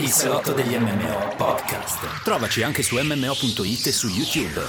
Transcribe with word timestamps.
Il 0.00 0.10
salotto 0.10 0.52
degli 0.52 0.76
MMO 0.76 1.34
podcast. 1.36 2.22
Trovaci 2.22 2.62
anche 2.62 2.84
su 2.84 2.94
MMO.it 3.02 3.86
e 3.86 3.90
su 3.90 4.06
YouTube. 4.06 4.60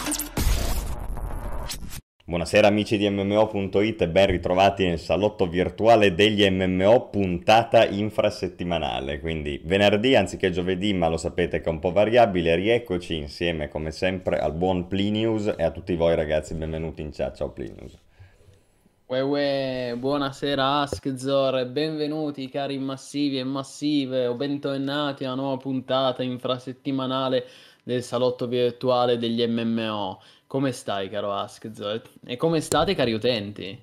Buonasera 2.26 2.66
amici 2.66 2.98
di 2.98 3.08
MMO.it 3.08 4.02
e 4.02 4.08
ben 4.08 4.26
ritrovati 4.26 4.88
nel 4.88 4.98
salotto 4.98 5.46
virtuale 5.46 6.16
degli 6.16 6.50
MMO 6.50 7.10
puntata 7.10 7.86
infrasettimanale, 7.86 9.20
quindi 9.20 9.62
venerdì 9.64 10.16
anziché 10.16 10.50
giovedì, 10.50 10.96
ma 10.96 11.08
lo 11.10 11.18
sapete 11.18 11.62
che 11.62 11.70
è 11.70 11.72
un 11.72 11.80
po' 11.80 11.92
variabile, 11.92 12.56
rieccoci 12.56 13.16
insieme 13.16 13.68
come 13.68 13.92
sempre 13.92 14.40
al 14.40 14.54
buon 14.54 14.88
Plinius 14.88 15.54
e 15.56 15.62
a 15.62 15.70
tutti 15.70 15.96
voi 15.96 16.16
ragazzi, 16.16 16.56
benvenuti 16.56 17.04
in 17.04 17.12
chat, 17.12 17.36
ciao 17.36 17.52
Plinius. 17.52 18.09
Uè, 19.10 19.22
uè, 19.22 19.96
buonasera 19.98 20.82
Askzor 20.82 21.58
e 21.58 21.66
benvenuti 21.66 22.48
cari 22.48 22.78
massivi 22.78 23.40
e 23.40 23.44
massive 23.44 24.28
o 24.28 24.36
bentornati 24.36 25.26
a 25.26 25.34
una 25.34 25.42
nuova 25.42 25.58
puntata 25.58 26.22
infrasettimanale 26.22 27.48
del 27.82 28.04
salotto 28.04 28.46
virtuale 28.46 29.18
degli 29.18 29.44
MMO. 29.48 30.22
Come 30.46 30.72
stai 30.74 31.10
caro 31.10 31.34
Askzor? 31.34 32.04
E 32.24 32.38
come 32.38 32.62
state 32.62 32.94
cari 32.94 33.14
utenti? 33.14 33.82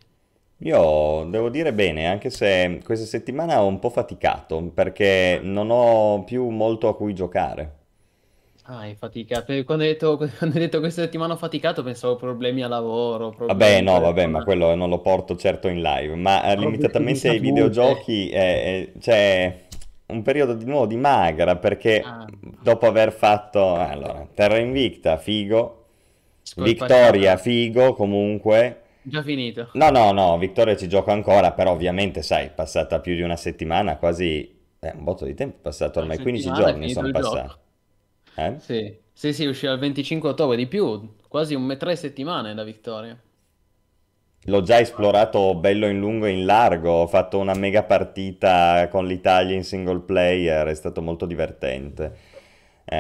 Io 0.59 1.27
devo 1.29 1.51
dire 1.51 1.73
bene, 1.73 2.07
anche 2.07 2.31
se 2.31 2.81
questa 2.85 3.05
settimana 3.05 3.61
ho 3.61 3.67
un 3.67 3.81
po' 3.81 3.91
faticato 3.91 4.63
perché 4.73 5.41
non 5.43 5.71
ho 5.71 6.23
più 6.23 6.49
molto 6.51 6.87
a 6.87 6.95
cui 6.95 7.15
giocare. 7.15 7.76
Ah, 8.69 8.79
hai 8.81 8.97
faticato. 8.97 9.53
Quando 9.65 9.85
hai 9.85 9.91
detto, 9.91 10.17
quando 10.39 10.57
hai 10.57 10.63
detto 10.63 10.81
questa 10.81 11.03
settimana 11.03 11.35
ho 11.35 11.37
faticato, 11.37 11.83
pensavo 11.83 12.17
problemi 12.17 12.63
a 12.63 12.69
lavoro. 12.69 13.31
Vabbè, 13.31 13.37
Problemi 13.47 13.83
no, 13.83 13.93
per- 13.93 14.03
vabbè, 14.03 14.27
ma 14.27 14.43
quello 14.45 14.75
non 14.75 14.89
lo 14.89 15.01
porto 15.01 15.37
certo 15.37 15.69
in 15.69 15.81
live, 15.81 16.15
ma 16.17 16.39
eh, 16.43 16.55
Problemi 16.55 16.65
limitatamente 16.73 17.29
ai 17.29 17.39
videogiochi 17.39 18.29
eh, 18.31 18.41
eh, 18.41 18.93
c'è 18.99 19.65
un 20.07 20.23
periodo 20.23 20.55
di 20.55 20.65
nuovo 20.65 20.87
di 20.87 20.97
magra 20.97 21.57
perché 21.57 22.03
Ah. 22.05 22.27
dopo 22.63 22.87
aver 22.87 23.13
fatto, 23.13 23.77
eh, 23.77 23.83
allora, 23.83 24.27
Terra 24.35 24.59
Invicta, 24.59 25.17
figo, 25.17 25.85
Scolpa- 26.43 26.71
Vittoria, 26.87 27.37
figo 27.37 27.93
comunque. 27.95 28.81
Già 29.03 29.23
finito. 29.23 29.69
No, 29.75 29.91
no, 29.91 30.11
no, 30.11 30.37
Vittoria 30.39 30.75
ci 30.77 30.89
gioco 30.89 31.13
ancora, 31.13 31.53
però 31.53 31.71
ovviamente, 31.71 32.23
sai, 32.23 32.47
è 32.47 32.51
passata 32.51 32.99
più 32.99 33.15
di 33.15 33.23
una 33.23 33.37
settimana, 33.37 33.97
quasi, 33.97 34.59
eh, 34.81 34.93
un 34.97 35.05
botto 35.05 35.25
di 35.25 35.35
tempo 35.35 35.59
è 35.59 35.61
passato, 35.61 36.01
ormai 36.01 36.17
Una 36.17 36.25
15 36.25 36.49
settimana 36.49 36.69
è 36.69 36.73
giorni 36.73 36.91
sono 36.91 37.11
passati. 37.13 37.55
Eh? 38.37 38.57
Sì, 38.59 38.95
sì, 39.13 39.33
sì, 39.33 39.47
uscirà 39.47 39.73
il 39.73 39.79
25 39.79 40.29
ottobre, 40.29 40.57
di 40.57 40.67
più, 40.67 41.17
quasi 41.29 41.55
un 41.55 41.63
me- 41.63 41.77
tre 41.79 41.97
settimane 41.97 42.53
da 42.55 42.65
vittoria. 42.65 43.19
L'ho 44.49 44.63
già 44.63 44.79
esplorato 44.81 45.55
bello 45.57 45.87
in 45.89 45.99
lungo 45.99 46.27
e 46.27 46.31
in 46.31 46.47
largo, 46.47 46.91
ho 46.91 47.07
fatto 47.09 47.39
una 47.39 47.53
mega 47.55 47.83
partita 47.83 48.89
con 48.91 49.05
l'Italia 49.07 49.55
in 49.57 49.65
single 49.65 50.01
player, 50.01 50.67
è 50.69 50.75
stato 50.75 51.03
molto 51.03 51.27
divertente. 51.27 52.17
Eh, 52.89 52.95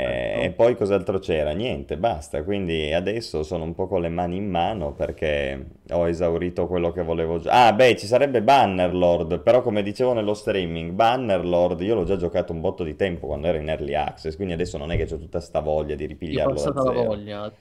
Certo. 0.00 0.40
e 0.40 0.50
poi 0.52 0.74
cos'altro 0.76 1.18
c'era? 1.20 1.52
Niente, 1.52 1.96
basta. 1.96 2.42
Quindi 2.42 2.92
adesso 2.92 3.42
sono 3.44 3.64
un 3.64 3.74
po' 3.74 3.86
con 3.86 4.00
le 4.00 4.08
mani 4.08 4.36
in 4.36 4.48
mano 4.50 4.92
perché 4.94 5.66
ho 5.90 6.08
esaurito 6.08 6.66
quello 6.66 6.90
che 6.92 7.02
volevo 7.02 7.38
giocare. 7.38 7.68
Ah, 7.68 7.72
beh, 7.72 7.96
ci 7.96 8.06
sarebbe 8.06 8.42
Bannerlord, 8.42 9.40
però 9.40 9.62
come 9.62 9.82
dicevo 9.82 10.12
nello 10.12 10.34
streaming, 10.34 10.90
Bannerlord 10.92 11.80
io 11.82 11.94
l'ho 11.94 12.04
già 12.04 12.16
giocato 12.16 12.52
un 12.52 12.60
botto 12.60 12.82
di 12.84 12.96
tempo 12.96 13.26
quando 13.26 13.46
ero 13.46 13.58
in 13.58 13.68
early 13.68 13.94
access, 13.94 14.34
quindi 14.36 14.54
adesso 14.54 14.76
non 14.78 14.90
è 14.90 14.96
che 14.96 15.12
ho 15.12 15.18
tutta 15.18 15.40
sta 15.40 15.60
voglia 15.60 15.94
di 15.94 16.06
Ti 16.30 16.38
è 16.38 16.42
ripigliarlo 16.42 16.44
passata 16.46 16.82
la 16.82 16.92
voglia. 16.92 17.52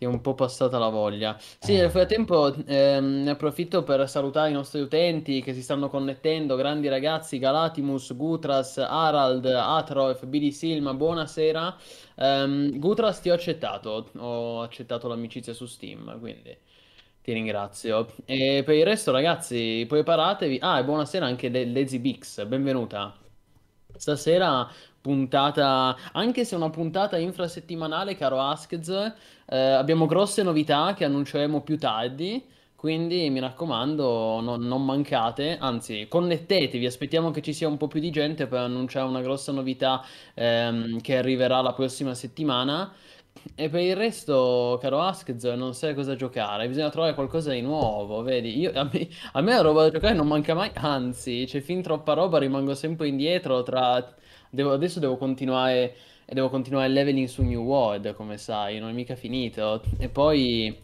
Ti 0.00 0.06
è 0.06 0.08
un 0.08 0.22
po' 0.22 0.34
passata 0.34 0.78
la 0.78 0.88
voglia. 0.88 1.36
Sì, 1.58 1.74
Eh. 1.74 1.74
nel 1.74 1.90
frattempo 1.90 2.54
ehm, 2.64 3.22
ne 3.22 3.30
approfitto 3.32 3.82
per 3.82 4.08
salutare 4.08 4.48
i 4.48 4.52
nostri 4.54 4.80
utenti 4.80 5.42
che 5.42 5.52
si 5.52 5.60
stanno 5.62 5.90
connettendo, 5.90 6.56
grandi 6.56 6.88
ragazzi, 6.88 7.38
Galatimus, 7.38 8.16
Gutras, 8.16 8.78
Harald, 8.78 9.44
Atrof, 9.44 10.24
BD 10.24 10.48
Silma, 10.52 10.94
buonasera. 10.94 11.76
Ehm, 12.16 12.78
Gutras 12.78 13.20
ti 13.20 13.28
ho 13.28 13.34
accettato, 13.34 14.08
ho 14.16 14.62
accettato 14.62 15.06
l'amicizia 15.06 15.52
su 15.52 15.66
Steam, 15.66 16.18
quindi 16.18 16.56
ti 17.20 17.32
ringrazio. 17.34 18.06
E 18.24 18.62
per 18.64 18.76
il 18.76 18.84
resto 18.86 19.12
ragazzi, 19.12 19.84
preparatevi. 19.86 20.58
Ah, 20.62 20.78
e 20.78 20.84
buonasera 20.84 21.26
anche 21.26 21.50
Le- 21.50 21.66
Lazy 21.66 21.98
Bix, 21.98 22.42
benvenuta. 22.46 23.14
Stasera 23.96 24.66
puntata, 25.00 25.96
anche 26.12 26.44
se 26.44 26.54
è 26.54 26.58
una 26.58 26.70
puntata 26.70 27.18
infrasettimanale, 27.18 28.14
caro 28.16 28.40
Askz, 28.40 29.12
eh, 29.50 29.56
abbiamo 29.58 30.06
grosse 30.06 30.42
novità 30.42 30.94
che 30.94 31.04
annunceremo 31.04 31.60
più 31.62 31.78
tardi, 31.78 32.42
quindi 32.76 33.28
mi 33.30 33.40
raccomando, 33.40 34.40
non, 34.40 34.62
non 34.62 34.84
mancate, 34.84 35.58
anzi 35.58 36.06
connettetevi, 36.08 36.86
aspettiamo 36.86 37.30
che 37.30 37.42
ci 37.42 37.52
sia 37.52 37.68
un 37.68 37.76
po' 37.76 37.88
più 37.88 38.00
di 38.00 38.10
gente 38.10 38.46
per 38.46 38.60
annunciare 38.60 39.06
una 39.08 39.20
grossa 39.20 39.52
novità 39.52 40.02
ehm, 40.34 41.00
che 41.00 41.16
arriverà 41.18 41.60
la 41.60 41.72
prossima 41.74 42.14
settimana. 42.14 42.92
E 43.54 43.68
per 43.68 43.80
il 43.80 43.96
resto, 43.96 44.78
caro 44.80 45.00
Askz, 45.00 45.44
non 45.54 45.74
sai 45.74 45.94
cosa 45.94 46.14
giocare, 46.16 46.66
bisogna 46.68 46.90
trovare 46.90 47.14
qualcosa 47.14 47.52
di 47.52 47.60
nuovo, 47.62 48.22
vedi? 48.22 48.58
Io, 48.58 48.72
a 48.74 48.88
me, 48.92 49.08
a 49.32 49.40
me 49.40 49.52
la 49.54 49.60
roba 49.60 49.82
da 49.82 49.90
giocare 49.90 50.14
non 50.14 50.26
manca 50.26 50.54
mai, 50.54 50.70
anzi, 50.74 51.44
c'è 51.46 51.60
fin 51.60 51.80
troppa 51.82 52.12
roba, 52.14 52.38
rimango 52.38 52.74
sempre 52.74 53.08
indietro 53.08 53.62
tra... 53.62 54.14
devo- 54.50 54.72
adesso 54.72 54.98
devo 55.00 55.16
continuare, 55.16 55.94
devo 56.34 56.48
continuare 56.50 56.86
il 56.88 56.92
leveling 56.94 57.26
su 57.28 57.42
New 57.42 57.62
World, 57.62 58.14
come 58.14 58.36
sai, 58.38 58.78
non 58.78 58.90
è 58.90 58.92
mica 58.92 59.14
finito. 59.16 59.82
E 59.98 60.08
poi, 60.08 60.76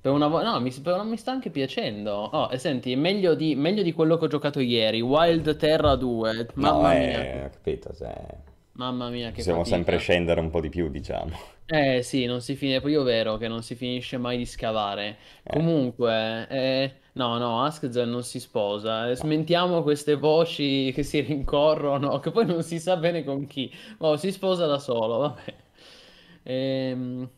per 0.00 0.12
una 0.12 0.28
volta, 0.28 0.50
no, 0.52 0.60
mi, 0.60 0.70
per- 0.72 1.02
mi 1.04 1.16
sta 1.16 1.32
anche 1.32 1.50
piacendo. 1.50 2.12
Oh, 2.12 2.48
e 2.52 2.58
senti, 2.58 2.94
meglio 2.96 3.34
di, 3.34 3.54
meglio 3.54 3.82
di 3.82 3.92
quello 3.92 4.16
che 4.16 4.24
ho 4.26 4.28
giocato 4.28 4.60
ieri, 4.60 5.00
Wild 5.00 5.56
Terra 5.56 5.94
2, 5.96 6.46
No, 6.60 6.80
mamma 6.80 6.94
eh, 6.94 6.98
mia, 6.98 7.46
ho 7.46 7.50
capito, 7.50 7.94
cioè, 7.94 8.14
mamma 8.72 9.08
mia, 9.10 9.32
che 9.32 9.42
possiamo 9.42 9.64
fatica. 9.64 9.64
sempre 9.64 9.98
scendere 9.98 10.40
un 10.40 10.50
po' 10.50 10.60
di 10.60 10.68
più, 10.68 10.88
diciamo. 10.90 11.36
Eh 11.68 12.02
sì, 12.02 12.26
non 12.26 12.40
si 12.42 12.54
finisce, 12.54 12.80
poi 12.80 12.92
io 12.92 13.02
vero 13.02 13.36
che 13.38 13.48
non 13.48 13.62
si 13.62 13.74
finisce 13.74 14.18
mai 14.18 14.36
di 14.36 14.46
scavare. 14.46 15.18
Eh. 15.42 15.50
Comunque, 15.50 16.46
eh, 16.48 16.94
no, 17.16 17.38
no, 17.38 17.62
Askzel 17.64 18.08
non 18.08 18.22
si 18.22 18.38
sposa. 18.40 19.08
Eh, 19.10 19.16
Smentiamo 19.16 19.82
queste 19.82 20.14
voci 20.16 20.92
che 20.94 21.02
si 21.02 21.20
rincorrono, 21.20 22.18
che 22.20 22.30
poi 22.30 22.46
non 22.46 22.62
si 22.62 22.78
sa 22.78 22.96
bene 22.96 23.24
con 23.24 23.46
chi. 23.46 23.72
Oh, 23.98 24.16
si 24.16 24.30
sposa 24.32 24.66
da 24.66 24.78
solo, 24.78 25.18
vabbè. 25.18 25.54
Ehm, 26.44 27.28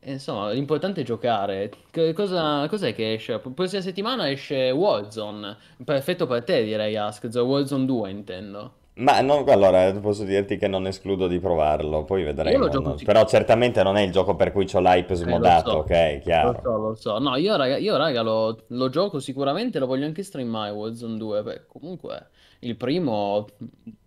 e 0.00 0.12
insomma, 0.12 0.50
l'importante 0.52 1.00
è 1.00 1.04
giocare. 1.04 1.70
Cosa, 2.14 2.68
cos'è 2.68 2.94
che 2.94 3.14
esce? 3.14 3.32
La 3.32 3.38
prossima 3.40 3.80
settimana 3.82 4.30
esce 4.30 4.70
Warzone. 4.70 5.56
Perfetto 5.84 6.26
per 6.26 6.44
te, 6.44 6.62
direi, 6.64 6.96
Askzel. 6.96 7.42
Warzone 7.42 7.86
2, 7.86 8.10
intendo. 8.10 8.74
Ma 8.96 9.20
no, 9.20 9.44
allora 9.44 9.92
posso 10.00 10.24
dirti 10.24 10.56
che 10.56 10.66
non 10.68 10.86
escludo 10.86 11.26
di 11.28 11.38
provarlo, 11.40 12.04
poi 12.04 12.22
vedremo. 12.24 12.68
lo 12.68 12.80
no? 12.80 13.00
Però 13.02 13.24
certamente 13.26 13.82
non 13.82 13.96
è 13.96 14.02
il 14.02 14.10
gioco 14.12 14.34
per 14.36 14.50
cui 14.52 14.66
c'ho 14.66 14.80
l'hype 14.80 15.14
Eh, 15.22 15.38
lo 15.38 15.50
smodato, 15.50 15.70
so, 15.70 15.78
ok? 15.78 16.20
lo 16.42 16.52
Chiaro. 16.52 16.60
so, 16.62 16.76
lo 16.78 16.94
so. 16.94 17.18
No, 17.18 17.36
io 17.36 17.56
raga, 17.56 17.76
io, 17.76 17.96
raga, 17.96 18.22
lo, 18.22 18.64
lo 18.68 18.88
gioco 18.88 19.18
sicuramente, 19.20 19.78
lo 19.78 19.86
voglio 19.86 20.06
anche 20.06 20.22
streamare 20.22 20.70
Warzone 20.72 21.16
2. 21.16 21.42
Beh, 21.42 21.66
comunque, 21.66 22.28
il 22.60 22.76
primo, 22.76 23.46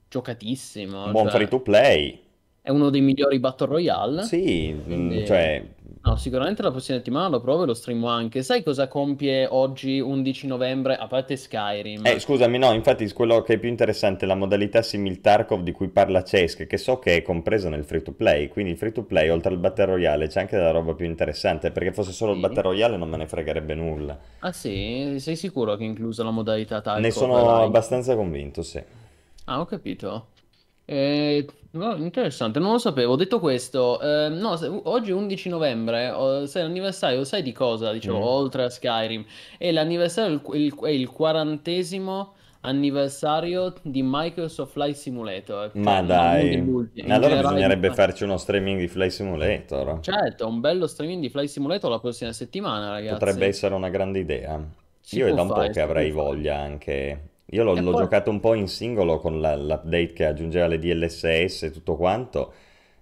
giocatissimo, 0.08 1.12
buon 1.12 1.30
cioè, 1.30 1.30
free 1.30 1.48
to 1.48 1.60
play. 1.62 2.24
è 2.62 2.70
uno 2.70 2.90
dei 2.90 3.02
migliori 3.02 3.40
Battle 3.40 3.68
Royale. 3.68 4.22
Sì, 4.22 4.74
mm, 4.74 4.84
Quindi, 4.84 5.26
cioè, 5.26 5.64
no, 6.10 6.16
sicuramente 6.18 6.62
la 6.62 6.72
prossima 6.72 6.98
settimana 6.98 7.28
lo 7.28 7.40
provo 7.42 7.64
e 7.64 7.66
lo 7.68 7.74
streamo 7.74 8.08
anche. 8.08 8.42
Sai 8.44 8.64
cosa 8.64 8.88
compie 8.88 9.46
oggi, 9.50 10.00
11 10.00 10.48
novembre, 10.48 10.96
a 10.96 11.08
parte 11.08 11.36
Skyrim? 11.38 12.02
eh, 12.02 12.20
scusami, 12.20 12.58
no, 12.58 12.72
infatti 12.74 13.12
quello 13.12 13.42
che 13.44 13.54
è 13.56 13.58
più 13.60 13.70
interessante 13.70 14.24
è 14.26 14.28
la 14.28 14.34
modalità 14.36 14.82
simil 14.82 15.20
Tarkov 15.22 15.62
di 15.62 15.72
cui 15.74 15.90
parla 15.90 16.24
Cesk, 16.24 16.66
che 16.66 16.78
so 16.78 16.98
che 17.00 17.18
è 17.18 17.22
compresa 17.22 17.70
nel 17.70 17.84
free 17.84 18.02
to 18.02 18.14
play, 18.14 18.48
quindi 18.48 18.72
il 18.72 18.78
free 18.78 18.92
to 18.94 19.04
play 19.04 19.30
oltre 19.30 19.52
al 19.52 19.60
Battle 19.60 19.86
Royale 19.86 20.28
c'è 20.28 20.40
anche 20.40 20.56
della 20.56 20.72
roba 20.72 20.94
più 20.96 21.06
interessante, 21.06 21.70
perché 21.72 21.92
fosse 21.94 22.14
solo 22.14 22.32
il 22.32 22.38
Sì. 22.38 22.40
Battle 22.40 22.62
Royale 22.64 22.98
non 22.98 23.10
me 23.10 23.18
ne 23.18 23.28
fregherebbe 23.28 23.76
nulla. 23.76 24.18
Ah 24.40 24.52
sì? 24.52 25.18
Sei 25.20 25.36
sicuro 25.36 25.76
che 25.76 25.84
è 25.84 25.88
inclusa 25.88 26.24
la 26.24 26.32
modalità 26.32 26.82
Ne 26.96 27.12
Tarkov 27.12 27.12
sono 27.12 27.62
Live? 27.62 27.64
abbastanza 27.64 28.16
convinto, 28.16 28.62
sì. 28.62 28.84
Ah, 29.46 29.60
ho 29.62 29.66
capito. 29.66 30.28
Eh, 30.86 31.46
no, 31.78 31.96
interessante, 31.96 32.60
non 32.60 32.74
lo 32.74 32.78
sapevo. 32.80 33.16
Detto 33.16 33.40
questo, 33.40 34.00
eh, 34.02 34.30
no, 34.30 34.56
se- 34.58 34.68
oggi 34.84 35.12
è 35.12 35.14
11 35.14 35.50
novembre, 35.50 36.10
oh, 36.10 36.46
sai, 36.46 36.64
l'anniversario, 36.64 37.24
sai 37.24 37.42
di 37.44 37.52
cosa? 37.54 37.92
Dicevo, 37.92 38.20
Mm. 38.20 38.22
oltre 38.22 38.64
a 38.64 38.70
Skyrim, 38.70 39.26
è 39.58 39.72
l'anniversario, 39.72 40.42
il, 40.54 40.62
il- 40.62 40.76
è 40.82 40.90
il 40.90 41.10
quarantesimo 41.10 42.34
anniversario 42.62 43.74
di 43.82 44.02
Microsoft 44.04 44.72
Flight 44.74 44.96
Simulator. 44.96 45.72
Ma 45.76 46.02
Cioè, 46.04 46.04
non 46.04 46.06
dai, 46.06 46.50
dell'ultimo, 46.50 47.06
in 47.08 47.14
allora 47.14 47.30
generale 47.30 47.56
bisognerebbe 47.56 47.94
farci 47.94 48.24
uno 48.24 48.38
streaming 48.38 48.80
di 48.80 48.88
Flight 48.88 49.12
Simulator. 49.12 50.00
Certo, 50.02 50.48
un 50.48 50.60
bello 50.60 50.88
streaming 50.88 51.22
di 51.22 51.30
Flight 51.30 51.50
Simulator 51.50 51.90
la 51.90 52.00
prossima 52.00 52.34
settimana, 52.34 52.90
ragazzi. 52.90 53.14
Potrebbe 53.14 53.46
essere 53.48 53.74
una 53.76 53.90
grande 53.90 54.20
idea. 54.20 54.62
Si 55.00 55.20
Io 55.20 55.28
è 55.28 55.28
può 55.28 55.36
da 55.36 55.42
un 55.44 55.52
po' 55.52 55.54
fare, 55.54 55.68
che 55.72 55.74
si 55.74 55.80
avrei 55.80 56.12
può 56.12 56.24
fare. 56.24 56.36
voglia 56.36 56.58
anche. 56.60 57.22
Io 57.52 57.64
l'ho 57.64 57.74
l'ho 57.76 57.92
poi- 57.92 58.02
giocato 58.04 58.30
un 58.30 58.40
po' 58.40 58.54
in 58.54 58.68
singolo 58.68 59.20
con 59.20 59.40
la- 59.42 59.56
l'update 59.56 60.14
che 60.14 60.26
aggiungeva 60.26 60.68
le 60.68 60.80
DLSS 60.80 61.64
e 61.64 61.72
tutto 61.72 61.96
quanto. 61.96 62.54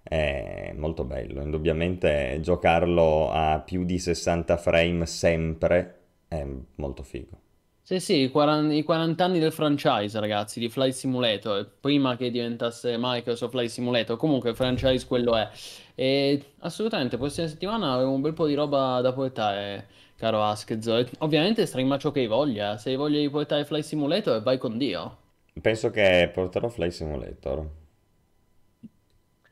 È 0.03 0.71
molto 0.77 1.03
bello. 1.03 1.41
Indubbiamente 1.41 2.39
giocarlo 2.41 3.31
a 3.31 3.59
più 3.59 3.85
di 3.85 3.97
60 3.99 4.55
frame 4.57 5.05
sempre 5.07 5.99
è 6.27 6.45
molto 6.75 7.01
figo. 7.03 7.39
Sì, 7.81 7.99
sì, 7.99 8.13
i 8.21 8.29
40, 8.31 8.73
i 8.73 8.81
40 8.81 9.25
anni 9.25 9.37
del 9.37 9.51
franchise, 9.51 10.19
ragazzi, 10.19 10.59
di 10.59 10.69
Flight 10.69 10.93
Simulator, 10.95 11.69
prima 11.79 12.15
che 12.17 12.31
diventasse 12.31 12.95
Microsoft 12.97 13.51
Flight 13.51 13.69
Simulator, 13.69 14.17
comunque 14.17 14.49
il 14.49 14.55
franchise 14.55 15.05
quello 15.05 15.35
è. 15.35 15.47
E 15.93 16.43
assolutamente, 16.59 17.17
prossima 17.17 17.47
settimana 17.47 17.93
avevo 17.93 18.11
un 18.11 18.21
bel 18.21 18.33
po' 18.33 18.47
di 18.47 18.55
roba 18.55 19.01
da 19.01 19.13
portare, 19.13 19.87
caro 20.17 20.43
Askez. 20.43 20.87
Ovviamente 21.19 21.65
streama 21.65 21.97
ciò 21.97 22.11
che 22.11 22.21
hai 22.21 22.27
voglia, 22.27 22.77
se 22.77 22.89
hai 22.89 22.95
voglia 22.95 23.19
di 23.19 23.29
portare 23.29 23.65
Flight 23.65 23.85
Simulator 23.85 24.41
vai 24.41 24.57
con 24.57 24.77
Dio. 24.77 25.17
Penso 25.59 25.89
che 25.89 26.29
porterò 26.33 26.69
Flight 26.69 26.93
Simulator. 26.93 27.69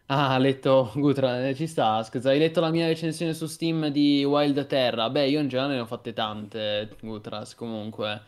Ah, 0.07 0.33
ha 0.33 0.37
letto 0.37 0.91
Gutra, 0.95 1.47
eh, 1.47 1.55
ci 1.55 1.65
sta, 1.65 2.03
scusa, 2.03 2.29
hai 2.29 2.37
letto 2.39 2.59
la 2.59 2.69
mia 2.69 2.85
recensione 2.87 3.33
su 3.33 3.47
Steam 3.47 3.87
di 3.87 4.23
Wild 4.23 4.65
Terra? 4.67 5.09
Beh, 5.09 5.27
io 5.27 5.39
in 5.39 5.47
generale 5.47 5.75
ne 5.75 5.79
ho 5.81 5.85
fatte 5.85 6.13
tante, 6.13 6.95
Gutras, 7.01 7.55
comunque. 7.55 8.21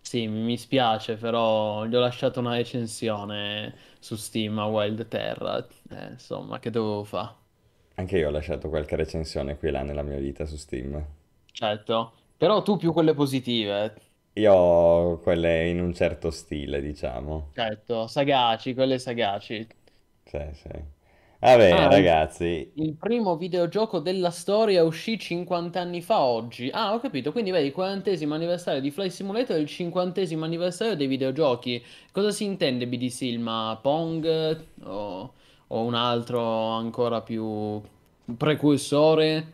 Sì, 0.00 0.26
mi 0.28 0.56
spiace, 0.58 1.16
però 1.16 1.84
gli 1.86 1.94
ho 1.96 2.00
lasciato 2.00 2.40
una 2.40 2.54
recensione 2.54 3.74
su 3.98 4.14
Steam 4.16 4.58
a 4.58 4.66
Wild 4.66 5.08
Terra. 5.08 5.58
Eh, 5.90 6.10
insomma, 6.12 6.58
che 6.60 6.70
dovevo 6.70 7.04
fare? 7.04 7.34
Anche 7.94 8.18
io 8.18 8.28
ho 8.28 8.30
lasciato 8.30 8.68
qualche 8.68 8.96
recensione 8.96 9.56
qui 9.56 9.68
e 9.68 9.70
là 9.70 9.82
nella 9.82 10.02
mia 10.02 10.18
vita 10.18 10.44
su 10.44 10.56
Steam. 10.56 11.02
Certo, 11.52 12.12
però 12.36 12.60
tu 12.62 12.76
più 12.76 12.92
quelle 12.92 13.14
positive. 13.14 13.94
Io 14.34 15.18
quelle 15.22 15.68
in 15.70 15.80
un 15.80 15.94
certo 15.94 16.30
stile, 16.30 16.82
diciamo. 16.82 17.54
Certo, 17.54 18.06
sagaci, 18.08 18.74
quelle 18.74 18.98
sagaci. 18.98 19.66
Sì, 20.24 20.38
sì. 20.54 20.68
Vabbè, 21.40 21.70
Ah, 21.70 21.96
il, 21.96 22.14
ragazzi, 22.14 22.72
il 22.74 22.94
primo 22.94 23.36
videogioco 23.36 23.98
della 23.98 24.30
storia 24.30 24.84
uscì 24.84 25.18
50 25.18 25.80
anni 25.80 26.02
fa 26.02 26.20
oggi. 26.20 26.70
Ah, 26.72 26.92
ho 26.94 27.00
capito. 27.00 27.32
Quindi 27.32 27.50
vedi, 27.50 27.66
il 27.68 27.72
quarantesimo 27.72 28.34
anniversario 28.34 28.80
di 28.80 28.90
Flight 28.90 29.10
Simulator 29.12 29.56
e 29.56 29.60
il 29.60 29.66
cinquantesimo 29.66 30.44
anniversario 30.44 30.96
dei 30.96 31.06
videogiochi. 31.06 31.82
Cosa 32.12 32.30
si 32.30 32.44
intende 32.44 32.86
BD 32.86 33.06
Silma? 33.08 33.78
Pong 33.80 34.64
o, 34.84 35.32
o 35.68 35.82
un 35.84 35.94
altro 35.94 36.40
ancora 36.70 37.22
più 37.22 37.80
precursore? 38.36 39.52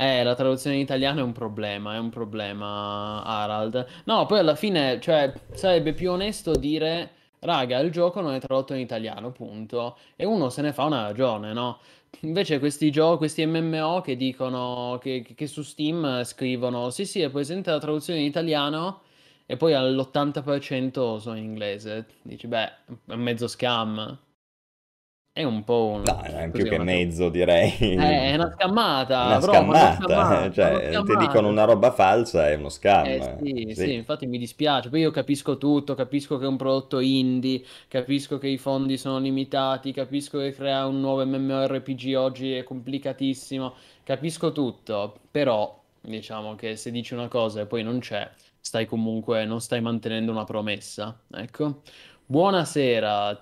Eh, 0.00 0.22
la 0.22 0.36
traduzione 0.36 0.76
in 0.76 0.82
italiano 0.82 1.18
è 1.18 1.22
un 1.24 1.32
problema, 1.32 1.94
è 1.96 1.98
un 1.98 2.08
problema, 2.08 3.24
Harald. 3.24 3.84
No, 4.04 4.26
poi 4.26 4.38
alla 4.38 4.54
fine, 4.54 5.00
cioè, 5.00 5.32
sarebbe 5.52 5.92
più 5.92 6.12
onesto 6.12 6.52
dire, 6.52 7.10
raga, 7.40 7.80
il 7.80 7.90
gioco 7.90 8.20
non 8.20 8.32
è 8.34 8.38
tradotto 8.38 8.74
in 8.74 8.78
italiano, 8.78 9.32
punto. 9.32 9.98
E 10.14 10.24
uno 10.24 10.50
se 10.50 10.62
ne 10.62 10.72
fa 10.72 10.84
una 10.84 11.02
ragione, 11.02 11.52
no? 11.52 11.80
Invece 12.20 12.60
questi 12.60 12.92
giochi, 12.92 13.18
questi 13.18 13.44
MMO 13.44 14.00
che 14.00 14.16
dicono, 14.16 14.98
che, 15.00 15.26
che 15.34 15.46
su 15.48 15.62
Steam 15.62 16.22
scrivono, 16.22 16.90
sì 16.90 17.04
sì, 17.04 17.20
è 17.20 17.28
presente 17.30 17.72
la 17.72 17.80
traduzione 17.80 18.20
in 18.20 18.26
italiano, 18.26 19.00
e 19.46 19.56
poi 19.56 19.74
all'80% 19.74 21.16
sono 21.18 21.36
in 21.36 21.42
inglese. 21.42 22.06
Dici, 22.22 22.46
beh, 22.46 22.72
è 23.06 23.14
mezzo 23.16 23.48
scam. 23.48 24.16
È 25.40 25.42
un 25.44 25.64
po' 25.64 26.02
no, 26.04 26.20
un... 26.22 26.22
è 26.22 26.42
in 26.44 26.52
più 26.52 26.66
che 26.66 26.76
una... 26.76 26.84
mezzo, 26.84 27.30
Eh, 27.94 28.18
è 28.30 28.32
direi. 28.32 28.34
una 28.34 28.50
scammata, 28.54 29.16
Una 29.24 29.38
bro, 29.40 29.62
ma 29.64 29.72
una 29.74 29.90
scammata, 29.90 30.44
eh, 30.44 30.50
scammata, 30.50 30.68
una 30.68 30.80
cioè 30.80 31.02
ti 31.04 31.16
dicono 31.16 31.46
scammata. 31.46 31.48
una 31.48 31.64
roba 31.64 31.92
falsa, 31.92 32.48
è 32.48 32.54
uno 32.54 32.68
Eh 33.00 33.20
scam. 33.20 33.38
sì, 33.38 33.72
sì, 33.74 33.92
Sì. 33.92 33.94
infatti 33.94 34.26
mi 34.26 34.38
dispiace. 34.38 34.88
Poi 34.88 35.00
io 35.00 35.10
capisco 35.10 35.56
tutto, 35.56 35.94
capisco 35.94 36.36
che 36.38 36.44
è 36.44 36.48
un 36.48 36.56
prodotto 36.56 36.98
indie, 37.00 37.62
capisco 37.88 38.38
che 38.38 38.48
i 38.48 38.58
fondi 38.58 38.98
sono 38.98 39.18
limitati, 39.18 39.92
capisco 39.92 40.38
che 40.38 40.52
creare 40.52 40.88
un 40.88 41.00
nuovo 41.00 41.24
MMORPG 41.24 42.14
oggi 42.16 42.52
è 42.54 42.64
complicatissimo, 42.64 43.74
capisco 44.02 44.52
tutto, 44.52 45.20
però 45.30 45.80
diciamo 46.00 46.54
che 46.56 46.76
se 46.76 46.90
dici 46.90 47.14
una 47.14 47.28
cosa 47.28 47.60
e 47.62 47.66
poi 47.66 47.82
non 47.84 48.00
c'è, 48.00 48.28
stai 48.60 48.86
comunque, 48.86 49.44
non 49.44 49.60
stai 49.60 49.80
mantenendo 49.80 50.32
una 50.32 50.44
promessa. 50.44 51.18
Ecco. 51.32 51.82
Buonasera. 52.26 53.38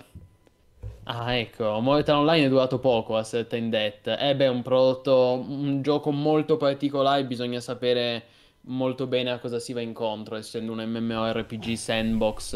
Ah, 1.08 1.34
ecco, 1.36 1.78
Mortal 1.80 2.16
Online 2.16 2.46
è 2.46 2.48
durato 2.48 2.78
poco 2.80 3.16
a 3.16 3.22
Certain 3.22 3.70
Death. 3.70 4.08
Eh 4.18 4.34
beh, 4.34 4.46
è 4.46 4.48
un 4.48 4.62
prodotto, 4.62 5.34
un 5.48 5.80
gioco 5.82 6.10
molto 6.10 6.56
particolare, 6.56 7.24
bisogna 7.24 7.60
sapere 7.60 8.24
molto 8.62 9.06
bene 9.06 9.30
a 9.30 9.38
cosa 9.38 9.60
si 9.60 9.72
va 9.72 9.80
incontro, 9.80 10.34
essendo 10.36 10.72
un 10.72 10.82
MMORPG 10.84 11.74
sandbox 11.74 12.54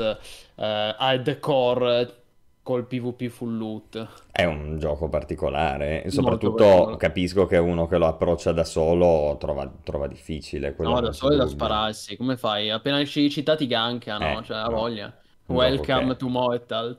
eh, 0.57 0.95
hardcore 0.99 2.17
col 2.63 2.87
PvP 2.87 3.29
full 3.29 3.57
loot. 3.57 4.09
È 4.33 4.45
un 4.45 4.79
gioco 4.79 5.09
particolare 5.09 6.03
e 6.03 6.11
soprattutto 6.11 6.65
particolare. 6.65 6.97
capisco 6.97 7.47
che 7.47 7.59
uno 7.59 7.87
che 7.87 7.99
lo 7.99 8.07
approccia 8.07 8.53
da 8.53 8.65
solo 8.65 9.37
trova, 9.39 9.71
trova 9.83 10.07
difficile, 10.09 10.75
No, 10.79 11.01
da 11.01 11.13
solo 11.13 11.35
è 11.35 11.37
da 11.37 11.47
spararsi. 11.47 12.17
Come 12.17 12.37
fai? 12.37 12.71
Appena 12.71 13.01
esci 13.01 13.21
di 13.23 13.31
città 13.31 13.55
ti 13.55 13.67
gankano, 13.67 14.41
Eh, 14.41 14.43
cioè 14.43 14.57
ha 14.59 14.69
no, 14.69 14.77
voglia. 14.77 15.15
Welcome 15.47 16.09
che... 16.13 16.17
to 16.17 16.29
Mortal. 16.29 16.97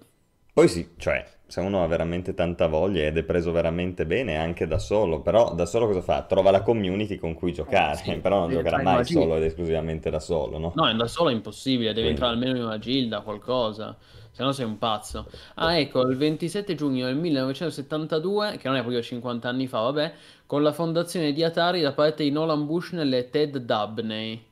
Poi 0.53 0.67
sì, 0.67 0.95
cioè, 0.97 1.25
se 1.47 1.61
uno 1.61 1.83
ha 1.83 1.87
veramente 1.87 2.33
tanta 2.33 2.67
voglia 2.67 3.03
ed 3.05 3.17
è 3.17 3.23
preso 3.23 3.51
veramente 3.51 4.05
bene 4.05 4.37
anche 4.37 4.67
da 4.67 4.79
solo, 4.79 5.21
però 5.21 5.53
da 5.53 5.65
solo 5.65 5.87
cosa 5.87 6.01
fa? 6.01 6.23
Trova 6.23 6.51
la 6.51 6.61
community 6.61 7.17
con 7.17 7.33
cui 7.33 7.53
giocare, 7.53 7.95
sì, 7.95 8.19
però 8.19 8.39
non 8.39 8.51
giocherà 8.51 8.77
entrare 8.77 8.83
mai 8.83 9.05
solo 9.05 9.35
ed 9.37 9.43
esclusivamente 9.43 10.09
da 10.09 10.19
solo, 10.19 10.57
no? 10.57 10.71
No, 10.75 10.93
da 10.93 11.07
solo 11.07 11.29
è 11.29 11.33
impossibile, 11.33 11.93
devi 11.93 12.07
entrare 12.09 12.35
Quindi, 12.35 12.49
almeno 12.49 12.63
in 12.65 12.69
una 12.69 12.79
gilda, 12.79 13.21
qualcosa, 13.21 13.97
se 14.31 14.43
no 14.43 14.51
sei 14.51 14.65
un 14.65 14.77
pazzo. 14.77 15.29
Ah, 15.55 15.77
ecco, 15.77 16.01
il 16.01 16.17
27 16.17 16.75
giugno 16.75 17.05
del 17.05 17.15
1972, 17.17 18.57
che 18.57 18.67
non 18.67 18.77
è 18.77 18.79
proprio 18.79 19.01
50 19.01 19.47
anni 19.49 19.67
fa, 19.67 19.79
vabbè, 19.81 20.13
con 20.45 20.63
la 20.63 20.73
fondazione 20.73 21.33
di 21.33 21.43
Atari 21.43 21.81
da 21.81 21.93
parte 21.93 22.23
di 22.23 22.31
Nolan 22.31 22.65
Bushnell 22.65 23.11
e 23.13 23.29
Ted 23.29 23.57
Dabney. 23.57 24.50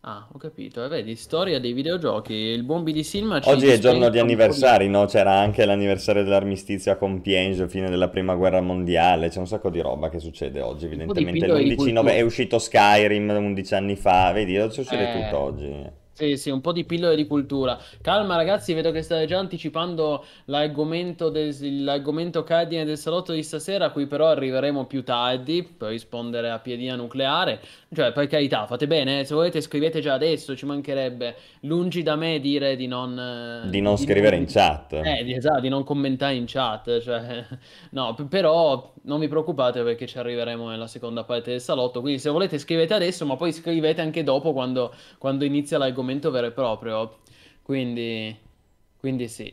Ah, 0.00 0.28
ho 0.32 0.38
capito, 0.38 0.84
e 0.84 0.88
vedi, 0.88 1.14
storia 1.16 1.58
dei 1.60 1.72
videogiochi. 1.72 2.32
Il 2.32 2.62
buon 2.64 2.82
BD 2.82 3.00
Silma 3.00 3.40
ci 3.40 3.48
Oggi 3.48 3.66
è 3.66 3.78
giorno 3.78 4.08
di 4.10 4.10
di... 4.10 4.18
anniversari, 4.18 4.88
no? 4.88 5.06
C'era 5.06 5.32
anche 5.40 5.64
l'anniversario 5.64 6.22
dell'armistizio 6.22 6.92
a 6.92 6.96
Compiègne, 6.96 7.68
fine 7.68 7.90
della 7.90 8.08
prima 8.08 8.34
guerra 8.36 8.60
mondiale, 8.60 9.28
c'è 9.28 9.38
un 9.40 9.46
sacco 9.48 9.70
di 9.70 9.80
roba 9.80 10.08
che 10.08 10.18
succede 10.20 10.60
oggi, 10.60 10.86
di 11.10 11.26
evidentemente. 11.26 11.30
pillole 11.30 11.64
di 11.64 11.74
L'11 11.74 11.92
nove 11.92 12.14
è 12.14 12.20
uscito 12.20 12.58
Skyrim 12.58 13.28
11 13.30 13.74
anni 13.74 13.96
fa, 13.96 14.30
vedi, 14.32 14.56
oggi 14.58 14.74
succede 14.82 15.08
tutto 15.08 15.36
Eh, 15.36 15.36
oggi. 15.36 15.90
Sì, 16.18 16.36
sì, 16.36 16.50
un 16.50 16.60
po' 16.60 16.72
di 16.72 16.84
pillole 16.84 17.14
di 17.14 17.28
cultura. 17.28 17.78
Calma, 18.00 18.34
ragazzi, 18.34 18.74
vedo 18.74 18.90
che 18.90 19.02
state 19.02 19.24
già 19.26 19.38
anticipando 19.38 20.24
l'argomento 20.46 21.28
del, 21.30 21.84
l'argomento 21.84 22.42
cardine 22.42 22.84
del 22.84 22.98
salotto 22.98 23.32
di 23.32 23.42
stasera, 23.44 23.84
a 23.86 23.90
cui 23.90 24.06
però 24.08 24.26
arriveremo 24.26 24.84
più 24.86 25.04
tardi 25.04 25.62
per 25.62 25.90
rispondere 25.90 26.50
a 26.50 26.58
piedina 26.58 26.96
nucleare. 26.96 27.60
Cioè, 27.94 28.10
per 28.12 28.26
carità, 28.26 28.66
fate 28.66 28.88
bene, 28.88 29.20
eh, 29.20 29.24
Se 29.24 29.34
volete 29.34 29.60
scrivete 29.60 30.00
già 30.00 30.14
adesso, 30.14 30.56
ci 30.56 30.66
mancherebbe. 30.66 31.36
Lungi 31.60 32.02
da 32.02 32.16
me 32.16 32.40
dire 32.40 32.74
di 32.74 32.88
non, 32.88 33.14
Di 33.60 33.78
eh, 33.78 33.80
non 33.80 33.94
di 33.94 33.96
scrivere 33.96 34.36
non, 34.36 34.38
in 34.38 34.46
chat. 34.46 34.92
eh, 35.00 35.22
di, 35.24 35.34
esatto, 35.34 35.60
di 35.60 35.68
non 35.68 35.84
commentare 35.84 36.34
in 36.34 36.44
chat. 36.46 37.00
Cioè, 37.00 37.46
no, 37.90 38.14
però 38.28 38.92
non 39.02 39.20
vi 39.20 39.28
preoccupate 39.28 39.82
perché 39.82 40.06
ci 40.06 40.18
arriveremo 40.18 40.68
nella 40.68 40.86
seconda 40.88 41.24
parte 41.24 41.50
del 41.52 41.60
salotto. 41.60 42.00
Quindi 42.00 42.18
se 42.20 42.30
volete 42.30 42.58
scrivete 42.58 42.94
adesso, 42.94 43.24
ma 43.26 43.36
poi 43.36 43.52
scrivete 43.52 44.00
anche 44.00 44.22
dopo 44.24 44.52
quando 44.52 44.92
quando 45.18 45.44
inizia 45.44 45.78
l'argomento 45.78 46.06
vero 46.30 46.46
e 46.46 46.52
proprio. 46.52 47.18
Quindi, 47.62 48.36
quindi 48.98 49.28
sì. 49.28 49.52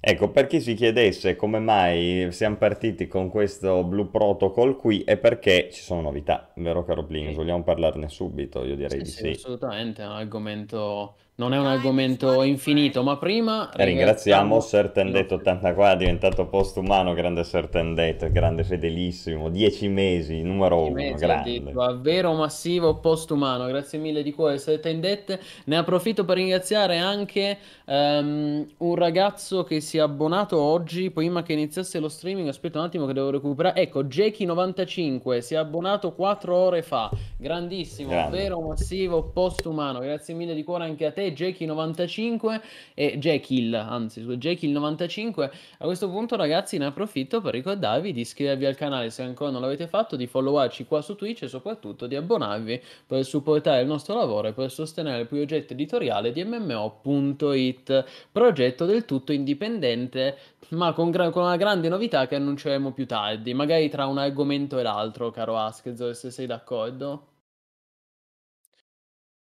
Ecco, 0.00 0.30
per 0.30 0.46
chi 0.46 0.60
si 0.60 0.74
chiedesse 0.74 1.34
come 1.36 1.58
mai 1.58 2.28
siamo 2.30 2.56
partiti 2.56 3.08
con 3.08 3.28
questo 3.28 3.82
Blue 3.84 4.06
Protocol 4.06 4.76
qui, 4.76 5.02
è 5.02 5.16
perché 5.18 5.68
ci 5.72 5.80
sono 5.82 6.00
novità, 6.02 6.52
vero 6.56 6.84
caro 6.84 7.04
Plinius? 7.04 7.34
Sì, 7.34 7.34
Vogliamo 7.34 7.62
parlarne 7.64 8.08
subito? 8.08 8.64
Io 8.64 8.76
direi 8.76 9.00
sì, 9.00 9.02
di 9.02 9.10
sì, 9.10 9.16
sì. 9.16 9.28
assolutamente. 9.30 10.02
È 10.02 10.06
un 10.06 10.12
argomento, 10.12 11.16
non 11.38 11.52
è 11.52 11.58
un 11.58 11.66
argomento 11.66 12.42
infinito, 12.42 13.02
ma 13.02 13.18
prima 13.18 13.68
Ringraziamo 13.74 14.58
ringraziamo 14.58 15.10
Death 15.10 15.30
nostri... 15.30 15.50
84, 15.50 15.92
è 15.92 15.96
diventato 15.96 16.46
postumano, 16.46 17.12
grande 17.12 17.44
Certain 17.44 17.94
Death, 17.94 18.30
grande 18.30 18.64
fedelissimo, 18.64 19.50
10 19.50 19.88
mesi, 19.88 20.42
numero 20.42 20.76
10 20.76 20.90
uno, 20.90 21.00
mesi 21.02 21.26
grande. 21.26 21.50
addirittura, 21.50 21.92
vero 21.92 22.32
massivo 22.32 23.00
postumano. 23.00 23.66
Grazie 23.66 23.98
mille 23.98 24.22
di 24.22 24.32
cuore, 24.32 24.56
siete 24.56 24.88
indette. 24.88 25.38
Ne 25.64 25.76
approfitto 25.76 26.24
per 26.24 26.36
ringraziare 26.36 26.96
anche 26.96 27.58
ehm, 27.84 28.66
un 28.78 28.94
ragazzo 28.94 29.64
che 29.64 29.80
si 29.80 29.98
è 29.98 30.00
abbonato 30.00 30.58
oggi, 30.58 31.10
prima 31.10 31.42
che 31.42 31.52
iniziasse 31.52 31.98
lo 31.98 32.08
streaming. 32.08 32.48
Aspetta 32.48 32.78
un 32.78 32.86
attimo 32.86 33.04
che 33.04 33.12
devo 33.12 33.28
recuperare. 33.30 33.78
Ecco, 33.82 34.04
Jeki95 34.04 35.38
si 35.40 35.52
è 35.52 35.58
abbonato 35.58 36.14
4 36.14 36.56
ore 36.56 36.80
fa. 36.80 37.10
Grandissimo, 37.36 38.08
Grande. 38.08 38.38
vero 38.38 38.60
massivo 38.60 39.24
postumano. 39.24 39.98
Grazie 39.98 40.32
mille 40.32 40.54
di 40.54 40.64
cuore 40.64 40.84
anche 40.84 41.04
a 41.04 41.12
te, 41.12 41.25
Jeki95 41.32 42.60
e 42.94 43.18
Jekyll, 43.18 43.74
anzi, 43.74 44.22
su 44.22 44.30
Jekyll95. 44.30 45.50
A 45.78 45.84
questo 45.84 46.08
punto, 46.08 46.36
ragazzi, 46.36 46.78
ne 46.78 46.86
approfitto 46.86 47.40
per 47.40 47.52
ricordarvi 47.54 48.12
di 48.12 48.20
iscrivervi 48.20 48.66
al 48.66 48.76
canale 48.76 49.10
se 49.10 49.22
ancora 49.22 49.50
non 49.50 49.60
l'avete 49.60 49.86
fatto, 49.86 50.16
di 50.16 50.26
followarci 50.26 50.86
qua 50.86 51.02
su 51.02 51.14
Twitch 51.16 51.42
e 51.42 51.48
soprattutto 51.48 52.06
di 52.06 52.16
abbonarvi 52.16 52.82
per 53.06 53.24
supportare 53.24 53.80
il 53.82 53.86
nostro 53.86 54.14
lavoro 54.14 54.48
e 54.48 54.52
per 54.52 54.70
sostenere 54.70 55.20
il 55.20 55.26
progetto 55.26 55.72
editoriale 55.72 56.32
di 56.32 56.44
MMO.it, 56.44 58.04
progetto 58.32 58.84
del 58.84 59.04
tutto 59.04 59.32
indipendente, 59.32 60.36
ma 60.70 60.92
con, 60.92 61.10
gra- 61.10 61.30
con 61.30 61.42
una 61.42 61.56
grande 61.56 61.88
novità 61.88 62.26
che 62.26 62.34
annunceremo 62.36 62.92
più 62.92 63.06
tardi, 63.06 63.54
magari 63.54 63.88
tra 63.88 64.06
un 64.06 64.18
argomento 64.18 64.78
e 64.78 64.82
l'altro, 64.82 65.30
caro 65.30 65.56
Askez, 65.58 66.10
se 66.10 66.30
sei 66.30 66.46
d'accordo. 66.46 67.34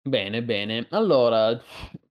Bene, 0.05 0.43
bene. 0.43 0.87
Allora, 0.91 1.57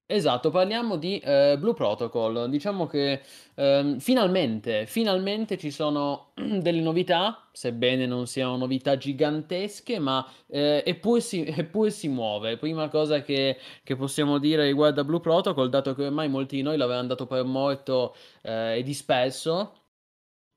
esatto, 0.06 0.48
parliamo 0.50 0.96
di, 0.96 1.20
ehm, 1.22 1.58
Blue 1.60 1.74
Protocol. 1.74 2.48
Diciamo 2.48 2.86
che, 2.86 3.20
ehm, 3.54 3.98
finalmente, 3.98 4.86
finalmente 4.86 5.58
ci 5.58 5.70
sono 5.70 6.32
delle 6.34 6.80
novità, 6.80 7.48
sebbene 7.52 8.06
non 8.06 8.26
siano 8.26 8.56
novità 8.56 8.96
gigantesche, 8.96 9.98
ma, 9.98 10.26
ehm, 10.48 10.80
eppure 10.86 11.20
si 11.20 11.44
eppure 11.46 11.90
si 11.90 12.08
muove. 12.08 12.56
Prima 12.56 12.88
cosa 12.88 13.20
che 13.20 13.58
che 13.84 13.94
possiamo 13.96 14.38
dire 14.38 14.64
riguardo 14.64 15.02
a 15.02 15.04
Blue 15.04 15.20
Protocol, 15.20 15.68
dato 15.68 15.94
che 15.94 16.06
ormai 16.06 16.28
molti 16.30 16.56
di 16.56 16.62
noi 16.62 16.78
l'avevano 16.78 17.08
dato 17.08 17.26
per 17.26 17.44
morto, 17.44 18.14
ehm, 18.42 18.78
e 18.78 18.82
disperso, 18.82 19.81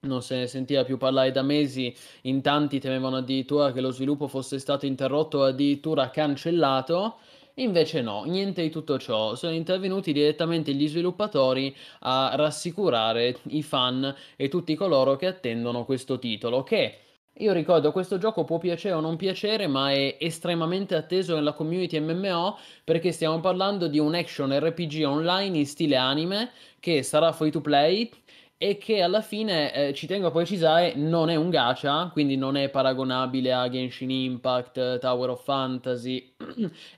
non 0.05 0.21
se 0.21 0.38
ne 0.38 0.47
sentiva 0.47 0.83
più 0.83 0.97
parlare 0.97 1.31
da 1.31 1.41
mesi, 1.41 1.93
in 2.21 2.41
tanti 2.41 2.79
temevano 2.79 3.17
addirittura 3.17 3.71
che 3.71 3.81
lo 3.81 3.91
sviluppo 3.91 4.27
fosse 4.27 4.59
stato 4.59 4.85
interrotto 4.85 5.39
o 5.39 5.43
addirittura 5.43 6.09
cancellato. 6.09 7.17
Invece 7.55 8.01
no, 8.01 8.24
niente 8.24 8.62
di 8.62 8.69
tutto 8.69 8.97
ciò. 8.97 9.35
Sono 9.35 9.53
intervenuti 9.53 10.12
direttamente 10.12 10.74
gli 10.74 10.88
sviluppatori 10.88 11.75
a 12.01 12.33
rassicurare 12.35 13.38
i 13.50 13.63
fan 13.63 14.13
e 14.35 14.50
tutti 14.50 14.75
coloro 14.75 15.15
che 15.15 15.27
attendono 15.27 15.85
questo 15.85 16.19
titolo, 16.19 16.63
che 16.63 17.00
io 17.39 17.51
ricordo 17.51 17.91
questo 17.91 18.17
gioco 18.17 18.45
può 18.45 18.57
piacere 18.59 18.95
o 18.95 19.01
non 19.01 19.17
piacere, 19.17 19.67
ma 19.67 19.91
è 19.91 20.15
estremamente 20.19 20.95
atteso 20.95 21.35
nella 21.35 21.51
community 21.51 22.00
MMO 22.00 22.57
perché 22.81 23.12
stiamo 23.12 23.41
parlando 23.41 23.88
di 23.88 24.00
un 24.00 24.15
action 24.15 24.57
RPG 24.57 25.03
online 25.05 25.57
in 25.57 25.65
stile 25.65 25.97
anime 25.97 26.51
che 26.79 27.03
sarà 27.03 27.33
free 27.33 27.51
to 27.51 27.59
play 27.59 28.09
e 28.57 28.77
che 28.77 29.01
alla 29.01 29.21
fine, 29.21 29.74
eh, 29.74 29.93
ci 29.93 30.07
tengo 30.07 30.27
a 30.27 30.31
precisare, 30.31 30.93
non 30.95 31.29
è 31.29 31.35
un 31.35 31.50
gacha, 31.50 32.09
quindi 32.13 32.38
non 32.38 32.55
è 32.55 32.69
paragonabile 32.69 33.51
a 33.51 33.67
Genshin 33.67 34.09
Impact, 34.09 35.00
Tower 35.00 35.31
of 35.31 35.43
Fantasy, 35.43 36.33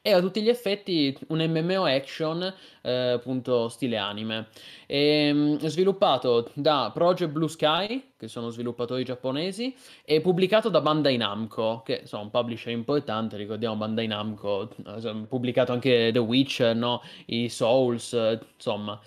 è 0.02 0.12
a 0.14 0.20
tutti 0.20 0.42
gli 0.44 0.50
effetti 0.50 1.18
un 1.30 1.40
MMO 1.40 1.86
action, 1.86 2.54
eh, 2.84 2.92
appunto 2.92 3.70
stile 3.70 3.98
anime. 3.98 4.50
E, 4.86 4.98
ehm, 5.00 5.58
sviluppato 5.66 6.52
da 6.54 6.92
Project 6.94 7.32
Blue 7.32 7.50
Sky, 7.50 8.12
che 8.18 8.28
sono 8.28 8.50
sviluppatori 8.50 9.04
giapponesi, 9.04 9.76
e 10.06 10.22
pubblicato 10.22 10.70
da 10.70 10.82
Bandai 10.82 11.18
Namco, 11.18 11.82
che 11.84 12.02
sono 12.06 12.24
un 12.24 12.30
publisher 12.30 12.72
importante, 12.72 13.36
ricordiamo 13.36 13.76
Bandai 13.76 14.06
Namco, 14.06 14.70
ha 14.86 15.26
pubblicato 15.28 15.72
anche 15.72 16.12
The 16.14 16.20
Witcher, 16.20 16.76
no? 16.76 17.02
I 17.26 17.50
Souls, 17.50 18.14
insomma. 18.56 19.00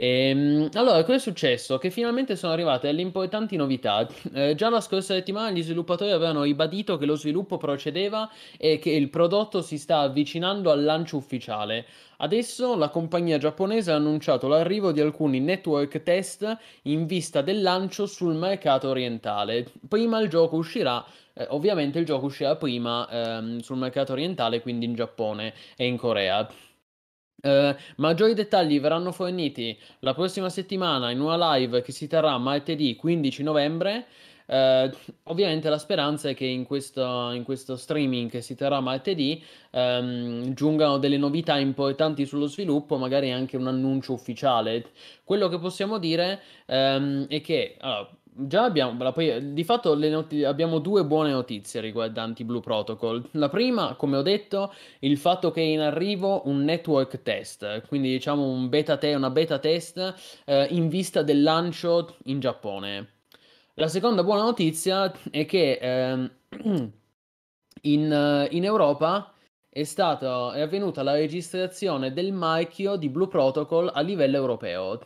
Ehm, 0.00 0.68
allora, 0.74 1.02
cosa 1.02 1.14
è 1.16 1.18
successo? 1.18 1.76
Che 1.76 1.90
finalmente 1.90 2.36
sono 2.36 2.52
arrivate 2.52 2.86
delle 2.86 3.00
importanti 3.00 3.56
novità. 3.56 4.06
Eh, 4.32 4.54
già 4.54 4.68
la 4.68 4.80
scorsa 4.80 5.14
settimana 5.14 5.50
gli 5.50 5.62
sviluppatori 5.62 6.12
avevano 6.12 6.44
ribadito 6.44 6.96
che 6.96 7.04
lo 7.04 7.16
sviluppo 7.16 7.56
procedeva 7.56 8.30
e 8.56 8.78
che 8.78 8.90
il 8.90 9.08
prodotto 9.10 9.60
si 9.60 9.76
sta 9.76 9.98
avvicinando 9.98 10.70
al 10.70 10.84
lancio 10.84 11.16
ufficiale. 11.16 11.84
Adesso 12.18 12.76
la 12.76 12.90
compagnia 12.90 13.38
giapponese 13.38 13.90
ha 13.90 13.96
annunciato 13.96 14.46
l'arrivo 14.46 14.92
di 14.92 15.00
alcuni 15.00 15.40
network 15.40 16.02
test 16.04 16.56
in 16.82 17.06
vista 17.06 17.42
del 17.42 17.60
lancio 17.60 18.06
sul 18.06 18.34
mercato 18.36 18.88
orientale. 18.88 19.66
Prima 19.88 20.20
il 20.20 20.28
gioco 20.28 20.56
uscirà 20.56 21.04
eh, 21.34 21.46
ovviamente 21.50 21.98
il 21.98 22.04
gioco 22.04 22.26
uscirà 22.26 22.56
prima 22.56 23.08
ehm, 23.08 23.58
sul 23.60 23.76
mercato 23.78 24.12
orientale, 24.12 24.60
quindi 24.60 24.86
in 24.86 24.94
Giappone 24.94 25.54
e 25.76 25.86
in 25.86 25.96
Corea. 25.96 26.48
Uh, 27.40 27.72
maggiori 27.96 28.34
dettagli 28.34 28.80
verranno 28.80 29.12
forniti 29.12 29.78
la 30.00 30.12
prossima 30.12 30.48
settimana 30.48 31.12
in 31.12 31.20
una 31.20 31.54
live 31.54 31.82
che 31.82 31.92
si 31.92 32.08
terrà 32.08 32.36
martedì 32.38 32.96
15 32.96 33.42
novembre. 33.44 34.06
Uh, 34.46 34.90
ovviamente 35.24 35.68
la 35.68 35.78
speranza 35.78 36.30
è 36.30 36.34
che 36.34 36.46
in 36.46 36.64
questo, 36.64 37.30
in 37.32 37.44
questo 37.44 37.76
streaming 37.76 38.30
che 38.30 38.40
si 38.40 38.54
terrà 38.54 38.80
martedì 38.80 39.44
um, 39.72 40.54
giungano 40.54 40.96
delle 40.96 41.18
novità 41.18 41.58
importanti 41.58 42.24
sullo 42.24 42.46
sviluppo, 42.46 42.96
magari 42.96 43.30
anche 43.30 43.56
un 43.56 43.66
annuncio 43.66 44.14
ufficiale. 44.14 44.86
Quello 45.22 45.48
che 45.48 45.58
possiamo 45.58 45.98
dire 45.98 46.40
um, 46.66 47.26
è 47.28 47.40
che 47.42 47.76
allora, 47.78 48.08
Già 48.40 48.62
abbiamo, 48.62 49.10
poi, 49.10 49.52
di 49.52 49.64
fatto 49.64 49.96
noti- 49.96 50.44
abbiamo 50.44 50.78
due 50.78 51.04
buone 51.04 51.32
notizie 51.32 51.80
riguardanti 51.80 52.44
Blue 52.44 52.60
Protocol. 52.60 53.30
La 53.32 53.48
prima, 53.48 53.96
come 53.96 54.16
ho 54.16 54.22
detto, 54.22 54.72
il 55.00 55.18
fatto 55.18 55.50
che 55.50 55.60
è 55.60 55.64
in 55.64 55.80
arrivo 55.80 56.42
un 56.44 56.62
network 56.62 57.22
test, 57.22 57.84
quindi 57.88 58.10
diciamo 58.10 58.44
un 58.46 58.68
beta 58.68 58.96
te- 58.96 59.16
una 59.16 59.30
beta 59.30 59.58
test 59.58 60.14
eh, 60.44 60.68
in 60.70 60.88
vista 60.88 61.22
del 61.22 61.42
lancio 61.42 62.14
in 62.26 62.38
Giappone. 62.38 63.08
La 63.74 63.88
seconda 63.88 64.22
buona 64.22 64.42
notizia 64.42 65.12
è 65.32 65.44
che 65.44 65.78
eh, 65.82 66.30
in, 67.82 68.48
in, 68.50 68.64
Europa 68.64 69.32
è, 69.68 69.82
stato, 69.82 70.52
è 70.52 70.60
avvenuta 70.60 71.02
la 71.02 71.14
registrazione 71.14 72.12
del 72.12 72.32
marchio 72.32 72.94
di 72.94 73.08
Blue 73.08 73.26
Protocol 73.26 73.90
a 73.92 74.00
livello 74.00 74.36
europeo. 74.36 75.00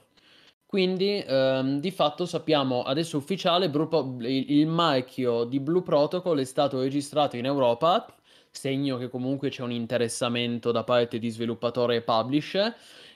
Quindi 0.73 1.23
ehm, 1.23 1.81
di 1.81 1.91
fatto 1.91 2.25
sappiamo 2.25 2.81
adesso 2.83 3.19
ufficiale 3.19 3.67
il, 3.67 4.51
il 4.53 4.67
marchio 4.67 5.45
di 5.45 5.61
Blue 5.61 5.83
Protocol 5.83 6.39
è 6.39 6.45
stato 6.45 6.81
registrato 6.81 7.37
in 7.37 7.45
Europa, 7.45 8.07
segno 8.51 8.97
che 8.97 9.11
comunque 9.11 9.51
c'è 9.51 9.61
un 9.61 9.71
interessamento 9.71 10.73
da 10.73 10.83
parte 10.83 11.19
di 11.19 11.29
sviluppatore 11.29 11.97
e 11.97 12.01
publisher. 12.01 12.75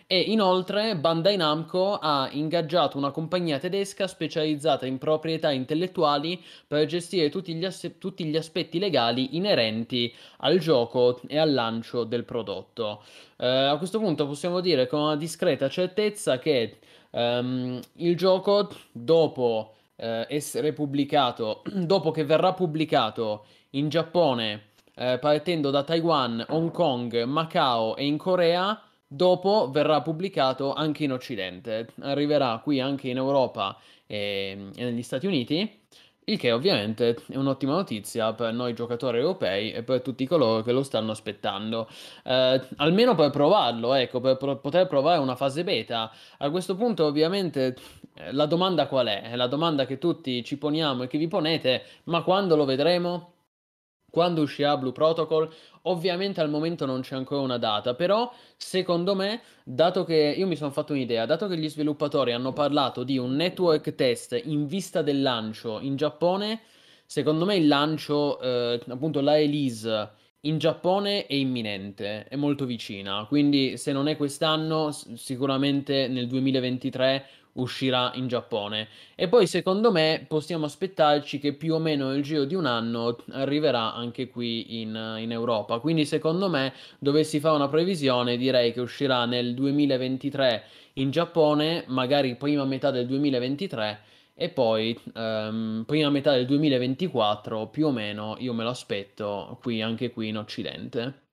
E 0.08 0.20
inoltre 0.20 0.96
Bandai 0.96 1.36
Namco 1.36 1.98
ha 2.00 2.28
ingaggiato 2.30 2.96
una 2.96 3.10
compagnia 3.10 3.58
tedesca 3.58 4.06
specializzata 4.06 4.86
in 4.86 4.98
proprietà 4.98 5.50
intellettuali 5.50 6.40
per 6.66 6.86
gestire 6.86 7.28
tutti 7.28 7.54
gli, 7.54 7.64
as- 7.64 7.96
tutti 7.98 8.24
gli 8.24 8.36
aspetti 8.36 8.78
legali 8.78 9.36
inerenti 9.36 10.14
al 10.38 10.58
gioco 10.58 11.20
e 11.26 11.38
al 11.38 11.52
lancio 11.52 12.04
del 12.04 12.24
prodotto. 12.24 13.02
Eh, 13.36 13.46
a 13.46 13.76
questo 13.78 13.98
punto 13.98 14.26
possiamo 14.26 14.60
dire 14.60 14.86
con 14.86 15.00
una 15.00 15.16
discreta 15.16 15.68
certezza 15.68 16.38
che 16.38 16.78
Um, 17.16 17.80
il 17.94 18.14
gioco, 18.14 18.68
dopo 18.92 19.74
eh, 19.96 20.26
essere 20.28 20.74
pubblicato, 20.74 21.62
dopo 21.72 22.10
che 22.10 22.24
verrà 22.24 22.52
pubblicato 22.52 23.46
in 23.70 23.88
Giappone, 23.88 24.72
eh, 24.94 25.18
partendo 25.18 25.70
da 25.70 25.82
Taiwan, 25.82 26.44
Hong 26.50 26.70
Kong, 26.70 27.22
Macao 27.24 27.96
e 27.96 28.04
in 28.04 28.18
Corea, 28.18 28.78
dopo 29.06 29.70
verrà 29.70 30.02
pubblicato 30.02 30.72
anche 30.72 31.04
in 31.04 31.12
Occidente. 31.12 31.88
Arriverà 32.00 32.60
qui 32.62 32.80
anche 32.80 33.08
in 33.08 33.16
Europa 33.16 33.78
e, 34.06 34.70
e 34.74 34.84
negli 34.84 35.02
Stati 35.02 35.26
Uniti. 35.26 35.84
Il 36.28 36.38
che 36.38 36.50
ovviamente 36.50 37.16
è 37.28 37.36
un'ottima 37.36 37.72
notizia 37.72 38.32
per 38.32 38.52
noi 38.52 38.74
giocatori 38.74 39.18
europei 39.18 39.70
e 39.70 39.84
per 39.84 40.02
tutti 40.02 40.26
coloro 40.26 40.62
che 40.62 40.72
lo 40.72 40.82
stanno 40.82 41.12
aspettando. 41.12 41.88
Eh, 42.24 42.60
almeno 42.78 43.14
per 43.14 43.30
provarlo, 43.30 43.94
ecco, 43.94 44.18
per 44.18 44.36
pro- 44.36 44.56
poter 44.58 44.88
provare 44.88 45.20
una 45.20 45.36
fase 45.36 45.62
beta. 45.62 46.10
A 46.38 46.50
questo 46.50 46.74
punto 46.74 47.04
ovviamente 47.04 47.76
eh, 48.14 48.32
la 48.32 48.46
domanda 48.46 48.88
qual 48.88 49.06
è? 49.06 49.22
È 49.22 49.36
la 49.36 49.46
domanda 49.46 49.86
che 49.86 49.98
tutti 49.98 50.42
ci 50.42 50.58
poniamo 50.58 51.04
e 51.04 51.06
che 51.06 51.16
vi 51.16 51.28
ponete, 51.28 51.84
ma 52.04 52.22
quando 52.24 52.56
lo 52.56 52.64
vedremo? 52.64 53.34
Quando 54.10 54.42
uscirà 54.42 54.76
Blue 54.76 54.92
Protocol? 54.92 55.48
Ovviamente 55.88 56.40
al 56.40 56.50
momento 56.50 56.84
non 56.84 57.00
c'è 57.00 57.14
ancora 57.14 57.42
una 57.42 57.58
data, 57.58 57.94
però 57.94 58.32
secondo 58.56 59.14
me, 59.14 59.40
dato 59.64 60.04
che 60.04 60.34
io 60.36 60.46
mi 60.46 60.56
sono 60.56 60.70
fatto 60.70 60.92
un'idea, 60.92 61.26
dato 61.26 61.46
che 61.46 61.56
gli 61.56 61.68
sviluppatori 61.68 62.32
hanno 62.32 62.52
parlato 62.52 63.04
di 63.04 63.18
un 63.18 63.36
network 63.36 63.94
test 63.94 64.40
in 64.44 64.66
vista 64.66 65.02
del 65.02 65.22
lancio 65.22 65.78
in 65.80 65.94
Giappone, 65.94 66.60
secondo 67.06 67.44
me 67.44 67.54
il 67.56 67.68
lancio, 67.68 68.40
eh, 68.40 68.80
appunto 68.88 69.20
la 69.20 69.34
release 69.34 70.10
in 70.40 70.58
Giappone 70.58 71.26
è 71.26 71.34
imminente, 71.34 72.24
è 72.24 72.36
molto 72.36 72.64
vicina, 72.64 73.24
quindi 73.28 73.76
se 73.76 73.92
non 73.92 74.08
è 74.08 74.16
quest'anno, 74.16 74.90
sicuramente 74.90 76.08
nel 76.08 76.26
2023 76.26 77.26
uscirà 77.56 78.10
in 78.14 78.26
Giappone. 78.26 78.88
E 79.14 79.28
poi 79.28 79.46
secondo 79.46 79.92
me 79.92 80.24
possiamo 80.26 80.64
aspettarci 80.64 81.38
che 81.38 81.52
più 81.52 81.74
o 81.74 81.78
meno 81.78 82.08
nel 82.08 82.22
giro 82.22 82.44
di 82.44 82.54
un 82.54 82.66
anno 82.66 83.18
arriverà 83.32 83.94
anche 83.94 84.28
qui 84.28 84.80
in, 84.80 85.16
in 85.18 85.32
Europa. 85.32 85.78
Quindi 85.78 86.04
secondo 86.04 86.48
me 86.48 86.72
dovessi 86.98 87.40
fare 87.40 87.56
una 87.56 87.68
previsione 87.68 88.36
direi 88.36 88.72
che 88.72 88.80
uscirà 88.80 89.24
nel 89.26 89.54
2023 89.54 90.64
in 90.94 91.10
Giappone, 91.10 91.84
magari 91.88 92.36
prima 92.36 92.64
metà 92.64 92.90
del 92.90 93.06
2023 93.06 94.00
e 94.38 94.50
poi 94.50 94.98
um, 95.14 95.84
prima 95.86 96.10
metà 96.10 96.32
del 96.32 96.44
2024 96.44 97.68
più 97.68 97.86
o 97.86 97.90
meno 97.90 98.36
io 98.38 98.52
me 98.52 98.64
lo 98.64 98.68
aspetto 98.68 99.58
qui 99.62 99.80
anche 99.80 100.10
qui 100.10 100.28
in 100.28 100.36
Occidente. 100.36 101.24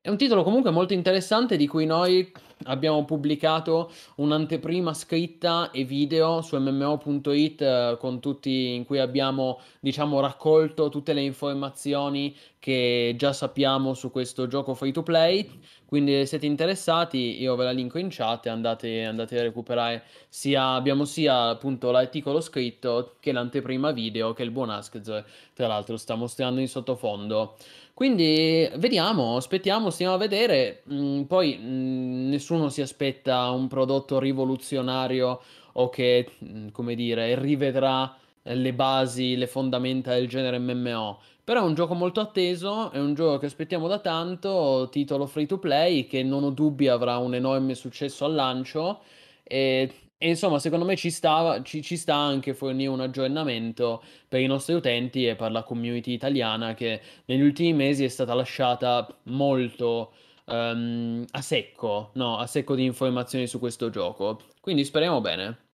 È 0.00 0.08
un 0.08 0.16
titolo 0.16 0.42
comunque 0.42 0.70
molto 0.70 0.94
interessante 0.94 1.56
di 1.56 1.66
cui 1.66 1.86
noi 1.86 2.32
abbiamo 2.64 3.04
pubblicato 3.04 3.90
un'anteprima 4.16 4.92
scritta 4.92 5.70
e 5.70 5.84
video 5.84 6.42
su 6.42 6.56
mmo.it 6.58 7.60
eh, 7.62 7.96
con 7.98 8.20
tutti 8.20 8.74
in 8.74 8.84
cui 8.84 8.98
abbiamo 8.98 9.60
diciamo 9.80 10.20
raccolto 10.20 10.88
tutte 10.88 11.12
le 11.12 11.22
informazioni 11.22 12.36
che 12.58 13.14
già 13.16 13.32
sappiamo 13.32 13.94
su 13.94 14.10
questo 14.10 14.46
gioco 14.46 14.74
free 14.74 14.92
to 14.92 15.02
play. 15.02 15.48
Quindi 15.86 16.12
se 16.12 16.26
siete 16.26 16.46
interessati, 16.46 17.40
io 17.40 17.56
ve 17.56 17.64
la 17.64 17.70
linko 17.72 17.98
in 17.98 18.08
chat 18.10 18.46
e 18.46 18.50
andate, 18.50 19.04
andate 19.04 19.38
a 19.38 19.42
recuperare. 19.42 20.04
Sia, 20.28 20.74
abbiamo 20.74 21.04
sia 21.04 21.48
appunto 21.48 21.90
l'articolo 21.90 22.40
scritto 22.40 23.16
che 23.18 23.32
l'anteprima 23.32 23.90
video 23.90 24.32
che 24.34 24.42
il 24.42 24.50
buon 24.50 24.70
Askz 24.70 25.24
tra 25.54 25.66
l'altro 25.66 25.96
sta 25.96 26.14
mostrando 26.14 26.60
in 26.60 26.68
sottofondo. 26.68 27.56
Quindi 28.00 28.66
vediamo, 28.76 29.36
aspettiamo, 29.36 29.90
stiamo 29.90 30.14
a 30.14 30.16
vedere. 30.16 30.84
Mm, 30.90 31.24
poi 31.24 31.58
mm, 31.60 32.30
nessuno 32.30 32.70
si 32.70 32.80
aspetta 32.80 33.50
un 33.50 33.68
prodotto 33.68 34.18
rivoluzionario 34.18 35.38
o 35.74 35.90
che, 35.90 36.30
mm, 36.42 36.68
come 36.68 36.94
dire, 36.94 37.38
rivedrà 37.38 38.16
le 38.40 38.72
basi, 38.72 39.36
le 39.36 39.46
fondamenta 39.46 40.14
del 40.14 40.28
genere 40.28 40.58
MMO. 40.58 41.20
Però 41.44 41.60
è 41.60 41.64
un 41.66 41.74
gioco 41.74 41.92
molto 41.92 42.20
atteso, 42.20 42.90
è 42.90 42.98
un 42.98 43.12
gioco 43.12 43.36
che 43.36 43.44
aspettiamo 43.46 43.86
da 43.86 43.98
tanto, 43.98 44.88
titolo 44.90 45.26
free 45.26 45.44
to 45.44 45.58
play 45.58 46.06
che 46.06 46.22
non 46.22 46.42
ho 46.44 46.50
dubbi 46.52 46.88
avrà 46.88 47.18
un 47.18 47.34
enorme 47.34 47.74
successo 47.74 48.24
al 48.24 48.32
lancio 48.32 49.00
e, 49.42 49.92
e 50.22 50.28
insomma 50.28 50.58
secondo 50.58 50.84
me 50.84 50.96
ci 50.96 51.10
sta, 51.10 51.62
ci, 51.62 51.80
ci 51.82 51.96
sta 51.96 52.14
anche 52.14 52.52
fornire 52.52 52.90
un 52.90 53.00
aggiornamento 53.00 54.02
per 54.28 54.40
i 54.40 54.46
nostri 54.46 54.74
utenti 54.74 55.26
e 55.26 55.34
per 55.34 55.50
la 55.50 55.62
community 55.62 56.12
italiana 56.12 56.74
che 56.74 57.00
negli 57.24 57.40
ultimi 57.40 57.72
mesi 57.72 58.04
è 58.04 58.08
stata 58.08 58.34
lasciata 58.34 59.06
molto 59.24 60.12
um, 60.44 61.24
a 61.30 61.40
secco, 61.40 62.10
no, 62.14 62.36
a 62.36 62.46
secco 62.46 62.74
di 62.74 62.84
informazioni 62.84 63.46
su 63.46 63.58
questo 63.58 63.88
gioco. 63.88 64.40
Quindi 64.60 64.84
speriamo 64.84 65.22
bene. 65.22 65.69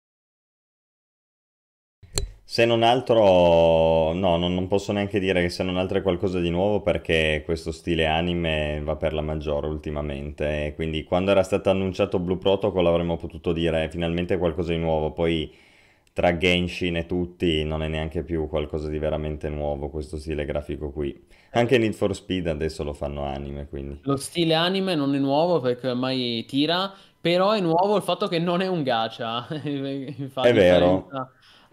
Se 2.54 2.66
non 2.66 2.84
altro, 2.84 4.14
no, 4.14 4.38
non, 4.38 4.54
non 4.54 4.68
posso 4.68 4.92
neanche 4.92 5.20
dire 5.20 5.42
che 5.42 5.50
se 5.50 5.64
non 5.64 5.76
altro 5.76 5.98
è 5.98 6.02
qualcosa 6.04 6.40
di 6.40 6.52
nuovo 6.52 6.82
perché 6.82 7.42
questo 7.44 7.72
stile 7.72 8.06
anime 8.06 8.80
va 8.84 8.96
per 8.96 9.12
la 9.14 9.24
maggiore 9.24 9.66
ultimamente. 9.66 10.74
Quindi 10.76 11.04
quando 11.04 11.32
era 11.32 11.42
stato 11.42 11.72
annunciato 11.72 12.20
Blue 12.20 12.38
Protocol 12.38 12.86
avremmo 12.86 13.18
potuto 13.18 13.54
dire 13.54 13.90
finalmente 13.90 14.38
qualcosa 14.38 14.72
di 14.72 14.78
nuovo. 14.78 15.14
Poi 15.14 15.52
tra 16.14 16.38
Genshin 16.38 16.98
e 16.98 17.08
tutti 17.08 17.64
non 17.64 17.82
è 17.82 17.88
neanche 17.88 18.22
più 18.22 18.48
qualcosa 18.48 18.88
di 18.88 19.00
veramente 19.00 19.50
nuovo 19.50 19.90
questo 19.90 20.20
stile 20.20 20.46
grafico 20.46 20.92
qui. 20.92 21.26
Anche 21.54 21.80
Need 21.80 21.94
for 21.94 22.14
Speed 22.14 22.46
adesso 22.46 22.84
lo 22.84 22.94
fanno 22.94 23.24
anime, 23.24 23.66
quindi. 23.68 23.98
Lo 24.04 24.18
stile 24.18 24.54
anime 24.54 24.94
non 24.94 25.16
è 25.16 25.18
nuovo 25.18 25.60
perché 25.60 25.88
ormai 25.88 26.46
tira, 26.46 26.94
però 27.20 27.54
è 27.54 27.60
nuovo 27.62 27.96
il 27.96 28.04
fatto 28.04 28.28
che 28.28 28.38
non 28.38 28.62
è 28.62 28.68
un 28.68 28.84
gacha. 28.84 29.48
è 29.50 30.54
vero 30.54 31.10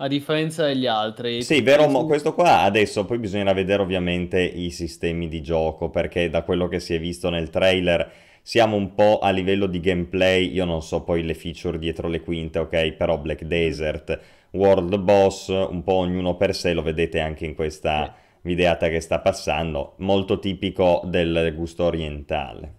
a 0.02 0.08
differenza 0.08 0.66
degli 0.66 0.86
altri. 0.86 1.42
Sì, 1.42 1.60
vero, 1.60 1.86
mo- 1.86 2.06
questo 2.06 2.34
qua 2.34 2.62
adesso 2.62 3.04
poi 3.04 3.18
bisogna 3.18 3.52
vedere 3.52 3.82
ovviamente 3.82 4.40
i 4.40 4.70
sistemi 4.70 5.28
di 5.28 5.42
gioco, 5.42 5.90
perché 5.90 6.30
da 6.30 6.42
quello 6.42 6.68
che 6.68 6.80
si 6.80 6.94
è 6.94 6.98
visto 6.98 7.28
nel 7.28 7.50
trailer 7.50 8.10
siamo 8.42 8.76
un 8.76 8.94
po' 8.94 9.18
a 9.18 9.28
livello 9.30 9.66
di 9.66 9.78
gameplay, 9.78 10.50
io 10.50 10.64
non 10.64 10.82
so 10.82 11.02
poi 11.02 11.22
le 11.22 11.34
feature 11.34 11.78
dietro 11.78 12.08
le 12.08 12.22
quinte, 12.22 12.58
ok? 12.58 12.92
Però 12.92 13.18
Black 13.18 13.44
Desert, 13.44 14.18
World 14.52 14.96
Boss, 14.96 15.48
un 15.48 15.82
po' 15.84 15.94
ognuno 15.94 16.34
per 16.36 16.54
sé, 16.54 16.72
lo 16.72 16.82
vedete 16.82 17.20
anche 17.20 17.44
in 17.44 17.54
questa 17.54 18.14
sì. 18.16 18.48
videata 18.48 18.88
che 18.88 19.00
sta 19.00 19.20
passando, 19.20 19.94
molto 19.98 20.38
tipico 20.38 21.02
del 21.04 21.52
gusto 21.54 21.84
orientale. 21.84 22.74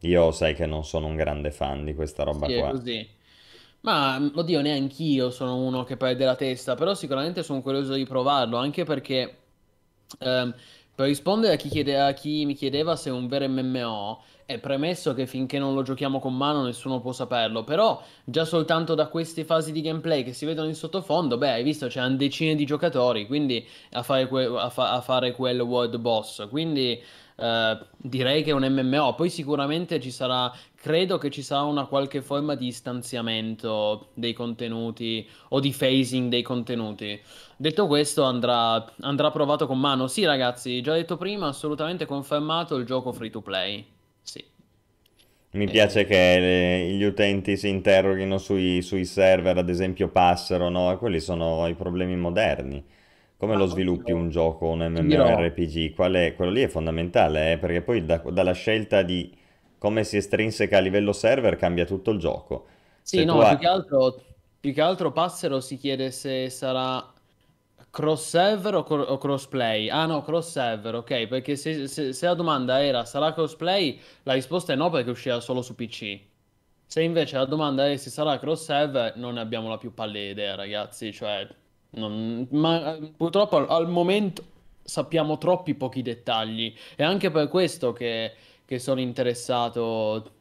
Io 0.00 0.32
sai 0.32 0.54
che 0.54 0.66
non 0.66 0.84
sono 0.84 1.06
un 1.06 1.14
grande 1.14 1.52
fan 1.52 1.84
di 1.84 1.94
questa 1.94 2.24
roba 2.24 2.48
sì, 2.48 2.58
qua. 2.58 2.68
È 2.68 2.70
così. 2.72 3.08
Ma 3.86 4.16
oddio, 4.34 4.60
neanch'io 4.62 5.30
sono 5.30 5.56
uno 5.58 5.84
che 5.84 5.96
perde 5.96 6.24
la 6.24 6.34
testa, 6.34 6.74
però 6.74 6.94
sicuramente 6.94 7.44
sono 7.44 7.62
curioso 7.62 7.94
di 7.94 8.04
provarlo, 8.04 8.56
anche 8.56 8.82
perché 8.82 9.36
ehm, 10.18 10.54
per 10.92 11.06
rispondere 11.06 11.54
a 11.54 11.56
chi, 11.56 11.68
chiede- 11.68 12.00
a 12.00 12.12
chi 12.12 12.44
mi 12.46 12.54
chiedeva 12.54 12.96
se 12.96 13.10
è 13.10 13.12
un 13.12 13.28
vero 13.28 13.46
MMO, 13.48 14.22
è 14.44 14.58
premesso 14.58 15.14
che 15.14 15.26
finché 15.26 15.58
non 15.60 15.72
lo 15.74 15.82
giochiamo 15.82 16.18
con 16.18 16.36
mano 16.36 16.64
nessuno 16.64 17.00
può 17.00 17.12
saperlo, 17.12 17.62
però 17.62 18.02
già 18.24 18.44
soltanto 18.44 18.94
da 18.96 19.06
queste 19.06 19.44
fasi 19.44 19.70
di 19.70 19.82
gameplay 19.82 20.24
che 20.24 20.32
si 20.32 20.46
vedono 20.46 20.66
in 20.68 20.74
sottofondo, 20.74 21.38
beh, 21.38 21.52
hai 21.52 21.62
visto, 21.62 21.86
c'erano 21.86 22.16
decine 22.16 22.56
di 22.56 22.64
giocatori, 22.64 23.26
quindi 23.26 23.64
a 23.92 24.02
fare, 24.02 24.26
que- 24.26 24.46
a 24.46 24.68
fa- 24.70 24.92
a 24.94 25.00
fare 25.00 25.30
quel 25.32 25.60
world 25.60 25.96
boss, 25.98 26.48
quindi 26.48 27.00
eh, 27.36 27.78
direi 27.96 28.42
che 28.42 28.50
è 28.50 28.52
un 28.54 28.64
MMO, 28.64 29.14
poi 29.14 29.28
sicuramente 29.30 30.00
ci 30.00 30.10
sarà, 30.10 30.52
credo 30.86 31.18
che 31.18 31.30
ci 31.30 31.42
sarà 31.42 31.62
una 31.62 31.86
qualche 31.86 32.22
forma 32.22 32.54
di 32.54 32.70
stanziamento 32.70 34.10
dei 34.14 34.32
contenuti 34.32 35.28
o 35.48 35.58
di 35.58 35.74
phasing 35.76 36.30
dei 36.30 36.42
contenuti. 36.42 37.20
Detto 37.56 37.88
questo, 37.88 38.22
andrà, 38.22 38.84
andrà 39.00 39.32
provato 39.32 39.66
con 39.66 39.80
mano. 39.80 40.06
Sì, 40.06 40.24
ragazzi, 40.24 40.80
già 40.82 40.92
detto 40.92 41.16
prima, 41.16 41.48
assolutamente 41.48 42.06
confermato 42.06 42.76
il 42.76 42.86
gioco 42.86 43.12
free 43.12 43.30
to 43.30 43.40
play. 43.40 43.84
Sì. 44.22 44.44
Mi 45.50 45.64
eh. 45.64 45.70
piace 45.70 46.04
che 46.04 46.38
le, 46.38 46.92
gli 46.92 47.02
utenti 47.02 47.56
si 47.56 47.68
interroghino 47.68 48.38
sui, 48.38 48.80
sui 48.80 49.04
server, 49.06 49.58
ad 49.58 49.68
esempio 49.68 50.06
passero, 50.06 50.68
no? 50.68 50.96
Quelli 50.98 51.18
sono 51.18 51.66
i 51.66 51.74
problemi 51.74 52.14
moderni. 52.14 52.84
Come 53.36 53.56
lo 53.56 53.66
sviluppi 53.66 54.12
un 54.12 54.30
gioco, 54.30 54.68
un 54.68 54.86
MMORPG? 54.86 55.94
Qual 55.94 56.12
è? 56.12 56.36
Quello 56.36 56.52
lì 56.52 56.62
è 56.62 56.68
fondamentale, 56.68 57.54
eh? 57.54 57.58
perché 57.58 57.82
poi 57.82 58.04
da- 58.04 58.22
dalla 58.30 58.52
scelta 58.52 59.02
di 59.02 59.44
come 59.86 60.02
si 60.02 60.16
estrinseca 60.16 60.78
a 60.78 60.80
livello 60.80 61.12
server 61.12 61.54
cambia 61.54 61.84
tutto 61.84 62.10
il 62.10 62.18
gioco. 62.18 62.66
Sì, 63.02 63.18
Se 63.18 63.24
no, 63.24 63.34
tu 63.34 63.38
più 63.38 63.46
hai... 63.46 63.58
che 63.58 63.66
altro, 63.68 64.24
più 64.58 64.72
che 64.74 64.80
altro 64.80 65.12
Passero 65.12 65.60
si 65.60 65.76
chiede 65.76 66.10
se 66.10 66.50
sarà 66.50 67.12
cross 67.90 68.28
server 68.28 68.74
o, 68.74 68.82
cro- 68.82 69.04
o 69.04 69.16
cross 69.16 69.46
play. 69.46 69.88
Ah 69.88 70.06
no, 70.06 70.22
cross 70.22 70.50
server, 70.50 70.96
ok, 70.96 71.28
perché 71.28 71.54
se, 71.54 71.86
se- 71.86 72.12
se 72.12 72.26
la 72.26 72.34
domanda 72.34 72.82
era 72.82 73.04
sarà 73.04 73.32
cross 73.32 73.54
play, 73.54 74.00
la 74.24 74.32
risposta 74.32 74.72
è 74.72 74.76
no 74.76 74.90
perché 74.90 75.10
uscirà 75.10 75.38
solo 75.38 75.62
su 75.62 75.76
PC. 75.76 76.18
Se 76.84 77.00
invece 77.00 77.36
la 77.36 77.44
domanda 77.44 77.88
è 77.88 77.96
se 77.96 78.10
sarà 78.10 78.40
cross 78.40 78.64
server, 78.64 79.16
non 79.16 79.34
ne 79.34 79.40
abbiamo 79.40 79.68
la 79.68 79.78
più 79.78 79.94
pallida 79.94 80.30
idea, 80.32 80.56
ragazzi, 80.56 81.12
cioè 81.12 81.46
non, 81.90 82.48
ma 82.50 82.98
purtroppo 83.16 83.56
al, 83.56 83.66
al, 83.68 83.88
momento 83.88 84.42
sappiamo 84.82 85.38
troppi 85.38 85.74
pochi 85.76 86.02
dettagli. 86.02 86.74
È 86.96 87.04
anche 87.04 87.30
per 87.30 87.46
questo 87.46 87.92
che, 87.92 88.32
che 88.66 88.78
sono 88.78 89.00
interessato 89.00 90.32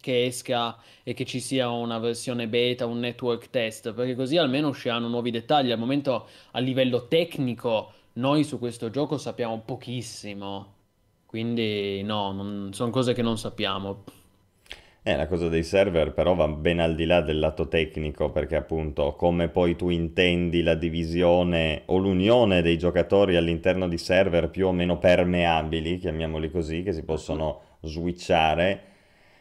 che 0.00 0.26
esca 0.26 0.78
e 1.02 1.12
che 1.12 1.24
ci 1.24 1.40
sia 1.40 1.70
una 1.70 1.98
versione 1.98 2.46
beta, 2.48 2.86
un 2.86 3.00
network 3.00 3.50
test, 3.50 3.92
perché 3.92 4.14
così 4.14 4.36
almeno 4.36 4.68
usciranno 4.68 5.08
nuovi 5.08 5.30
dettagli. 5.30 5.72
Al 5.72 5.78
momento, 5.78 6.28
a 6.52 6.58
livello 6.60 7.08
tecnico, 7.08 7.92
noi 8.14 8.44
su 8.44 8.58
questo 8.58 8.90
gioco 8.90 9.18
sappiamo 9.18 9.60
pochissimo. 9.60 10.74
Quindi, 11.26 12.02
no, 12.02 12.32
non, 12.32 12.70
sono 12.72 12.90
cose 12.90 13.12
che 13.12 13.22
non 13.22 13.36
sappiamo. 13.38 14.04
Eh, 15.08 15.16
la 15.16 15.26
cosa 15.26 15.48
dei 15.48 15.62
server 15.62 16.12
però 16.12 16.34
va 16.34 16.46
ben 16.48 16.80
al 16.80 16.94
di 16.94 17.06
là 17.06 17.22
del 17.22 17.38
lato 17.38 17.66
tecnico, 17.66 18.28
perché 18.30 18.56
appunto 18.56 19.14
come 19.14 19.48
poi 19.48 19.74
tu 19.74 19.88
intendi 19.88 20.62
la 20.62 20.74
divisione 20.74 21.80
o 21.86 21.96
l'unione 21.96 22.60
dei 22.60 22.76
giocatori 22.76 23.34
all'interno 23.36 23.88
di 23.88 23.96
server 23.96 24.50
più 24.50 24.66
o 24.66 24.72
meno 24.72 24.98
permeabili, 24.98 25.96
chiamiamoli 25.96 26.50
così, 26.50 26.82
che 26.82 26.92
si 26.92 27.04
possono 27.04 27.60
switchare, 27.80 28.82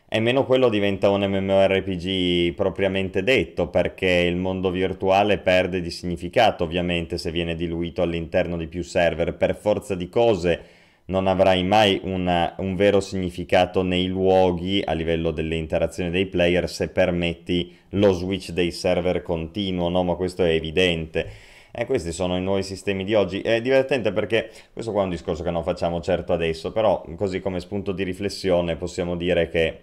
e 0.08 0.22
meno 0.22 0.46
quello 0.46 0.70
diventa 0.70 1.10
un 1.10 1.26
MMORPG 1.26 2.54
propriamente 2.54 3.22
detto, 3.22 3.68
perché 3.68 4.08
il 4.08 4.38
mondo 4.38 4.72
virtuale 4.72 5.38
perde 5.38 5.82
di 5.82 5.92
significato 5.92 6.64
ovviamente 6.64 7.18
se 7.18 7.30
viene 7.30 7.56
diluito 7.56 8.02
all'interno 8.02 8.56
di 8.56 8.68
più 8.68 8.84
server, 8.84 9.36
per 9.36 9.54
forza 9.54 9.96
di 9.96 10.08
cose 10.08 10.62
non 11.08 11.28
avrai 11.28 11.64
mai 11.64 12.02
una, 12.04 12.56
un 12.58 12.76
vero 12.76 13.00
significato 13.00 13.82
nei 13.82 14.08
luoghi 14.08 14.82
a 14.84 14.94
livello 14.94 15.32
delle 15.32 15.56
interazioni 15.56 16.10
dei 16.10 16.26
player 16.26 16.70
se 16.70 16.90
permetti 16.90 17.76
lo 17.92 18.12
switch 18.12 18.52
dei 18.52 18.72
server 18.72 19.22
continuo, 19.22 19.90
no? 19.90 20.04
Ma 20.04 20.16
questo 20.16 20.44
è 20.44 20.50
evidente. 20.50 21.30
E 21.72 21.86
questi 21.86 22.12
sono 22.12 22.36
i 22.36 22.42
nuovi 22.42 22.64
sistemi 22.64 23.04
di 23.06 23.14
oggi. 23.14 23.40
È 23.42 23.62
divertente 23.62 24.12
perché 24.12 24.50
questo 24.74 24.92
qua 24.92 25.02
è 25.02 25.04
un 25.06 25.12
discorso 25.12 25.44
che 25.44 25.52
non 25.52 25.64
facciamo 25.64 26.02
certo 26.02 26.34
adesso, 26.34 26.72
però 26.72 27.06
così 27.16 27.40
come 27.40 27.60
spunto 27.60 27.92
di 27.92 28.04
riflessione 28.04 28.76
possiamo 28.76 29.16
dire 29.16 29.48
che 29.48 29.80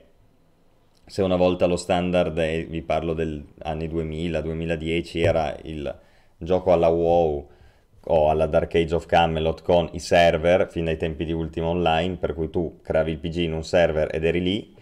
se 1.06 1.22
una 1.22 1.37
volta 1.37 1.66
lo 1.66 1.76
standard, 1.76 2.37
è, 2.38 2.66
vi 2.66 2.82
parlo 2.82 3.14
degli 3.14 3.42
anni 3.62 3.88
2000-2010, 3.88 5.24
era 5.24 5.56
il 5.62 6.00
gioco 6.37 6.72
alla 6.72 6.88
WoW 6.88 7.48
o 8.06 8.30
alla 8.30 8.46
Dark 8.46 8.74
Age 8.74 8.94
of 8.94 9.06
Camelot 9.06 9.62
con 9.62 9.88
i 9.92 9.98
server 9.98 10.68
fino 10.70 10.90
ai 10.90 10.96
tempi 10.96 11.24
di 11.24 11.32
Ultima 11.32 11.68
Online, 11.68 12.16
per 12.16 12.34
cui 12.34 12.50
tu 12.50 12.80
creavi 12.82 13.12
il 13.12 13.18
PG 13.18 13.36
in 13.36 13.52
un 13.52 13.64
server 13.64 14.08
ed 14.14 14.24
eri 14.24 14.42
lì. 14.42 14.74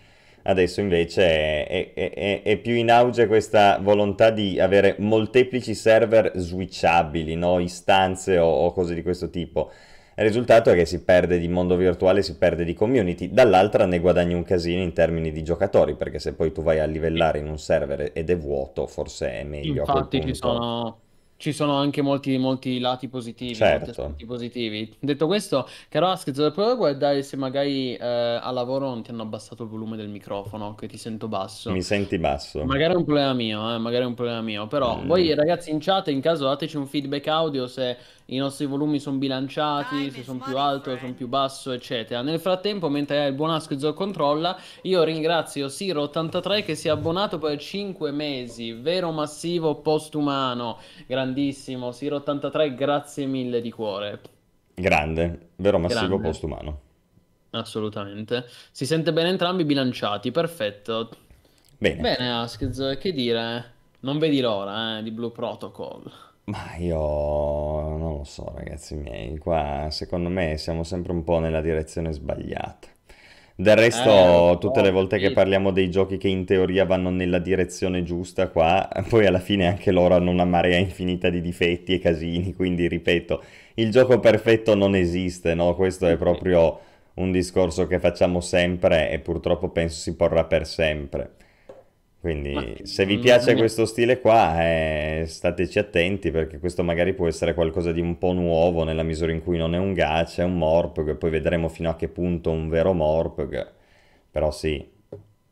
Adesso 0.44 0.80
invece 0.80 1.66
è, 1.66 1.92
è, 1.94 2.12
è, 2.12 2.42
è 2.42 2.56
più 2.56 2.74
in 2.74 2.90
auge 2.90 3.28
questa 3.28 3.78
volontà 3.80 4.30
di 4.30 4.58
avere 4.58 4.96
molteplici 4.98 5.72
server 5.72 6.32
switchabili, 6.34 7.36
no? 7.36 7.60
istanze 7.60 8.38
o, 8.38 8.48
o 8.48 8.72
cose 8.72 8.94
di 8.94 9.02
questo 9.02 9.30
tipo. 9.30 9.70
Il 10.16 10.24
risultato 10.24 10.70
è 10.70 10.74
che 10.74 10.84
si 10.84 11.04
perde 11.04 11.38
di 11.38 11.48
mondo 11.48 11.76
virtuale, 11.76 12.22
si 12.22 12.36
perde 12.36 12.64
di 12.64 12.74
community, 12.74 13.30
dall'altra 13.30 13.86
ne 13.86 13.98
guadagni 13.98 14.34
un 14.34 14.42
casino 14.42 14.82
in 14.82 14.92
termini 14.92 15.32
di 15.32 15.42
giocatori, 15.42 15.94
perché 15.94 16.18
se 16.18 16.34
poi 16.34 16.52
tu 16.52 16.62
vai 16.62 16.80
a 16.80 16.84
livellare 16.84 17.38
in 17.38 17.48
un 17.48 17.58
server 17.58 18.10
ed 18.12 18.28
è 18.28 18.36
vuoto, 18.36 18.86
forse 18.86 19.30
è 19.40 19.44
meglio. 19.44 19.80
Infatti 19.80 20.20
ci 20.22 20.34
sono 20.34 20.98
ci 21.42 21.52
sono 21.52 21.74
anche 21.74 22.02
molti, 22.02 22.38
molti 22.38 22.78
lati 22.78 23.08
positivi, 23.08 23.56
certo. 23.56 23.84
molti 23.84 24.00
aspetti 24.00 24.24
positivi. 24.26 24.96
Detto 25.00 25.26
questo, 25.26 25.68
caro 25.88 26.06
Askez, 26.06 26.36
prova 26.54 26.70
a 26.70 26.74
guardare 26.76 27.24
se 27.24 27.36
magari 27.36 27.96
eh, 27.96 27.98
a 28.40 28.48
lavoro 28.52 28.88
non 28.88 29.02
ti 29.02 29.10
hanno 29.10 29.22
abbassato 29.22 29.64
il 29.64 29.68
volume 29.68 29.96
del 29.96 30.08
microfono, 30.08 30.76
che 30.76 30.86
ti 30.86 30.96
sento 30.96 31.26
basso. 31.26 31.72
Mi 31.72 31.82
senti 31.82 32.16
basso? 32.16 32.64
Magari 32.64 32.92
è 32.92 32.96
un 32.96 33.02
problema 33.02 33.32
mio, 33.32 33.74
eh, 33.74 33.78
magari 33.78 34.04
è 34.04 34.06
un 34.06 34.14
problema 34.14 34.40
mio. 34.40 34.68
Però 34.68 35.00
mm. 35.02 35.06
voi 35.08 35.34
ragazzi 35.34 35.72
in 35.72 35.80
chat, 35.80 36.06
in 36.10 36.20
caso 36.20 36.44
dateci 36.44 36.76
un 36.76 36.86
feedback 36.86 37.26
audio 37.26 37.66
se 37.66 37.96
i 38.26 38.36
nostri 38.36 38.66
volumi 38.66 38.98
sono 38.98 39.16
bilanciati, 39.16 40.10
se 40.10 40.22
sono 40.22 40.38
più 40.38 40.56
alto, 40.56 40.96
sono 40.96 41.12
più 41.12 41.28
basso, 41.28 41.72
eccetera. 41.72 42.22
Nel 42.22 42.40
frattempo, 42.40 42.88
mentre 42.88 43.26
il 43.26 43.34
buon 43.34 43.50
Askzo 43.50 43.92
controlla, 43.94 44.56
io 44.82 45.02
ringrazio 45.02 45.66
Siro83 45.66 46.64
che 46.64 46.74
si 46.74 46.88
è 46.88 46.90
abbonato 46.90 47.38
per 47.38 47.58
5 47.58 48.10
mesi, 48.10 48.72
vero 48.72 49.10
massivo 49.10 49.76
postumano, 49.76 50.78
grandissimo. 51.06 51.90
Siro83, 51.90 52.74
grazie 52.74 53.26
mille 53.26 53.60
di 53.60 53.70
cuore. 53.70 54.20
Grande, 54.74 55.48
vero 55.56 55.78
massivo 55.78 56.06
Grande. 56.06 56.28
postumano. 56.28 56.80
Assolutamente. 57.50 58.46
Si 58.70 58.86
sente 58.86 59.12
bene 59.12 59.28
entrambi 59.28 59.64
bilanciati, 59.64 60.30
perfetto. 60.30 61.10
Bene. 61.76 62.00
Bene, 62.00 62.32
Askz, 62.32 62.96
che 62.98 63.12
dire? 63.12 63.72
Non 64.00 64.18
vedi 64.18 64.40
l'ora, 64.40 64.98
eh, 64.98 65.02
di 65.02 65.10
Blue 65.10 65.30
Protocol. 65.30 66.31
Ma 66.44 66.74
io 66.76 66.96
non 66.98 68.16
lo 68.18 68.24
so, 68.24 68.52
ragazzi 68.54 68.96
miei, 68.96 69.38
qua 69.38 69.86
secondo 69.90 70.28
me 70.28 70.58
siamo 70.58 70.82
sempre 70.82 71.12
un 71.12 71.22
po' 71.22 71.38
nella 71.38 71.60
direzione 71.60 72.12
sbagliata. 72.12 72.88
Del 73.54 73.76
resto, 73.76 74.56
Eh, 74.56 74.58
tutte 74.60 74.82
le 74.82 74.90
volte 74.90 75.18
che 75.20 75.30
sì. 75.30 75.32
parliamo 75.32 75.70
dei 75.70 75.88
giochi 75.90 76.16
che 76.18 76.26
in 76.28 76.44
teoria 76.44 76.84
vanno 76.84 77.10
nella 77.10 77.38
direzione 77.38 78.02
giusta, 78.02 78.48
qua, 78.48 78.88
poi 79.08 79.26
alla 79.26 79.38
fine 79.38 79.68
anche 79.68 79.92
loro 79.92 80.14
hanno 80.16 80.30
una 80.30 80.44
marea 80.44 80.78
infinita 80.78 81.30
di 81.30 81.40
difetti 81.40 81.94
e 81.94 81.98
casini, 82.00 82.54
quindi 82.54 82.88
ripeto, 82.88 83.42
il 83.74 83.90
gioco 83.92 84.18
perfetto 84.18 84.74
non 84.74 84.96
esiste, 84.96 85.54
no? 85.54 85.76
Questo 85.76 86.08
è 86.08 86.16
proprio 86.16 86.80
un 87.14 87.30
discorso 87.30 87.86
che 87.86 88.00
facciamo 88.00 88.40
sempre 88.40 89.10
e 89.10 89.20
purtroppo 89.20 89.68
penso 89.68 90.00
si 90.00 90.16
porrà 90.16 90.44
per 90.44 90.66
sempre. 90.66 91.30
Quindi 92.22 92.78
se 92.84 93.04
vi 93.04 93.18
mm, 93.18 93.18
piace 93.18 93.56
mi- 93.56 93.56
questo 93.56 93.84
stile 93.84 94.20
qua, 94.20 94.62
eh, 94.64 95.24
stateci 95.26 95.80
attenti 95.80 96.30
perché 96.30 96.60
questo 96.60 96.84
magari 96.84 97.14
può 97.14 97.26
essere 97.26 97.52
qualcosa 97.52 97.90
di 97.90 98.00
un 98.00 98.16
po' 98.16 98.32
nuovo 98.32 98.84
nella 98.84 99.02
misura 99.02 99.32
in 99.32 99.42
cui 99.42 99.58
non 99.58 99.74
è 99.74 99.78
un 99.78 99.92
gacha, 99.92 100.42
è 100.42 100.44
un 100.44 100.56
morpg, 100.56 101.16
poi 101.16 101.30
vedremo 101.30 101.68
fino 101.68 101.90
a 101.90 101.96
che 101.96 102.06
punto 102.08 102.50
un 102.52 102.68
vero 102.68 102.92
morpg. 102.92 103.72
Però 104.30 104.52
sì, 104.52 104.88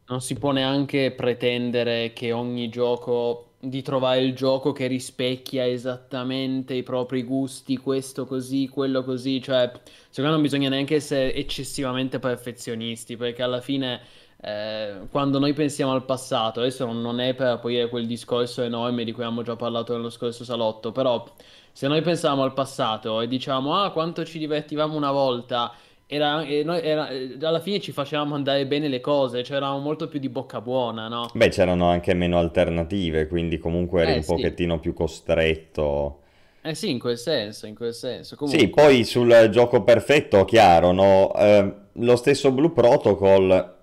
Non 0.09 0.21
si 0.21 0.35
può 0.35 0.51
neanche 0.51 1.13
pretendere 1.13 2.13
che 2.13 2.33
ogni 2.33 2.69
gioco 2.69 3.55
di 3.61 3.81
trovare 3.83 4.21
il 4.23 4.35
gioco 4.35 4.73
che 4.73 4.87
rispecchia 4.89 5.67
esattamente 5.67 6.75
i 6.75 6.83
propri 6.83 7.23
gusti, 7.23 7.77
questo 7.77 8.27
così, 8.27 8.67
quello 8.69 9.05
così, 9.05 9.41
cioè 9.41 9.71
secondo 10.09 10.31
me 10.31 10.33
non 10.33 10.43
bisogna 10.43 10.69
neanche 10.69 10.97
essere 10.97 11.33
eccessivamente 11.35 12.19
perfezionisti, 12.19 13.17
perché 13.17 13.43
alla 13.43 13.61
fine 13.61 14.01
eh, 14.43 15.07
quando 15.11 15.39
noi 15.39 15.53
pensiamo 15.53 15.93
al 15.93 16.05
passato, 16.05 16.61
adesso 16.61 16.91
non 16.93 17.21
è 17.21 17.35
per 17.35 17.47
aprire 17.49 17.89
quel 17.89 18.07
discorso 18.07 18.63
enorme 18.63 19.05
di 19.05 19.13
cui 19.13 19.23
abbiamo 19.23 19.43
già 19.43 19.57
parlato 19.57 19.93
nello 19.95 20.11
scorso 20.11 20.45
salotto, 20.45 20.93
però 20.93 21.25
se 21.73 21.87
noi 21.89 22.03
pensiamo 22.03 22.43
al 22.43 22.53
passato 22.55 23.21
e 23.21 23.29
diciamo 23.29 23.75
ah 23.77 23.93
quanto 23.93 24.25
ci 24.25 24.39
divertivamo 24.39 24.97
una 24.97 25.11
volta 25.13 25.73
era, 26.07 26.43
noi 26.43 26.81
era- 26.83 27.09
eh, 27.11 27.37
alla 27.41 27.61
fine 27.61 27.81
ci 27.81 27.93
facevamo 27.93 28.35
andare 28.35 28.67
bene 28.67 28.89
le 28.89 29.01
cose, 29.01 29.43
cioè 29.45 29.57
eravamo 29.59 29.79
molto 29.81 30.09
più 30.09 30.19
di 30.19 30.29
bocca 30.29 30.61
buona, 30.61 31.07
no? 31.09 31.35
beh, 31.35 31.49
c'erano 31.49 31.89
anche 31.91 32.15
meno 32.15 32.39
alternative, 32.39 33.27
quindi 33.27 33.59
comunque 33.59 34.03
eri 34.03 34.13
Eh 34.13 34.21
un 34.21 34.23
sì, 34.23 34.25
pochettino 34.25 34.79
più 34.79 34.93
costretto. 34.93 36.21
eh 36.63 36.75
sì, 36.75 36.91
in 36.91 36.99
quel 36.99 37.19
senso, 37.19 37.67
in 37.67 37.75
quel 37.75 37.95
senso. 37.95 38.37
Sì, 38.43 38.69
Comunque, 38.69 38.73
poi 38.73 39.05
sul 39.05 39.49
gioco 39.53 39.85
perfetto, 39.85 40.45
chiaro, 40.45 40.91
no? 40.93 41.33
Eh, 41.35 41.75
lo 41.93 42.17
stesso 42.17 42.51
Blue 42.51 42.73
Protocol, 42.73 43.80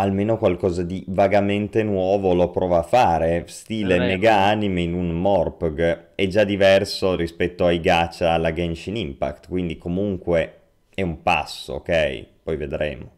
almeno 0.00 0.38
qualcosa 0.38 0.82
di 0.82 1.04
vagamente 1.08 1.82
nuovo 1.82 2.32
lo 2.32 2.50
prova 2.50 2.78
a 2.78 2.82
fare, 2.82 3.44
stile 3.46 3.98
Regola. 3.98 4.08
mega 4.08 4.36
anime 4.44 4.80
in 4.80 4.94
un 4.94 5.10
Morpg, 5.10 6.14
è 6.14 6.26
già 6.26 6.44
diverso 6.44 7.14
rispetto 7.14 7.66
ai 7.66 7.80
gacha 7.80 8.32
alla 8.32 8.52
Genshin 8.52 8.96
Impact, 8.96 9.48
quindi 9.48 9.76
comunque 9.76 10.60
è 10.94 11.02
un 11.02 11.22
passo, 11.22 11.74
ok? 11.74 12.24
Poi 12.42 12.56
vedremo. 12.56 13.10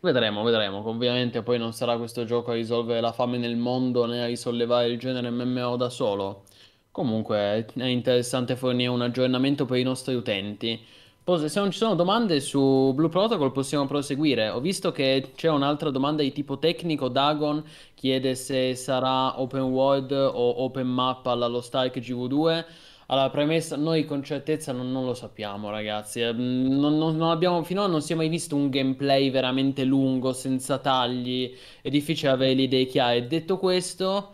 vedremo, 0.00 0.42
vedremo. 0.42 0.88
Ovviamente 0.88 1.42
poi 1.42 1.58
non 1.58 1.72
sarà 1.72 1.96
questo 1.96 2.24
gioco 2.24 2.52
a 2.52 2.54
risolvere 2.54 3.00
la 3.00 3.12
fame 3.12 3.38
nel 3.38 3.56
mondo 3.56 4.06
né 4.06 4.22
a 4.22 4.26
risollevare 4.26 4.86
il 4.88 4.98
genere 4.98 5.30
MMO 5.30 5.76
da 5.76 5.90
solo. 5.90 6.44
Comunque 6.92 7.66
è 7.74 7.84
interessante 7.84 8.54
fornire 8.54 8.90
un 8.90 9.02
aggiornamento 9.02 9.64
per 9.64 9.78
i 9.78 9.82
nostri 9.82 10.14
utenti. 10.14 10.80
Poi, 11.24 11.48
se 11.48 11.60
non 11.60 11.70
ci 11.70 11.78
sono 11.78 11.94
domande 11.94 12.40
su 12.40 12.92
Blue 12.94 13.08
Protocol 13.08 13.52
possiamo 13.52 13.86
proseguire. 13.86 14.48
Ho 14.48 14.58
visto 14.60 14.90
che 14.90 15.30
c'è 15.36 15.48
un'altra 15.48 15.90
domanda 15.90 16.22
di 16.22 16.32
tipo 16.32 16.58
tecnico. 16.58 17.08
Dagon 17.08 17.62
chiede 17.94 18.34
se 18.34 18.74
sarà 18.74 19.40
open 19.40 19.62
world 19.62 20.10
o 20.10 20.62
open 20.64 20.88
map 20.88 21.24
alla 21.26 21.46
Lost 21.46 21.72
Ark 21.76 21.98
GV2. 22.00 22.66
Allora, 23.06 23.30
premessa, 23.30 23.76
noi 23.76 24.04
con 24.04 24.22
certezza 24.24 24.72
non, 24.72 24.90
non 24.90 25.04
lo 25.04 25.14
sappiamo, 25.14 25.70
ragazzi. 25.70 26.20
Eh, 26.20 26.32
Non, 26.32 26.98
non- 26.98 27.16
non 27.16 27.30
abbiamo, 27.30 27.62
finora 27.62 27.86
non 27.88 28.02
si 28.02 28.12
è 28.14 28.16
mai 28.16 28.28
visto 28.28 28.56
un 28.56 28.68
gameplay 28.68 29.30
veramente 29.30 29.84
lungo, 29.84 30.32
senza 30.32 30.78
tagli. 30.78 31.54
È 31.82 31.88
difficile 31.88 32.32
avere 32.32 32.54
le 32.54 32.62
idee 32.62 32.86
chiare. 32.86 33.26
Detto 33.28 33.58
questo, 33.58 34.32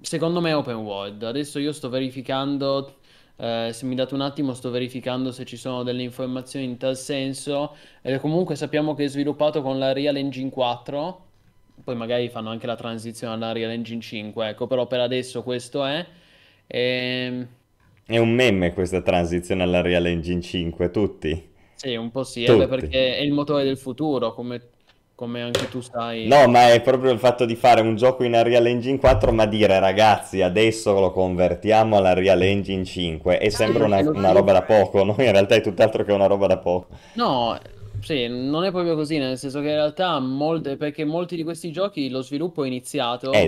secondo 0.00 0.40
me 0.40 0.50
è 0.50 0.56
open 0.56 0.76
world. 0.76 1.22
Adesso 1.22 1.58
io 1.58 1.72
sto 1.72 1.88
verificando, 1.88 2.96
eh, 3.36 3.70
se 3.72 3.84
mi 3.86 3.94
date 3.94 4.14
un 4.14 4.20
attimo, 4.22 4.54
sto 4.54 4.70
verificando 4.70 5.32
se 5.32 5.44
ci 5.44 5.56
sono 5.56 5.82
delle 5.82 6.02
informazioni 6.02 6.64
in 6.66 6.76
tal 6.78 6.96
senso. 6.96 7.74
E 8.02 8.18
comunque 8.18 8.56
sappiamo 8.56 8.94
che 8.94 9.04
è 9.04 9.08
sviluppato 9.08 9.62
con 9.62 9.78
la 9.78 9.92
Real 9.92 10.16
Engine 10.16 10.50
4. 10.50 11.24
Poi 11.84 11.94
magari 11.96 12.28
fanno 12.30 12.50
anche 12.50 12.66
la 12.66 12.74
transizione 12.76 13.34
alla 13.34 13.52
Real 13.52 13.70
Engine 13.70 14.00
5, 14.00 14.48
ecco, 14.48 14.66
però 14.66 14.86
per 14.86 15.00
adesso 15.00 15.42
questo 15.42 15.84
è. 15.84 16.06
Ehm, 16.66 17.46
È 18.04 18.18
un 18.18 18.34
meme 18.34 18.72
questa 18.72 19.00
transizione 19.00 19.62
alla 19.62 19.80
Real 19.80 20.06
Engine 20.06 20.40
5, 20.40 20.90
tutti. 20.90 21.50
sì, 21.74 21.94
un 21.96 22.10
po' 22.10 22.24
sì, 22.24 22.44
eh, 22.44 22.66
Tutti. 22.68 22.68
perché 22.68 23.16
è 23.16 23.20
il 23.20 23.32
motore 23.32 23.64
del 23.64 23.76
futuro, 23.76 24.32
come, 24.32 24.70
come 25.16 25.42
anche 25.42 25.68
tu 25.68 25.80
sai. 25.80 26.28
No, 26.28 26.46
ma 26.46 26.70
è 26.72 26.80
proprio 26.82 27.10
il 27.10 27.18
fatto 27.18 27.44
di 27.46 27.56
fare 27.56 27.80
un 27.80 27.96
gioco 27.96 28.22
in 28.22 28.34
Unreal 28.34 28.66
Engine 28.66 28.98
4, 28.98 29.32
ma 29.32 29.46
dire 29.46 29.80
ragazzi, 29.80 30.42
adesso 30.42 30.92
lo 31.00 31.10
convertiamo 31.10 31.96
alla 31.96 32.12
Real 32.12 32.40
Engine 32.42 32.84
5. 32.84 33.38
È 33.38 33.48
sempre 33.48 33.82
una, 33.82 33.98
una 34.00 34.30
roba 34.32 34.52
da 34.52 34.62
poco, 34.62 35.02
no? 35.02 35.14
In 35.18 35.32
realtà 35.32 35.56
è 35.56 35.60
tutt'altro 35.62 36.04
che 36.04 36.12
una 36.12 36.26
roba 36.26 36.46
da 36.46 36.58
poco. 36.58 36.88
No, 37.14 37.58
sì, 38.00 38.28
non 38.28 38.64
è 38.64 38.70
proprio 38.70 38.94
così, 38.94 39.16
nel 39.18 39.38
senso 39.38 39.60
che 39.60 39.68
in 39.68 39.74
realtà 39.74 40.18
molte, 40.20 40.76
perché 40.76 41.04
molti 41.04 41.34
di 41.34 41.44
questi 41.44 41.72
giochi 41.72 42.10
lo 42.10 42.20
sviluppo 42.20 42.62
è 42.64 42.66
iniziato, 42.66 43.32
Eh, 43.32 43.46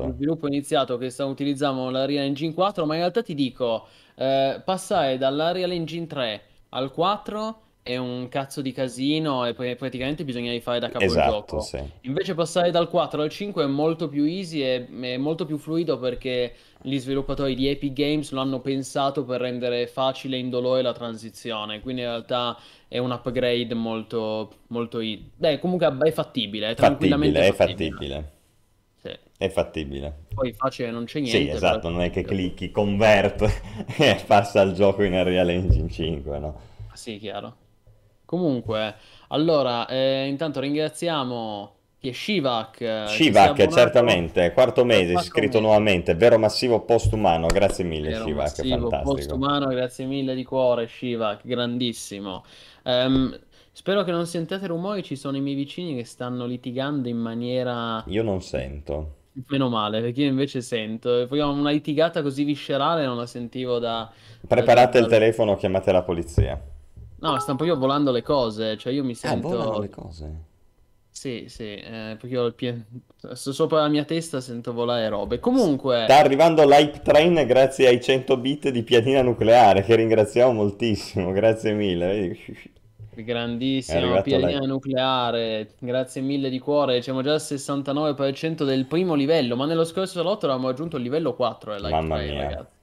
lo 0.00 0.12
esatto. 0.12 0.12
sviluppo 0.14 0.46
è 0.46 0.48
iniziato 0.50 0.96
che 0.98 1.10
sta 1.10 1.24
utilizzando 1.24 1.90
la 1.90 2.04
Real 2.06 2.24
Engine 2.24 2.54
4, 2.54 2.86
ma 2.86 2.94
in 2.94 3.00
realtà 3.00 3.22
ti 3.22 3.34
dico, 3.34 3.86
eh, 4.16 4.62
passare 4.64 5.18
dalla 5.18 5.50
Real 5.52 5.72
Engine 5.72 6.06
3 6.06 6.42
al 6.70 6.92
4 6.92 7.62
è 7.92 7.96
un 7.96 8.28
cazzo 8.28 8.60
di 8.60 8.72
casino 8.72 9.46
e 9.46 9.54
poi 9.54 9.74
praticamente 9.76 10.24
bisogna 10.24 10.50
rifare 10.52 10.78
da 10.78 10.90
capo 10.90 11.12
il 11.14 11.18
Esatto, 11.18 11.56
gioco. 11.56 11.60
sì. 11.60 11.78
Invece 12.02 12.34
passare 12.34 12.70
dal 12.70 12.88
4 12.88 13.22
al 13.22 13.30
5 13.30 13.64
è 13.64 13.66
molto 13.66 14.08
più 14.08 14.24
easy 14.24 14.60
e 14.62 14.86
è 14.86 15.16
molto 15.16 15.46
più 15.46 15.56
fluido 15.58 15.98
perché 15.98 16.54
gli 16.82 16.98
sviluppatori 16.98 17.54
di 17.54 17.66
Epic 17.68 17.92
Games 17.94 18.30
lo 18.32 18.40
hanno 18.40 18.60
pensato 18.60 19.24
per 19.24 19.40
rendere 19.40 19.86
facile 19.86 20.36
e 20.36 20.40
indolore 20.40 20.82
la 20.82 20.92
transizione. 20.92 21.80
Quindi 21.80 22.02
in 22.02 22.08
realtà 22.08 22.58
è 22.86 22.98
un 22.98 23.10
upgrade 23.10 23.72
molto, 23.74 24.58
molto 24.68 25.00
easy. 25.00 25.30
Beh, 25.34 25.58
comunque 25.58 25.96
è 26.02 26.10
fattibile, 26.12 26.70
è 26.70 26.74
tranquillamente 26.74 27.38
Fattibile, 27.42 27.48
è 27.48 27.52
fattibile. 27.54 27.90
fattibile. 27.90 28.32
Sì. 28.96 29.18
È 29.38 29.48
fattibile. 29.48 30.14
Poi 30.34 30.52
facile 30.52 30.90
non 30.90 31.04
c'è 31.04 31.18
Sì, 31.22 31.38
niente, 31.38 31.52
esatto, 31.52 31.78
però- 31.78 31.92
non 31.94 32.02
è 32.02 32.10
che 32.10 32.22
clicchi 32.22 32.70
convert 32.70 33.42
e 33.98 34.22
passa 34.26 34.60
il 34.62 34.72
gioco 34.72 35.02
in 35.02 35.12
Unreal 35.12 35.48
Engine 35.50 35.88
5, 35.90 36.38
no? 36.38 36.60
Sì, 36.92 37.18
chiaro. 37.18 37.56
Comunque, 38.28 38.94
allora, 39.28 39.86
eh, 39.86 40.26
intanto 40.26 40.60
ringraziamo 40.60 41.76
chi 41.98 42.10
è 42.10 42.12
Shivak, 42.12 42.80
eh, 42.82 43.04
che 43.06 43.06
si 43.06 43.22
è 43.22 43.24
Shivak, 43.24 43.48
abbonato 43.48 43.74
certamente, 43.74 44.52
quarto 44.52 44.84
mese, 44.84 45.12
quattro 45.12 45.20
iscritto 45.20 45.56
mesi. 45.56 45.62
nuovamente, 45.62 46.14
vero 46.14 46.38
massivo 46.38 46.82
postumano, 46.82 47.46
grazie 47.46 47.84
mille 47.84 48.10
Vero, 48.10 48.24
Shivak, 48.24 48.58
massivo, 48.58 48.90
fantastico. 48.90 49.14
postumano, 49.14 49.66
grazie 49.68 50.04
mille 50.04 50.34
di 50.34 50.44
cuore, 50.44 50.86
Shivak, 50.86 51.46
grandissimo. 51.46 52.44
Ehm, 52.82 53.34
spero 53.72 54.04
che 54.04 54.10
non 54.10 54.26
sentiate 54.26 54.66
rumori, 54.66 55.02
ci 55.02 55.16
sono 55.16 55.38
i 55.38 55.40
miei 55.40 55.56
vicini 55.56 55.96
che 55.96 56.04
stanno 56.04 56.44
litigando 56.44 57.08
in 57.08 57.16
maniera... 57.16 58.04
Io 58.08 58.22
non 58.22 58.42
sento. 58.42 59.14
Meno 59.46 59.70
male, 59.70 60.02
perché 60.02 60.20
io 60.20 60.28
invece 60.28 60.60
sento. 60.60 61.22
E 61.22 61.26
Poi 61.26 61.38
una 61.38 61.70
litigata 61.70 62.20
così 62.20 62.44
viscerale 62.44 63.06
non 63.06 63.16
la 63.16 63.24
sentivo 63.24 63.78
da... 63.78 64.12
Preparate 64.46 64.98
il 64.98 65.06
telefono, 65.06 65.56
chiamate 65.56 65.92
la 65.92 66.02
polizia. 66.02 66.60
No, 67.20 67.38
stanno 67.40 67.56
proprio 67.58 67.76
volando 67.76 68.10
le 68.12 68.22
cose, 68.22 68.76
cioè 68.76 68.92
io 68.92 69.04
mi 69.04 69.12
Ah, 69.12 69.14
sento... 69.16 69.48
volano 69.48 69.78
le 69.78 69.88
cose. 69.90 70.34
Sì, 71.10 71.46
sì, 71.48 71.74
eh, 71.74 72.16
perché 72.18 72.38
ho 72.38 72.46
il 72.46 72.54
pie... 72.54 72.86
so- 73.32 73.52
sopra 73.52 73.80
la 73.80 73.88
mia 73.88 74.04
testa 74.04 74.40
sento 74.40 74.72
volare 74.72 75.08
robe. 75.08 75.40
Comunque... 75.40 76.04
Sta 76.04 76.18
arrivando 76.18 76.64
l'hype 76.64 77.00
train 77.02 77.44
grazie 77.44 77.88
ai 77.88 78.00
100 78.00 78.36
bit 78.36 78.68
di 78.68 78.82
pianina 78.84 79.20
nucleare, 79.22 79.82
che 79.82 79.96
ringraziamo 79.96 80.52
moltissimo, 80.52 81.32
grazie 81.32 81.72
mille. 81.72 82.36
Grandissimo, 83.18 84.22
pianina 84.22 84.60
nucleare, 84.60 85.74
grazie 85.80 86.20
mille 86.20 86.48
di 86.50 86.60
cuore, 86.60 87.02
siamo 87.02 87.20
già 87.22 87.32
al 87.32 87.40
69% 87.40 88.64
del 88.64 88.86
primo 88.86 89.14
livello, 89.14 89.56
ma 89.56 89.66
nello 89.66 89.84
scorso 89.84 90.12
salotto 90.18 90.46
avevamo 90.46 90.68
raggiunto 90.68 90.96
il 90.98 91.02
livello 91.02 91.34
4 91.34 91.72
dell'Hype 91.72 92.04
Train, 92.06 92.34
mia. 92.34 92.42
ragazzi. 92.42 92.76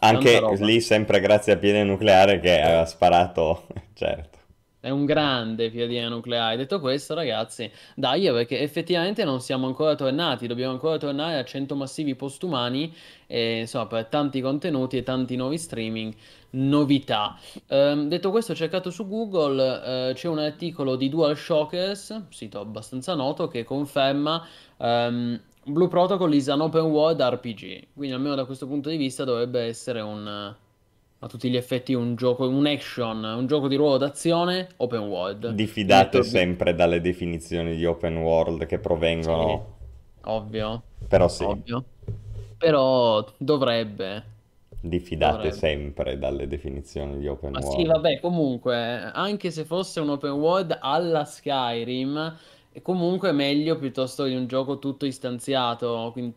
Anche 0.00 0.40
lì 0.60 0.80
sempre 0.80 1.20
grazie 1.20 1.52
a 1.54 1.56
Piede 1.56 1.82
Nucleare 1.82 2.40
che 2.40 2.60
aveva 2.60 2.86
sparato, 2.86 3.66
certo. 3.94 4.38
È 4.80 4.90
un 4.90 5.06
grande 5.06 5.70
piedina 5.70 6.08
nucleare. 6.08 6.56
Detto 6.56 6.78
questo, 6.78 7.12
ragazzi, 7.12 7.68
dai, 7.96 8.22
perché 8.30 8.60
effettivamente 8.60 9.24
non 9.24 9.40
siamo 9.40 9.66
ancora 9.66 9.96
tornati, 9.96 10.46
dobbiamo 10.46 10.70
ancora 10.72 10.96
tornare 10.98 11.36
a 11.36 11.44
100 11.44 11.74
massivi 11.74 12.14
postumani 12.14 12.94
e 13.26 13.60
insomma, 13.60 13.86
per 13.86 14.06
tanti 14.06 14.40
contenuti 14.40 14.96
e 14.96 15.02
tanti 15.02 15.34
nuovi 15.34 15.58
streaming, 15.58 16.14
novità. 16.50 17.36
Ehm, 17.66 18.06
detto 18.08 18.30
questo, 18.30 18.52
ho 18.52 18.54
cercato 18.54 18.90
su 18.90 19.08
Google, 19.08 20.10
eh, 20.10 20.14
c'è 20.14 20.28
un 20.28 20.38
articolo 20.38 20.94
di 20.94 21.08
DualShockers, 21.08 22.28
sito 22.30 22.60
abbastanza 22.60 23.14
noto, 23.14 23.48
che 23.48 23.64
conferma 23.64 24.46
ehm, 24.78 25.40
Blue 25.68 25.88
Protocol 25.88 26.34
is 26.34 26.48
an 26.48 26.60
open 26.60 26.84
world 26.86 27.20
RPG. 27.20 27.88
Quindi, 27.94 28.14
almeno 28.14 28.34
da 28.34 28.44
questo 28.44 28.66
punto 28.66 28.88
di 28.88 28.96
vista, 28.96 29.24
dovrebbe 29.24 29.60
essere 29.62 30.00
un 30.00 30.54
a 31.20 31.26
tutti 31.26 31.50
gli 31.50 31.56
effetti 31.56 31.94
un 31.94 32.14
gioco, 32.16 32.48
un 32.48 32.66
action, 32.66 33.22
un 33.24 33.46
gioco 33.46 33.68
di 33.68 33.74
ruolo 33.76 33.96
d'azione 33.98 34.68
open 34.76 35.00
world. 35.02 35.62
Diffidate 35.62 36.22
sempre 36.22 36.76
dalle 36.76 37.00
definizioni 37.00 37.74
di 37.74 37.84
open 37.84 38.18
world 38.18 38.66
che 38.66 38.78
provengono, 38.78 39.78
Ovvio, 40.26 40.82
però 41.08 41.28
sì, 41.28 41.44
ovvio. 41.44 41.84
Però 42.58 43.24
dovrebbe. 43.38 44.24
diffidate 44.80 45.50
Dovrebbe. 45.50 45.52
sempre 45.52 46.18
dalle 46.18 46.46
definizioni 46.48 47.18
di 47.18 47.28
open 47.28 47.52
Ma 47.52 47.60
sì, 47.62 47.82
world. 47.82 47.86
vabbè, 47.86 48.20
comunque, 48.20 48.74
anche 49.12 49.50
se 49.50 49.64
fosse 49.64 50.00
un 50.00 50.10
open 50.10 50.30
world 50.32 50.76
alla 50.80 51.24
Skyrim, 51.24 52.36
è 52.70 52.82
comunque 52.82 53.32
meglio 53.32 53.76
piuttosto 53.76 54.24
di 54.24 54.34
un 54.34 54.46
gioco 54.46 54.78
tutto 54.78 55.06
istanziato, 55.06 56.10
quindi 56.12 56.34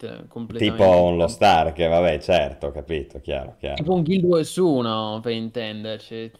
Tipo 0.55 1.03
un 1.03 1.17
Lost 1.17 1.41
Ark, 1.41 1.87
vabbè, 1.87 2.19
certo, 2.19 2.67
ho 2.67 2.71
capito, 2.71 3.19
chiaro, 3.19 3.55
chiaro. 3.59 3.75
Tipo 3.75 3.93
un 3.93 4.03
Guild 4.03 4.23
Wars 4.25 4.55
1, 4.55 5.19
per 5.21 5.33
intenderci. 5.33 6.31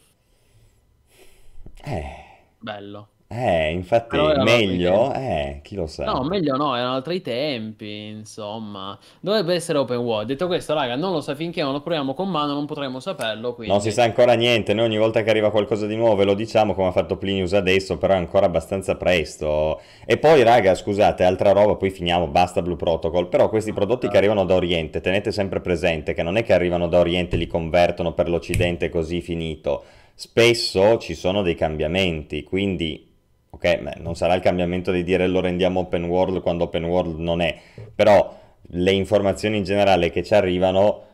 Eh, 1.84 2.22
Bello. 2.58 3.11
Eh, 3.32 3.70
infatti, 3.72 4.16
Però 4.16 4.28
erano 4.30 4.50
altri 4.52 4.66
meglio, 4.66 5.10
tempi. 5.10 5.18
eh, 5.18 5.60
chi 5.62 5.74
lo 5.74 5.86
sa. 5.86 6.04
No, 6.04 6.22
meglio 6.24 6.56
no, 6.56 6.74
erano 6.76 6.94
altri 6.94 7.22
tempi, 7.22 8.06
insomma. 8.08 8.98
Dovrebbe 9.20 9.54
essere 9.54 9.78
open 9.78 9.98
world. 9.98 10.26
Detto 10.28 10.46
questo, 10.48 10.74
raga, 10.74 10.96
non 10.96 11.12
lo 11.12 11.20
sa 11.20 11.34
finché 11.34 11.62
non 11.62 11.72
lo 11.72 11.80
proviamo 11.80 12.12
con 12.14 12.28
mano, 12.28 12.52
non 12.52 12.66
potremo 12.66 13.00
saperlo, 13.00 13.56
Non 13.64 13.80
si 13.80 13.88
quindi... 13.88 13.90
sa 13.92 14.02
ancora 14.02 14.34
niente, 14.34 14.74
noi 14.74 14.86
ogni 14.86 14.98
volta 14.98 15.22
che 15.22 15.30
arriva 15.30 15.50
qualcosa 15.50 15.86
di 15.86 15.96
nuovo 15.96 16.16
ve 16.16 16.24
lo 16.24 16.34
diciamo 16.34 16.74
come 16.74 16.88
ha 16.88 16.92
fatto 16.92 17.16
Plinius 17.16 17.52
adesso, 17.54 17.98
però 17.98 18.14
è 18.14 18.16
ancora 18.16 18.46
abbastanza 18.46 18.96
presto. 18.96 19.80
E 20.04 20.18
poi, 20.18 20.42
raga, 20.42 20.74
scusate, 20.74 21.24
altra 21.24 21.52
roba, 21.52 21.76
poi 21.76 21.90
finiamo, 21.90 22.26
basta 22.26 22.60
Blue 22.62 22.76
Protocol, 22.76 23.28
però 23.28 23.48
questi 23.48 23.72
prodotti 23.72 24.08
che 24.08 24.16
arrivano 24.16 24.44
da 24.44 24.54
Oriente, 24.54 25.00
tenete 25.00 25.32
sempre 25.32 25.60
presente 25.60 26.12
che 26.14 26.22
non 26.22 26.36
è 26.36 26.42
che 26.42 26.52
arrivano 26.52 26.88
da 26.88 26.98
Oriente 26.98 27.36
e 27.36 27.38
li 27.38 27.46
convertono 27.46 28.12
per 28.12 28.28
l'Occidente 28.28 28.88
così 28.88 29.20
finito. 29.20 29.84
Spesso 30.14 30.98
ci 30.98 31.14
sono 31.14 31.42
dei 31.42 31.54
cambiamenti, 31.54 32.42
quindi, 32.44 33.11
ok, 33.54 33.78
beh, 33.80 33.94
non 33.98 34.14
sarà 34.16 34.34
il 34.34 34.40
cambiamento 34.40 34.90
di 34.92 35.02
dire 35.04 35.26
lo 35.26 35.40
rendiamo 35.40 35.80
open 35.80 36.04
world 36.04 36.40
quando 36.40 36.64
open 36.64 36.84
world 36.84 37.18
non 37.18 37.40
è, 37.40 37.58
però 37.94 38.40
le 38.74 38.92
informazioni 38.92 39.58
in 39.58 39.64
generale 39.64 40.10
che 40.10 40.22
ci 40.22 40.34
arrivano 40.34 41.10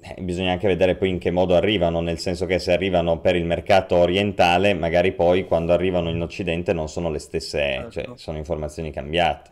eh, 0.00 0.22
bisogna 0.22 0.52
anche 0.52 0.66
vedere 0.68 0.96
poi 0.96 1.10
in 1.10 1.18
che 1.18 1.30
modo 1.30 1.54
arrivano, 1.56 2.00
nel 2.00 2.18
senso 2.18 2.46
che 2.46 2.58
se 2.58 2.72
arrivano 2.72 3.20
per 3.20 3.36
il 3.36 3.44
mercato 3.44 3.96
orientale, 3.96 4.72
magari 4.74 5.12
poi 5.12 5.44
quando 5.46 5.72
arrivano 5.72 6.08
in 6.10 6.22
Occidente 6.22 6.72
non 6.72 6.88
sono 6.88 7.10
le 7.10 7.18
stesse, 7.18 7.86
cioè 7.90 8.04
Certo. 8.04 8.16
sono 8.16 8.38
informazioni 8.38 8.90
cambiate. 8.92 9.50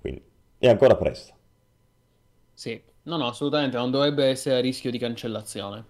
Quindi 0.00 0.22
è 0.58 0.68
ancora 0.68 0.96
presto. 0.96 1.34
Sì, 2.52 2.82
no, 3.02 3.16
no, 3.16 3.28
assolutamente 3.28 3.76
non 3.76 3.90
dovrebbe 3.92 4.26
essere 4.26 4.56
a 4.56 4.60
rischio 4.60 4.90
di 4.90 4.98
cancellazione. 4.98 5.84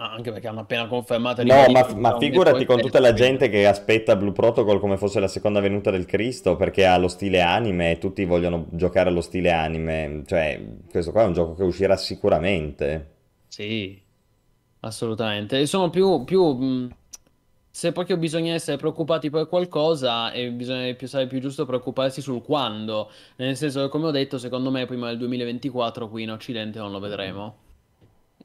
Ah, 0.00 0.12
anche 0.12 0.30
perché 0.30 0.46
hanno 0.46 0.60
appena 0.60 0.86
confermato 0.86 1.42
No, 1.42 1.64
ma, 1.72 1.92
ma 1.96 2.18
figurati 2.18 2.64
con 2.64 2.80
tutta 2.80 3.00
la 3.00 3.12
gente 3.12 3.48
che 3.48 3.66
aspetta 3.66 4.14
Blue 4.14 4.30
Protocol 4.30 4.78
come 4.78 4.96
fosse 4.96 5.18
la 5.18 5.26
seconda 5.26 5.58
venuta 5.58 5.90
del 5.90 6.06
Cristo, 6.06 6.54
perché 6.54 6.86
ha 6.86 6.96
lo 6.98 7.08
stile 7.08 7.40
anime 7.40 7.90
e 7.90 7.98
tutti 7.98 8.24
vogliono 8.24 8.66
giocare 8.70 9.08
allo 9.08 9.20
stile 9.20 9.50
anime. 9.50 10.22
Cioè, 10.24 10.64
questo 10.88 11.10
qua 11.10 11.22
è 11.22 11.26
un 11.26 11.32
gioco 11.32 11.54
che 11.54 11.64
uscirà 11.64 11.96
sicuramente. 11.96 13.14
Sì, 13.48 14.00
assolutamente. 14.80 15.58
E 15.58 15.66
sono 15.66 15.90
più, 15.90 16.22
più, 16.22 16.88
se 17.68 17.90
proprio 17.90 18.16
bisogna 18.18 18.54
essere 18.54 18.76
preoccupati 18.76 19.30
per 19.30 19.48
qualcosa, 19.48 20.30
e 20.30 20.52
bisogna 20.52 20.94
più, 20.94 21.08
sarebbe 21.08 21.30
più 21.30 21.40
giusto 21.40 21.66
preoccuparsi 21.66 22.20
sul 22.20 22.40
quando. 22.44 23.10
Nel 23.34 23.56
senso 23.56 23.82
che, 23.82 23.88
come 23.88 24.06
ho 24.06 24.12
detto, 24.12 24.38
secondo 24.38 24.70
me 24.70 24.86
prima 24.86 25.08
del 25.08 25.18
2024 25.18 26.08
qui 26.08 26.22
in 26.22 26.30
Occidente 26.30 26.78
non 26.78 26.92
lo 26.92 27.00
vedremo. 27.00 27.66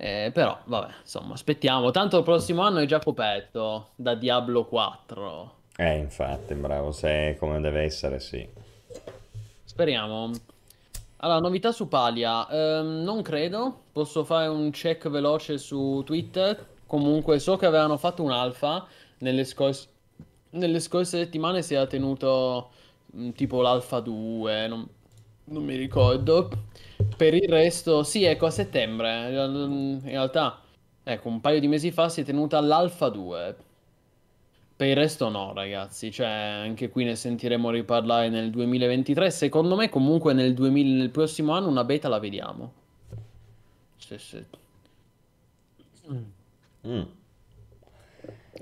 Eh, 0.04 0.32
però, 0.34 0.60
vabbè, 0.66 0.96
insomma, 1.00 1.34
aspettiamo. 1.34 1.90
Tanto 1.92 2.18
il 2.18 2.24
prossimo 2.26 2.62
anno 2.62 2.80
è 2.80 2.86
già 2.86 3.00
coperto 3.00 3.92
da 3.96 4.16
Diablo 4.16 4.66
4. 4.66 5.56
Eh, 5.78 5.96
infatti, 5.96 6.56
bravo, 6.56 6.92
se 6.92 7.08
è 7.30 7.38
come 7.38 7.62
deve 7.62 7.84
essere, 7.84 8.20
sì. 8.20 8.46
Speriamo. 9.64 10.30
Allora, 11.16 11.40
novità 11.40 11.72
su 11.72 11.88
Palia. 11.88 12.50
Ehm, 12.50 13.04
non 13.04 13.22
credo. 13.22 13.84
Posso 13.94 14.26
fare 14.26 14.50
un 14.50 14.72
check 14.72 15.08
veloce 15.08 15.58
su 15.58 16.04
Twitter. 16.06 16.72
Comunque, 16.86 17.40
so 17.40 17.56
che 17.56 17.66
avevano 17.66 17.96
fatto 17.96 18.24
un 18.24 18.32
alfa 18.32 18.86
nelle 19.20 19.46
scorse, 19.46 19.88
nelle 20.50 20.82
scorse 20.82 21.18
settimane. 21.18 21.62
Si 21.62 21.76
era 21.76 21.88
tenuto 21.88 22.72
mh, 23.06 23.30
tipo 23.30 23.62
l'alfa 23.62 24.02
2. 24.02 24.68
Non, 24.68 24.86
non 25.46 25.64
mi 25.64 25.78
ricordo. 25.78 26.50
Per 27.18 27.34
il 27.34 27.48
resto, 27.50 28.04
sì, 28.04 28.24
ecco, 28.24 28.46
a 28.48 28.50
settembre. 28.52 29.30
In 29.30 30.02
realtà, 30.04 30.60
ecco, 31.04 31.28
un 31.28 31.42
paio 31.42 31.60
di 31.60 31.68
mesi 31.68 31.92
fa 31.92 32.10
si 32.10 32.22
è 32.22 32.24
tenuta 32.24 32.60
l'alfa 32.60 33.10
2. 33.10 33.56
Per 34.76 34.88
il 34.88 34.96
resto 34.96 35.30
no, 35.30 35.54
ragazzi, 35.54 36.12
cioè 36.12 36.28
anche 36.28 36.90
qui 36.90 37.04
ne 37.04 37.16
sentiremo 37.16 37.70
riparlare 37.70 38.30
nel 38.30 38.50
2023. 38.50 39.30
Secondo 39.30 39.76
me 39.76 39.90
comunque 39.90 40.34
nel 40.34 40.54
2000 40.54 40.98
nel 40.98 41.10
prossimo 41.12 41.54
anno 41.54 41.68
una 41.68 41.84
beta 41.84 42.10
la 42.10 42.20
vediamo. 42.20 42.74
Sì, 43.98 44.18
sì. 44.18 44.44
Mm. 46.88 47.02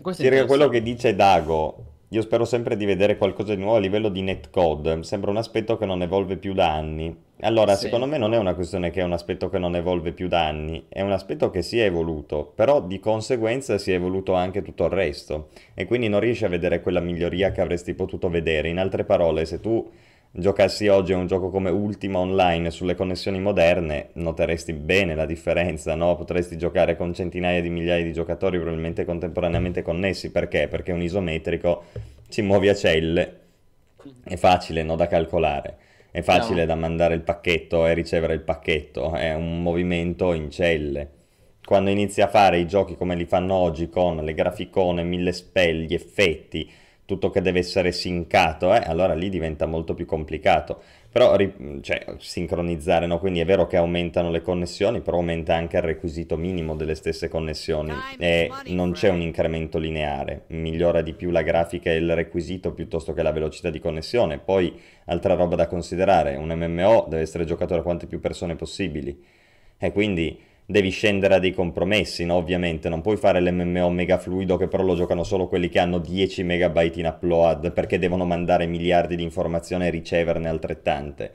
Questo 0.01 0.23
Sì, 0.23 0.45
quello 0.45 0.69
che 0.69 0.82
dice 0.82 1.15
Dago, 1.15 1.90
io 2.13 2.21
spero 2.21 2.43
sempre 2.43 2.76
di 2.76 2.84
vedere 2.84 3.15
qualcosa 3.15 3.56
di 3.56 3.62
nuovo 3.62 3.78
a 3.78 3.80
livello 3.80 4.10
di 4.10 4.21
netcode, 4.21 5.02
sembra 5.04 5.32
un 5.32 5.38
aspetto 5.38 5.78
che 5.78 5.86
non 5.86 6.02
evolve 6.02 6.36
più 6.36 6.54
da 6.54 6.74
anni. 6.74 7.15
Allora, 7.39 7.74
Sì. 7.76 7.86
secondo 7.86 8.06
me 8.06 8.17
non 8.17 8.34
è 8.34 8.38
una 8.38 8.54
questione 8.54 8.91
che 8.91 9.00
è 9.00 9.04
un 9.04 9.13
aspetto 9.13 9.50
che 9.50 9.58
non 9.58 9.76
evolve 9.76 10.12
più 10.12 10.28
da 10.28 10.45
anni, 10.45 10.86
è 10.89 11.02
un 11.02 11.13
aspetto 11.13 11.50
che 11.50 11.62
si 11.62 11.80
è 11.80 11.86
evoluto, 11.86 12.52
però 12.54 12.82
di 12.82 13.00
conseguenza 13.00 13.78
si 13.78 13.91
è 13.93 13.95
evoluto 13.95 14.34
anche 14.34 14.62
tutto 14.62 14.84
il 14.86 14.91
resto 14.91 15.47
e 15.74 15.86
quindi 15.86 16.10
non 16.10 16.19
riesci 16.19 16.43
a 16.43 16.50
vedere 16.50 16.82
quella 16.82 17.00
miglioria 17.00 17.52
che 17.52 17.62
avresti 17.62 17.93
potuto 17.93 18.30
vedere. 18.30 18.67
In 18.67 18.78
altre 18.78 19.06
parole, 19.06 19.45
se 19.45 19.62
tu 19.62 19.89
giocassi 20.31 20.87
oggi 20.87 21.11
a 21.11 21.17
un 21.17 21.27
gioco 21.27 21.49
come 21.49 21.69
Ultima 21.69 22.19
Online 22.19 22.71
sulle 22.71 22.95
connessioni 22.95 23.39
moderne, 23.39 24.09
noteresti 24.13 24.73
bene 24.73 25.13
la 25.13 25.25
differenza, 25.25 25.93
no? 25.95 26.15
Potresti 26.15 26.57
giocare 26.57 26.95
con 26.95 27.13
centinaia 27.13 27.61
di 27.61 27.69
migliaia 27.69 28.03
di 28.03 28.13
giocatori 28.13 28.57
probabilmente 28.57 29.03
contemporaneamente 29.03 29.81
connessi. 29.81 30.31
Perché? 30.31 30.67
Perché 30.67 30.91
un 30.91 31.01
isometrico 31.01 31.83
ci 32.29 32.41
muovi 32.41 32.69
a 32.69 32.75
celle, 32.75 33.39
è 34.23 34.35
facile, 34.37 34.83
no, 34.83 34.95
da 34.95 35.07
calcolare. 35.07 35.77
È 36.11 36.21
facile 36.21 36.65
da 36.65 36.75
mandare 36.75 37.13
il 37.13 37.21
pacchetto 37.21 37.85
e 37.85 37.93
ricevere 37.93 38.33
il 38.33 38.41
pacchetto, 38.41 39.13
è 39.13 39.33
un 39.33 39.61
movimento 39.61 40.33
in 40.33 40.49
celle. 40.49 41.09
Quando 41.63 41.89
inizi 41.89 42.21
a 42.21 42.27
fare 42.27 42.57
i 42.57 42.67
giochi 42.67 42.95
come 42.95 43.15
li 43.15 43.23
fanno 43.23 43.53
oggi 43.53 43.87
con 43.87 44.17
le 44.17 44.33
graficone, 44.33 45.03
mille 45.03 45.31
spell, 45.31 45.83
gli 45.83 45.93
effetti, 45.93 46.69
tutto 47.12 47.30
che 47.30 47.41
deve 47.41 47.60
essere 47.60 47.91
sincato, 47.91 48.74
eh, 48.74 48.82
allora 48.86 49.13
lì 49.13 49.28
diventa 49.28 49.65
molto 49.65 49.93
più 49.93 50.06
complicato. 50.06 50.82
Però, 51.12 51.36
cioè, 51.82 52.06
sincronizzare, 52.19 53.06
no? 53.06 53.19
Quindi 53.19 53.41
è 53.41 53.45
vero 53.45 53.67
che 53.67 53.76
aumentano 53.76 54.32
le 54.32 54.41
connessioni, 54.41 55.02
però 55.02 55.17
aumenta 55.17 55.54
anche 55.54 55.76
il 55.76 55.84
requisito 55.84 56.38
minimo 56.38 56.74
delle 56.74 56.95
stesse 56.95 57.28
connessioni 57.28 57.91
e 58.17 58.50
non 58.67 58.93
c'è 58.93 59.10
un 59.10 59.19
incremento 59.19 59.78
lineare, 59.78 60.43
migliora 60.47 61.02
di 61.02 61.12
più 61.12 61.30
la 61.32 61.41
grafica 61.41 61.91
e 61.91 61.97
il 61.97 62.15
requisito 62.15 62.71
piuttosto 62.71 63.12
che 63.12 63.24
la 63.24 63.34
velocità 63.34 63.69
di 63.69 63.80
connessione. 63.80 64.38
Poi, 64.39 64.80
altra 65.06 65.34
roba 65.34 65.56
da 65.56 65.67
considerare, 65.67 66.38
un 66.38 66.47
MMO 66.47 67.08
deve 67.10 67.24
essere 67.24 67.43
giocato 67.43 67.76
da 67.76 67.82
quante 67.82 68.08
più 68.08 68.21
persone 68.21 68.56
possibili 68.56 69.21
e 69.78 69.91
quindi 69.91 70.39
devi 70.65 70.89
scendere 70.89 71.36
a 71.36 71.39
dei 71.39 71.54
compromessi, 71.54 72.26
no? 72.26 72.36
Ovviamente 72.36 72.89
non 72.89 73.02
puoi 73.02 73.17
fare 73.17 73.41
l'MMO 73.41 73.89
mega 73.89 74.17
fluido 74.17 74.58
che 74.58 74.67
però 74.67 74.84
lo 74.84 74.95
giocano 74.95 75.24
solo 75.24 75.47
quelli 75.47 75.69
che 75.69 75.80
hanno 75.80 76.00
10 76.00 76.43
megabyte 76.43 77.00
in 77.00 77.06
upload 77.08 77.71
perché 77.74 78.00
devono 78.00 78.26
mandare 78.26 78.65
miliardi 78.67 79.15
di 79.15 79.24
informazioni 79.24 79.88
e 79.88 79.89
riceverne 79.89 80.47
altrettante. 80.50 81.34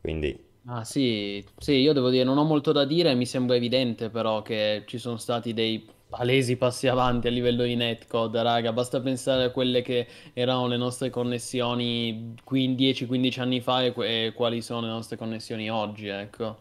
Quindi 0.00 0.44
Ah 0.68 0.82
sì, 0.84 1.44
sì, 1.58 1.72
io 1.74 1.92
devo 1.92 2.10
dire, 2.10 2.24
non 2.24 2.38
ho 2.38 2.42
molto 2.44 2.72
da 2.72 2.84
dire, 2.84 3.14
mi 3.14 3.24
sembra 3.24 3.54
evidente 3.54 4.10
però 4.10 4.42
che 4.42 4.82
ci 4.86 4.98
sono 4.98 5.16
stati 5.16 5.54
dei 5.54 5.88
palesi 6.08 6.56
passi 6.56 6.88
avanti 6.88 7.28
a 7.28 7.30
livello 7.30 7.62
di 7.62 7.76
netcode, 7.76 8.42
raga, 8.42 8.72
basta 8.72 9.00
pensare 9.00 9.44
a 9.44 9.50
quelle 9.50 9.82
che 9.82 10.08
erano 10.34 10.66
le 10.66 10.76
nostre 10.76 11.08
connessioni 11.08 12.34
10-15 12.44 13.40
anni 13.40 13.60
fa 13.60 13.84
e, 13.84 13.94
e 14.26 14.32
quali 14.34 14.60
sono 14.60 14.80
le 14.80 14.88
nostre 14.88 15.16
connessioni 15.16 15.70
oggi, 15.70 16.08
ecco. 16.08 16.58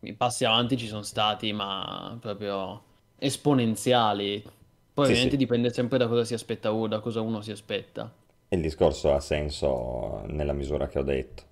I 0.00 0.14
passi 0.14 0.44
avanti 0.44 0.76
ci 0.76 0.86
sono 0.86 1.02
stati, 1.02 1.52
ma 1.52 2.16
proprio 2.20 2.82
esponenziali. 3.18 4.42
Poi 4.92 5.04
Sì, 5.04 5.06
ovviamente 5.06 5.36
sì. 5.36 5.38
dipende 5.38 5.72
sempre 5.72 5.98
da 5.98 6.08
cosa 6.08 6.24
si 6.24 6.34
aspetta 6.34 6.70
uno, 6.72 6.88
da 6.88 7.00
cosa 7.00 7.20
uno 7.20 7.40
si 7.40 7.50
aspetta. 7.52 8.12
Il 8.48 8.60
discorso 8.60 9.12
ha 9.14 9.20
senso 9.20 10.22
nella 10.26 10.52
misura 10.52 10.88
che 10.88 10.98
ho 10.98 11.02
detto. 11.02 11.42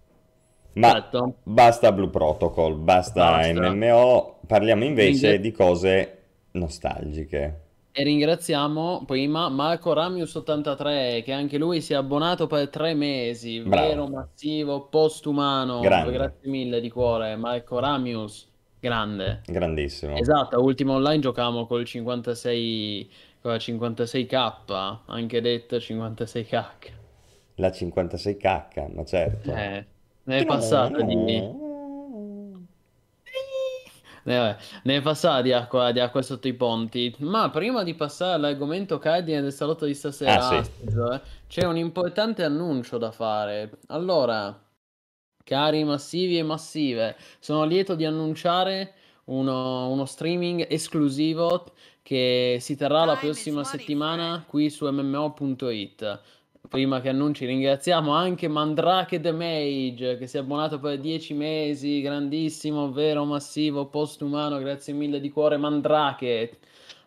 Ma 0.75 0.93
Certo, 0.93 1.35
basta 1.43 1.93
Blue 1.93 2.11
Protocol, 2.11 2.77
basta 2.77 3.33
basta. 3.33 3.53
MMO, 3.53 4.41
parliamo 4.47 4.85
invece 4.85 5.39
Ringra- 5.39 5.41
di 5.41 5.51
cose 5.53 6.19
nostalgiche. 6.53 7.68
E 7.99 8.05
ringraziamo 8.05 9.03
prima 9.05 9.49
Marco 9.49 9.93
Ramius83 9.93 11.25
che 11.25 11.33
anche 11.33 11.59
lui 11.59 11.81
si 11.81 11.95
è 11.95 11.97
abbonato 11.97 12.47
per 12.47 12.69
tre 12.69 12.95
mesi, 12.95 13.59
vero, 13.59 14.05
Bravo, 14.05 14.07
massivo, 14.07 14.87
postumano. 14.87 15.81
grande, 15.81 16.13
Grazie 16.13 16.49
mille 16.49 16.81
di 16.81 16.91
cuore, 16.91 17.35
Marco 17.35 17.81
Ramius, 17.81 18.49
grande. 18.79 19.41
grandissimo. 19.45 20.15
Esatto, 20.17 20.55
a 20.55 20.61
Ultima 20.61 20.93
Online 20.95 21.19
giocavamo 21.19 21.67
col 21.67 21.85
56, 21.85 23.11
con 23.43 23.51
la 23.51 23.57
56k, 23.57 24.99
anche 25.07 25.41
detto 25.41 25.77
56k. 25.79 26.65
La 27.57 27.69
56K, 27.71 28.95
ma 28.95 29.05
certo. 29.05 29.53
Eh, 29.53 29.85
ne 30.23 30.39
è 30.39 30.45
passata 30.47 31.03
di... 31.03 31.67
Eh, 34.31 34.57
ne 34.83 34.97
è 34.97 35.01
passata 35.01 35.43
di 35.43 35.53
acqua, 35.53 35.91
di 35.93 36.01
acqua 36.01 36.23
sotto 36.23 36.49
i 36.49 36.55
ponti. 36.55 37.15
Ma 37.19 37.51
prima 37.51 37.83
di 37.83 37.95
passare 37.95 38.35
all'argomento 38.35 38.99
cardine 38.99 39.41
del 39.41 39.53
salotto 39.53 39.85
di 39.85 39.93
Ah 39.93 39.95
stasera, 39.95 40.41
sì, 40.41 40.55
Astrid, 40.55 41.11
eh, 41.13 41.21
c'è 41.49 41.65
un 41.65 41.77
importante 41.77 42.45
annuncio 42.45 42.99
da 42.99 43.11
fare. 43.11 43.79
Allora, 43.89 44.57
cari 45.45 45.85
massivi 45.85 46.39
e 46.39 46.43
massive, 46.43 47.17
sono 47.39 47.65
lieto 47.65 47.95
di 47.95 48.05
annunciare 48.05 48.95
uno, 49.25 49.91
uno 49.91 50.05
streaming 50.05 50.67
esclusivo 50.69 51.73
che 52.03 52.59
si 52.61 52.77
terrà 52.77 53.05
la 53.05 53.17
prossima 53.17 53.65
settimana 53.65 54.45
qui 54.47 54.71
su 54.71 54.87
MMO.it. 54.91 56.21
Prima 56.67 57.01
che 57.01 57.09
annunci, 57.09 57.47
ringraziamo 57.47 58.13
anche 58.13 58.49
Mandrake 58.49 59.21
the 59.21 59.33
Mage 59.33 60.17
che 60.19 60.27
si 60.27 60.37
è 60.37 60.41
abbonato 60.41 60.79
per 60.79 60.99
10 60.99 61.33
mesi, 61.35 62.01
grandissimo, 62.01 62.91
vero, 62.91 63.25
massivo, 63.25 63.87
postumano, 63.87 64.59
grazie 64.59 64.93
mille 64.93 65.21
di 65.21 65.31
cuore 65.31 65.57
Mandrake. 65.57 66.59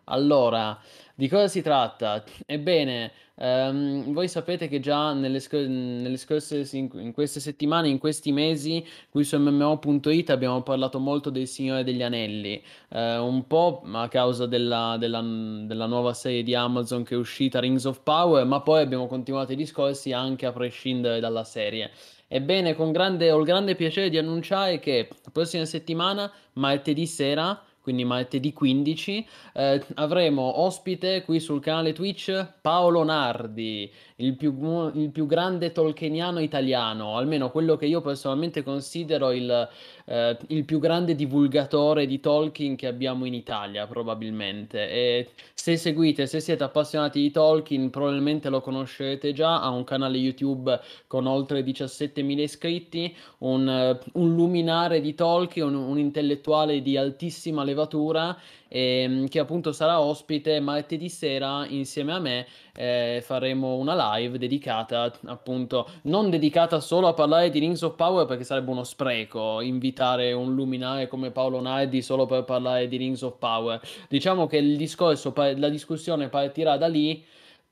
Allora, 0.06 0.80
di 1.14 1.28
cosa 1.28 1.48
si 1.48 1.62
tratta? 1.62 2.24
Ebbene, 2.46 3.12
ehm, 3.42 4.14
voi 4.14 4.28
sapete 4.28 4.68
che 4.68 4.80
già 4.80 5.14
nelle, 5.14 5.40
sc- 5.40 5.54
nelle 5.54 6.18
scorse, 6.18 6.68
in, 6.74 6.90
in 6.94 7.12
queste 7.12 7.40
settimane, 7.40 7.90
in 7.90 7.98
questi 7.98 8.32
mesi, 8.32 8.86
qui 9.10 9.24
su 9.24 9.38
MMO.it 9.38 10.30
abbiamo 10.30 10.62
parlato 10.62 11.00
molto 11.00 11.30
del 11.30 11.48
Signore 11.48 11.84
degli 11.84 12.04
Anelli, 12.04 12.62
eh, 12.90 13.18
un 13.18 13.48
po' 13.48 13.82
a 13.92 14.08
causa 14.08 14.46
della, 14.46 14.98
della- 15.00 15.22
della 15.22 15.86
nuova 15.88 16.14
serie 16.14 16.44
di 16.44 16.54
Amazon 16.54 17.04
che 17.04 17.16
è 17.16 17.18
uscita, 17.18 17.60
Rings 17.60 17.86
of 17.86 18.02
Power, 18.04 18.46
ma 18.46 18.62
poi 18.62 18.82
abbiamo 18.82 19.08
continuato 19.08 19.54
i 19.54 19.56
discorsi 19.56 20.12
anche 20.12 20.46
a 20.46 20.52
prescindere 20.52 21.20
dalla 21.20 21.44
serie. 21.44 21.92
Ebbene, 22.28 22.76
con 22.76 22.94
grande, 22.94 23.30
ho 23.30 23.40
il 23.40 23.46
grande 23.46 23.76
piacere 23.76 24.10
di 24.10 24.18
annunciare 24.18 24.80
che 24.80 25.10
la 25.10 25.32
prossima 25.32 25.66
settimana, 25.66 26.32
martedì 26.54 27.06
sera, 27.06 27.62
quindi 27.82 28.06
martedì 28.06 28.54
15, 28.54 29.28
eh, 29.54 29.84
avremo 29.96 30.62
ospite 30.62 31.24
qui 31.24 31.40
sul 31.40 31.60
canale 31.60 31.94
Twitch 31.94 32.54
Paolo 32.62 33.04
Nardi, 33.04 33.92
il 34.18 34.36
più, 34.36 34.92
il 34.94 35.10
più 35.12 35.26
grande 35.26 35.72
tolkieniano 35.72 36.40
italiano, 36.40 37.18
almeno 37.18 37.50
quello 37.50 37.76
che 37.76 37.88
io 37.88 38.02
personalmente 38.02 38.64
considero 38.64 39.32
il, 39.32 39.68
eh, 40.06 40.38
il 40.48 40.66
più 40.66 40.80
grande 40.80 41.16
divulgatore 41.16 42.06
di 42.06 42.20
Tolkien 42.20 42.76
che 42.76 42.88
abbiamo 42.88 43.26
in 43.26 43.34
Italia, 43.34 43.88
probabilmente. 43.88 44.90
E 44.90 45.30
se 45.54 45.78
seguite, 45.78 46.28
se 46.28 46.40
siete 46.40 46.64
appassionati 46.64 47.22
di 47.22 47.32
Tolkien, 47.32 47.90
probabilmente 47.90 48.50
lo 48.50 48.62
conoscerete 48.62 49.34
già, 49.34 49.62
ha 49.62 49.70
un 49.70 49.84
canale 49.84 50.18
YouTube 50.18 50.80
con 51.08 51.26
oltre 51.28 51.62
17.000 51.64 52.40
iscritti, 52.40 53.16
un, 53.40 53.68
eh, 53.68 54.00
un 54.14 54.36
luminare 54.36 55.02
di 55.02 55.14
Tolkien, 55.14 55.68
un, 55.68 55.76
un 55.76 56.00
intellettuale 56.00 56.82
di 56.82 56.98
altissima 56.98 57.64
levatura, 57.64 58.38
ehm, 58.72 59.28
che 59.28 59.40
appunto 59.40 59.74
sarà 59.74 60.00
ospite 60.00 60.60
martedì 60.62 61.10
sera 61.10 61.66
insieme 61.68 62.14
a 62.14 62.20
me. 62.20 62.48
eh, 62.74 63.22
faremo 63.24 63.76
una 63.76 64.16
live 64.16 64.38
dedicata 64.38 65.12
appunto, 65.26 65.88
non 66.04 66.30
dedicata 66.30 66.80
solo 66.80 67.08
a 67.08 67.14
parlare 67.14 67.50
di 67.50 67.60
Rings 67.60 67.82
of 67.82 67.96
Power 67.96 68.26
perché 68.26 68.44
sarebbe 68.46 68.72
uno 68.72 68.84
spreco 68.84 69.60
invitare 69.62 70.32
un 70.32 70.56
luminare 70.56 71.08
come 71.08 71.32
Paolo 71.32 71.60
Nardi 71.60 72.02
solo 72.02 72.26
per 72.26 72.44
parlare 72.44 72.88
di 72.88 72.98
Rings 72.98 73.22
of 73.24 73.38
Power. 73.38 73.82
Diciamo 74.08 74.48
che 74.48 74.58
il 74.58 74.78
discorso, 74.78 75.34
la 75.36 75.70
discussione 75.70 76.30
partirà 76.30 76.78
da 76.78 76.88
lì 76.88 77.24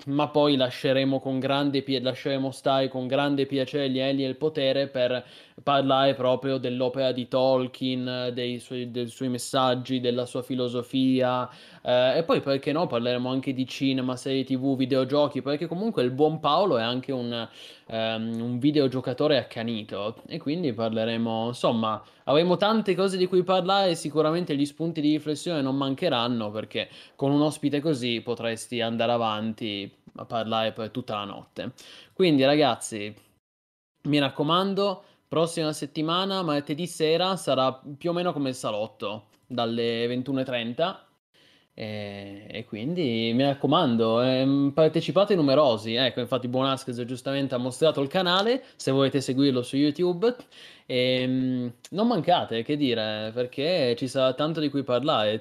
ma 0.07 0.29
poi 0.29 0.55
lasceremo 0.55 1.19
con 1.19 1.39
grande 1.39 1.81
pie- 1.81 1.99
lasceremo 1.99 2.51
stare 2.51 2.87
con 2.87 3.05
grande 3.05 3.45
piacere 3.45 3.89
gli 3.89 3.99
Eli 3.99 4.23
e 4.23 4.27
il 4.29 4.37
potere 4.37 4.87
per 4.87 5.25
parlare 5.61 6.13
proprio 6.13 6.57
dell'opera 6.57 7.11
di 7.11 7.27
Tolkien, 7.27 8.31
dei 8.33 8.59
suoi, 8.59 8.91
dei 8.91 9.07
suoi 9.07 9.27
messaggi, 9.27 9.99
della 9.99 10.25
sua 10.25 10.41
filosofia, 10.41 11.49
eh, 11.81 12.17
e 12.17 12.23
poi 12.23 12.41
perché 12.41 12.71
no, 12.71 12.87
parleremo 12.87 13.29
anche 13.29 13.53
di 13.53 13.65
cinema, 13.67 14.15
serie 14.15 14.43
TV, 14.43 14.75
videogiochi, 14.75 15.41
perché 15.41 15.67
comunque 15.67 16.03
il 16.03 16.11
buon 16.11 16.39
Paolo 16.39 16.77
è 16.77 16.81
anche 16.81 17.11
un, 17.11 17.47
ehm, 17.87 18.41
un 18.41 18.59
videogiocatore 18.59 19.37
accanito 19.37 20.21
e 20.27 20.37
quindi 20.39 20.73
parleremo, 20.73 21.47
insomma, 21.47 22.01
avremo 22.25 22.57
tante 22.57 22.95
cose 22.95 23.17
di 23.17 23.27
cui 23.27 23.43
parlare, 23.43 23.95
sicuramente 23.95 24.55
gli 24.55 24.65
spunti 24.65 25.01
di 25.01 25.11
riflessione 25.11 25.61
non 25.61 25.75
mancheranno 25.75 26.51
perché 26.51 26.89
con 27.15 27.31
un 27.31 27.41
ospite 27.41 27.79
così 27.81 28.21
potresti 28.21 28.81
andare 28.81 29.11
avanti 29.11 29.91
a 30.15 30.25
parlare 30.25 30.71
per 30.71 30.89
tutta 30.89 31.15
la 31.15 31.25
notte. 31.25 31.73
Quindi 32.13 32.43
ragazzi, 32.43 33.13
mi 34.03 34.19
raccomando, 34.19 35.03
prossima 35.27 35.73
settimana, 35.73 36.41
martedì 36.41 36.87
sera, 36.87 37.35
sarà 37.35 37.81
più 37.97 38.09
o 38.09 38.13
meno 38.13 38.33
come 38.33 38.49
il 38.49 38.55
salotto, 38.55 39.27
dalle 39.45 40.07
21.30. 40.07 41.08
E, 41.79 42.45
e 42.49 42.65
quindi 42.65 43.31
mi 43.33 43.43
raccomando, 43.43 44.21
ehm, 44.21 44.71
partecipate 44.73 45.33
numerosi. 45.35 45.93
Ecco, 45.95 46.19
infatti, 46.19 46.49
Buonasques 46.49 47.03
giustamente 47.05 47.55
ha 47.55 47.57
mostrato 47.57 48.01
il 48.01 48.09
canale. 48.09 48.63
Se 48.75 48.91
volete 48.91 49.21
seguirlo 49.21 49.61
su 49.63 49.77
YouTube, 49.77 50.35
Ehm, 50.91 51.71
non 51.91 52.07
mancate, 52.07 52.63
che 52.63 52.75
dire, 52.75 53.29
perché 53.33 53.95
ci 53.95 54.07
sarà 54.07 54.33
tanto 54.33 54.59
di 54.59 54.69
cui 54.69 54.81
parlare. 54.83 55.39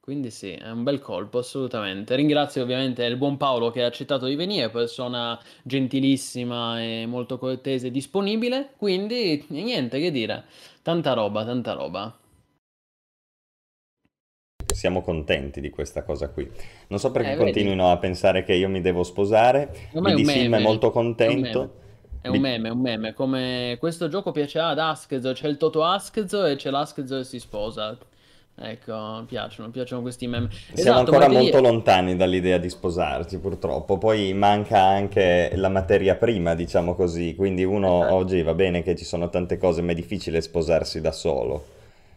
Quindi 0.00 0.30
sì, 0.30 0.52
è 0.52 0.70
un 0.70 0.82
bel 0.82 1.00
colpo, 1.00 1.38
assolutamente. 1.38 2.16
Ringrazio 2.16 2.62
ovviamente 2.62 3.04
il 3.04 3.16
buon 3.16 3.36
Paolo 3.36 3.70
che 3.70 3.82
ha 3.84 3.86
accettato 3.86 4.26
di 4.26 4.34
venire, 4.34 4.70
persona 4.70 5.38
gentilissima 5.62 6.82
e 6.82 7.06
molto 7.06 7.38
cortese 7.38 7.88
e 7.88 7.90
disponibile. 7.92 8.70
Quindi 8.76 9.44
niente, 9.48 10.00
che 10.00 10.10
dire, 10.10 10.44
tanta 10.82 11.12
roba, 11.14 11.44
tanta 11.44 11.72
roba. 11.74 12.19
Siamo 14.74 15.02
contenti 15.02 15.60
di 15.60 15.70
questa 15.70 16.02
cosa 16.02 16.28
qui. 16.28 16.50
Non 16.88 16.98
so 16.98 17.10
perché 17.10 17.28
Eh, 17.32 17.36
vedi? 17.36 17.44
continuino 17.44 17.90
a 17.90 17.96
pensare 17.98 18.42
che 18.44 18.54
io 18.54 18.68
mi 18.68 18.80
devo 18.80 19.02
sposare. 19.02 19.88
Ormai 19.92 20.20
è 20.20 20.24
Sim 20.24 20.54
è 20.54 20.58
molto 20.60 20.86
è 20.86 20.88
un 20.88 20.92
contento. 20.92 21.74
È 22.22 22.28
un 22.28 22.38
meme, 22.38 22.68
è 22.68 22.70
un 22.70 22.80
meme. 22.80 23.14
Come 23.14 23.76
questo 23.78 24.08
gioco 24.08 24.30
piacerà 24.32 24.68
ad 24.68 24.78
Askezo, 24.78 25.32
c'è 25.32 25.48
il 25.48 25.56
Toto 25.56 25.82
Askezo 25.84 26.44
e 26.44 26.56
c'è 26.56 26.70
l'Askezo 26.70 27.16
che 27.18 27.24
si 27.24 27.38
sposa. 27.38 27.96
Ecco, 28.62 29.24
piacciono, 29.26 29.70
piacciono 29.70 30.02
questi 30.02 30.26
meme. 30.26 30.48
Siamo 30.50 30.74
Esatto, 30.74 30.98
ancora 30.98 31.28
molto 31.28 31.60
lontani 31.62 32.16
dall'idea 32.16 32.58
di 32.58 32.68
sposarci, 32.68 33.38
purtroppo. 33.38 33.96
Poi 33.96 34.34
manca 34.34 34.82
anche 34.82 35.50
la 35.54 35.70
materia 35.70 36.14
prima, 36.16 36.54
diciamo 36.54 36.94
così. 36.94 37.34
Quindi 37.34 37.64
uno 37.64 38.00
Esatto. 38.00 38.14
oggi 38.16 38.42
va 38.42 38.52
bene 38.52 38.82
che 38.82 38.94
ci 38.96 39.04
sono 39.06 39.30
tante 39.30 39.56
cose, 39.56 39.80
ma 39.80 39.92
è 39.92 39.94
difficile 39.94 40.42
sposarsi 40.42 41.00
da 41.00 41.12
solo. 41.12 41.64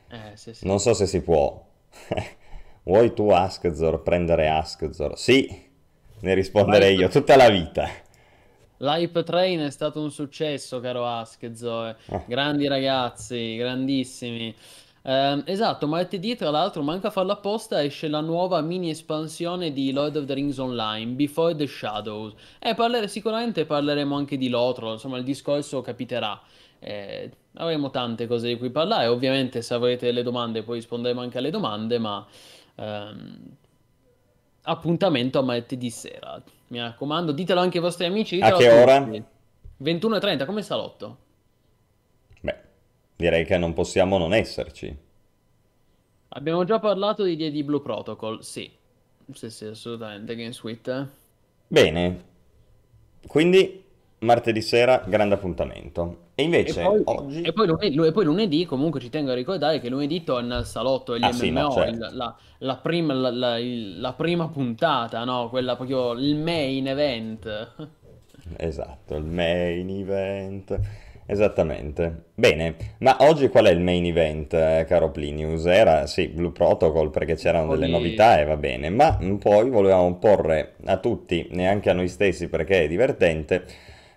Eh, 0.10 0.36
sì, 0.36 0.54
sì. 0.54 0.68
Non 0.68 0.80
so 0.80 0.94
se 0.94 1.06
si 1.08 1.22
può. 1.22 1.64
Vuoi 2.86 3.14
tu 3.14 3.30
Askzor 3.30 4.04
prendere 4.04 4.48
Askzor? 4.50 5.18
Sì, 5.18 5.48
ne 6.20 6.34
risponderei 6.34 6.96
io 6.96 7.10
tutta 7.10 7.36
la 7.36 7.50
vita. 7.50 7.90
l'hype 8.78 9.24
train 9.24 9.60
è 9.62 9.70
stato 9.72 10.02
un 10.02 10.12
successo, 10.12 10.80
caro 10.80 11.06
Askezo. 11.08 11.88
eh. 11.88 11.96
Ah, 12.08 12.24
Grandi 12.26 12.68
ragazzi, 12.68 13.56
grandissimi. 13.56 14.54
Ehm, 15.06 15.44
esatto, 15.46 15.88
martedì, 15.88 16.36
tra 16.36 16.50
l'altro, 16.50 16.82
manca 16.84 17.08
a 17.08 17.12
farlo 17.12 17.34
apposta, 17.34 17.84
esce 17.84 18.08
la 18.08 18.22
nuova 18.22 18.62
mini 18.62 18.90
espansione 18.90 19.72
di 19.74 19.92
Lord 19.92 20.16
of 20.18 20.26
the 20.26 20.34
Rings 20.34 20.58
Online, 20.58 21.12
Before 21.14 21.56
the 21.56 21.68
Shadows. 21.68 22.34
E 22.60 22.74
parlere, 22.76 23.08
sicuramente 23.08 23.66
parleremo 23.66 24.16
anche 24.16 24.38
di 24.38 24.50
Lotro, 24.50 24.94
insomma, 24.94 25.18
il 25.18 25.24
discorso 25.24 25.82
capiterà. 25.82 26.40
Eh, 26.80 27.32
avremo 27.56 27.90
tante 27.92 28.28
cose 28.28 28.48
di 28.48 28.58
cui 28.58 28.70
parlare. 28.70 29.08
Ovviamente, 29.08 29.62
se 29.62 29.74
avrete 29.74 30.06
delle 30.08 30.24
domande, 30.24 30.64
poi 30.64 30.76
risponderemo 30.78 31.22
anche 31.22 31.38
alle 31.38 31.50
domande, 31.50 31.98
ma 32.00 32.26
ehm, 32.76 33.56
appuntamento 34.64 35.40
a 35.40 35.42
martedì 35.42 35.90
sera. 35.90 36.42
Mi 36.68 36.80
raccomando, 36.80 37.32
ditelo 37.32 37.60
anche 37.60 37.78
ai 37.78 37.84
vostri 37.84 38.06
amici, 38.06 38.40
A 38.40 38.56
che 38.56 38.70
ora? 38.70 39.04
tutti. 39.04 39.24
21.30, 39.84 40.46
come 40.46 40.62
salotto? 40.62 41.18
Beh, 42.42 42.58
direi 43.16 43.46
che 43.46 43.58
non 43.58 43.74
possiamo 43.74 44.18
non 44.18 44.34
esserci. 44.34 44.96
Abbiamo 46.30 46.64
già 46.64 46.80
parlato 46.80 47.24
di 47.24 47.36
DD 47.36 47.64
Blue 47.64 47.82
Protocol, 47.82 48.44
sì. 48.44 48.72
Sì, 49.32 49.50
sì, 49.50 49.66
assolutamente, 49.66 50.36
Game 50.36 50.52
Suite. 50.52 50.92
eh. 50.92 51.06
Bene, 51.68 52.24
quindi 53.28 53.83
martedì 54.24 54.62
sera 54.62 55.04
grande 55.08 55.36
appuntamento. 55.36 56.30
E 56.36 56.44
E 56.66 56.76
invece 56.76 56.80
poi, 56.80 57.06
oggi... 57.06 57.42
e 57.42 57.52
poi 57.54 57.68
lunedì, 57.68 57.98
e 58.06 58.12
poi 58.12 58.24
lunedì, 58.26 58.66
comunque 58.66 59.00
ci 59.02 59.10
tengo 59.10 59.32
a 59.32 59.34
ricordare 59.34 59.80
che 59.80 59.90
lunedì 59.90 60.24
torna 60.24 60.58
il 60.60 60.66
salotto 60.66 61.12
degli 61.14 61.28
Ah 61.28 61.32
sì, 61.32 61.50
no, 61.52 61.64
MMO, 61.64 61.84
il- 61.86 61.98
certo. 61.98 62.12
la, 62.12 62.36
la 62.60 62.78
prima, 62.78 63.14
la, 63.14 63.30
la- 63.60 64.14
prima 64.14 64.48
puntata, 64.50 65.24
no? 65.26 65.50
Quella 65.50 65.76
proprio 65.76 66.14
il 66.14 66.36
main 66.38 66.88
event. 66.88 67.74
Esatto, 68.58 69.16
il 69.16 69.24
main 69.26 69.90
event. 69.90 70.80
Esattamente. 71.26 72.26
Bene, 72.36 72.76
ma 73.00 73.16
oggi 73.22 73.48
qual 73.48 73.66
è 73.66 73.70
il 73.72 73.80
main 73.80 74.06
event, 74.06 74.54
eh, 74.54 74.86
caro 74.88 75.10
Plinius? 75.12 75.66
Era, 75.66 76.06
sì, 76.06 76.28
Blue 76.28 76.52
Protocol 76.52 77.10
perché 77.12 77.36
c'erano 77.36 77.70
delle 77.70 77.88
novità 77.88 78.40
e 78.40 78.44
va 78.44 78.58
bene, 78.58 78.90
ma 78.90 79.18
poi 79.40 79.70
volevamo 79.70 80.16
porre 80.18 80.76
a 80.86 80.98
tutti, 80.98 81.48
neanche 81.52 81.90
a 81.90 81.94
noi 81.94 82.10
stessi 82.10 82.50
perché 82.50 82.84
è 82.84 82.88
divertente, 82.90 83.64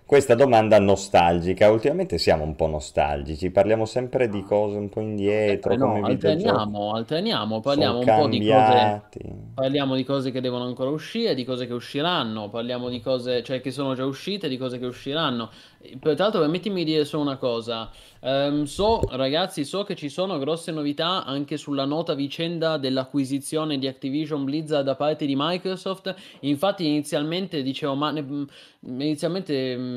questa 0.07 0.35
domanda 0.35 0.79
nostalgica. 0.79 1.69
Ultimamente 1.69 2.17
siamo 2.17 2.43
un 2.43 2.55
po' 2.55 2.67
nostalgici, 2.67 3.51
parliamo 3.51 3.85
sempre 3.85 4.29
di 4.29 4.41
cose 4.41 4.77
un 4.77 4.89
po' 4.89 5.01
Eh, 5.29 5.51
indietro, 5.51 5.77
come 5.77 5.99
no, 5.99 6.05
alterniamo, 6.05 6.93
alterniamo, 6.93 7.59
parliamo 7.59 7.99
un 7.99 8.11
po' 8.11 8.27
di 8.27 8.41
cose, 8.41 9.03
parliamo 9.53 9.95
di 9.95 10.05
cose 10.05 10.31
che 10.31 10.39
devono 10.41 10.63
ancora 10.63 10.89
uscire, 10.89 11.35
di 11.35 11.43
cose 11.43 11.67
che 11.67 11.73
usciranno, 11.73 12.49
parliamo 12.49 12.89
di 12.89 13.01
cose, 13.01 13.43
cioè 13.43 13.59
che 13.61 13.71
sono 13.71 13.93
già 13.93 14.05
uscite, 14.05 14.47
di 14.47 14.57
cose 14.57 14.79
che 14.79 14.85
usciranno. 14.85 15.49
Eh, 15.79 15.97
Peraltro, 15.99 16.39
permettimi 16.39 16.83
di 16.83 16.91
dire 16.93 17.05
solo 17.05 17.23
una 17.23 17.37
cosa. 17.37 17.89
Ehm, 18.21 18.63
so, 18.63 19.01
ragazzi, 19.11 19.65
so 19.65 19.83
che 19.83 19.95
ci 19.95 20.09
sono 20.09 20.37
grosse 20.39 20.71
novità 20.71 21.25
anche 21.25 21.57
sulla 21.57 21.85
nota 21.85 22.13
vicenda 22.13 22.77
dell'acquisizione 22.77 23.77
di 23.77 23.87
Activision 23.87 24.43
Blizzard 24.45 24.85
da 24.85 24.95
parte 24.95 25.25
di 25.25 25.35
Microsoft. 25.35 26.15
Infatti, 26.41 26.85
inizialmente 26.87 27.61
dicevo, 27.61 27.95
ma 27.95 28.11
mh, 28.11 28.47
inizialmente 28.81 29.75
mh, 29.75 29.96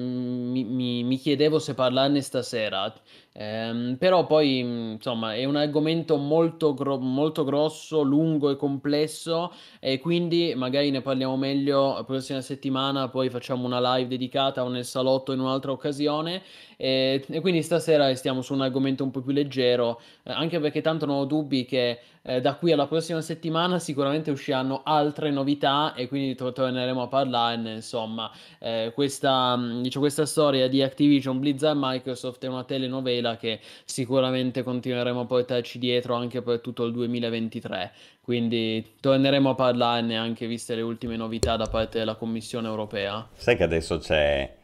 mi, 0.53 0.65
mi- 0.65 1.05
mi 1.05 1.19
chiedevo 1.19 1.59
se 1.61 1.75
parlarne 1.75 2.23
stasera. 2.23 2.95
Ehm, 3.33 3.97
però 3.99 4.27
poi, 4.27 4.63
mh, 4.63 4.91
insomma, 4.95 5.35
è 5.35 5.45
un 5.45 5.57
argomento 5.57 6.17
molto, 6.17 6.75
gro- 6.75 6.99
molto 6.99 7.45
grosso, 7.45 8.03
lungo 8.03 8.51
e 8.51 8.57
complesso, 8.57 9.53
e 9.79 9.99
quindi 10.01 10.53
magari 10.57 10.91
ne 10.91 11.01
parliamo 11.01 11.37
meglio 11.37 11.95
la 11.95 12.05
prossima 12.05 12.41
settimana, 12.41 13.09
poi 13.09 13.31
facciamo 13.31 13.65
una 13.67 13.97
live 13.97 14.09
dedicata 14.09 14.65
o 14.65 14.69
nel 14.69 14.85
salotto 14.85 15.33
in 15.33 15.41
un'altra 15.41 15.71
occasione. 15.71 16.43
E, 16.77 17.23
e 17.29 17.41
quindi 17.41 17.63
stasera 17.63 18.13
stiamo 18.15 18.41
su 18.43 18.55
un 18.55 18.63
argomento 18.63 19.05
un 19.05 19.11
po' 19.11 19.21
più 19.21 19.33
leggero, 19.33 20.01
eh, 20.23 20.33
anche 20.33 20.59
perché 20.61 20.81
tanto 20.81 21.05
non 21.07 21.17
ho 21.17 21.25
dubbi 21.27 21.65
che 21.67 22.01
eh, 22.23 22.41
da 22.41 22.55
qui 22.55 22.73
alla 22.73 22.87
prossima 22.87 23.21
settimana 23.21 23.79
sicuramente 23.79 24.31
usciranno 24.31 24.81
altre 24.85 25.31
novità 25.31 25.93
e 25.95 26.09
quindi 26.09 26.35
to- 26.35 26.53
torneremo 26.53 27.03
a 27.03 27.07
parlarne. 27.09 27.75
Insomma, 27.75 28.31
eh, 28.59 28.93
questa, 28.95 29.59
dice, 29.83 29.99
questa 29.99 30.25
storia 30.27 30.69
di 30.69 30.83
Activision, 30.83 31.39
Blizzard 31.39 31.79
Microsoft 31.79 32.43
è 32.45 32.49
una 32.49 32.65
telenovela 32.65 33.20
che 33.37 33.61
sicuramente 33.85 34.63
continueremo 34.63 35.21
a 35.21 35.25
portarci 35.27 35.79
dietro 35.79 36.15
anche 36.15 36.43
per 36.43 36.61
tutto 36.61 36.85
il 36.85 36.93
2023. 36.93 37.93
Quindi 38.23 38.95
torneremo 39.01 39.51
a 39.51 39.55
parlarne 39.55 40.17
anche 40.17 40.47
viste 40.47 40.75
le 40.75 40.83
ultime 40.83 41.17
novità 41.17 41.57
da 41.57 41.69
parte 41.69 41.99
della 41.99 42.15
Commissione 42.17 42.69
europea. 42.69 43.29
Sai 43.35 43.57
che 43.57 43.63
adesso 43.65 43.99
c'è 43.99 44.55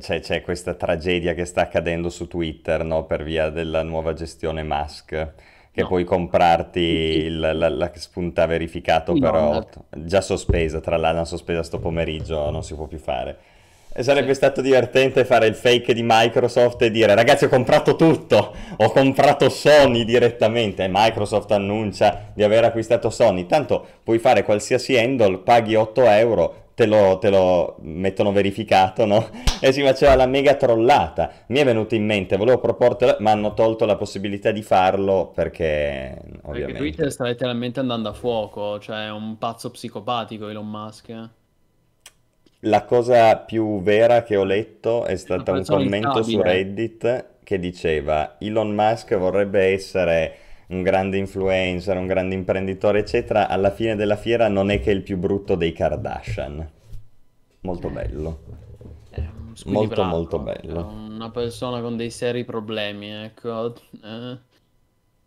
c'è 0.00 0.20
c'è 0.20 0.40
questa 0.42 0.74
tragedia 0.74 1.32
che 1.34 1.44
sta 1.44 1.62
accadendo 1.62 2.10
su 2.10 2.26
Twitter, 2.26 2.84
no? 2.84 3.04
Per 3.06 3.22
via 3.22 3.50
della 3.50 3.82
nuova 3.82 4.12
gestione 4.14 4.62
Musk, 4.64 5.34
che 5.70 5.82
No. 5.82 5.86
puoi 5.86 6.04
comprarti 6.04 6.80
il- 6.80 7.38
la, 7.38 7.68
la 7.68 7.90
spunta 7.94 8.46
verificato, 8.46 9.14
no, 9.14 9.20
però 9.20 9.64
già 9.90 10.20
sospesa, 10.20 10.80
tra 10.80 10.96
l'altro 10.96 11.24
sospesa 11.24 11.62
sto 11.62 11.78
pomeriggio, 11.78 12.50
non 12.50 12.64
si 12.64 12.74
può 12.74 12.86
più 12.86 12.98
fare. 12.98 13.38
E 13.92 14.04
sarebbe 14.04 14.34
stato 14.34 14.60
divertente 14.60 15.24
fare 15.24 15.48
il 15.48 15.56
fake 15.56 15.92
di 15.92 16.02
Microsoft 16.04 16.80
e 16.82 16.92
dire 16.92 17.12
ragazzi 17.14 17.46
ho 17.46 17.48
comprato 17.48 17.96
tutto, 17.96 18.54
ho 18.76 18.90
comprato 18.92 19.48
Sony 19.48 20.04
direttamente 20.04 20.84
e 20.84 20.88
Microsoft 20.88 21.50
annuncia 21.50 22.30
di 22.32 22.44
aver 22.44 22.62
acquistato 22.62 23.10
Sony, 23.10 23.46
tanto 23.46 23.84
puoi 24.04 24.20
fare 24.20 24.44
qualsiasi 24.44 24.96
handle, 24.96 25.38
paghi 25.38 25.74
8 25.74 26.04
euro, 26.06 26.54
te 26.80 26.86
lo, 26.86 27.18
te 27.18 27.30
lo 27.30 27.76
mettono 27.80 28.32
verificato, 28.32 29.04
no? 29.04 29.28
E 29.62 29.72
si 29.72 29.82
faceva 29.82 30.14
la 30.14 30.24
mega 30.24 30.54
trollata. 30.54 31.30
Mi 31.48 31.58
è 31.58 31.64
venuto 31.66 31.94
in 31.94 32.06
mente, 32.06 32.38
volevo 32.38 32.58
proportelo, 32.58 33.16
ma 33.18 33.32
hanno 33.32 33.52
tolto 33.52 33.84
la 33.84 33.96
possibilità 33.96 34.52
di 34.52 34.62
farlo 34.62 35.30
perché 35.34 36.16
Perché 36.16 36.40
ovviamente... 36.44 36.78
Twitter 36.78 37.12
sta 37.12 37.24
letteralmente 37.24 37.80
andando 37.80 38.08
a 38.08 38.14
fuoco, 38.14 38.78
cioè 38.78 39.06
è 39.06 39.10
un 39.10 39.36
pazzo 39.36 39.70
psicopatico 39.70 40.48
Elon 40.48 40.66
Musk. 40.66 41.28
Eh. 42.60 42.68
La 42.68 42.84
cosa 42.84 43.36
più 43.38 43.82
vera 43.82 44.22
che 44.22 44.36
ho 44.36 44.44
letto 44.44 45.04
è 45.04 45.16
stata 45.16 45.52
un 45.52 45.64
commento 45.64 46.22
su. 46.22 46.40
Reddit 46.40 47.26
che 47.44 47.58
diceva 47.58 48.36
Elon 48.38 48.74
Musk 48.74 49.16
vorrebbe 49.16 49.72
essere 49.72 50.36
un 50.68 50.82
grande 50.82 51.16
influencer, 51.18 51.96
un 51.96 52.06
grande 52.06 52.34
imprenditore, 52.34 53.00
eccetera. 53.00 53.48
Alla 53.48 53.70
fine 53.70 53.96
della 53.96 54.16
fiera 54.16 54.48
non 54.48 54.70
è 54.70 54.80
che 54.80 54.90
il 54.90 55.02
più 55.02 55.16
brutto 55.18 55.54
dei 55.54 55.72
Kardashian. 55.72 56.70
Molto 57.62 57.90
bello. 57.90 58.40
È 59.10 59.20
un 59.20 59.54
Molto 59.66 60.04
molto 60.04 60.38
è 60.38 60.40
bello. 60.40 60.86
una 60.86 61.30
persona 61.30 61.80
con 61.80 61.96
dei 61.96 62.10
seri 62.10 62.44
problemi, 62.44 63.10
ecco. 63.10 63.74
Eh, 64.02 64.38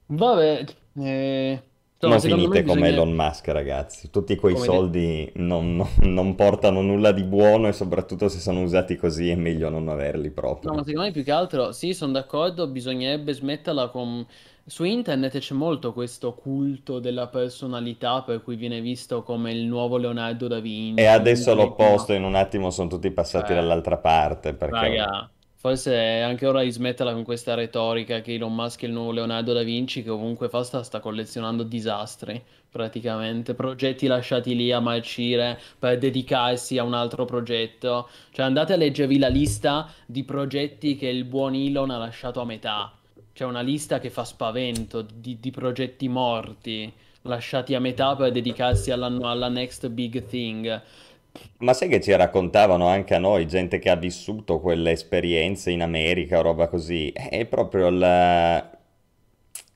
Vabbè, 0.05 0.65
eh, 0.99 1.63
insomma, 2.03 2.17
Non 2.17 2.19
secondo 2.19 2.47
me 2.47 2.59
finite 2.59 2.63
come 2.63 2.87
bisogna... 2.87 2.89
Elon 2.89 3.13
Musk, 3.13 3.47
ragazzi. 3.49 4.09
Tutti 4.09 4.35
quei 4.35 4.55
Come 4.55 4.65
soldi 4.65 5.31
non, 5.35 5.75
non- 5.75 5.89
non 6.03 6.35
portano 6.35 6.81
nulla 6.81 7.11
di 7.11 7.23
buono 7.23 7.67
e 7.67 7.73
soprattutto 7.73 8.29
se 8.29 8.39
sono 8.39 8.61
usati 8.61 8.95
così 8.95 9.29
è 9.29 9.35
meglio 9.35 9.69
non 9.69 9.87
averli 9.89 10.29
No, 10.61 10.71
proprio. 10.71 10.71
ma 10.73 10.83
secondo 10.83 11.01
me 11.07 11.11
più 11.11 11.23
che 11.23 11.31
altro, 11.31 11.71
sì, 11.73 11.93
sono 11.93 12.13
d'accordo, 12.13 12.67
bisognerebbe 12.67 13.33
smetterla 13.33 13.89
con... 13.89 14.25
Su 14.65 14.83
internet 14.85 15.37
c'è 15.39 15.53
molto 15.53 15.91
questo 15.91 16.33
culto 16.35 16.99
della 16.99 17.27
personalità 17.27 18.23
per 18.23 18.41
cui 18.41 18.55
viene 18.55 18.79
visto 18.79 19.21
come 19.23 19.51
il 19.51 19.65
nuovo 19.65 19.97
Leonardo 19.97 20.47
da 20.47 20.59
E 20.95 21.05
Vinci, 21.05 21.07
adesso 21.07 21.53
una 21.53 21.53
l'opposto, 21.53 22.13
in 22.13 22.23
un 22.23 22.35
attimo 22.35 22.69
sono 22.71 22.87
tutti 22.89 23.09
passati 23.11 23.53
Cioè, 23.53 23.55
dall'altra 23.55 23.97
parte 23.97 24.53
perché... 24.55 24.97
raga, 24.97 25.31
forse 25.64 25.93
è 25.93 26.20
anche 26.20 26.45
ora 26.45 26.61
di 26.61 26.70
smetterla 26.70 27.14
con 27.14 27.24
questa 27.24 27.53
retorica 27.53 28.20
che 28.20 28.34
Elon 28.34 28.53
Musk 28.53 28.82
è 28.82 28.86
il 28.86 28.91
nuovo 28.91 29.14
Leonardo 29.14 29.53
da 29.53 29.64
Vinci, 29.64 30.03
che 30.03 30.09
ovunque 30.09 30.49
fa 30.49 30.61
sta, 30.61 30.84
sta 30.84 30.99
collezionando 30.99 31.64
disastri, 31.64 32.43
praticamente, 32.70 33.53
progetti 33.53 34.07
lasciati 34.07 34.57
lì 34.57 34.74
a 34.74 34.82
marcire 34.82 35.57
per 35.80 35.99
dedicarsi 35.99 36.78
a 36.78 36.84
un 36.84 36.93
altro 36.93 37.24
progetto. 37.24 38.09
Cioè 38.32 38.43
andate 38.45 38.74
a 38.74 38.76
leggervi 38.76 39.18
la 39.18 39.30
lista 39.30 39.89
di 40.05 40.26
progetti 40.26 40.97
che 40.97 41.07
il 41.07 41.24
buon 41.24 41.53
Elon 41.55 41.91
ha 41.91 41.97
lasciato 41.97 42.41
a 42.41 42.45
metà. 42.45 42.91
C'è 43.32 43.45
una 43.45 43.61
lista 43.61 43.99
che 43.99 44.09
fa 44.09 44.26
spavento 44.26 45.01
di, 45.01 45.39
di 45.39 45.51
progetti 45.51 46.09
morti, 46.09 46.91
lasciati 47.22 47.74
a 47.74 47.80
metà 47.80 48.18
per 48.18 48.34
dedicarsi 48.34 48.91
alla, 48.91 49.05
alla 49.05 49.47
next 49.47 49.88
big 49.88 50.26
thing. 50.26 50.82
Ma 51.59 51.73
sai 51.73 51.89
che 51.89 51.99
ci 51.99 52.15
raccontavano 52.15 52.88
anche 52.88 53.15
a 53.15 53.19
noi, 53.19 53.47
gente 53.47 53.79
che 53.79 53.89
ha 53.89 53.95
vissuto 53.95 54.59
quelle 54.59 54.91
esperienze 54.91 55.71
in 55.71 55.81
America 55.81 56.38
o 56.38 56.41
roba 56.41 56.67
così? 56.67 57.11
È 57.11 57.45
proprio 57.45 57.89
la- 57.89 58.69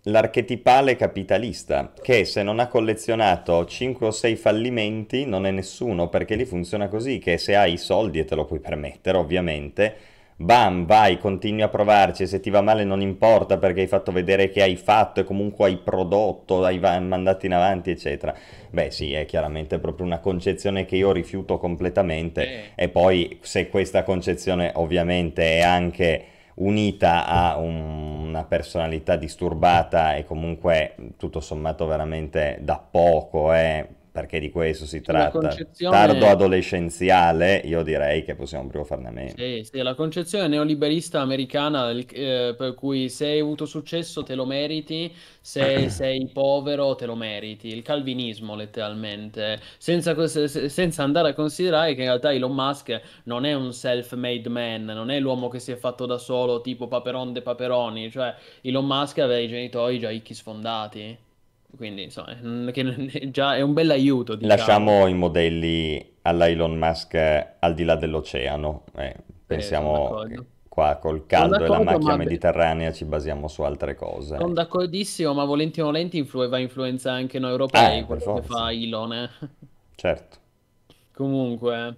l'archetipale 0.03 0.95
capitalista, 0.95 1.93
che 2.01 2.25
se 2.25 2.41
non 2.43 2.59
ha 2.59 2.67
collezionato 2.67 3.65
5 3.65 4.07
o 4.07 4.11
6 4.11 4.35
fallimenti 4.35 5.25
non 5.25 5.45
è 5.45 5.51
nessuno, 5.51 6.09
perché 6.09 6.35
lì 6.35 6.45
funziona 6.45 6.87
così, 6.87 7.19
che 7.19 7.37
se 7.37 7.55
hai 7.55 7.73
i 7.73 7.77
soldi 7.77 8.19
e 8.19 8.25
te 8.25 8.35
lo 8.35 8.45
puoi 8.45 8.59
permettere, 8.59 9.17
ovviamente, 9.17 9.95
bam, 10.39 10.85
vai, 10.85 11.17
continui 11.17 11.61
a 11.63 11.67
provarci, 11.69 12.27
se 12.27 12.39
ti 12.39 12.49
va 12.49 12.61
male 12.61 12.83
non 12.83 13.01
importa 13.01 13.57
perché 13.57 13.81
hai 13.81 13.87
fatto 13.87 14.11
vedere 14.11 14.49
che 14.49 14.61
hai 14.61 14.75
fatto 14.75 15.19
e 15.19 15.23
comunque 15.23 15.65
hai 15.67 15.77
prodotto, 15.77 16.63
hai 16.63 16.79
mandato 16.79 17.45
in 17.45 17.53
avanti, 17.53 17.89
eccetera. 17.91 18.35
Beh, 18.69 18.91
sì, 18.91 19.13
è 19.13 19.25
chiaramente 19.25 19.79
proprio 19.79 20.05
una 20.05 20.19
concezione 20.19 20.85
che 20.85 20.95
io 20.95 21.11
rifiuto 21.11 21.57
completamente. 21.57 22.41
Eh, 22.75 22.83
E 22.85 22.89
poi, 22.89 23.39
se 23.41 23.67
questa 23.69 24.03
concezione 24.03 24.71
ovviamente 24.75 25.57
è 25.57 25.61
anche 25.61 26.25
unita 26.55 27.25
a 27.25 27.57
un- 27.57 28.25
una 28.27 28.43
personalità 28.45 29.15
disturbata 29.15 30.15
e 30.15 30.23
comunque 30.25 30.95
tutto 31.17 31.39
sommato 31.39 31.85
veramente 31.87 32.57
da 32.61 32.77
poco, 32.79 33.53
eh, 33.53 33.87
perché 34.17 34.39
di 34.39 34.49
questo 34.49 34.87
si 34.87 34.99
tratta, 34.99 35.29
tardo 35.29 35.47
concezione... 35.47 36.27
adolescenziale, 36.27 37.61
io 37.65 37.83
direi 37.83 38.23
che 38.23 38.33
possiamo 38.33 38.63
proprio 38.63 38.83
farne 38.83 39.09
a 39.09 39.11
meno. 39.11 39.33
Sì, 39.37 39.61
sì, 39.63 39.77
la 39.83 39.93
concezione 39.93 40.47
neoliberista 40.47 41.21
americana 41.21 41.91
eh, 41.91 42.55
per 42.57 42.73
cui 42.73 43.09
se 43.09 43.27
hai 43.27 43.39
avuto 43.39 43.67
successo 43.67 44.23
te 44.23 44.33
lo 44.33 44.47
meriti, 44.47 45.13
se 45.39 45.89
sei 45.93 46.27
povero 46.33 46.95
te 46.95 47.05
lo 47.05 47.13
meriti, 47.13 47.67
il 47.67 47.83
calvinismo 47.83 48.55
letteralmente, 48.55 49.59
senza, 49.77 50.15
senza 50.27 51.03
andare 51.03 51.29
a 51.29 51.33
considerare 51.35 51.93
che 51.93 52.01
in 52.01 52.07
realtà 52.07 52.33
Elon 52.33 52.55
Musk 52.55 52.99
non 53.25 53.45
è 53.45 53.53
un 53.53 53.71
self-made 53.71 54.49
man, 54.49 54.85
non 54.85 55.11
è 55.11 55.19
l'uomo 55.19 55.47
che 55.47 55.59
si 55.59 55.71
è 55.71 55.75
fatto 55.75 56.07
da 56.07 56.17
solo 56.17 56.61
tipo 56.61 56.87
Paperon 56.87 57.33
de 57.33 57.43
Paperoni, 57.43 58.09
cioè 58.09 58.33
Elon 58.61 58.87
Musk 58.87 59.19
aveva 59.19 59.41
i 59.41 59.47
genitori 59.47 59.99
già 59.99 60.09
ricchi 60.09 60.33
sfondati. 60.33 61.25
Quindi 61.77 62.03
insomma, 62.03 62.35
che 62.71 63.29
già 63.31 63.55
è 63.55 63.61
un 63.61 63.73
bel 63.73 63.91
aiuto. 63.91 64.35
Diciamo. 64.35 64.55
Lasciamo 64.55 65.07
i 65.07 65.13
modelli 65.13 66.15
alla 66.23 66.49
Elon 66.49 66.75
Musk 66.75 67.15
al 67.59 67.73
di 67.73 67.83
là 67.85 67.95
dell'oceano, 67.95 68.83
eh, 68.97 69.15
pensiamo 69.45 70.25
eh, 70.25 70.43
qua 70.67 70.97
col 70.97 71.25
caldo 71.25 71.63
e 71.63 71.67
la 71.67 71.81
macchia 71.81 72.17
mediterranea 72.17 72.91
ci 72.91 73.05
basiamo 73.05 73.47
su 73.47 73.61
altre 73.61 73.95
cose. 73.95 74.35
Sono 74.37 74.53
d'accordissimo, 74.53 75.33
ma 75.33 75.45
volenti 75.45 75.79
o 75.79 75.85
volenti 75.85 76.17
influ- 76.17 76.49
va 76.49 76.57
influenza 76.57 77.11
anche 77.13 77.39
noi 77.39 77.51
europei, 77.51 77.99
eh, 77.99 78.03
quello 78.03 78.33
che 78.33 78.41
fa 78.41 78.71
Elon. 78.71 79.13
Eh. 79.13 79.29
Certo. 79.95 80.37
Comunque, 81.13 81.95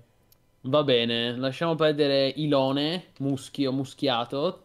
va 0.62 0.84
bene, 0.84 1.36
lasciamo 1.36 1.76
perdere 1.76 2.28
Ilone, 2.36 3.08
muschio, 3.20 3.74
muschiato, 3.74 4.62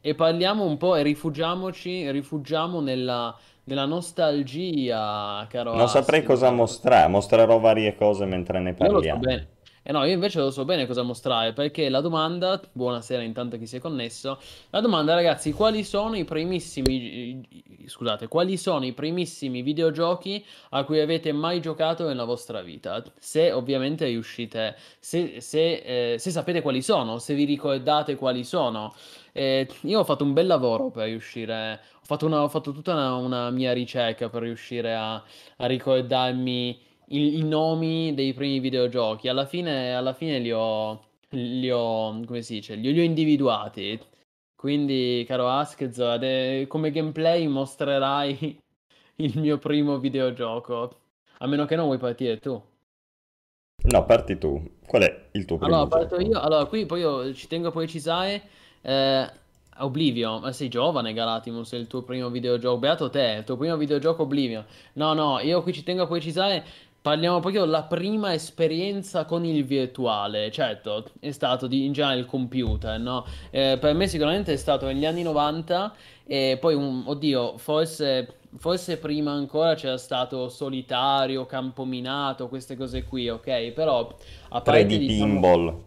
e 0.00 0.14
parliamo 0.14 0.66
un 0.66 0.76
po' 0.76 0.96
e 0.96 1.02
rifugiamoci, 1.02 2.10
rifugiamo 2.10 2.80
nella, 2.80 3.34
nella 3.64 3.86
nostalgia, 3.86 5.46
caro 5.48 5.72
Non 5.72 5.88
saprei 5.88 6.20
Astrid. 6.20 6.24
cosa 6.24 6.50
mostrare, 6.50 7.08
mostrerò 7.08 7.58
varie 7.58 7.94
cose 7.96 8.24
mentre 8.26 8.60
ne 8.60 8.74
Io 8.78 8.90
lo 8.90 9.02
so 9.02 9.16
parliamo. 9.16 9.20
bene. 9.20 9.53
Eh 9.86 9.92
no, 9.92 10.02
io 10.06 10.14
invece 10.14 10.38
lo 10.38 10.50
so 10.50 10.64
bene 10.64 10.86
cosa 10.86 11.02
mostrare, 11.02 11.52
perché 11.52 11.90
la 11.90 12.00
domanda, 12.00 12.58
buonasera 12.72 13.20
intanto 13.20 13.58
chi 13.58 13.66
si 13.66 13.76
è 13.76 13.80
connesso, 13.80 14.40
la 14.70 14.80
domanda 14.80 15.12
ragazzi, 15.12 15.52
quali 15.52 15.84
sono 15.84 16.16
i 16.16 16.24
primissimi, 16.24 17.46
scusate, 17.84 18.26
quali 18.26 18.56
sono 18.56 18.86
i 18.86 18.94
primissimi 18.94 19.60
videogiochi 19.60 20.42
a 20.70 20.84
cui 20.84 21.00
avete 21.00 21.32
mai 21.32 21.60
giocato 21.60 22.06
nella 22.06 22.24
vostra 22.24 22.62
vita? 22.62 23.04
Se 23.18 23.52
ovviamente 23.52 24.06
riuscite, 24.06 24.74
se, 24.98 25.42
se, 25.42 26.12
eh, 26.14 26.18
se 26.18 26.30
sapete 26.30 26.62
quali 26.62 26.80
sono, 26.80 27.18
se 27.18 27.34
vi 27.34 27.44
ricordate 27.44 28.16
quali 28.16 28.42
sono. 28.42 28.94
Eh, 29.32 29.68
io 29.82 29.98
ho 30.00 30.04
fatto 30.04 30.24
un 30.24 30.32
bel 30.32 30.46
lavoro 30.46 30.88
per 30.88 31.08
riuscire, 31.08 31.80
ho 32.00 32.04
fatto, 32.06 32.24
una- 32.24 32.42
ho 32.42 32.48
fatto 32.48 32.72
tutta 32.72 32.94
una, 32.94 33.16
una 33.16 33.50
mia 33.50 33.74
ricerca 33.74 34.30
per 34.30 34.40
riuscire 34.44 34.94
a, 34.94 35.14
a 35.56 35.66
ricordarmi 35.66 36.80
i, 37.14 37.38
i 37.38 37.42
nomi 37.44 38.14
dei 38.14 38.32
primi 38.34 38.58
videogiochi. 38.60 39.28
Alla 39.28 39.46
fine, 39.46 39.94
alla 39.94 40.14
fine 40.14 40.38
li 40.38 40.52
ho, 40.52 41.04
li 41.30 41.70
ho, 41.70 42.20
come 42.26 42.42
si 42.42 42.54
dice, 42.54 42.74
li, 42.74 42.92
li 42.92 43.00
ho 43.00 43.02
individuati. 43.02 43.98
Quindi, 44.56 45.24
caro 45.26 45.48
Askzo, 45.48 46.08
ade- 46.10 46.66
come 46.66 46.90
gameplay 46.90 47.46
mostrerai 47.46 48.58
il 49.16 49.38
mio 49.38 49.58
primo 49.58 49.98
videogioco. 49.98 51.00
A 51.38 51.46
meno 51.46 51.66
che 51.66 51.76
non 51.76 51.86
vuoi 51.86 51.98
partire 51.98 52.38
tu. 52.38 52.60
No, 53.86 54.04
parti 54.06 54.38
tu. 54.38 54.78
Qual 54.86 55.02
è 55.02 55.28
il 55.32 55.44
tuo 55.44 55.58
primo 55.58 55.74
Allora, 55.74 55.88
parto 55.88 56.16
gioco? 56.16 56.22
io. 56.22 56.38
Allora, 56.40 56.64
qui 56.66 56.86
poi 56.86 57.00
io 57.00 57.34
ci 57.34 57.46
tengo 57.46 57.68
a 57.68 57.72
precisare. 57.72 58.42
Eh, 58.80 59.30
Oblivion, 59.78 60.40
ma 60.40 60.52
sei 60.52 60.68
giovane 60.68 61.12
Galatimus, 61.12 61.72
è 61.72 61.76
il 61.76 61.88
tuo 61.88 62.02
primo 62.02 62.30
videogioco. 62.30 62.78
Beato 62.78 63.10
te, 63.10 63.36
il 63.38 63.44
tuo 63.44 63.56
primo 63.56 63.76
videogioco 63.76 64.22
Oblivion. 64.22 64.64
No, 64.94 65.14
no, 65.14 65.40
io 65.40 65.62
qui 65.62 65.72
ci 65.72 65.82
tengo 65.82 66.04
a 66.04 66.06
precisare. 66.06 66.64
Parliamo 67.04 67.38
proprio 67.40 67.66
della 67.66 67.82
prima 67.82 68.32
esperienza 68.32 69.26
con 69.26 69.44
il 69.44 69.62
virtuale. 69.66 70.50
Certo, 70.50 71.04
è 71.20 71.32
stato 71.32 71.66
di, 71.66 71.84
in 71.84 71.92
generale 71.92 72.20
il 72.20 72.24
computer, 72.24 72.98
no? 72.98 73.26
Eh, 73.50 73.76
per 73.78 73.92
me 73.92 74.08
sicuramente 74.08 74.54
è 74.54 74.56
stato 74.56 74.86
negli 74.86 75.04
anni 75.04 75.20
90 75.20 75.94
e 76.24 76.56
poi, 76.58 76.74
un, 76.74 77.02
oddio, 77.04 77.58
forse, 77.58 78.36
forse 78.56 78.96
prima 78.96 79.32
ancora 79.32 79.74
c'era 79.74 79.98
stato 79.98 80.48
Solitario, 80.48 81.44
Campominato, 81.44 82.48
queste 82.48 82.74
cose 82.74 83.04
qui, 83.04 83.28
ok? 83.28 83.72
Però 83.72 84.16
a 84.48 84.60
parte 84.62 84.86
3D 84.86 84.96
diciamo... 84.96 85.30
Pinball. 85.30 85.82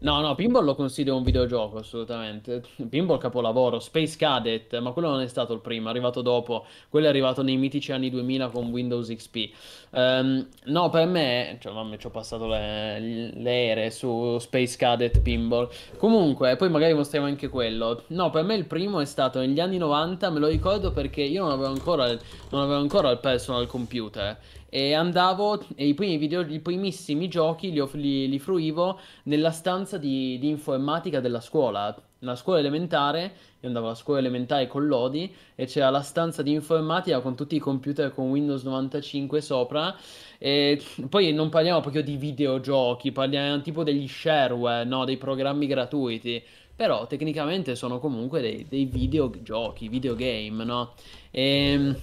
No, 0.00 0.20
no, 0.20 0.34
Pinball 0.34 0.64
lo 0.64 0.74
considero 0.74 1.16
un 1.16 1.22
videogioco 1.22 1.78
assolutamente. 1.78 2.62
Pinball 2.88 3.18
capolavoro, 3.18 3.80
Space 3.80 4.16
Cadet, 4.16 4.78
ma 4.78 4.92
quello 4.92 5.10
non 5.10 5.20
è 5.20 5.26
stato 5.26 5.52
il 5.52 5.60
primo, 5.60 5.88
è 5.88 5.90
arrivato 5.90 6.22
dopo. 6.22 6.66
Quello 6.88 7.06
è 7.06 7.08
arrivato 7.08 7.42
nei 7.42 7.56
mitici 7.56 7.90
anni 7.90 8.10
2000 8.10 8.48
con 8.48 8.68
Windows 8.70 9.08
XP. 9.08 9.50
Ehm, 9.90 10.46
no, 10.66 10.88
per 10.90 11.06
me, 11.06 11.58
cioè, 11.60 11.72
vabbè, 11.72 11.96
ci 11.96 12.06
ho 12.06 12.10
passato 12.10 12.46
le, 12.46 13.32
le 13.34 13.66
ere 13.66 13.90
su 13.90 14.38
Space 14.38 14.76
Cadet 14.76 15.20
Pinball. 15.20 15.68
Comunque, 15.96 16.56
poi 16.56 16.68
magari 16.70 16.94
mostriamo 16.94 17.26
anche 17.26 17.48
quello. 17.48 18.04
No, 18.08 18.30
per 18.30 18.44
me 18.44 18.54
il 18.54 18.66
primo 18.66 19.00
è 19.00 19.04
stato 19.04 19.40
negli 19.40 19.58
anni 19.58 19.78
90, 19.78 20.30
me 20.30 20.38
lo 20.38 20.46
ricordo 20.46 20.92
perché 20.92 21.22
io 21.22 21.42
non 21.42 21.52
avevo 21.52 21.70
ancora, 21.70 22.06
non 22.50 22.62
avevo 22.62 22.80
ancora 22.80 23.10
il 23.10 23.18
personal 23.18 23.66
computer. 23.66 24.38
E 24.70 24.92
andavo, 24.92 25.64
e 25.74 25.86
i 25.86 25.94
primi 25.94 26.18
video, 26.18 26.42
i 26.42 26.60
primissimi 26.60 27.28
giochi 27.28 27.72
li, 27.72 27.82
li, 27.92 28.28
li 28.28 28.38
fruivo 28.38 29.00
nella 29.24 29.50
stanza 29.50 29.96
di, 29.96 30.38
di, 30.38 30.48
informatica 30.48 31.20
della 31.20 31.40
scuola. 31.40 31.96
Nella 32.20 32.36
scuola 32.36 32.58
elementare, 32.58 33.32
io 33.60 33.68
andavo 33.68 33.86
alla 33.86 33.94
scuola 33.94 34.18
elementare 34.18 34.66
con 34.66 34.86
Lodi 34.86 35.32
e 35.54 35.64
c'era 35.64 35.88
la 35.88 36.02
stanza 36.02 36.42
di 36.42 36.52
informatica 36.52 37.20
con 37.20 37.34
tutti 37.34 37.54
i 37.54 37.60
computer 37.60 38.12
con 38.12 38.28
Windows 38.28 38.64
95 38.64 39.40
sopra. 39.40 39.96
E 40.36 40.82
poi 41.08 41.32
non 41.32 41.48
parliamo 41.48 41.80
proprio 41.80 42.02
di 42.02 42.16
videogiochi, 42.16 43.10
parliamo 43.10 43.62
tipo 43.62 43.82
degli 43.84 44.06
shareware, 44.06 44.84
no? 44.84 45.06
dei 45.06 45.16
programmi 45.16 45.66
gratuiti. 45.66 46.42
Però 46.76 47.06
tecnicamente 47.06 47.74
sono 47.74 47.98
comunque 47.98 48.40
dei, 48.40 48.66
dei 48.68 48.84
videogiochi, 48.84 49.88
videogame, 49.88 50.64
no? 50.64 50.92
E 51.30 51.94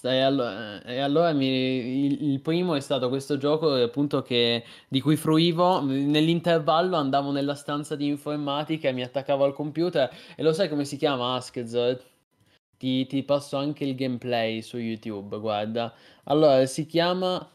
e 0.00 0.20
allora, 0.20 0.82
e 0.82 1.00
allora 1.00 1.32
mi, 1.32 2.06
il, 2.06 2.30
il, 2.30 2.40
primo 2.40 2.74
è 2.74 2.80
stato 2.80 3.10
questo 3.10 3.36
gioco 3.36 3.74
appunto 3.74 4.22
che, 4.22 4.64
di 4.88 5.00
cui 5.00 5.16
fruivo. 5.16 5.80
Nell'intervallo 5.82 6.96
andavo 6.96 7.30
nella 7.30 7.54
stanza 7.54 7.94
di 7.94 8.06
informatica 8.06 8.88
e 8.88 8.92
mi 8.92 9.02
attaccavo 9.02 9.44
al 9.44 9.52
computer. 9.52 10.10
E 10.34 10.42
lo 10.42 10.52
sai 10.54 10.68
come 10.70 10.84
si 10.86 10.96
chiama 10.96 11.34
Askez? 11.34 11.98
Ti, 12.78 13.06
ti 13.06 13.22
passo 13.22 13.56
anche 13.58 13.84
il 13.84 13.94
gameplay 13.94 14.62
su 14.62 14.78
YouTube, 14.78 15.38
guarda. 15.38 15.92
Allora, 16.24 16.64
si 16.66 16.86
chiama... 16.86 17.46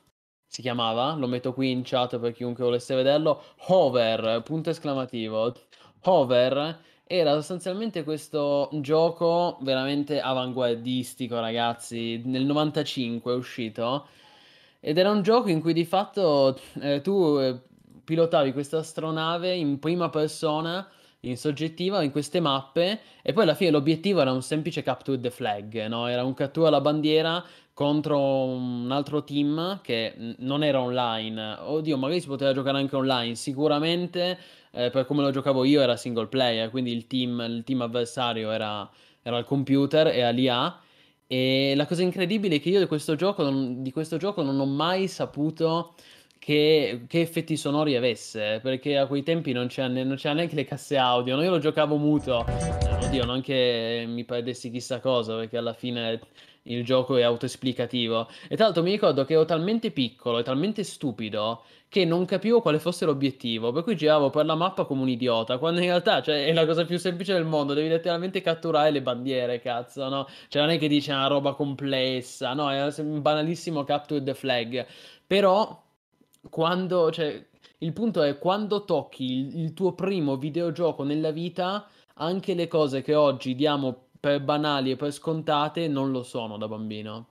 Si 0.49 0.61
chiamava, 0.61 1.13
lo 1.15 1.27
metto 1.27 1.53
qui 1.53 1.71
in 1.71 1.81
chat 1.83 2.17
per 2.19 2.31
chiunque 2.31 2.63
volesse 2.63 2.95
vederlo, 2.95 3.43
Hover, 3.67 4.41
punto 4.43 4.69
esclamativo. 4.69 5.53
Hover 6.03 6.79
era 7.07 7.33
sostanzialmente 7.35 8.03
questo 8.03 8.69
gioco 8.73 9.57
veramente 9.61 10.19
avanguardistico, 10.19 11.39
ragazzi. 11.39 12.21
Nel 12.25 12.43
95 12.43 13.31
è 13.31 13.35
uscito. 13.35 14.07
Ed 14.79 14.97
era 14.97 15.09
un 15.09 15.21
gioco 15.21 15.49
in 15.49 15.61
cui 15.61 15.73
di 15.73 15.85
fatto 15.85 16.59
eh, 16.81 17.01
tu 17.01 17.37
eh, 17.39 17.59
pilotavi 18.03 18.51
questa 18.51 18.79
astronave 18.79 19.53
in 19.53 19.79
prima 19.79 20.09
persona, 20.09 20.85
in 21.21 21.37
soggettiva, 21.37 22.03
in 22.03 22.11
queste 22.11 22.41
mappe. 22.41 22.99
E 23.21 23.31
poi 23.31 23.43
alla 23.43 23.55
fine 23.55 23.71
l'obiettivo 23.71 24.19
era 24.19 24.31
un 24.33 24.41
semplice 24.41 24.83
capture 24.83 25.19
the 25.19 25.31
flag, 25.31 25.87
no? 25.87 26.07
Era 26.07 26.25
un 26.25 26.33
cattura 26.33 26.67
alla 26.67 26.81
bandiera 26.81 27.43
contro 27.77 28.45
un 28.45 28.89
altro 28.89 29.23
team 29.23 29.81
che 29.83 30.11
non 30.39 30.63
era 30.63 30.81
online. 30.81 31.57
Oddio, 31.59 31.95
magari 31.95 32.19
si 32.19 32.25
poteva 32.25 32.51
giocare 32.51 32.79
anche 32.79 32.95
online. 32.95 33.35
Sicuramente 33.35 34.35
eh, 34.71 34.89
per 34.89 35.05
come 35.05 35.21
lo 35.21 35.29
giocavo 35.29 35.63
io 35.63 35.79
era 35.81 35.95
single 35.95 36.25
player, 36.25 36.71
quindi 36.71 36.91
il 36.91 37.05
team, 37.05 37.39
il 37.47 37.63
team 37.63 37.81
avversario 37.81 38.49
era, 38.49 38.89
era 39.21 39.37
il 39.37 39.45
computer 39.45 40.07
e 40.07 40.33
l'IA. 40.33 40.75
E 41.27 41.73
la 41.75 41.85
cosa 41.85 42.01
incredibile 42.01 42.55
è 42.55 42.59
che 42.59 42.69
io 42.69 42.79
di 42.79 42.87
questo 42.87 43.13
gioco 43.13 43.43
non, 43.43 43.83
di 43.83 43.91
questo 43.91 44.17
gioco 44.17 44.41
non 44.41 44.59
ho 44.59 44.65
mai 44.65 45.07
saputo 45.07 45.93
che, 46.39 47.03
che, 47.07 47.21
effetti 47.21 47.55
sonori 47.57 47.95
avesse, 47.95 48.59
perché 48.63 48.97
a 48.97 49.05
quei 49.05 49.21
tempi 49.21 49.51
non 49.51 49.67
c'era, 49.67 49.87
non 49.87 50.15
c'era 50.15 50.33
neanche 50.33 50.55
le 50.55 50.65
casse 50.65 50.97
audio, 50.97 51.35
no? 51.35 51.43
io 51.43 51.51
lo 51.51 51.59
giocavo 51.59 51.97
muto, 51.97 52.43
eh, 52.47 53.05
oddio, 53.05 53.23
non 53.23 53.41
che 53.41 54.05
mi 54.07 54.23
perdessi 54.23 54.71
chissà 54.71 54.99
cosa, 54.99 55.35
perché 55.35 55.57
alla 55.57 55.73
fine 55.73 56.19
il 56.67 56.83
gioco 56.83 57.17
è 57.17 57.21
autoesplicativo. 57.23 58.27
E 58.47 58.55
tra 58.55 58.65
l'altro 58.65 58.83
mi 58.83 58.91
ricordo 58.91 59.25
che 59.25 59.33
ero 59.33 59.45
talmente 59.45 59.91
piccolo 59.91 60.39
e 60.39 60.43
talmente 60.43 60.83
stupido 60.83 61.63
che 61.89 62.03
non 62.03 62.25
capivo 62.25 62.61
quale 62.61 62.79
fosse 62.79 63.05
l'obiettivo, 63.05 63.71
per 63.71 63.83
cui 63.83 63.95
giravo 63.95 64.29
per 64.29 64.45
la 64.45 64.55
mappa 64.55 64.83
come 64.83 65.01
un 65.01 65.09
idiota, 65.09 65.57
quando 65.57 65.79
in 65.79 65.87
realtà 65.87 66.21
cioè, 66.21 66.45
è 66.45 66.53
la 66.53 66.65
cosa 66.65 66.85
più 66.85 66.97
semplice 66.97 67.33
del 67.33 67.45
mondo, 67.45 67.73
devi 67.73 67.87
letteralmente 67.87 68.41
catturare 68.41 68.91
le 68.91 69.01
bandiere, 69.01 69.61
cazzo, 69.61 70.09
no? 70.09 70.27
Cioè 70.49 70.61
non 70.61 70.71
è 70.71 70.77
che 70.77 70.89
dice 70.89 71.13
una 71.13 71.27
roba 71.27 71.53
complessa, 71.53 72.53
no, 72.53 72.69
è 72.71 72.93
un 72.97 73.21
banalissimo 73.21 73.83
capture 73.85 74.21
the 74.21 74.33
flag, 74.33 74.85
però 75.25 75.81
quando, 76.49 77.11
cioè, 77.11 77.45
il 77.79 77.93
punto 77.93 78.21
è 78.21 78.37
quando 78.37 78.83
tocchi 78.83 79.23
il, 79.23 79.59
il 79.61 79.73
tuo 79.73 79.93
primo 79.93 80.35
videogioco 80.35 81.03
nella 81.03 81.31
vita, 81.31 81.87
anche 82.15 82.53
le 82.53 82.67
cose 82.67 83.01
che 83.01 83.15
oggi 83.15 83.55
diamo 83.55 84.06
per 84.19 84.41
banali 84.41 84.91
e 84.91 84.95
per 84.95 85.11
scontate 85.11 85.87
non 85.87 86.11
lo 86.11 86.23
sono 86.23 86.57
da 86.57 86.67
bambino. 86.67 87.27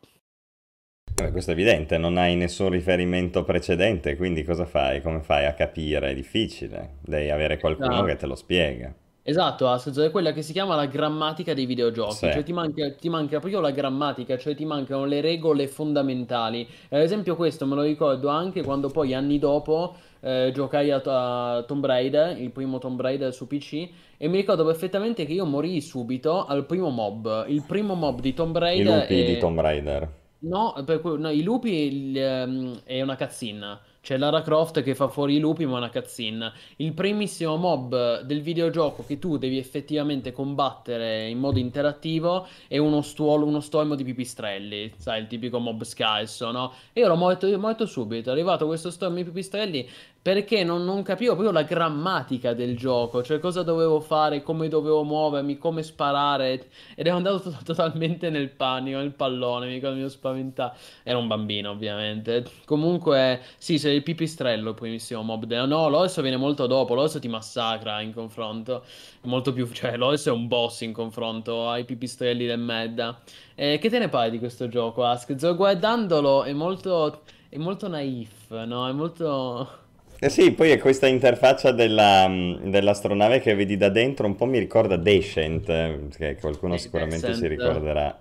Beh, 1.15 1.31
questo 1.31 1.51
è 1.51 1.55
evidente, 1.55 1.97
non 1.97 2.19
hai 2.19 2.37
nessun 2.37 2.69
riferimento 2.69 3.43
precedente, 3.43 4.17
quindi 4.17 4.43
cosa 4.45 4.67
fai? 4.67 5.01
Come 5.01 5.23
fai 5.23 5.47
a 5.47 5.55
capire? 5.55 6.11
È 6.11 6.15
difficile, 6.15 6.99
devi 7.01 7.31
avere 7.31 7.59
qualcuno 7.59 8.01
Ah. 8.01 8.05
che 8.05 8.17
te 8.17 8.27
lo 8.27 8.35
spiega. 8.35 8.95
Esatto, 9.29 9.67
Asked, 9.67 9.99
è 9.99 10.11
quella 10.13 10.33
che 10.33 10.43
si 10.43 10.53
chiama 10.53 10.77
la 10.77 10.87
grammatica 10.87 11.53
dei 11.53 11.67
videogiochi, 11.67 12.29
Sì. 12.29 12.31
cioè 12.31 12.43
ti 12.45 12.53
manca, 12.53 12.93
ti 12.95 13.09
manca 13.09 13.39
proprio 13.41 13.59
la 13.61 13.73
grammatica, 13.73 14.37
cioè 14.39 14.55
ti 14.55 14.65
mancano 14.65 15.05
le 15.05 15.21
regole 15.21 15.67
fondamentali. 15.67 16.69
Ad 16.91 17.01
esempio 17.01 17.35
questo 17.35 17.67
me 17.67 17.75
lo 17.75 17.83
ricordo 17.83 18.29
anche 18.29 18.63
quando 18.63 18.89
poi 18.89 19.15
anni 19.15 19.41
dopo 19.41 19.97
eh, 20.21 20.51
giocai 20.53 20.91
a, 20.91 21.01
a 21.05 21.63
Tomb 21.65 21.85
Raider, 21.85 22.39
il 22.41 22.51
primo 22.51 22.79
Tomb 22.79 23.01
Raider 23.01 23.33
su 23.33 23.47
PC, 23.47 23.89
e 24.17 24.29
mi 24.29 24.37
ricordo 24.37 24.65
perfettamente 24.65 25.25
che 25.27 25.33
io 25.33 25.45
morii 25.47 25.81
subito 25.81 26.45
al 26.45 26.67
primo 26.67 26.91
mob. 26.91 27.45
Il 27.49 27.63
primo 27.65 27.95
mob 27.95 28.21
di 28.21 28.35
Tomb 28.35 28.57
I 28.71 28.83
Raider 28.83 28.85
lupi 28.85 29.25
di 29.25 29.37
è... 29.37 29.39
Tomb 29.39 29.59
Raider. 29.61 30.09
No, 30.39 30.75
per 30.85 31.03
no, 31.03 31.31
i 31.31 31.43
lupi 31.43 31.71
il- 31.87 32.17
ehm, 32.19 32.83
è 32.85 33.01
una 33.03 33.17
cutscene. 33.17 33.79
C'è 34.07 34.19
Lara 34.19 34.41
Croft 34.41 34.85
che 34.85 34.95
fa 34.95 35.09
fuori 35.09 35.35
i 35.35 35.41
lupi, 35.41 35.67
ma 35.67 35.79
una 35.79 35.91
cutscene. 35.91 36.53
Il 36.77 36.93
primissimo 36.93 37.57
mob 37.57 38.21
del 38.21 38.41
videogioco 38.41 39.05
che 39.05 39.19
tu 39.19 39.37
devi 39.37 39.59
effettivamente 39.59 40.31
combattere 40.31 41.27
in 41.27 41.41
modo 41.41 41.59
interattivo 41.59 42.47
è 42.69 42.79
uno 42.79 43.03
stuolo, 43.03 43.47
uno 43.47 43.59
stormo 43.59 43.97
di 43.97 44.05
pipistrelli. 44.05 44.93
Sai, 44.97 45.23
il 45.23 45.27
tipico 45.27 45.59
mob 45.59 45.83
scarso, 45.83 46.53
no? 46.53 46.73
E 46.93 47.01
io 47.01 47.09
l'ho 47.09 47.17
morto, 47.17 47.59
morto 47.59 47.85
subito. 47.85 48.29
È 48.29 48.33
arrivato 48.33 48.67
questo 48.67 48.93
stormo 48.93 49.17
di 49.17 49.25
pipistrelli 49.25 49.89
perché 50.27 50.65
non, 50.65 50.85
non 50.85 51.05
capivo 51.05 51.35
proprio 51.35 51.53
la 51.53 51.63
grammatica 51.63 52.53
del 52.53 52.77
gioco, 52.77 53.23
cioè 53.23 53.39
cosa 53.39 53.63
dovevo 53.63 54.01
fare, 54.01 54.43
come 54.43 54.67
dovevo 54.67 55.05
muovermi, 55.05 55.57
come 55.57 55.85
sparare. 55.85 56.67
Ed 56.97 57.07
ero 57.07 57.15
andato 57.15 57.39
to- 57.43 57.57
totalmente 57.63 58.29
nel 58.29 58.49
panico, 58.51 58.99
nel 58.99 59.13
pallone, 59.13 59.67
mi 59.69 59.79
mi 59.79 60.01
ero 60.01 60.09
spaventato. 60.09 60.77
Era 61.05 61.17
un 61.19 61.29
bambino, 61.29 61.71
ovviamente. 61.71 62.45
Comunque, 62.65 63.41
sì, 63.57 63.79
sei 63.79 63.95
il 63.95 64.03
pipistrello, 64.03 64.71
il 64.71 64.75
primissimo 64.75 65.23
mob. 65.23 65.45
de- 65.45 65.65
No, 65.65 65.89
l'orso 65.89 66.23
viene 66.23 66.37
molto 66.37 66.67
dopo, 66.67 66.95
l'orso 66.95 67.21
ti 67.21 67.29
massacra 67.29 68.01
in 68.01 68.13
confronto. 68.13 68.83
Molto 69.23 69.53
più... 69.53 69.71
Cioè, 69.71 69.97
l'orso 69.97 70.31
è 70.31 70.33
un 70.33 70.49
boss 70.49 70.81
in 70.81 70.93
confronto 70.93 71.69
ai 71.71 71.85
pipistrelli 71.85 72.47
del 72.47 72.59
Medda. 72.59 73.17
Eh, 73.55 73.79
che 73.79 73.89
te 73.89 74.01
ne 74.01 74.09
pare 74.09 74.31
di 74.31 74.41
questo 74.41 74.67
gioco, 74.67 75.05
Ask? 75.05 75.37
Guardandolo, 75.55 76.43
è 76.43 76.53
molto... 76.53 77.23
È 77.49 77.59
molto 77.59 77.87
naif, 77.87 78.51
no? 78.65 78.89
È 78.89 78.93
molto... 78.93 79.85
Eh 80.19 80.31
sì, 80.31 80.51
poi 80.53 80.71
è 80.71 80.79
questa 80.79 81.07
interfaccia 81.07 81.73
della, 81.73 82.27
mh, 82.27 82.71
dell'astronave 82.71 83.39
che 83.41 83.55
vedi 83.55 83.77
da 83.77 83.91
dentro, 83.91 84.27
un 84.27 84.35
po' 84.35 84.47
mi 84.47 84.59
ricorda 84.59 84.97
Descent, 84.97 85.69
eh, 85.69 86.09
che 86.17 86.37
qualcuno 86.41 86.75
Eh, 86.75 86.79
sicuramente 86.79 87.35
si 87.35 87.47
Descent. 87.47 87.49
ricorderà, 87.49 88.19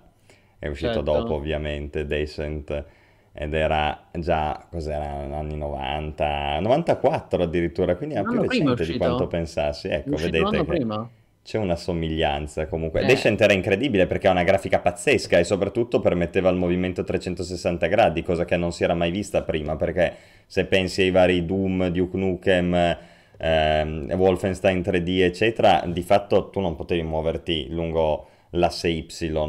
è 0.58 0.68
uscito 0.68 1.02
Certo. 1.02 1.10
dopo 1.12 1.34
ovviamente, 1.34 2.04
Descent, 2.06 2.84
ed 3.32 3.54
era 3.54 4.08
già, 4.12 4.66
cos'era, 4.70 5.04
anni 5.36 5.56
90, 5.56 6.60
94 6.60 7.42
addirittura, 7.44 7.96
quindi 7.96 8.14
è 8.16 8.24
più 8.26 8.38
recente 8.40 8.84
di 8.84 8.94
quanto 8.96 9.26
pensassi, 9.26 9.88
ecco, 9.88 10.16
vedete 10.18 10.56
che 10.56 10.64
prima. 10.64 11.10
C'è 11.46 11.58
una 11.58 11.76
somiglianza 11.76 12.66
comunque. 12.66 13.02
Eh. 13.02 13.06
Descent 13.06 13.40
era 13.40 13.52
incredibile 13.52 14.08
perché 14.08 14.26
ha 14.26 14.32
una 14.32 14.42
grafica 14.42 14.80
pazzesca 14.80 15.38
e 15.38 15.44
soprattutto 15.44 16.00
permetteva 16.00 16.50
il 16.50 16.56
movimento 16.56 17.04
360 17.04 17.86
gradi, 17.86 18.24
cosa 18.24 18.44
che 18.44 18.56
non 18.56 18.72
si 18.72 18.82
era 18.82 18.94
mai 18.94 19.12
vista 19.12 19.42
prima, 19.42 19.76
perché 19.76 20.12
se 20.44 20.64
pensi 20.64 21.02
ai 21.02 21.12
vari 21.12 21.46
Doom, 21.46 21.86
Duke 21.90 22.16
Nukem, 22.16 22.96
ehm, 23.38 24.12
Wolfenstein 24.16 24.80
3D, 24.82 25.20
eccetera, 25.22 25.84
di 25.86 26.02
fatto 26.02 26.50
tu 26.50 26.58
non 26.58 26.74
potevi 26.74 27.04
muoverti 27.04 27.68
lungo 27.70 28.26
l'asse 28.50 28.88
Y, 28.88 29.06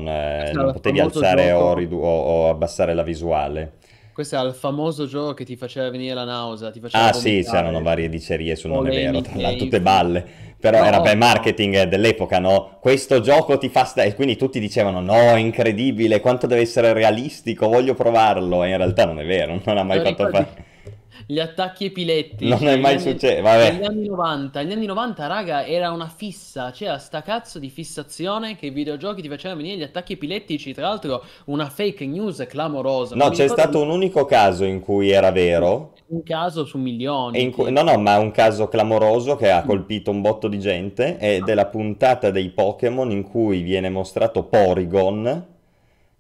eh, 0.08 0.52
non 0.54 0.74
potevi 0.74 1.00
alzare 1.00 1.52
o, 1.52 1.74
ridu- 1.74 2.00
o- 2.00 2.06
o 2.06 2.50
abbassare 2.50 2.94
la 2.94 3.04
visuale. 3.04 3.74
Questo 4.18 4.36
è 4.36 4.44
il 4.44 4.54
famoso 4.56 5.06
gioco 5.06 5.36
che 5.36 5.46
ti 5.46 5.56
faceva 5.56 5.92
venire 5.92 6.16
la 6.16 6.24
nausea, 6.24 6.72
ti 6.72 6.80
faceva 6.80 7.06
Ah 7.06 7.14
sì, 7.14 7.30
vomitare. 7.34 7.58
c'erano 7.58 7.82
varie 7.84 8.10
dicerie 8.10 8.56
su 8.56 8.68
non 8.68 8.88
è 8.88 8.90
vero, 8.90 9.22
tra 9.22 9.36
l'altro 9.40 9.66
tutte 9.66 9.80
balle, 9.80 10.26
però 10.60 10.82
No, 10.82 10.86
era 10.86 11.02
per 11.02 11.16
marketing 11.18 11.84
dell'epoca, 11.84 12.40
no? 12.40 12.78
Questo 12.80 13.20
gioco 13.22 13.58
ti 13.58 13.70
fa 13.70 13.84
stare, 13.86 14.10
e 14.10 14.16
quindi 14.16 14.36
tutti 14.36 14.60
dicevano 14.60 15.00
no, 15.02 15.14
è 15.14 15.38
incredibile, 15.38 16.20
quanto 16.20 16.48
deve 16.48 16.62
essere 16.62 16.94
realistico, 16.94 17.68
voglio 17.68 17.94
provarlo, 17.94 18.64
e 18.64 18.70
in 18.70 18.78
realtà 18.78 19.06
non 19.06 19.20
è 19.20 19.26
vero, 19.26 19.60
non 19.64 19.78
ha 19.78 19.84
mai 19.84 19.98
Lo 19.98 20.02
fatto 20.02 20.26
ricordi? 20.26 20.30
fare... 20.30 20.66
Gli 21.26 21.40
attacchi 21.40 21.86
epilettici. 21.86 22.50
Non 22.50 22.68
è 22.68 22.78
mai 22.78 22.94
anni- 22.96 23.02
successo, 23.02 23.42
vabbè. 23.42 23.72
Negli 23.72 23.86
anni 23.86 24.08
90, 24.08 24.62
negli 24.62 24.72
anni 24.74 24.86
90, 24.86 25.28
raga, 25.28 25.66
era 25.66 25.92
una 25.92 26.08
fissa, 26.08 26.72
c'era 26.72 26.98
sta 26.98 27.22
cazzo 27.22 27.60
di 27.60 27.70
fissazione 27.70 28.56
che 28.56 28.68
i 28.68 28.72
videogiochi 28.72 29.22
ti 29.22 29.30
facevano 29.30 29.62
venire 29.62 29.80
gli 29.80 29.84
attacchi 29.84 30.14
epilettici, 30.14 30.74
tra 30.74 30.88
l'altro 30.88 31.24
una 31.46 31.70
fake 31.70 32.06
news 32.06 32.46
clamorosa. 32.48 33.16
No, 33.16 33.30
c'è 33.30 33.48
stato 33.48 33.82
un 33.82 33.90
unico 33.90 34.26
caso 34.26 34.66
in 34.66 34.80
cui 34.80 35.10
era 35.10 35.32
vero, 35.32 35.94
un 36.08 36.24
caso 36.24 36.66
su 36.66 36.78
milioni. 36.78 37.40
tipo. 37.40 37.70
no 37.70 37.82
no, 37.82 37.98
ma 37.98 38.18
un 38.18 38.32
caso 38.32 38.68
clamoroso 38.68 39.36
che 39.36 39.52
ha 39.52 39.64
colpito 39.64 40.12
un 40.12 40.22
botto 40.22 40.48
di 40.48 40.60
gente, 40.60 41.18
ed 41.18 41.48
è 41.48 41.54
la 41.54 41.66
puntata 41.66 42.30
dei 42.32 42.50
Pokémon 42.50 43.12
in 43.12 43.24
cui 43.24 43.62
viene 43.62 43.90
mostrato 43.90 44.44
Porygon, 44.44 45.56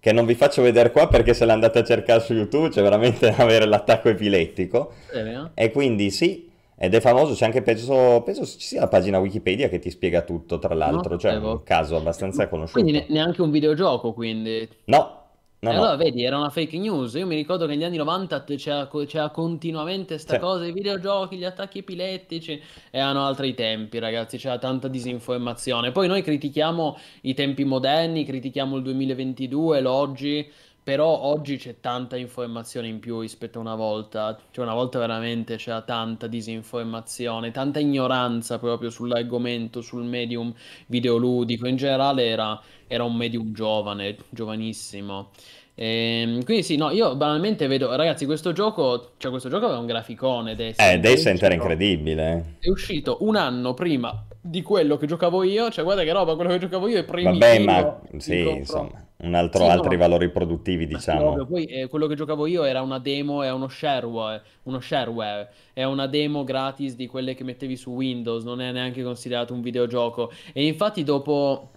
che 0.07 0.13
non 0.13 0.25
vi 0.25 0.35
faccio 0.35 0.61
vedere 0.61 0.91
qua 0.91 1.09
perché 1.09 1.33
se 1.33 1.43
l'andate 1.43 1.79
a 1.79 1.83
cercare 1.83 2.21
su 2.21 2.33
YouTube 2.33 2.69
c'è 2.69 2.81
veramente 2.81 3.29
da 3.29 3.35
avere 3.43 3.65
l'attacco 3.65 4.07
epilettico. 4.07 4.93
Serio? 5.11 5.51
E 5.53 5.69
quindi 5.71 6.11
sì, 6.11 6.49
ed 6.77 6.93
è 6.93 7.01
famoso, 7.01 7.33
c'è 7.33 7.43
anche, 7.43 7.61
penso, 7.61 8.21
penso 8.23 8.45
ci 8.45 8.55
sia 8.67 8.79
la 8.79 8.87
pagina 8.87 9.19
Wikipedia 9.19 9.67
che 9.67 9.79
ti 9.79 9.89
spiega 9.89 10.21
tutto, 10.21 10.59
tra 10.59 10.73
l'altro, 10.73 11.09
Non 11.09 11.19
cioè 11.19 11.31
è 11.31 11.33
sapevo. 11.33 11.51
un 11.51 11.63
caso 11.63 11.97
abbastanza 11.97 12.47
conosciuto. 12.47 12.79
Quindi 12.81 12.99
ne- 12.99 13.05
neanche 13.09 13.41
un 13.41 13.51
videogioco, 13.51 14.13
quindi. 14.13 14.65
No, 14.85 15.16
no, 15.59 15.71
no. 15.71 15.77
allora 15.77 15.95
vedi, 15.95 16.23
era 16.23 16.37
una 16.37 16.49
fake 16.49 16.77
news. 16.77 17.13
Io 17.15 17.25
mi 17.25 17.35
ricordo 17.35 17.65
che 17.65 17.73
negli 17.73 17.83
anni 17.83 17.97
90 17.97 18.41
t- 18.43 18.55
c'era, 18.55 18.87
c'era 19.05 19.29
continuamente 19.31 20.17
sta 20.17 20.35
Sì. 20.35 20.39
cosa, 20.39 20.65
i 20.65 20.71
videogiochi, 20.71 21.35
gli 21.37 21.43
attacchi 21.43 21.79
epilettici. 21.79 22.61
Erano 22.91 23.25
altri 23.25 23.53
tempi, 23.53 23.99
ragazzi, 23.99 24.37
c'era 24.37 24.57
tanta 24.59 24.87
disinformazione. 24.87 25.91
Poi 25.91 26.07
noi 26.07 26.21
critichiamo 26.21 26.97
i 27.23 27.33
tempi 27.33 27.63
moderni, 27.65 28.23
critichiamo 28.23 28.77
il 28.77 28.83
2022, 28.83 29.81
l'oggi, 29.81 30.49
però 30.87 31.19
oggi 31.19 31.57
c'è 31.57 31.81
tanta 31.81 32.15
informazione 32.15 32.87
in 32.87 32.99
più 32.99 33.19
rispetto 33.19 33.57
a 33.57 33.61
una 33.61 33.75
volta. 33.75 34.39
Cioè 34.51 34.63
una 34.63 34.73
volta 34.73 34.99
veramente 34.99 35.57
c'era 35.57 35.81
tanta 35.81 36.27
disinformazione, 36.27 37.51
tanta 37.51 37.79
ignoranza 37.79 38.57
proprio 38.57 38.89
sull'argomento, 38.89 39.81
sul 39.81 40.05
medium 40.05 40.53
videoludico. 40.85 41.67
In 41.67 41.75
generale 41.75 42.27
era, 42.27 42.57
era 42.87 43.03
un 43.03 43.17
medium 43.17 43.51
giovane, 43.51 44.15
giovanissimo. 44.29 45.31
Ehm, 45.75 46.45
quindi 46.45 46.63
sì, 46.63 46.77
no, 46.77 46.89
io 46.91 47.17
banalmente 47.17 47.67
vedo, 47.67 47.93
ragazzi, 47.93 48.25
questo 48.25 48.53
gioco, 48.53 49.11
cioè 49.17 49.29
questo 49.29 49.49
gioco 49.49 49.65
aveva 49.65 49.81
un 49.81 49.87
graficone, 49.87 50.55
Descent, 50.55 50.89
Eh, 50.89 50.99
Descent 50.99 51.43
era 51.43 51.53
è 51.53 51.57
incredibile. 51.57 52.55
È 52.59 52.69
uscito 52.69 53.17
un 53.25 53.35
anno 53.35 53.73
prima 53.73 54.25
di 54.39 54.61
quello 54.61 54.95
che 54.95 55.05
giocavo 55.05 55.43
io, 55.43 55.69
cioè 55.69 55.83
guarda 55.83 56.03
che 56.03 56.13
roba, 56.13 56.35
quello 56.35 56.51
che 56.51 56.59
giocavo 56.59 56.87
io 56.87 56.99
è 56.99 57.03
primitivo 57.03 57.45
Vabbè, 57.45 57.59
ma 57.59 57.99
sì, 58.19 58.39
insomma, 58.39 59.06
un 59.17 59.33
altro, 59.35 59.67
Sì, 59.67 59.69
no, 59.69 59.83
altri 59.83 59.95
ma- 59.95 59.97
valori 59.97 60.29
produttivi, 60.31 60.87
sì, 60.99 61.15
diciamo. 61.15 61.17
ovvio, 61.17 61.45
poi 61.45 61.65
eh, 61.65 61.87
quello 61.87 62.07
che 62.07 62.15
giocavo 62.15 62.47
io 62.47 62.63
era 62.63 62.81
una 62.81 62.99
demo, 62.99 63.43
è 63.43 63.51
uno 63.51 63.67
shareware, 63.67 64.43
uno 64.63 64.79
shareware, 64.79 65.53
è 65.73 65.83
una 65.83 66.07
demo 66.07 66.43
gratis 66.43 66.95
di 66.95 67.07
quelle 67.07 67.35
che 67.35 67.43
mettevi 67.43 67.75
su 67.77 67.91
Windows, 67.91 68.43
non 68.43 68.61
è 68.61 68.71
neanche 68.71 69.03
considerato 69.03 69.53
un 69.53 69.61
videogioco. 69.61 70.31
E 70.53 70.65
infatti 70.65 71.03
dopo, 71.03 71.71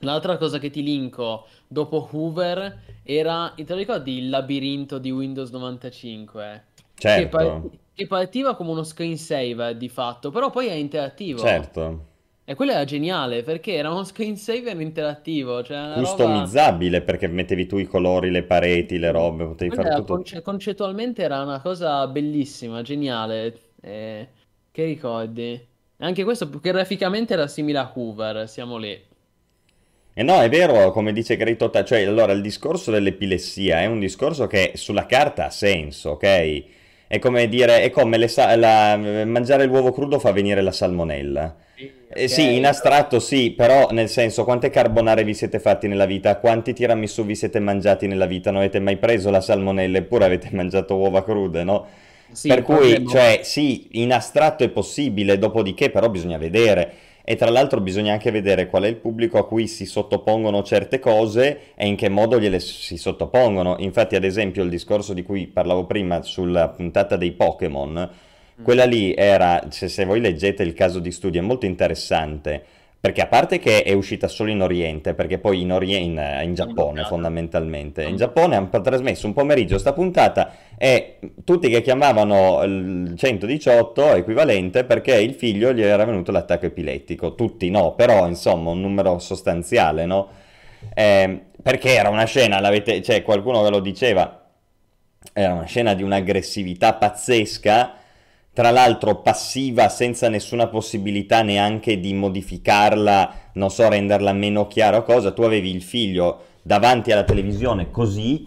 l'altra 0.00 0.36
cosa 0.38 0.58
che 0.58 0.70
ti 0.70 0.82
linko, 0.82 1.46
dopo 1.66 2.08
Hoover, 2.12 2.80
era, 3.02 3.52
te 3.56 3.64
lo 3.68 3.76
ricordi 3.76 4.18
il 4.18 4.30
labirinto 4.30 4.98
di 4.98 5.10
Windows 5.10 5.50
95? 5.50 6.64
Che, 7.10 7.28
Certo, 7.28 7.28
parti- 7.28 7.78
che 7.92 8.06
partiva 8.06 8.56
come 8.56 8.70
uno 8.70 8.82
screensaver 8.84 9.76
di 9.76 9.88
fatto, 9.88 10.30
però 10.30 10.50
poi 10.50 10.66
è 10.68 10.72
interattivo. 10.72 11.68
certo. 11.74 12.12
E 12.46 12.54
quello 12.54 12.72
era 12.72 12.84
geniale 12.84 13.42
perché 13.42 13.74
era 13.74 13.90
uno 13.90 14.04
screensaver 14.04 14.80
interattivo, 14.80 15.62
cioè 15.62 15.76
una 15.78 16.00
roba... 16.00 16.02
Customizzabile 16.02 17.00
perché 17.02 17.26
mettevi 17.26 17.66
tu 17.66 17.78
i 17.78 17.86
colori, 17.86 18.30
le 18.30 18.42
pareti, 18.44 18.98
le 18.98 19.10
robe, 19.10 19.46
potevi 19.46 19.70
Quella 19.70 19.82
fare 19.82 19.94
tutto. 19.94 20.14
conce- 20.14 20.40
concettualmente 20.42 21.22
era 21.22 21.42
una 21.42 21.60
cosa 21.60 22.06
bellissima, 22.06 22.80
geniale. 22.82 23.72
eh, 23.82 24.28
che 24.70 24.84
ricordi? 24.84 25.68
Anche 25.98 26.24
questo 26.24 26.48
graficamente 26.48 27.32
era 27.34 27.46
simile 27.48 27.78
a 27.78 27.92
Hoover, 27.94 28.48
siamo 28.48 28.76
lì. 28.78 28.98
E 30.16 30.22
no, 30.22 30.40
è 30.40 30.48
vero, 30.48 30.92
come 30.92 31.12
dice 31.12 31.36
Great 31.36 31.60
Ota- 31.62 31.84
cioè 31.84 32.02
allora 32.04 32.32
il 32.32 32.40
discorso 32.40 32.90
dell'epilessia 32.92 33.80
è 33.80 33.86
un 33.86 33.98
discorso 33.98 34.46
che 34.46 34.72
sulla 34.76 35.06
carta 35.06 35.46
ha 35.46 35.50
senso, 35.50 36.10
ok? 36.10 36.64
È 37.08 37.18
come 37.18 37.48
dire, 37.48 37.82
è 37.82 37.90
come 37.90 38.28
sa- 38.28 38.54
la- 38.56 38.96
mangiare 39.26 39.64
l'uovo 39.66 39.90
crudo 39.92 40.18
fa 40.20 40.30
venire 40.32 40.62
la 40.62 40.70
salmonella. 40.72 41.56
Eh, 42.16 42.28
sì, 42.28 42.56
in 42.56 42.66
astratto 42.66 43.18
sì, 43.18 43.50
però 43.50 43.88
nel 43.90 44.08
senso 44.08 44.44
quante 44.44 44.70
carbonare 44.70 45.24
vi 45.24 45.34
siete 45.34 45.58
fatti 45.58 45.88
nella 45.88 46.06
vita, 46.06 46.38
quanti 46.38 46.72
tiramisù 46.72 47.24
vi 47.24 47.34
siete 47.34 47.58
mangiati 47.58 48.06
nella 48.06 48.26
vita, 48.26 48.50
non 48.50 48.60
avete 48.60 48.78
mai 48.78 48.96
preso 48.96 49.30
la 49.30 49.40
salmonella 49.40 49.98
eppure 49.98 50.24
avete 50.24 50.50
mangiato 50.54 50.94
uova 50.94 51.24
crude, 51.24 51.64
no? 51.64 51.86
Sì, 52.30 52.48
per 52.48 52.62
cui, 52.62 53.06
cioè, 53.06 53.40
sì, 53.42 53.88
in 53.92 54.12
astratto 54.12 54.64
è 54.64 54.68
possibile, 54.68 55.38
dopodiché 55.38 55.90
però 55.90 56.08
bisogna 56.08 56.38
vedere. 56.38 56.92
E 57.26 57.36
tra 57.36 57.48
l'altro 57.48 57.80
bisogna 57.80 58.12
anche 58.12 58.30
vedere 58.30 58.66
qual 58.66 58.82
è 58.82 58.86
il 58.86 58.96
pubblico 58.96 59.38
a 59.38 59.46
cui 59.46 59.66
si 59.66 59.86
sottopongono 59.86 60.62
certe 60.62 60.98
cose 60.98 61.72
e 61.74 61.86
in 61.86 61.96
che 61.96 62.10
modo 62.10 62.38
gliele 62.38 62.60
si 62.60 62.98
sottopongono. 62.98 63.76
Infatti, 63.78 64.14
ad 64.14 64.24
esempio, 64.24 64.62
il 64.62 64.68
discorso 64.68 65.14
di 65.14 65.22
cui 65.22 65.46
parlavo 65.46 65.86
prima 65.86 66.22
sulla 66.22 66.68
puntata 66.68 67.16
dei 67.16 67.32
Pokémon, 67.32 68.10
quella 68.62 68.84
lì 68.84 69.14
era, 69.14 69.66
se, 69.70 69.88
se 69.88 70.04
voi 70.04 70.20
leggete 70.20 70.62
il 70.62 70.74
caso 70.74 70.98
di 70.98 71.10
studio, 71.10 71.40
è 71.40 71.44
molto 71.44 71.66
interessante 71.66 72.62
Perché 73.04 73.20
a 73.20 73.26
parte 73.26 73.58
che 73.58 73.82
è 73.82 73.92
uscita 73.92 74.28
solo 74.28 74.50
in 74.50 74.62
Oriente, 74.62 75.12
perché 75.12 75.36
poi 75.38 75.60
in, 75.60 75.72
Orie- 75.72 75.98
in, 75.98 76.18
in 76.42 76.54
Giappone 76.54 77.04
fondamentalmente, 77.04 78.02
in 78.02 78.16
Giappone 78.16 78.56
hanno 78.56 78.80
trasmesso 78.80 79.26
un 79.26 79.34
pomeriggio 79.34 79.76
sta 79.76 79.92
puntata 79.92 80.54
e 80.78 81.18
tutti 81.44 81.68
che 81.68 81.82
chiamavano 81.82 82.62
il 82.62 83.12
118 83.14 84.14
equivalente 84.14 84.84
perché 84.84 85.20
il 85.20 85.34
figlio 85.34 85.74
gli 85.74 85.82
era 85.82 86.06
venuto 86.06 86.32
l'attacco 86.32 86.64
epilettico, 86.64 87.34
tutti 87.34 87.68
no, 87.68 87.94
però 87.94 88.26
insomma 88.26 88.70
un 88.70 88.80
numero 88.80 89.18
sostanziale, 89.18 90.06
no? 90.06 90.28
Eh, 90.94 91.40
perché 91.62 91.96
era 91.96 92.08
una 92.08 92.24
scena, 92.24 92.58
l'avete, 92.58 93.02
cioè 93.02 93.22
qualcuno 93.22 93.60
ve 93.60 93.68
lo 93.68 93.80
diceva, 93.80 94.46
era 95.30 95.52
una 95.52 95.66
scena 95.66 95.92
di 95.92 96.02
un'aggressività 96.02 96.94
pazzesca 96.94 97.96
tra 98.54 98.70
l'altro 98.70 99.16
passiva 99.16 99.88
senza 99.88 100.28
nessuna 100.28 100.68
possibilità 100.68 101.42
neanche 101.42 101.98
di 101.98 102.14
modificarla, 102.14 103.50
non 103.54 103.68
so, 103.68 103.88
renderla 103.88 104.32
meno 104.32 104.68
chiara 104.68 104.98
o 104.98 105.02
cosa, 105.02 105.32
tu 105.32 105.42
avevi 105.42 105.74
il 105.74 105.82
figlio 105.82 106.44
davanti 106.62 107.10
alla 107.10 107.24
televisione 107.24 107.90
così, 107.90 108.46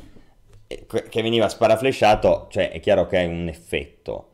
che 0.66 1.22
veniva 1.22 1.50
sparaflesciato, 1.50 2.48
cioè 2.50 2.72
è 2.72 2.80
chiaro 2.80 3.06
che 3.06 3.20
è 3.20 3.26
un 3.26 3.50
effetto. 3.50 4.30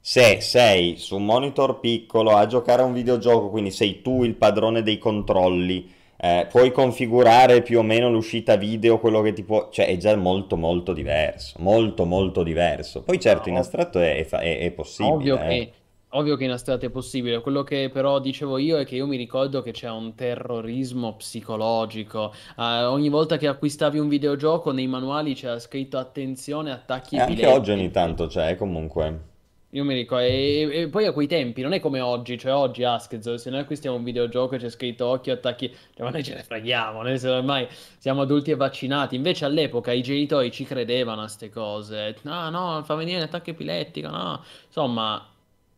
Se 0.00 0.40
sei 0.40 0.96
su 0.96 1.14
un 1.14 1.24
monitor 1.24 1.78
piccolo 1.78 2.32
a 2.32 2.46
giocare 2.46 2.82
a 2.82 2.84
un 2.84 2.92
videogioco, 2.92 3.48
quindi 3.48 3.70
sei 3.70 4.02
tu 4.02 4.24
il 4.24 4.34
padrone 4.34 4.82
dei 4.82 4.98
controlli, 4.98 5.88
eh, 6.24 6.46
puoi 6.48 6.70
configurare 6.70 7.62
più 7.62 7.80
o 7.80 7.82
meno 7.82 8.08
l'uscita 8.08 8.54
video, 8.54 9.00
quello 9.00 9.22
che 9.22 9.32
ti 9.32 9.42
può... 9.42 9.70
cioè 9.70 9.86
è 9.86 9.96
già 9.96 10.14
molto 10.14 10.56
molto 10.56 10.92
diverso, 10.92 11.56
molto 11.58 12.04
molto 12.04 12.44
diverso. 12.44 13.02
Poi 13.02 13.18
certo 13.18 13.48
in 13.48 13.56
astratto 13.56 13.98
è, 13.98 14.24
è, 14.24 14.58
è 14.60 14.70
possibile. 14.70 15.14
Ovvio 15.14 15.40
eh. 15.40 15.48
che, 15.48 15.72
ovvio 16.10 16.36
che 16.36 16.44
in 16.44 16.52
astratto 16.52 16.86
è 16.86 16.90
possibile, 16.90 17.40
quello 17.40 17.64
che 17.64 17.90
però 17.92 18.20
dicevo 18.20 18.58
io 18.58 18.78
è 18.78 18.84
che 18.84 18.94
io 18.94 19.08
mi 19.08 19.16
ricordo 19.16 19.62
che 19.62 19.72
c'è 19.72 19.90
un 19.90 20.14
terrorismo 20.14 21.16
psicologico. 21.16 22.32
Uh, 22.56 22.62
ogni 22.84 23.08
volta 23.08 23.36
che 23.36 23.48
acquistavi 23.48 23.98
un 23.98 24.06
videogioco 24.06 24.70
nei 24.70 24.86
manuali 24.86 25.34
c'era 25.34 25.58
scritto 25.58 25.98
attenzione 25.98 26.70
attacchi 26.70 27.16
e 27.16 27.20
anche 27.20 27.46
oggi 27.46 27.72
ogni 27.72 27.90
tanto 27.90 28.28
c'è 28.28 28.54
comunque. 28.54 29.30
Io 29.74 29.84
mi 29.84 29.94
ricordo, 29.94 30.26
e, 30.26 30.68
e, 30.70 30.88
poi 30.88 31.06
a 31.06 31.12
quei 31.12 31.26
tempi 31.26 31.62
non 31.62 31.72
è 31.72 31.80
come 31.80 32.00
oggi, 32.00 32.36
cioè 32.36 32.52
oggi 32.52 32.84
Askez, 32.84 33.34
se 33.36 33.48
noi 33.48 33.60
acquistiamo 33.60 33.96
un 33.96 34.04
videogioco 34.04 34.54
e 34.54 34.58
c'è 34.58 34.68
scritto 34.68 35.06
occhio 35.06 35.32
attacchi, 35.32 35.74
cioè, 35.94 36.04
ma 36.04 36.10
noi 36.10 36.22
ce 36.22 36.34
ne 36.34 36.42
freghiamo, 36.42 37.00
noi 37.02 37.18
ormai 37.24 37.66
siamo 37.96 38.20
adulti 38.20 38.50
e 38.50 38.54
vaccinati, 38.54 39.16
invece 39.16 39.46
all'epoca 39.46 39.90
i 39.92 40.02
genitori 40.02 40.50
ci 40.50 40.64
credevano 40.64 41.20
a 41.20 41.24
queste 41.24 41.48
cose, 41.48 42.16
no 42.22 42.50
no, 42.50 42.82
fa 42.84 42.94
venire 42.96 43.20
l'attacco 43.20 43.48
epilettico, 43.48 44.08
no, 44.08 44.44
insomma 44.66 45.26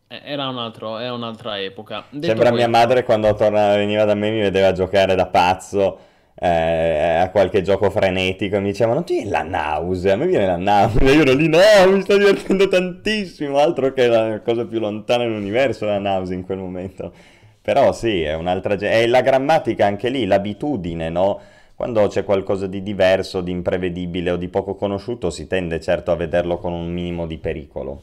era, 0.07 0.49
un 0.49 0.57
altro, 0.57 0.97
era 0.97 1.13
un'altra 1.13 1.61
epoca. 1.61 2.03
Detto 2.09 2.25
Sembra 2.25 2.49
questo... 2.49 2.67
mia 2.67 2.77
madre 2.77 3.03
quando 3.03 3.33
torna, 3.33 3.75
veniva 3.75 4.03
da 4.03 4.13
me 4.13 4.29
mi 4.29 4.41
vedeva 4.41 4.73
giocare 4.73 5.15
da 5.15 5.27
pazzo 5.27 5.99
eh, 6.35 7.15
a 7.21 7.29
qualche 7.29 7.61
gioco 7.61 7.89
frenetico 7.89 8.57
e 8.57 8.59
mi 8.59 8.71
dicevano 8.71 9.03
ti 9.03 9.13
viene 9.13 9.29
la 9.29 9.43
nausea, 9.43 10.13
a 10.13 10.17
me 10.17 10.27
viene 10.27 10.45
la 10.45 10.57
nausea, 10.57 11.11
io 11.11 11.21
ero 11.21 11.33
lì 11.33 11.47
no, 11.47 11.59
mi 11.89 12.01
sto 12.01 12.17
divertendo 12.17 12.67
tantissimo, 12.67 13.57
altro 13.57 13.93
che 13.93 14.07
la 14.07 14.41
cosa 14.41 14.65
più 14.65 14.79
lontana 14.79 15.23
dell'universo 15.23 15.85
la 15.85 15.99
nausea 15.99 16.35
in 16.35 16.43
quel 16.43 16.57
momento. 16.57 17.13
Però 17.61 17.91
sì, 17.93 18.21
è 18.21 18.35
un'altra... 18.35 18.75
è 18.75 19.07
la 19.07 19.21
grammatica 19.21 19.87
anche 19.87 20.09
lì, 20.09 20.25
l'abitudine, 20.27 21.09
no? 21.09 21.39
Quando 21.73 22.05
c'è 22.07 22.23
qualcosa 22.23 22.67
di 22.67 22.83
diverso, 22.83 23.41
di 23.41 23.49
imprevedibile 23.49 24.29
o 24.31 24.35
di 24.35 24.49
poco 24.49 24.75
conosciuto, 24.75 25.31
si 25.31 25.47
tende 25.47 25.81
certo 25.81 26.11
a 26.11 26.15
vederlo 26.15 26.57
con 26.57 26.73
un 26.73 26.93
minimo 26.93 27.25
di 27.25 27.39
pericolo. 27.39 28.01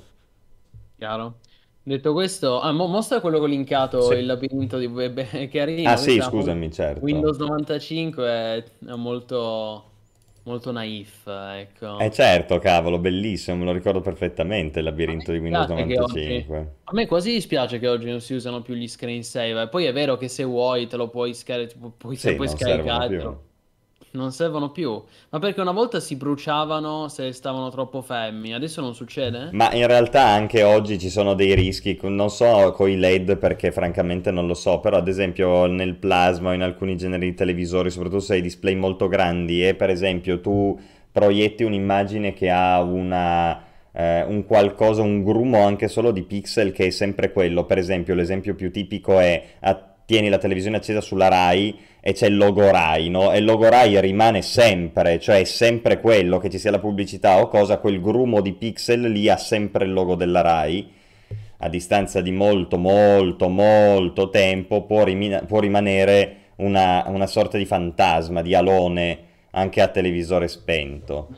Chiaro. 0.98 1.36
Detto 1.84 2.12
questo, 2.12 2.60
ah, 2.60 2.70
mo- 2.72 2.86
mostra 2.86 3.20
quello 3.20 3.38
che 3.38 3.44
ho 3.44 3.48
linkato, 3.48 4.02
Sì. 4.02 4.14
il 4.14 4.26
labirinto 4.26 4.78
di 4.78 4.86
web, 4.86 5.18
è 5.30 5.48
carino. 5.48 5.90
Ah 5.90 5.96
sì, 5.96 6.20
scusami, 6.20 6.70
certo. 6.70 7.02
Windows 7.04 7.38
95 7.38 8.24
è, 8.28 8.64
è 8.86 8.94
molto, 8.94 9.90
molto 10.44 10.70
naif, 10.70 11.26
ecco. 11.26 11.98
Eh 11.98 12.10
certo, 12.12 12.58
cavolo, 12.58 12.98
bellissimo, 12.98 13.56
me 13.56 13.64
lo 13.64 13.72
ricordo 13.72 14.00
perfettamente 14.00 14.78
il 14.78 14.84
labirinto 14.84 15.32
di 15.32 15.38
Windows 15.38 15.68
oggi, 15.70 15.94
95. 15.94 16.72
a 16.84 16.92
me 16.94 17.06
quasi 17.08 17.32
dispiace 17.32 17.80
che 17.80 17.88
oggi 17.88 18.08
non 18.08 18.20
si 18.20 18.34
usano 18.34 18.62
più 18.62 18.74
gli 18.74 18.86
screensaver. 18.86 19.68
Poi 19.68 19.84
è 19.84 19.92
vero 19.92 20.16
che 20.16 20.28
se 20.28 20.44
vuoi 20.44 20.86
te 20.86 20.96
lo 20.96 21.08
puoi, 21.08 21.34
scar- 21.34 21.74
puoi, 21.96 22.14
Sì, 22.14 22.36
puoi 22.36 22.48
scaricare. 22.48 23.50
Non 24.14 24.30
servono 24.30 24.70
più. 24.70 25.02
Ma 25.30 25.38
perché 25.38 25.62
una 25.62 25.72
volta 25.72 25.98
si 25.98 26.16
bruciavano 26.16 27.08
se 27.08 27.32
stavano 27.32 27.70
troppo 27.70 28.02
fermi, 28.02 28.52
adesso 28.52 28.82
non 28.82 28.94
succede? 28.94 29.48
Ma 29.52 29.72
in 29.72 29.86
realtà 29.86 30.26
anche 30.26 30.62
oggi 30.62 30.98
ci 30.98 31.08
sono 31.08 31.32
dei 31.32 31.54
rischi, 31.54 31.98
non 32.02 32.28
so 32.28 32.72
con 32.72 32.90
i 32.90 32.98
LED 32.98 33.38
perché 33.38 33.72
francamente 33.72 34.30
non 34.30 34.46
lo 34.46 34.52
so, 34.52 34.80
però 34.80 34.98
ad 34.98 35.08
esempio 35.08 35.64
nel 35.64 35.94
plasma 35.94 36.50
o 36.50 36.52
in 36.52 36.60
alcuni 36.60 36.96
generi 36.96 37.30
di 37.30 37.34
televisori, 37.34 37.90
soprattutto 37.90 38.20
se 38.20 38.34
hai 38.34 38.42
display 38.42 38.74
molto 38.74 39.08
grandi 39.08 39.66
e 39.66 39.74
per 39.74 39.88
esempio 39.88 40.40
tu 40.40 40.78
proietti 41.10 41.64
un'immagine 41.64 42.34
che 42.34 42.50
ha 42.50 42.82
una, 42.82 43.62
eh, 43.92 44.24
un 44.24 44.44
qualcosa, 44.44 45.00
un 45.00 45.22
grumo 45.22 45.64
anche 45.64 45.88
solo 45.88 46.10
di 46.10 46.22
pixel 46.22 46.72
che 46.72 46.86
è 46.86 46.90
sempre 46.90 47.32
quello, 47.32 47.64
per 47.64 47.78
esempio 47.78 48.14
l'esempio 48.14 48.54
più 48.54 48.70
tipico 48.70 49.18
è 49.18 49.42
tieni 50.04 50.28
la 50.28 50.38
televisione 50.38 50.76
accesa 50.76 51.00
sulla 51.00 51.28
RAI 51.28 51.78
e 52.04 52.14
c'è 52.14 52.26
il 52.26 52.36
logo 52.36 52.68
Rai, 52.68 53.08
no? 53.10 53.30
E 53.30 53.38
il 53.38 53.44
logo 53.44 53.68
Rai 53.68 54.00
rimane 54.00 54.42
sempre, 54.42 55.20
cioè 55.20 55.38
è 55.38 55.44
sempre 55.44 56.00
quello, 56.00 56.38
che 56.38 56.50
ci 56.50 56.58
sia 56.58 56.72
la 56.72 56.80
pubblicità 56.80 57.40
o 57.40 57.46
cosa, 57.46 57.78
quel 57.78 58.00
grumo 58.00 58.40
di 58.40 58.54
pixel 58.54 59.02
lì 59.02 59.28
ha 59.28 59.36
sempre 59.36 59.84
il 59.84 59.92
logo 59.92 60.16
della 60.16 60.40
Rai. 60.40 60.90
A 61.58 61.68
distanza 61.68 62.20
di 62.20 62.32
molto, 62.32 62.76
molto, 62.76 63.48
molto 63.48 64.30
tempo 64.30 64.82
può, 64.82 65.04
rimina- 65.04 65.44
può 65.44 65.60
rimanere 65.60 66.36
una, 66.56 67.04
una 67.06 67.28
sorta 67.28 67.56
di 67.56 67.66
fantasma, 67.66 68.42
di 68.42 68.56
alone 68.56 69.18
anche 69.52 69.80
a 69.80 69.86
televisore 69.86 70.48
spento. 70.48 71.28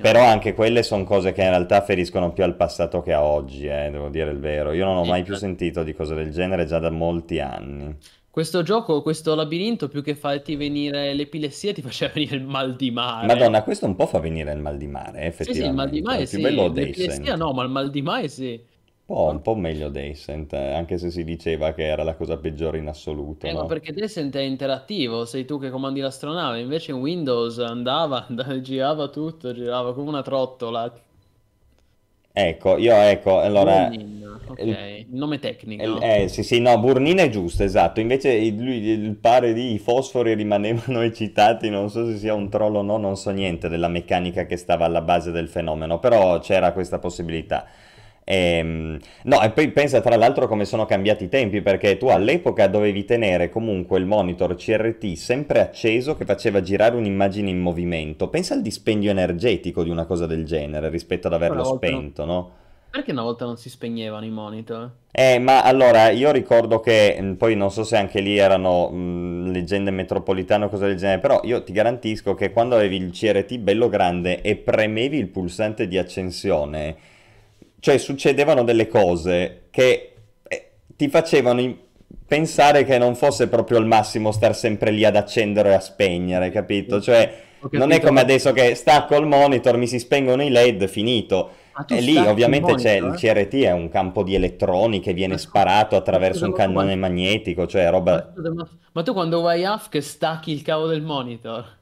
Però 0.00 0.22
anche 0.22 0.54
quelle 0.54 0.84
sono 0.84 1.02
cose 1.02 1.32
che 1.32 1.42
in 1.42 1.48
realtà 1.48 1.80
feriscono 1.80 2.32
più 2.32 2.44
al 2.44 2.54
passato 2.54 3.02
che 3.02 3.12
a 3.12 3.24
oggi, 3.24 3.66
eh, 3.66 3.88
devo 3.90 4.10
dire 4.10 4.30
il 4.30 4.38
vero. 4.38 4.70
Io 4.70 4.84
non 4.84 4.98
ho 4.98 5.04
mai 5.04 5.24
più 5.24 5.34
sentito 5.34 5.82
di 5.82 5.92
cose 5.92 6.14
del 6.14 6.30
genere 6.30 6.66
già 6.66 6.78
da 6.78 6.90
molti 6.90 7.40
anni. 7.40 7.96
Questo 8.32 8.62
gioco, 8.62 9.02
questo 9.02 9.34
labirinto, 9.34 9.88
più 9.88 10.02
che 10.02 10.16
farti 10.16 10.56
venire 10.56 11.12
l'epilessia, 11.14 11.72
ti 11.72 11.82
faceva 11.82 12.12
venire 12.16 12.36
il 12.36 12.44
mal 12.44 12.74
di 12.76 12.90
mare. 12.90 13.26
Madonna, 13.26 13.62
questo 13.62 13.86
un 13.86 13.94
po' 13.94 14.06
fa 14.06 14.18
venire 14.20 14.52
il 14.52 14.58
mal 14.58 14.76
di 14.78 14.86
mare, 14.86 15.20
effettivamente. 15.22 15.52
Sì, 15.52 15.52
sì, 15.54 15.64
il 15.66 15.72
mal 15.74 15.88
di 15.90 16.00
mare 16.00 16.26
sì. 16.26 16.40
L'epilessia 16.40 17.36
no, 17.36 17.52
ma 17.52 17.62
il 17.62 17.68
mal 17.70 17.90
di 17.90 18.02
mare 18.02 18.28
sì. 18.28 18.60
Un 19.06 19.14
po', 19.16 19.30
un 19.30 19.42
po' 19.42 19.54
meglio 19.54 19.88
Descent, 19.90 20.52
eh, 20.54 20.72
anche 20.72 20.98
se 20.98 21.10
si 21.10 21.22
diceva 21.24 21.72
che 21.72 21.84
era 21.86 22.02
la 22.02 22.14
cosa 22.16 22.38
peggiore 22.38 22.78
in 22.78 22.88
assoluto, 22.88 23.46
Eh, 23.46 23.52
ma 23.52 23.60
no? 23.60 23.66
perché 23.66 23.92
Descent 23.92 24.34
è 24.36 24.40
interattivo, 24.40 25.24
sei 25.26 25.44
tu 25.44 25.58
che 25.60 25.70
comandi 25.70 26.00
l'astronave, 26.00 26.60
invece 26.60 26.92
in 26.92 26.98
Windows 26.98 27.58
andava, 27.58 28.26
andava- 28.28 28.60
girava 28.60 29.08
tutto, 29.08 29.52
girava 29.52 29.94
come 29.94 30.08
una 30.08 30.22
trottola. 30.22 30.92
Ecco, 32.34 32.76
io 32.78 32.94
ecco, 32.94 33.38
allora... 33.40 33.88
Burnin, 33.88 34.31
ok, 34.52 34.66
il- 34.66 35.06
nome 35.10 35.38
tecnico. 35.38 35.98
eh, 36.00 36.28
sì, 36.28 36.42
sì, 36.44 36.60
no, 36.60 36.78
Burnina 36.78 37.22
è 37.22 37.28
giusto, 37.28 37.64
esatto. 37.64 37.98
Invece 38.00 38.30
il, 38.32 38.56
lui, 38.56 38.76
il 38.86 39.16
pare 39.16 39.52
di 39.52 39.72
i 39.74 39.78
fosfori 39.78 40.34
rimanevano 40.34 41.00
eccitati, 41.02 41.70
non 41.70 41.90
so 41.90 42.06
se 42.06 42.18
sia 42.18 42.34
un 42.34 42.48
troll 42.50 42.76
o 42.76 42.82
no, 42.82 42.98
non 42.98 43.16
so 43.16 43.30
niente 43.30 43.68
della 43.68 43.88
meccanica 43.88 44.46
che 44.46 44.56
stava 44.56 44.84
alla 44.84 45.00
base 45.02 45.30
del 45.32 45.48
fenomeno, 45.48 45.98
però 45.98 46.38
c'era 46.38 46.72
questa 46.72 46.98
possibilità. 46.98 47.66
Ehm, 48.24 48.98
no, 49.24 49.42
e 49.42 49.50
poi 49.50 49.72
pensa 49.72 50.00
tra 50.00 50.14
l'altro 50.16 50.46
come 50.46 50.64
sono 50.64 50.84
cambiati 50.86 51.24
i 51.24 51.28
tempi, 51.28 51.60
perché 51.62 51.96
tu 51.96 52.06
all'epoca 52.06 52.68
dovevi 52.68 53.04
tenere 53.04 53.48
comunque 53.48 53.98
il 53.98 54.06
monitor 54.06 54.54
CRT 54.54 55.14
sempre 55.14 55.60
acceso 55.60 56.14
che 56.16 56.24
faceva 56.24 56.60
girare 56.62 56.94
un'immagine 56.96 57.50
in 57.50 57.58
movimento. 57.60 58.28
Pensa 58.28 58.54
al 58.54 58.62
dispendio 58.62 59.10
energetico 59.10 59.82
di 59.82 59.90
una 59.90 60.04
cosa 60.06 60.26
del 60.26 60.44
genere 60.44 60.88
rispetto 60.90 61.26
ad 61.26 61.32
averlo 61.34 61.64
spento, 61.64 62.24
no? 62.24 62.52
Perché 62.92 63.10
una 63.10 63.22
volta 63.22 63.44
non 63.44 63.56
si 63.58 63.68
spegnevano 63.68 64.24
i 64.24 64.30
monitor? 64.30 64.96
Eh, 65.14 65.38
ma 65.38 65.62
allora 65.62 66.08
io 66.08 66.30
ricordo 66.32 66.80
che 66.80 67.18
mh, 67.20 67.34
poi 67.34 67.54
non 67.54 67.70
so 67.70 67.84
se 67.84 67.96
anche 67.98 68.20
lì 68.20 68.38
erano 68.38 68.88
mh, 68.90 69.50
leggende 69.52 69.90
metropolitane 69.90 70.64
o 70.64 70.68
cose 70.70 70.86
del 70.86 70.96
genere, 70.96 71.20
però 71.20 71.40
io 71.44 71.62
ti 71.62 71.72
garantisco 71.72 72.34
che 72.34 72.50
quando 72.50 72.76
avevi 72.76 72.96
il 72.96 73.10
CRT 73.12 73.58
bello 73.58 73.88
grande 73.90 74.40
e 74.40 74.56
premevi 74.56 75.18
il 75.18 75.28
pulsante 75.28 75.86
di 75.86 75.98
accensione, 75.98 76.96
cioè 77.78 77.98
succedevano 77.98 78.64
delle 78.64 78.88
cose 78.88 79.64
che 79.70 80.14
eh, 80.48 80.70
ti 80.96 81.08
facevano 81.08 81.60
in- 81.60 81.76
pensare 82.26 82.84
che 82.84 82.96
non 82.98 83.14
fosse 83.14 83.48
proprio 83.48 83.78
il 83.78 83.86
massimo 83.86 84.32
star 84.32 84.54
sempre 84.56 84.90
lì 84.90 85.04
ad 85.04 85.16
accendere 85.16 85.70
e 85.70 85.74
a 85.74 85.80
spegnere, 85.80 86.50
capito? 86.50 87.00
Cioè 87.02 87.40
Ho 87.60 87.68
non 87.70 87.90
è 87.92 88.00
capito, 88.00 88.06
come 88.06 88.20
adesso 88.20 88.52
che 88.52 88.74
stacco 88.74 89.16
il 89.16 89.26
monitor, 89.26 89.76
mi 89.76 89.86
si 89.86 89.98
spengono 89.98 90.42
i 90.42 90.50
LED, 90.50 90.86
finito. 90.88 91.50
Ma 91.74 91.84
tu 91.84 91.94
E 91.94 92.00
lì 92.00 92.24
il 92.24 92.26
ovviamente 92.26 92.74
c'è 92.74 92.92
il 92.92 93.12
monitor? 93.12 93.14
CRT, 93.14 93.54
è 93.62 93.72
un 93.72 93.88
campo 93.88 94.22
di 94.22 94.34
elettroni 94.34 95.00
che 95.00 95.12
viene 95.12 95.38
sparato 95.38 95.96
attraverso 95.96 96.44
un 96.46 96.52
cannone 96.52 96.94
ma- 96.94 96.96
magnetico, 96.96 97.66
cioè 97.66 97.90
roba... 97.90 98.34
ma- 98.92 99.02
tu 99.02 99.12
quando 99.12 99.40
vai 99.40 99.64
off 99.64 99.88
che 99.88 100.00
stacchi 100.00 100.52
il 100.52 100.62
cavo 100.62 100.86
del 100.86 101.02
monitor? 101.02 101.78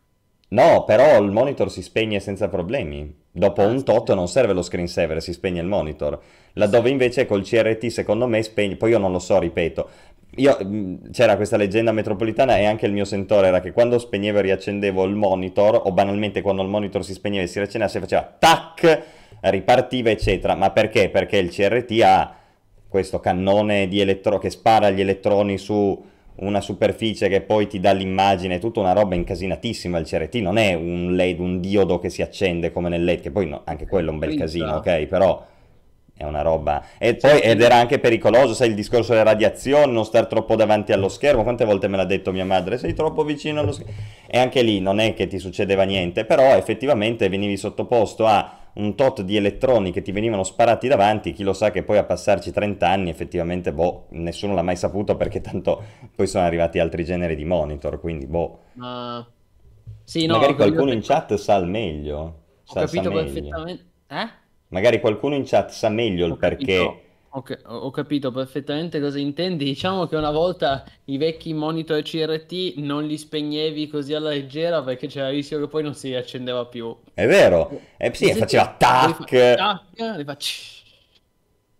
No, 0.53 0.83
però 0.85 1.21
il 1.23 1.31
monitor 1.31 1.71
si 1.71 1.81
spegne 1.83 2.19
senza 2.19 2.49
problemi. 2.49 3.19
Dopo 3.31 3.63
un 3.63 3.85
tot 3.85 4.13
non 4.15 4.27
serve 4.27 4.53
lo 4.53 4.63
screensaver, 4.63 5.23
si 5.23 5.33
spegne 5.33 5.61
il 5.61 5.67
monitor. 5.69 6.19
Laddove 6.55 6.91
invece 6.91 7.25
col 7.25 7.45
CRT 7.45 7.87
secondo 7.87 8.27
me 8.27 8.43
spegne, 8.43 8.75
poi 8.77 8.91
io 8.91 8.99
non 8.99 9.13
lo 9.13 9.21
so, 9.21 9.39
ripeto. 9.39 9.89
io, 10.37 10.57
mh, 10.65 11.11
c'era 11.13 11.37
questa 11.37 11.57
leggenda 11.57 11.93
metropolitana 11.93 12.59
e 12.59 12.65
anche 12.65 12.87
il 12.87 12.93
mio 12.93 13.05
sentore 13.05 13.47
era 13.47 13.61
che 13.61 13.71
quando 13.73 13.99
spegnevo 13.99 14.39
e 14.39 14.43
riaccendevo 14.43 15.05
il 15.05 15.15
monitor, 15.15 15.81
o 15.85 15.93
banalmente 15.93 16.41
quando 16.43 16.63
il 16.63 16.69
monitor 16.69 17.05
si 17.05 17.13
spegneva 17.13 17.45
e 17.45 17.47
si 17.47 17.59
riaccendeva, 17.61 17.89
si 17.93 18.01
faceva 18.01 18.23
tac, 18.39 19.03
ripartiva, 19.41 20.11
eccetera. 20.11 20.55
Ma 20.55 20.71
perché? 20.71 21.09
Perché 21.09 21.39
il 21.39 21.51
CRT 21.51 22.01
ha 22.03 22.37
questo 22.89 23.21
cannone 23.21 23.89
di 23.89 24.01
elettro- 24.01 24.39
che 24.39 24.51
spara 24.51 24.91
gli 24.91 25.01
elettroni 25.01 25.59
su 25.59 26.09
una 26.41 26.61
superficie 26.61 27.29
che 27.29 27.43
poi 27.43 27.67
ti 27.67 27.81
dà 27.81 27.93
l'immagine, 27.93 28.59
tutta 28.59 28.81
una 28.81 28.93
roba 28.93 29.15
incasinatissima. 29.15 29.99
Il 29.99 30.07
CRT 30.07 30.37
non 30.37 30.57
è 30.57 30.75
un 30.75 31.15
LED, 31.15 31.39
un 31.39 31.61
diodo 31.61 31.99
che 31.99 32.09
si 32.09 32.23
accende 32.23 32.73
come 32.73 32.89
nel 32.89 33.05
LED, 33.05 33.21
che 33.21 33.31
poi 33.31 33.47
no, 33.47 33.63
anche 33.65 33.87
quello 33.87 34.11
è 34.11 34.13
un 34.13 34.19
bel 34.19 34.37
casino, 34.37 34.77
ok? 34.77 35.07
Però 35.07 35.47
è 36.17 36.25
una 36.25 36.43
roba. 36.43 36.85
E 36.99 37.15
poi, 37.15 37.41
ed 37.41 37.63
era 37.63 37.77
anche 37.77 37.99
pericoloso, 37.99 38.53
sai, 38.53 38.69
il 38.69 38.75
discorso 38.75 39.13
delle 39.13 39.25
radiazioni, 39.25 39.93
non 39.93 40.05
star 40.05 40.27
troppo 40.27 40.55
davanti 40.55 40.93
allo 40.93 41.09
schermo. 41.09 41.43
Quante 41.43 41.65
volte 41.65 41.89
me 41.89 41.97
l'ha 41.97 42.05
detto 42.05 42.33
mia 42.33 42.45
madre? 42.45 42.77
Sei 42.77 42.93
troppo 42.95 43.25
vicino 43.25 43.61
allo 43.61 43.73
schermo. 43.73 43.93
E 44.27 44.39
anche 44.39 44.63
lì 44.63 44.81
non 44.81 44.99
è 44.99 45.15
che 45.15 45.27
ti 45.27 45.39
succedeva 45.39 45.85
niente, 45.85 46.25
però 46.25 46.55
effettivamente 46.57 47.29
venivi 47.29 47.57
sottoposto 47.57 48.27
a 48.27 48.60
un 48.75 48.95
tot 48.95 49.23
di 49.23 49.37
elettroni 49.37 49.93
che 49.93 50.03
ti 50.03 50.13
venivano 50.13 50.43
sparati 50.45 50.89
davanti, 50.89 51.33
chi 51.33 51.43
lo 51.43 51.53
sa 51.53 51.71
che 51.71 51.83
poi 51.83 51.99
a 51.99 52.05
passarci 52.05 52.51
30 52.53 52.89
anni 52.89 53.11
effettivamente, 53.11 53.73
boh, 53.73 54.07
nessuno 54.11 54.55
l'ha 54.55 54.63
mai 54.63 54.77
saputo 54.77 55.17
perché 55.17 55.41
tanto 55.41 55.83
poi 56.15 56.27
sono 56.27 56.45
arrivati 56.45 56.79
altri 56.79 57.05
generi 57.05 57.37
di 57.37 57.45
monitor, 57.45 58.01
quindi 58.01 58.27
boh. 58.27 58.61
Ma... 58.75 59.27
Sì, 60.05 60.27
no, 60.27 60.39
Magari 60.39 60.55
capito 60.55 60.57
qualcuno 60.57 60.93
in 60.93 61.01
chat 61.03 61.35
sa 61.35 61.57
il 61.57 61.67
meglio, 61.67 62.19
ho 62.65 62.75
sa, 62.75 62.87
sa 62.87 62.87
capito 62.87 63.11
meglio. 63.11 63.23
perfettamente. 63.23 63.85
Eh? 64.09 64.29
Magari 64.69 65.01
qualcuno 65.01 65.35
in 65.35 65.45
chat 65.45 65.71
sa 65.71 65.89
meglio 65.89 66.27
il 66.27 66.33
Ho 66.33 66.37
capito, 66.37 66.73
perché. 66.77 66.79
ho, 66.79 67.10
ca- 67.43 67.59
ho 67.65 67.91
capito 67.91 68.31
perfettamente 68.33 69.01
cosa 69.01 69.19
intendi. 69.19 69.65
Diciamo 69.65 70.07
che 70.07 70.17
una 70.17 70.31
volta 70.31 70.85
i 71.05 71.17
vecchi 71.17 71.53
monitor 71.55 72.03
CRT 72.03 72.75
non 72.77 73.07
li 73.07 73.17
spegnevi 73.17 73.89
così 73.89 74.15
alla 74.15 74.31
leggera 74.31 74.83
perché 74.83 75.07
c'era 75.07 75.29
il 75.29 75.35
rischio 75.37 75.61
che 75.61 75.69
poi 75.69 75.83
non 75.83 75.95
si 75.95 76.09
riaccendeva 76.09 76.67
più. 76.67 76.97
È 77.15 77.27
vero? 77.27 77.71
Eh 77.97 78.13
sì, 78.15 78.35
faceva 78.35 78.75
tac. 78.77 79.17
fa- 79.17 79.25
tac, 79.55 80.17
li 80.17 80.25
fa 80.25 80.37
ch- 80.37 80.79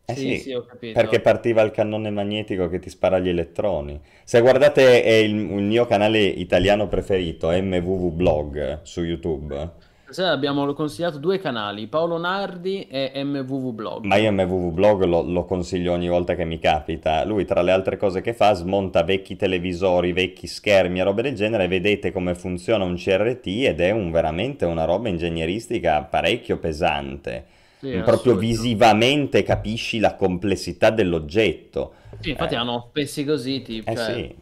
Eh 0.05 0.17
Sì, 0.17 0.35
sì, 0.35 0.37
sì, 0.37 0.53
ho 0.53 0.65
capito. 0.65 0.93
perché 0.93 1.21
partiva 1.21 1.63
il 1.63 1.71
cannone 1.71 2.11
magnetico 2.11 2.69
che 2.69 2.79
ti 2.81 2.91
spara 2.91 3.19
gli 3.21 3.29
elettroni. 3.29 4.01
Se 4.25 4.41
guardate 4.41 4.83
il, 5.25 5.31
il 5.37 5.63
mio 5.63 5.87
canale 5.87 6.19
italiano 6.21 6.89
preferito, 6.89 7.49
MVV 7.51 8.11
Blog 8.13 8.81
su 8.83 9.03
YouTube. 9.03 9.89
Stasera 10.11 10.33
abbiamo 10.33 10.73
consigliato 10.75 11.19
due 11.19 11.39
canali, 11.39 11.87
Paolo 11.87 12.19
Nardi 12.19 12.87
e 12.89 13.13
MVV 13.25 13.73
Blog. 13.73 14.05
Ma 14.05 14.17
io 14.17 14.33
MVV 14.33 14.73
Blog 14.73 15.05
lo, 15.05 15.21
lo 15.23 15.45
consiglio 15.45 15.93
ogni 15.93 16.09
volta 16.09 16.35
che 16.35 16.45
mi 16.47 16.59
capita. 16.59 17.23
Lui, 17.25 17.45
tra 17.45 17.61
le 17.61 17.71
altre 17.71 17.99
cose 17.99 18.23
che 18.23 18.33
fa, 18.33 18.55
smonta 18.55 19.03
vecchi 19.03 19.37
televisori, 19.37 20.13
vecchi 20.13 20.47
schermi 20.47 21.01
e 21.01 21.03
robe 21.03 21.21
del 21.23 21.35
genere. 21.35 21.69
Vedete 21.69 22.11
come 22.11 22.35
funziona 22.35 22.85
un 22.85 22.97
CRT 22.97 23.47
ed 23.67 23.81
è 23.81 23.91
un- 23.91 24.11
veramente 24.11 24.65
una 24.65 24.85
roba 24.85 25.09
ingegneristica 25.11 26.03
parecchio 26.05 26.59
pesante. 26.59 27.45
Sì, 27.81 27.89
Proprio 28.05 28.37
visivamente 28.37 29.43
capisci 29.43 29.99
la 29.99 30.15
complessità 30.15 30.91
dell'oggetto. 30.91 31.93
Sì, 32.19 32.31
infatti 32.31 32.55
Eh. 32.55 32.57
hanno 32.57 32.87
spessi 32.89 33.25
così, 33.25 33.63
tipo, 33.63 33.91
Eh 33.91 33.97
cioè, 33.97 34.05
sì, 34.15 34.35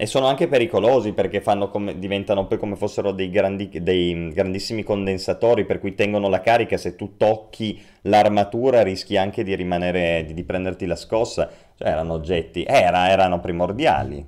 e 0.00 0.06
sono 0.06 0.24
anche 0.24 0.48
pericolosi 0.48 1.12
perché 1.12 1.42
come- 1.42 1.98
diventano 1.98 2.46
poi 2.46 2.56
come 2.56 2.74
fossero 2.74 3.12
dei, 3.12 3.28
grandi- 3.28 3.68
dei 3.82 4.30
grandissimi 4.32 4.82
condensatori 4.82 5.66
per 5.66 5.78
cui 5.78 5.94
tengono 5.94 6.30
la 6.30 6.40
carica. 6.40 6.78
Se 6.78 6.96
tu 6.96 7.18
tocchi 7.18 7.78
l'armatura 8.02 8.82
rischi 8.82 9.18
anche 9.18 9.44
di 9.44 9.54
rimanere, 9.54 10.24
di, 10.26 10.32
di 10.32 10.42
prenderti 10.42 10.86
la 10.86 10.96
scossa. 10.96 11.50
Cioè 11.76 11.86
erano 11.88 12.14
oggetti, 12.14 12.64
era- 12.64 13.10
erano 13.10 13.40
primordiali. 13.40 14.26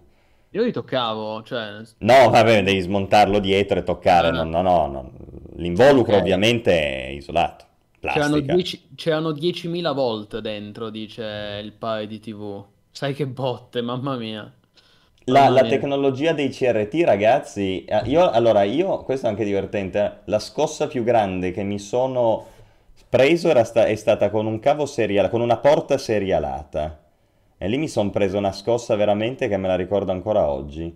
io 0.51 0.62
li 0.62 0.73
toccavo, 0.73 1.43
cioè, 1.43 1.81
No, 2.01 2.29
vabbè, 2.29 2.62
devi 2.62 2.81
smontarlo 2.81 3.39
dietro 3.39 3.79
e 3.79 3.83
toccare. 3.83 4.29
Ah. 4.29 4.43
No, 4.43 4.45
no, 4.45 4.61
no, 4.61 4.87
no. 4.89 5.11
L'involucro 5.57 6.16
Ok. 6.16 6.20
ovviamente 6.20 7.07
è 7.07 7.09
isolato. 7.12 7.64
c'erano, 7.99 8.33
Plastica. 8.33 8.53
10 8.55 8.89
c'erano 8.95 9.33
10.000 9.33 9.93
volt 9.95 10.39
dentro, 10.41 10.91
dice 10.91 11.61
il 11.64 11.73
pai 11.73 12.07
di 12.07 12.20
TV. 12.20 12.62
Sai 12.91 13.14
che 13.14 13.27
botte, 13.27 13.81
mamma 13.81 14.16
mia. 14.16 14.53
La, 15.27 15.49
la 15.49 15.66
tecnologia 15.66 16.33
dei 16.33 16.49
CRT, 16.51 16.95
ragazzi, 17.05 17.85
eh, 17.85 18.03
io, 18.07 18.29
allora 18.29 18.64
io, 18.64 19.03
questo 19.05 19.27
è 19.27 19.29
anche 19.31 19.45
divertente, 19.45 20.05
eh, 20.05 20.12
la 20.25 20.39
scossa 20.41 20.89
più 20.89 21.05
grande 21.05 21.53
che 21.53 21.62
mi 21.62 21.79
sono 21.79 22.47
preso 23.09 23.49
era 23.49 23.62
sta- 23.64 23.87
è 23.87 23.95
stata 23.95 24.31
con 24.31 24.47
un 24.47 24.59
cavo 24.59 24.85
seriale, 24.87 25.29
con 25.31 25.41
una 25.41 25.59
porta 25.59 25.97
serialata. 25.99 26.99
E 27.57 27.68
lì 27.68 27.79
mi 27.79 27.89
sono 27.89 28.11
preso 28.11 28.39
una 28.39 28.51
scossa 28.53 28.97
veramente 28.97 29.47
che 29.49 29.57
me 29.57 29.68
la 29.68 29.77
ricordo 29.77 30.11
ancora 30.11 30.49
oggi. 30.49 30.93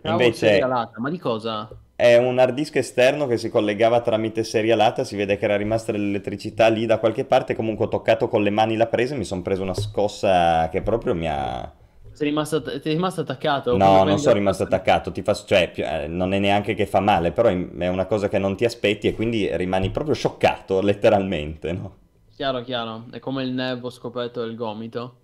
Cavo 0.00 0.30
Invece 0.30 0.32
serialata, 0.32 0.98
ma 1.00 1.08
di 1.10 1.18
cosa? 1.18 1.70
è 1.94 2.16
un 2.16 2.38
hard 2.38 2.54
disk 2.54 2.76
esterno 2.76 3.26
che 3.26 3.36
si 3.38 3.48
collegava 3.50 4.00
tramite 4.00 4.44
serialata, 4.44 5.04
si 5.04 5.16
vede 5.16 5.36
che 5.36 5.44
era 5.44 5.56
rimasta 5.56 5.92
l'elettricità 5.92 6.68
lì 6.68 6.86
da 6.86 6.98
qualche 6.98 7.24
parte, 7.24 7.54
comunque 7.56 7.86
ho 7.86 7.88
toccato 7.88 8.28
con 8.28 8.42
le 8.42 8.50
mani 8.50 8.76
la 8.76 8.86
presa 8.86 9.14
e 9.14 9.18
mi 9.18 9.24
sono 9.24 9.42
preso 9.42 9.62
una 9.62 9.74
scossa 9.74 10.68
che 10.70 10.82
proprio 10.82 11.14
mi 11.14 11.28
ha... 11.28 11.72
Sei 12.18 12.26
rimasto, 12.28 12.60
ti 12.60 12.70
è 12.88 12.92
rimasto 12.92 13.20
attaccato? 13.20 13.76
No, 13.76 14.02
non 14.04 14.18
sono 14.18 14.34
rimasto 14.34 14.62
attaccato, 14.64 15.12
ti 15.12 15.22
fa, 15.22 15.32
cioè, 15.34 15.70
più- 15.70 15.84
eh, 15.84 16.06
non 16.08 16.32
è 16.34 16.38
neanche 16.38 16.74
che 16.74 16.84
fa 16.86 17.00
male, 17.00 17.32
però 17.32 17.48
è 17.48 17.86
una 17.88 18.06
cosa 18.06 18.28
che 18.28 18.38
non 18.38 18.56
ti 18.56 18.64
aspetti 18.66 19.06
e 19.06 19.14
quindi 19.14 19.48
rimani 19.56 19.90
proprio 19.90 20.14
scioccato, 20.14 20.80
letteralmente, 20.82 21.72
no? 21.72 21.96
Chiaro, 22.36 22.62
chiaro. 22.62 23.04
È 23.10 23.18
come 23.18 23.42
il 23.42 23.52
nervo 23.52 23.90
scoperto 23.90 24.40
del 24.40 24.54
gomito. 24.56 25.18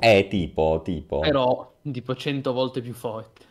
Eh, 0.00 0.26
tipo, 0.28 0.80
tipo. 0.82 1.20
Però, 1.20 1.76
tipo 1.82 2.16
100 2.16 2.52
volte 2.52 2.80
più 2.80 2.94
forte. 2.94 3.46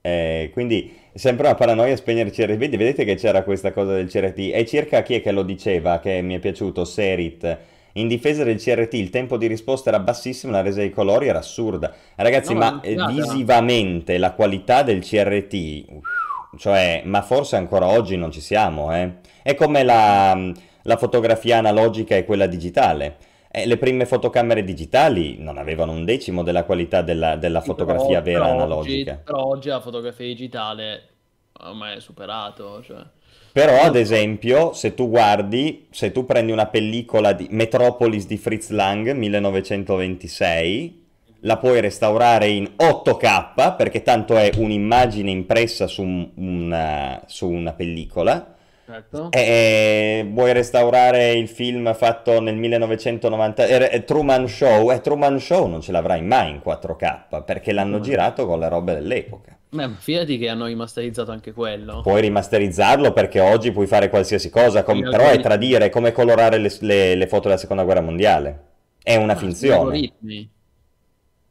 Eh, 0.00 0.50
quindi 0.52 0.94
sempre 1.14 1.46
una 1.46 1.56
paranoia 1.56 1.96
spegnere 1.96 2.28
il 2.28 2.34
CRT. 2.34 2.76
Vedete 2.76 3.04
che 3.04 3.16
c'era 3.16 3.42
questa 3.42 3.72
cosa 3.72 3.94
del 3.94 4.08
CRT. 4.08 4.38
E 4.54 4.64
circa 4.66 5.02
chi 5.02 5.14
è 5.14 5.20
che 5.22 5.32
lo 5.32 5.42
diceva, 5.42 5.98
che 5.98 6.22
mi 6.22 6.34
è 6.34 6.38
piaciuto, 6.38 6.84
Serit. 6.84 7.58
In 7.96 8.08
difesa 8.08 8.44
del 8.44 8.58
CRT 8.58 8.92
il 8.94 9.10
tempo 9.10 9.36
di 9.38 9.46
risposta 9.46 9.88
era 9.88 9.98
bassissimo, 10.00 10.52
la 10.52 10.60
resa 10.60 10.80
dei 10.80 10.90
colori 10.90 11.28
era 11.28 11.38
assurda. 11.38 11.94
Ragazzi, 12.14 12.52
No, 12.52 12.58
ma 12.58 12.80
eh, 12.82 12.94
visivamente 13.06 14.18
la 14.18 14.32
qualità 14.32 14.82
del 14.82 15.00
CRT, 15.00 15.84
cioè, 16.58 17.02
ma 17.06 17.22
forse 17.22 17.56
ancora 17.56 17.86
oggi 17.86 18.16
non 18.16 18.30
ci 18.30 18.40
siamo, 18.40 18.94
eh? 18.94 19.14
È 19.42 19.54
come 19.54 19.82
la, 19.82 20.38
la 20.82 20.96
fotografia 20.96 21.58
analogica 21.58 22.16
e 22.16 22.24
quella 22.24 22.46
digitale. 22.46 23.16
Eh, 23.50 23.64
le 23.66 23.78
prime 23.78 24.04
fotocamere 24.04 24.62
digitali 24.64 25.36
non 25.38 25.56
avevano 25.56 25.92
un 25.92 26.04
decimo 26.04 26.42
della 26.42 26.64
qualità 26.64 27.00
della, 27.00 27.36
della 27.36 27.60
Sì, 27.60 27.66
fotografia 27.66 28.20
però- 28.20 28.40
vera 28.40 28.44
però 28.44 28.50
analogica. 28.52 29.12
Oggi, 29.12 29.22
però 29.24 29.44
oggi 29.46 29.68
la 29.70 29.80
fotografia 29.80 30.26
digitale 30.26 31.08
ormai 31.60 31.96
è 31.96 32.00
superato, 32.00 32.82
cioè. 32.82 33.02
Però, 33.56 33.80
ad 33.80 33.96
esempio, 33.96 34.74
se 34.74 34.92
tu 34.92 35.08
guardi, 35.08 35.86
se 35.90 36.12
tu 36.12 36.26
prendi 36.26 36.52
una 36.52 36.66
pellicola 36.66 37.32
di 37.32 37.46
Metropolis 37.48 38.26
di 38.26 38.36
Fritz 38.36 38.68
Lang 38.68 39.12
1926, 39.12 41.04
la 41.40 41.56
puoi 41.56 41.80
restaurare 41.80 42.48
in 42.48 42.72
8K 42.76 43.76
perché 43.76 44.02
tanto 44.02 44.36
è 44.36 44.50
un'immagine 44.58 45.30
impressa 45.30 45.86
su, 45.86 46.02
un- 46.02 46.28
una, 46.34 47.22
su 47.24 47.48
una 47.48 47.72
pellicola. 47.72 48.55
Certo. 48.86 49.30
E 49.32 50.24
vuoi 50.32 50.52
restaurare 50.52 51.32
il 51.32 51.48
film 51.48 51.92
fatto 51.94 52.40
nel 52.40 52.54
1990, 52.54 53.66
eh, 53.66 53.88
eh, 53.92 54.04
Truman 54.04 54.46
Show? 54.46 54.92
Eh, 54.92 55.00
Truman 55.00 55.40
Show 55.40 55.66
non 55.66 55.80
ce 55.80 55.90
l'avrai 55.90 56.22
mai 56.22 56.50
in 56.52 56.60
4K 56.62 57.42
perché 57.42 57.72
l'hanno 57.72 57.98
Mm. 57.98 58.02
girato 58.02 58.46
con 58.46 58.60
le 58.60 58.68
robe 58.68 58.94
dell'epoca. 58.94 59.58
Beh, 59.68 59.86
ma 59.88 59.96
fidati 59.98 60.38
che 60.38 60.48
hanno 60.48 60.66
rimasterizzato 60.66 61.32
anche 61.32 61.52
quello. 61.52 62.00
Puoi 62.00 62.20
rimasterizzarlo 62.20 63.12
perché 63.12 63.40
oggi 63.40 63.72
puoi 63.72 63.88
fare 63.88 64.08
qualsiasi 64.08 64.50
cosa, 64.50 64.84
com- 64.84 65.00
però 65.00 65.24
è 65.24 65.36
algoritmi. 65.36 65.42
tradire, 65.42 65.84
è 65.86 65.90
come 65.90 66.12
colorare 66.12 66.58
le, 66.58 66.72
le- 66.80 67.14
le 67.16 67.26
foto 67.26 67.48
della 67.48 67.56
seconda 67.58 67.82
guerra 67.82 68.00
mondiale. 68.00 68.60
È 69.02 69.16
una 69.16 69.32
Ah, 69.32 69.36
sono 69.36 69.48
finzione. 69.50 69.74
algoritmi. 69.78 70.50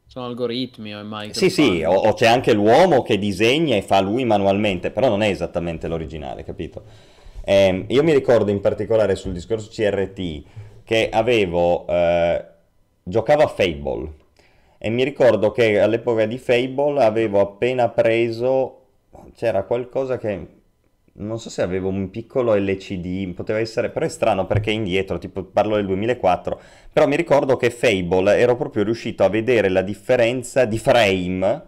Sono 0.06 0.26
algoritmi 0.26 0.94
ormai. 0.94 1.34
Sì, 1.34 1.50
sì, 1.50 1.82
o, 1.84 1.92
o 1.92 2.14
c'è 2.14 2.26
anche 2.26 2.54
l'uomo 2.54 3.02
che 3.02 3.18
disegna 3.18 3.76
e 3.76 3.82
fa 3.82 4.00
lui 4.00 4.24
manualmente, 4.24 4.90
però 4.90 5.08
non 5.08 5.22
è 5.22 5.28
esattamente 5.28 5.86
l'originale, 5.88 6.42
capito? 6.44 6.84
Ehm, 7.48 7.84
io 7.88 8.02
mi 8.02 8.12
ricordo 8.12 8.50
in 8.50 8.60
particolare 8.60 9.14
sul 9.14 9.32
discorso 9.32 9.70
CRT 9.70 10.42
che 10.82 11.08
avevo, 11.08 11.86
eh, 11.86 12.44
giocavo 13.04 13.42
a 13.42 13.46
Fable 13.46 14.12
e 14.78 14.90
mi 14.90 15.04
ricordo 15.04 15.52
che 15.52 15.78
all'epoca 15.78 16.26
di 16.26 16.38
Fable 16.38 17.04
avevo 17.04 17.38
appena 17.38 17.88
preso, 17.88 18.86
c'era 19.36 19.62
qualcosa 19.62 20.18
che, 20.18 20.46
non 21.12 21.38
so 21.38 21.48
se 21.48 21.62
avevo 21.62 21.88
un 21.88 22.10
piccolo 22.10 22.52
LCD, 22.56 23.32
poteva 23.32 23.60
essere, 23.60 23.90
però 23.90 24.06
è 24.06 24.08
strano 24.08 24.46
perché 24.46 24.70
è 24.70 24.74
indietro, 24.74 25.18
tipo 25.18 25.44
parlo 25.44 25.76
del 25.76 25.86
2004, 25.86 26.60
però 26.92 27.06
mi 27.06 27.14
ricordo 27.14 27.56
che 27.56 27.70
Fable 27.70 28.36
ero 28.38 28.56
proprio 28.56 28.82
riuscito 28.82 29.22
a 29.22 29.28
vedere 29.28 29.68
la 29.68 29.82
differenza 29.82 30.64
di 30.64 30.78
frame 30.78 31.62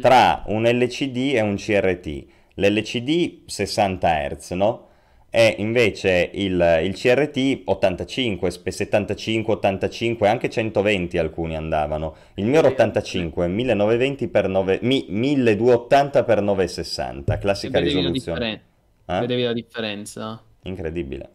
tra 0.00 0.42
un 0.46 0.64
LCD 0.64 1.34
e 1.34 1.40
un 1.42 1.54
CRT. 1.54 2.24
L'LCD 2.54 3.42
60 3.46 4.28
Hz, 4.28 4.50
no? 4.50 4.90
E 5.34 5.54
invece 5.58 6.28
il, 6.34 6.80
il 6.84 6.94
CRT 6.94 7.62
85, 7.64 8.50
75, 8.50 9.54
85, 9.54 10.28
anche 10.28 10.50
120 10.50 11.16
alcuni 11.16 11.56
andavano. 11.56 12.14
Il 12.34 12.44
mio 12.44 12.58
era 12.58 12.68
85, 12.68 13.48
1920 13.48 14.30
x 14.30 14.44
9, 14.44 14.78
1280 14.82 16.24
x 16.24 16.38
960, 16.38 17.38
classica 17.38 17.78
Vedevi 17.78 17.94
la 17.94 18.00
risoluzione. 18.00 18.38
differen- 18.38 19.16
Eh? 19.16 19.20
Vedevi 19.20 19.42
la 19.42 19.52
differenza? 19.54 20.42
Incredibile. 20.64 21.28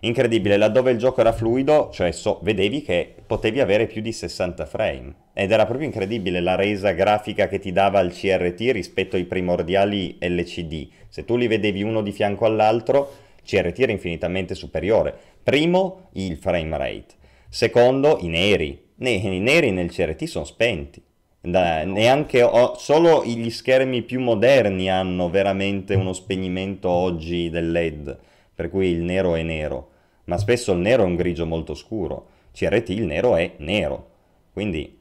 Incredibile, 0.00 0.56
laddove 0.56 0.90
il 0.90 0.98
gioco 0.98 1.20
era 1.20 1.32
fluido, 1.32 1.90
cioè 1.92 2.10
so- 2.10 2.40
vedevi 2.42 2.82
che 2.82 3.14
potevi 3.26 3.60
avere 3.60 3.86
più 3.86 4.02
di 4.02 4.12
60 4.12 4.66
frame. 4.66 5.14
Ed 5.32 5.52
era 5.52 5.64
proprio 5.66 5.86
incredibile 5.86 6.40
la 6.40 6.54
resa 6.56 6.90
grafica 6.92 7.46
che 7.48 7.58
ti 7.60 7.70
dava 7.72 8.00
il 8.00 8.12
CRT 8.12 8.72
rispetto 8.72 9.16
ai 9.16 9.24
primordiali 9.24 10.16
LCD. 10.20 10.88
Se 11.08 11.24
tu 11.24 11.36
li 11.36 11.46
vedevi 11.46 11.82
uno 11.82 12.02
di 12.02 12.12
fianco 12.12 12.44
all'altro, 12.44 13.24
CRT 13.46 13.78
era 13.80 13.92
infinitamente 13.92 14.54
superiore. 14.54 15.14
Primo, 15.42 16.08
il 16.14 16.36
frame 16.36 16.76
rate. 16.76 17.14
Secondo, 17.48 18.18
i 18.20 18.28
neri. 18.28 18.84
Ne- 18.96 19.10
I 19.12 19.38
neri 19.38 19.70
nel 19.70 19.90
CRT 19.90 20.24
sono 20.24 20.44
spenti. 20.44 21.02
Da- 21.40 21.84
neanche 21.84 22.42
ho- 22.42 22.74
solo 22.76 23.24
gli 23.24 23.50
schermi 23.50 24.02
più 24.02 24.20
moderni 24.20 24.90
hanno 24.90 25.30
veramente 25.30 25.94
uno 25.94 26.12
spegnimento 26.12 26.88
oggi 26.90 27.48
del 27.50 27.70
LED, 27.70 28.18
per 28.54 28.68
cui 28.68 28.88
il 28.90 29.02
nero 29.02 29.34
è 29.36 29.42
nero, 29.42 29.90
ma 30.24 30.38
spesso 30.38 30.72
il 30.72 30.78
nero 30.80 31.04
è 31.04 31.06
un 31.06 31.14
grigio 31.14 31.46
molto 31.46 31.74
scuro. 31.74 32.26
CRT 32.52 32.88
il 32.90 33.04
nero 33.04 33.36
è 33.36 33.52
nero. 33.58 34.10
Quindi, 34.52 34.98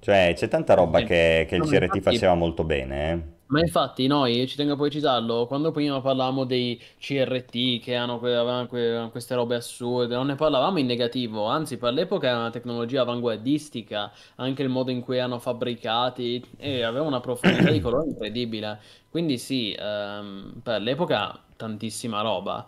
cioè, 0.00 0.32
c'è 0.36 0.48
tanta 0.48 0.74
roba 0.74 1.02
che, 1.02 1.46
che 1.48 1.56
il 1.56 1.64
CRT 1.64 2.00
faceva 2.00 2.34
molto 2.34 2.64
bene, 2.64 3.12
eh. 3.12 3.31
Ma 3.52 3.60
infatti 3.60 4.06
noi, 4.06 4.46
ci 4.48 4.56
tengo 4.56 4.72
a 4.72 4.76
precisarlo, 4.76 5.46
quando 5.46 5.72
prima 5.72 6.00
parlavamo 6.00 6.44
dei 6.44 6.80
CRT 6.98 7.80
che 7.80 7.94
hanno 7.94 8.18
que- 8.18 8.34
avevano 8.34 8.66
que- 8.66 9.08
queste 9.10 9.34
robe 9.34 9.56
assurde, 9.56 10.14
non 10.14 10.26
ne 10.28 10.36
parlavamo 10.36 10.78
in 10.78 10.86
negativo, 10.86 11.44
anzi 11.44 11.76
per 11.76 11.92
l'epoca 11.92 12.28
era 12.28 12.38
una 12.38 12.50
tecnologia 12.50 13.02
avanguardistica, 13.02 14.10
anche 14.36 14.62
il 14.62 14.70
modo 14.70 14.90
in 14.90 15.02
cui 15.02 15.18
erano 15.18 15.38
fabbricati 15.38 16.42
e 16.56 16.82
aveva 16.82 17.04
una 17.04 17.20
profondità 17.20 17.70
di 17.70 17.80
colore 17.80 18.06
incredibile. 18.08 18.80
Quindi 19.10 19.36
sì, 19.36 19.76
ehm, 19.78 20.60
per 20.62 20.80
l'epoca 20.80 21.38
tantissima 21.54 22.22
roba. 22.22 22.66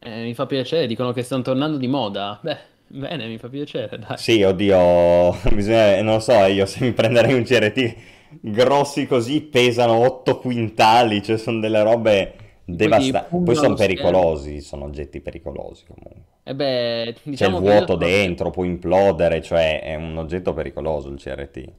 Eh, 0.00 0.22
mi 0.24 0.34
fa 0.34 0.46
piacere, 0.46 0.86
dicono 0.88 1.12
che 1.12 1.22
stanno 1.22 1.42
tornando 1.42 1.76
di 1.78 1.86
moda. 1.88 2.38
Beh, 2.42 2.58
bene, 2.88 3.26
mi 3.28 3.38
fa 3.38 3.48
piacere, 3.48 3.98
dai. 3.98 4.18
Sì, 4.18 4.42
oddio, 4.42 5.32
bisogna, 5.54 6.02
non 6.02 6.14
lo 6.14 6.20
so, 6.20 6.32
io 6.44 6.66
se 6.66 6.84
mi 6.84 6.92
prenderei 6.92 7.32
un 7.34 7.42
CRT 7.44 7.96
grossi 8.40 9.06
così 9.06 9.42
pesano 9.42 9.94
8 10.06 10.38
quintali, 10.38 11.22
cioè 11.22 11.36
sono 11.36 11.60
delle 11.60 11.82
robe 11.82 12.34
devastanti. 12.64 13.42
Poi 13.42 13.54
sono 13.56 13.70
lo 13.70 13.76
schermo. 13.76 13.76
pericolosi, 13.76 14.60
sono 14.60 14.84
oggetti 14.84 15.20
pericolosi 15.20 15.84
comunque. 15.86 16.28
E 16.42 16.54
beh, 16.54 17.14
C'è 17.14 17.22
il 17.24 17.30
diciamo 17.30 17.60
che 17.60 17.68
io 17.68 17.72
vuoto 17.72 17.96
dentro, 17.96 18.50
può 18.50 18.64
implodere, 18.64 19.42
cioè 19.42 19.82
è 19.82 19.94
un 19.94 20.16
oggetto 20.16 20.52
pericoloso 20.52 21.08
il 21.08 21.18
CRT. 21.18 21.72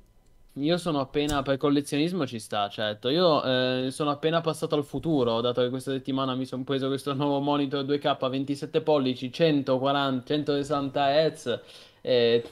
Io 0.56 0.78
sono 0.78 1.00
appena 1.00 1.42
per 1.44 1.56
collezionismo 1.56 2.28
ci 2.28 2.38
sta, 2.38 2.68
certo. 2.68 3.08
Io 3.08 3.42
eh, 3.86 3.92
sono 3.92 4.10
appena 4.12 4.42
passato 4.42 4.76
al 4.76 4.84
futuro, 4.84 5.40
dato 5.40 5.62
che 5.62 5.70
questa 5.70 5.92
settimana 5.92 6.36
mi 6.36 6.46
sono 6.46 6.64
preso 6.64 6.88
questo 6.88 7.14
nuovo 7.16 7.40
monitor 7.40 7.86
2K 7.86 8.30
27 8.30 8.82
pollici, 8.82 9.32
140, 9.32 10.26
160 10.26 11.30
Hz. 11.30 11.60
eh, 12.02 12.44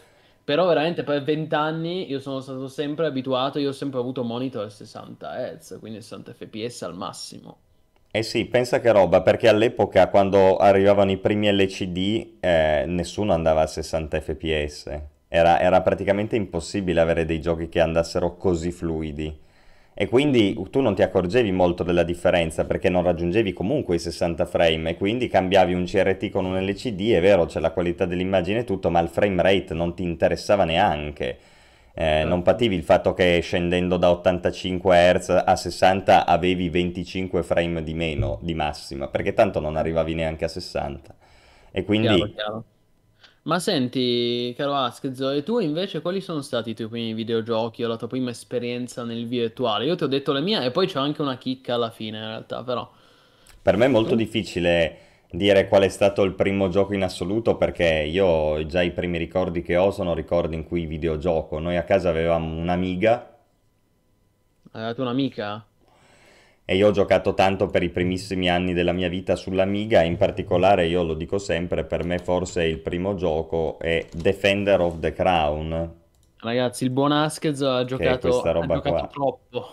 però 0.49 0.65
veramente 0.65 1.03
per 1.03 1.21
20 1.21 1.53
anni 1.53 2.09
io 2.09 2.19
sono 2.19 2.39
stato 2.39 2.67
sempre 2.67 3.05
abituato, 3.05 3.59
io 3.59 3.69
ho 3.69 3.71
sempre 3.71 3.99
avuto 3.99 4.23
monitor 4.23 4.71
60 4.71 5.57
Hz, 5.59 5.77
quindi 5.79 6.01
60 6.01 6.33
fps 6.33 6.81
al 6.81 6.95
massimo. 6.95 7.57
Eh 8.09 8.23
sì, 8.23 8.45
pensa 8.45 8.79
che 8.79 8.91
roba, 8.91 9.21
perché 9.21 9.47
all'epoca 9.47 10.09
quando 10.09 10.57
arrivavano 10.57 11.11
i 11.11 11.17
primi 11.17 11.51
LCD 11.51 12.37
eh, 12.39 12.83
nessuno 12.87 13.31
andava 13.33 13.61
a 13.61 13.67
60 13.67 14.21
fps. 14.21 15.01
Era, 15.27 15.59
era 15.59 15.83
praticamente 15.83 16.35
impossibile 16.35 16.99
avere 16.99 17.25
dei 17.25 17.39
giochi 17.39 17.69
che 17.69 17.79
andassero 17.79 18.35
così 18.35 18.71
fluidi. 18.71 19.39
E 19.93 20.07
quindi 20.07 20.57
tu 20.69 20.79
non 20.79 20.95
ti 20.95 21.01
accorgevi 21.01 21.51
molto 21.51 21.83
della 21.83 22.03
differenza 22.03 22.65
perché 22.65 22.89
non 22.89 23.03
raggiungevi 23.03 23.51
comunque 23.53 23.95
i 23.95 23.99
60 23.99 24.45
frame 24.45 24.91
e 24.91 24.97
quindi 24.97 25.27
cambiavi 25.27 25.73
un 25.73 25.83
CRT 25.85 26.29
con 26.29 26.45
un 26.45 26.57
LCD, 26.57 27.11
è 27.11 27.21
vero, 27.21 27.45
c'è 27.45 27.59
la 27.59 27.71
qualità 27.71 28.05
dell'immagine 28.05 28.59
e 28.59 28.63
tutto, 28.63 28.89
ma 28.89 28.99
il 29.01 29.09
frame 29.09 29.41
rate 29.41 29.73
non 29.73 29.93
ti 29.95 30.03
interessava 30.03 30.63
neanche. 30.63 31.37
Eh, 31.93 32.23
non 32.23 32.43
pativi 32.43 32.75
il 32.75 32.83
fatto 32.83 33.13
che 33.13 33.39
scendendo 33.41 33.97
da 33.97 34.09
85 34.11 34.95
Hz 34.95 35.43
a 35.45 35.55
60 35.57 36.25
avevi 36.25 36.69
25 36.69 37.43
frame 37.43 37.83
di 37.83 37.93
meno 37.93 38.39
di 38.41 38.53
massima, 38.53 39.09
perché 39.09 39.33
tanto 39.33 39.59
non 39.59 39.75
arrivavi 39.75 40.13
neanche 40.13 40.45
a 40.45 40.47
60. 40.47 41.13
E 41.71 41.83
quindi 41.83 42.17
Chiaro, 42.17 42.27
chiaro. 42.33 42.65
Ma 43.43 43.59
senti, 43.59 44.53
caro 44.55 44.75
Askzo, 44.75 45.31
e 45.31 45.43
tu 45.43 45.59
invece 45.59 46.01
quali 46.01 46.21
sono 46.21 46.41
stati 46.41 46.69
i 46.71 46.73
tuoi 46.75 46.87
primi 46.87 47.13
videogiochi 47.13 47.83
o 47.83 47.87
la 47.89 47.97
tua 47.97 48.07
prima 48.07 48.29
esperienza 48.29 49.03
nel 49.03 49.27
virtuale? 49.27 49.85
Io 49.85 49.95
ti 49.95 50.03
ho 50.03 50.07
detto 50.07 50.31
le 50.33 50.39
mie 50.41 50.63
e 50.63 50.71
poi 50.71 50.87
c'ho 50.87 50.99
anche 50.99 51.21
una 51.21 51.37
chicca 51.37 51.73
alla 51.73 51.89
fine 51.89 52.17
in 52.17 52.25
realtà, 52.25 52.63
però. 52.63 52.89
per 53.61 53.77
me 53.77 53.85
è 53.85 53.87
molto 53.87 54.15
difficile 54.15 54.97
dire 55.31 55.67
qual 55.67 55.83
è 55.83 55.89
stato 55.89 56.23
il 56.23 56.33
primo 56.33 56.69
gioco 56.69 56.93
in 56.93 57.03
assoluto 57.03 57.55
perché 57.55 57.85
io 57.85 58.65
già 58.65 58.81
i 58.81 58.91
primi 58.91 59.17
ricordi 59.17 59.61
che 59.61 59.77
ho 59.77 59.91
sono 59.91 60.13
ricordi 60.13 60.55
in 60.55 60.65
cui 60.65 60.85
videogioco. 60.85 61.59
Noi 61.59 61.77
a 61.77 61.83
casa 61.83 62.09
avevamo 62.09 62.57
un'Amiga 62.57 63.37
Hai 64.71 64.81
dato 64.81 65.01
un'amica? 65.03 65.68
E 66.69 66.75
io 66.75 66.89
ho 66.89 66.91
giocato 66.91 67.33
tanto 67.33 67.65
per 67.65 67.81
i 67.81 67.89
primissimi 67.89 68.47
anni 68.47 68.73
della 68.73 68.91
mia 68.91 69.09
vita 69.09 69.35
sull'Amiga, 69.35 70.03
in 70.03 70.17
particolare 70.17 70.85
io 70.85 71.01
lo 71.01 71.15
dico 71.15 71.39
sempre, 71.39 71.83
per 71.83 72.03
me 72.05 72.19
forse 72.19 72.63
il 72.63 72.77
primo 72.77 73.15
gioco 73.15 73.79
è 73.79 74.05
Defender 74.13 74.79
of 74.79 74.99
the 74.99 75.11
Crown, 75.11 75.97
Ragazzi, 76.41 76.83
il 76.85 76.89
buon 76.89 77.11
Askzo 77.11 77.69
ha 77.69 77.83
giocato, 77.85 78.41
ha 78.41 78.67
giocato 78.67 79.07
troppo. 79.07 79.67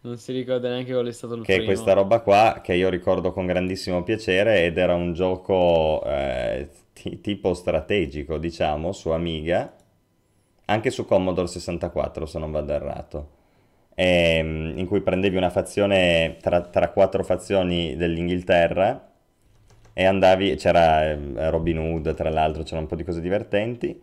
Non 0.00 0.16
si 0.18 0.32
ricorda 0.32 0.68
neanche 0.68 0.92
qual 0.92 1.06
è 1.06 1.12
stato 1.12 1.34
il 1.34 1.42
che 1.42 1.52
è 1.52 1.56
primo. 1.56 1.72
questa 1.72 1.92
roba 1.92 2.20
qua 2.20 2.60
che 2.62 2.74
io 2.74 2.88
ricordo 2.88 3.32
con 3.32 3.46
grandissimo 3.46 4.02
piacere 4.02 4.64
ed 4.64 4.78
era 4.78 4.94
un 4.94 5.12
gioco 5.12 6.02
eh, 6.04 6.68
ti- 6.92 7.20
tipo 7.20 7.54
strategico, 7.54 8.38
diciamo, 8.38 8.92
su 8.92 9.10
Amiga, 9.10 9.72
anche 10.66 10.90
su 10.90 11.04
Commodore 11.04 11.46
64 11.48 12.26
se 12.26 12.38
non 12.38 12.50
vado 12.50 12.72
errato, 12.72 13.28
Ehm, 13.94 14.74
in 14.76 14.86
cui 14.86 15.00
prendevi 15.00 15.36
una 15.36 15.50
fazione 15.50 16.36
tra, 16.40 16.60
tra 16.62 16.90
quattro 16.90 17.22
fazioni 17.24 17.96
dell'Inghilterra 17.96 19.10
e 19.92 20.04
andavi, 20.04 20.56
c'era 20.56 21.10
eh, 21.10 21.50
Robin 21.50 21.78
Hood 21.78 22.14
tra 22.14 22.30
l'altro, 22.30 22.62
c'era 22.62 22.80
un 22.80 22.86
po' 22.86 22.96
di 22.96 23.04
cose 23.04 23.20
divertenti 23.20 24.00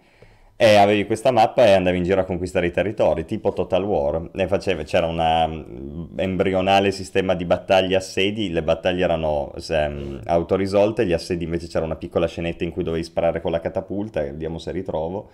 e 0.61 0.75
avevi 0.75 1.05
questa 1.05 1.31
mappa 1.31 1.65
e 1.65 1.71
andavi 1.71 1.97
in 1.97 2.03
giro 2.03 2.19
a 2.19 2.25
conquistare 2.25 2.67
i 2.67 2.71
territori, 2.71 3.23
tipo 3.25 3.53
Total 3.53 3.81
War. 3.83 4.29
E 4.35 4.45
facevi- 4.47 4.83
c'era 4.83 5.07
un 5.07 6.11
embrionale 6.17 6.91
sistema 6.91 7.33
di 7.33 7.45
battaglie 7.45 7.95
assedi, 7.95 8.49
le 8.51 8.61
battaglie 8.61 9.03
erano 9.05 9.53
se, 9.55 9.87
mm, 9.87 10.17
autorisolte, 10.25 11.05
gli 11.05 11.13
assedi 11.13 11.45
invece 11.45 11.67
c'era 11.67 11.85
una 11.85 11.95
piccola 11.95 12.27
scenetta 12.27 12.65
in 12.65 12.71
cui 12.71 12.83
dovevi 12.83 13.03
sparare 13.05 13.39
con 13.41 13.51
la 13.51 13.61
catapulta, 13.61 14.21
vediamo 14.21 14.57
se 14.59 14.71
ritrovo. 14.71 15.29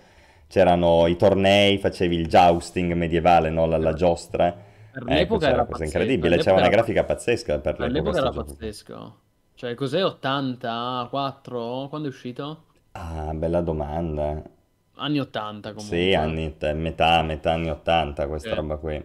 C'erano 0.48 1.06
i 1.06 1.16
tornei, 1.16 1.78
facevi 1.78 2.16
il 2.16 2.28
jousting 2.28 2.92
medievale, 2.94 3.50
no? 3.50 3.66
La, 3.66 3.78
la 3.78 3.92
giostra. 3.92 4.54
Per 4.90 5.04
l'epoca 5.04 5.46
c'era 5.46 5.54
era 5.54 5.64
pazzesco, 5.66 5.84
incredibile, 5.84 6.38
c'era 6.38 6.56
una 6.56 6.68
grafica 6.68 7.04
pazzesca 7.04 7.58
per 7.58 7.78
l'epoca. 7.78 7.86
All'epoca 7.86 8.18
era 8.18 8.30
pazzesco. 8.32 9.20
Cioè, 9.54 9.74
cos'è 9.74 10.04
84? 10.04 11.86
Quando 11.88 12.08
è 12.08 12.10
uscito? 12.10 12.64
Ah, 12.94 13.32
bella 13.32 13.60
domanda. 13.62 14.42
Anni 14.96 15.20
80 15.20 15.72
comunque. 15.74 15.96
Sì, 15.96 16.12
anni, 16.14 16.54
metà, 16.74 17.22
metà 17.22 17.52
anni 17.52 17.70
80, 17.70 18.26
questa 18.26 18.48
Sì. 18.50 18.54
roba 18.56 18.76
qui. 18.78 19.04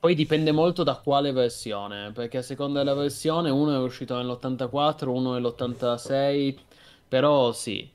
Poi 0.00 0.14
dipende 0.14 0.50
molto 0.52 0.82
da 0.82 0.96
quale 0.96 1.30
versione, 1.32 2.10
perché 2.12 2.38
a 2.38 2.42
seconda 2.42 2.80
della 2.80 2.94
versione 2.94 3.50
uno 3.50 3.74
è 3.74 3.78
uscito 3.78 4.16
nell'84, 4.16 5.08
uno 5.08 5.32
nell'86, 5.34 6.58
però 7.08 7.52
sì. 7.52 7.88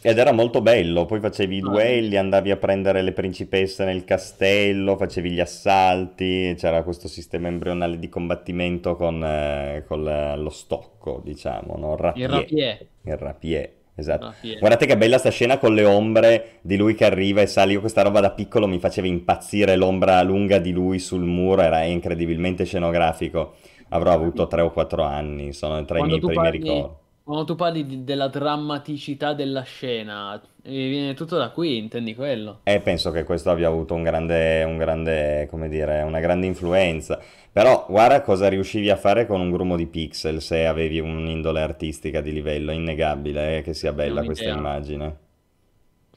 Ed 0.00 0.18
era 0.18 0.30
molto 0.30 0.62
bello, 0.62 1.04
poi 1.04 1.18
facevi 1.20 1.56
i 1.56 1.60
Ah, 1.60 1.62
duelli, 1.62 2.16
andavi 2.16 2.52
a 2.52 2.56
prendere 2.58 3.02
le 3.02 3.12
principesse 3.12 3.84
nel 3.84 4.04
castello, 4.04 4.96
facevi 4.96 5.30
gli 5.32 5.40
assalti, 5.40 6.54
c'era 6.56 6.84
questo 6.84 7.08
sistema 7.08 7.48
embrionale 7.48 7.98
di 7.98 8.08
combattimento 8.08 8.94
con, 8.94 9.22
eh, 9.24 9.82
con 9.86 10.04
la- 10.04 10.36
lo 10.36 10.50
stocco, 10.50 11.20
diciamo, 11.24 11.76
no? 11.76 11.92
Il 12.14 12.28
Rapier. 12.28 12.86
Il 13.02 13.16
rapier, 13.16 13.72
esatto. 13.96 14.26
Rapier. 14.26 14.58
Guardate 14.58 14.86
che 14.86 14.96
bella 14.96 15.18
sta 15.18 15.30
scena 15.30 15.58
con 15.58 15.74
le 15.74 15.84
ombre 15.84 16.58
di 16.62 16.76
lui 16.76 16.94
che 16.94 17.04
arriva 17.04 17.40
e 17.40 17.46
sale. 17.46 17.72
Io 17.72 17.80
questa 17.80 18.02
roba 18.02 18.20
da 18.20 18.30
piccolo 18.30 18.68
mi 18.68 18.78
faceva 18.78 19.08
impazzire 19.08 19.74
l'ombra 19.76 20.22
lunga 20.22 20.58
di 20.58 20.70
lui 20.72 20.98
sul 21.00 21.24
muro, 21.24 21.62
era 21.62 21.82
incredibilmente 21.84 22.64
scenografico. 22.64 23.54
Avrò 23.88 24.12
avuto 24.12 24.46
3 24.46 24.62
o 24.62 24.70
4 24.70 25.02
anni, 25.02 25.52
sono 25.52 25.84
tra 25.84 25.98
i 25.98 26.04
Quando 26.04 26.04
miei 26.04 26.20
tu 26.20 26.28
primi 26.28 26.32
parli, 26.32 26.50
ricordi. 26.50 26.94
Quando 27.26 27.44
tu 27.44 27.54
parli 27.56 27.84
di- 27.84 28.04
della 28.04 28.28
drammaticità 28.28 29.34
della 29.34 29.62
scena, 29.62 30.40
eh, 30.62 30.88
viene 30.88 31.14
tutto 31.14 31.36
da 31.36 31.50
qui, 31.50 31.76
intendi 31.78 32.14
quello? 32.14 32.62
E 32.68 32.80
penso 32.80 33.10
che 33.12 33.24
questo 33.24 33.50
abbia 33.50 33.68
avuto 33.68 33.94
un 33.94 34.02
grande, 34.02 34.62
un 34.64 34.76
grande, 34.76 35.46
come 35.48 35.68
dire, 35.68 36.02
una 36.02 36.20
grande 36.20 36.46
influenza. 36.46 37.18
Però 37.52 37.86
guarda 37.88 38.20
cosa 38.22 38.48
riuscivi 38.48 38.90
a 38.90 38.96
fare 38.96 39.24
con 39.26 39.40
un 39.40 39.50
grumo 39.50 39.76
di 39.76 39.86
pixel 39.86 40.42
se 40.42 40.66
avevi 40.66 40.98
un'indole 41.00 41.60
artistica 41.62 42.20
di 42.20 42.32
livello. 42.32 42.72
È 42.72 42.74
innegabile, 42.74 43.58
eh, 43.58 43.62
che 43.62 43.72
sia 43.72 43.92
Non 43.92 43.92
bella 43.92 44.20
ho 44.20 44.24
questa 44.24 44.50
idea. 44.50 44.52
immagine. 44.52 45.18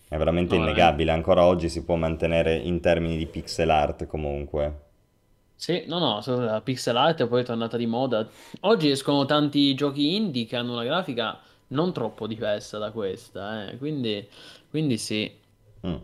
È 0.10 0.18
veramente 0.18 0.56
No, 0.56 0.58
veramente. 0.58 0.58
innegabile. 0.58 1.12
Ancora 1.12 1.46
oggi 1.46 1.70
si 1.70 1.84
può 1.86 1.96
mantenere 1.96 2.56
in 2.56 2.82
termini 2.82 3.16
di 3.18 3.26
pixel 3.28 3.70
art 3.70 4.06
comunque. 4.08 4.89
Sì, 5.60 5.84
no, 5.88 6.00
no, 6.00 6.22
la 6.38 6.62
pixel 6.62 6.96
art 6.96 7.22
è 7.22 7.28
poi 7.28 7.44
tornata 7.44 7.76
di 7.76 7.86
moda. 7.86 8.26
Oggi 8.62 8.90
escono 8.92 9.26
tanti 9.26 9.74
giochi 9.76 10.16
indie 10.16 10.46
che 10.46 10.56
hanno 10.56 10.72
una 10.72 10.86
grafica 10.86 11.38
non 11.70 11.92
troppo 11.92 12.28
diversa 12.28 12.78
da 12.78 12.92
questa, 12.92 13.70
eh. 13.70 13.78
Quindi, 13.78 14.26
quindi 14.70 14.98
sì, 14.98 15.30
Mm. 15.86 15.96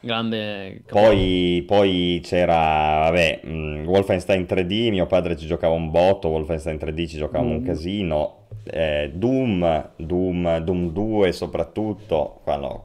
grande. 0.00 0.82
Poi, 0.86 1.62
poi 1.66 2.20
c'era, 2.22 3.08
vabbè, 3.08 3.40
mh, 3.42 3.84
Wolfenstein 3.86 4.44
3D, 4.44 4.90
mio 4.90 5.06
padre 5.06 5.34
ci 5.36 5.46
giocava 5.46 5.72
un 5.74 5.90
botto, 5.90 6.28
Wolfenstein 6.28 6.76
3D 6.76 7.06
ci 7.06 7.16
giocavamo 7.16 7.52
un 7.52 7.60
Mm. 7.60 7.64
casino, 7.64 8.46
eh, 8.64 9.10
Doom, 9.14 9.92
Doom, 9.96 10.58
Doom 10.58 10.90
2 10.92 11.32
soprattutto, 11.32 12.40
quello, 12.44 12.84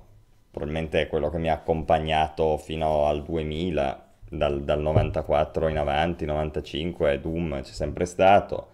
probabilmente 0.51 1.01
è 1.01 1.07
quello 1.07 1.29
che 1.29 1.39
mi 1.39 1.49
ha 1.49 1.53
accompagnato 1.53 2.55
fino 2.57 3.05
al 3.05 3.21
2000, 3.23 4.04
dal, 4.29 4.63
dal 4.63 4.81
94 4.81 5.67
in 5.67 5.77
avanti, 5.77 6.25
95, 6.25 7.19
Doom 7.21 7.61
c'è 7.61 7.71
sempre 7.73 8.05
stato. 8.05 8.67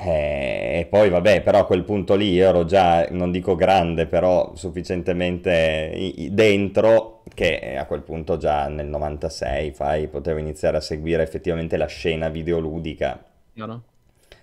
Eh, 0.00 0.78
E 0.80 0.86
poi 0.88 1.08
vabbè, 1.10 1.42
però 1.42 1.58
a 1.60 1.66
quel 1.66 1.82
punto 1.84 2.14
lì 2.14 2.30
io 2.32 2.48
ero 2.48 2.64
già, 2.64 3.06
non 3.10 3.30
dico 3.32 3.54
grande, 3.56 4.06
però 4.06 4.54
sufficientemente 4.54 6.12
dentro 6.30 7.22
che 7.34 7.76
a 7.76 7.84
quel 7.86 8.02
punto 8.02 8.36
già 8.36 8.68
nel 8.68 8.86
96 8.86 9.72
fai, 9.72 10.06
potevo 10.08 10.38
iniziare 10.38 10.76
a 10.76 10.80
seguire 10.80 11.22
effettivamente 11.24 11.76
la 11.76 11.86
scena 11.86 12.28
videoludica 12.28 13.24
Chiaro? 13.52 13.84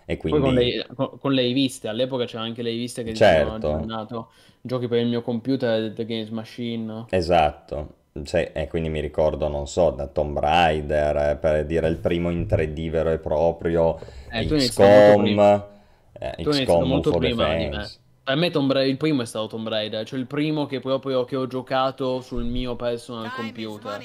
e 0.05 0.17
Poi 0.27 0.39
con 0.41 0.53
quindi 0.53 0.55
le, 0.55 0.87
con, 0.95 1.19
con 1.19 1.33
le 1.33 1.43
riviste, 1.43 1.87
all'epoca 1.89 2.25
c'erano 2.25 2.47
anche 2.49 2.61
le 2.63 2.71
riviste 2.71 3.03
che 3.03 3.13
dicevano 3.13 3.53
certo, 3.53 3.69
aggiornato, 3.69 4.31
giochi 4.61 4.87
per 4.87 4.99
il 4.99 5.07
mio 5.09 5.21
computer, 5.23 5.93
The 5.93 6.05
Games 6.05 6.29
Machine. 6.29 7.07
esatto, 7.09 7.95
Cioè, 8.23 8.51
e 8.53 8.69
quindi 8.69 8.87
mi 8.87 9.01
ricordo, 9.01 9.49
non 9.49 9.67
so, 9.67 9.89
da 9.89 10.07
Tomb 10.07 10.39
Raider, 10.39 11.17
eh, 11.17 11.35
per 11.35 11.65
dire 11.65 11.89
il 11.89 11.97
primo 11.97 12.29
in 12.29 12.45
3D 12.45 12.89
vero 12.89 13.11
e 13.11 13.17
proprio, 13.17 13.99
Eh, 14.31 14.45
tu 14.45 14.53
hai 14.53 14.59
iniziato 14.59 15.17
molto 15.17 15.19
prima. 15.19 15.59
XCOM, 15.59 15.65
eh, 16.13 16.43
XCOM 16.43 16.87
molto 16.87 17.11
prima 17.17 17.47
di 17.49 17.53
me. 17.55 17.69
Defense. 17.69 17.99
Per 18.23 18.35
me 18.37 18.49
Tomb 18.51 18.71
Raider, 18.71 18.89
il 18.89 18.97
primo 18.97 19.21
è 19.21 19.25
stato 19.25 19.47
Tomb 19.47 19.67
Raider, 19.67 20.05
cioè 20.05 20.17
il 20.17 20.27
primo 20.27 20.65
che 20.65 20.79
proprio 20.79 21.25
che 21.25 21.35
ho 21.35 21.45
giocato 21.45 22.21
sul 22.21 22.45
mio 22.45 22.77
personal 22.77 23.29
computer. 23.35 24.01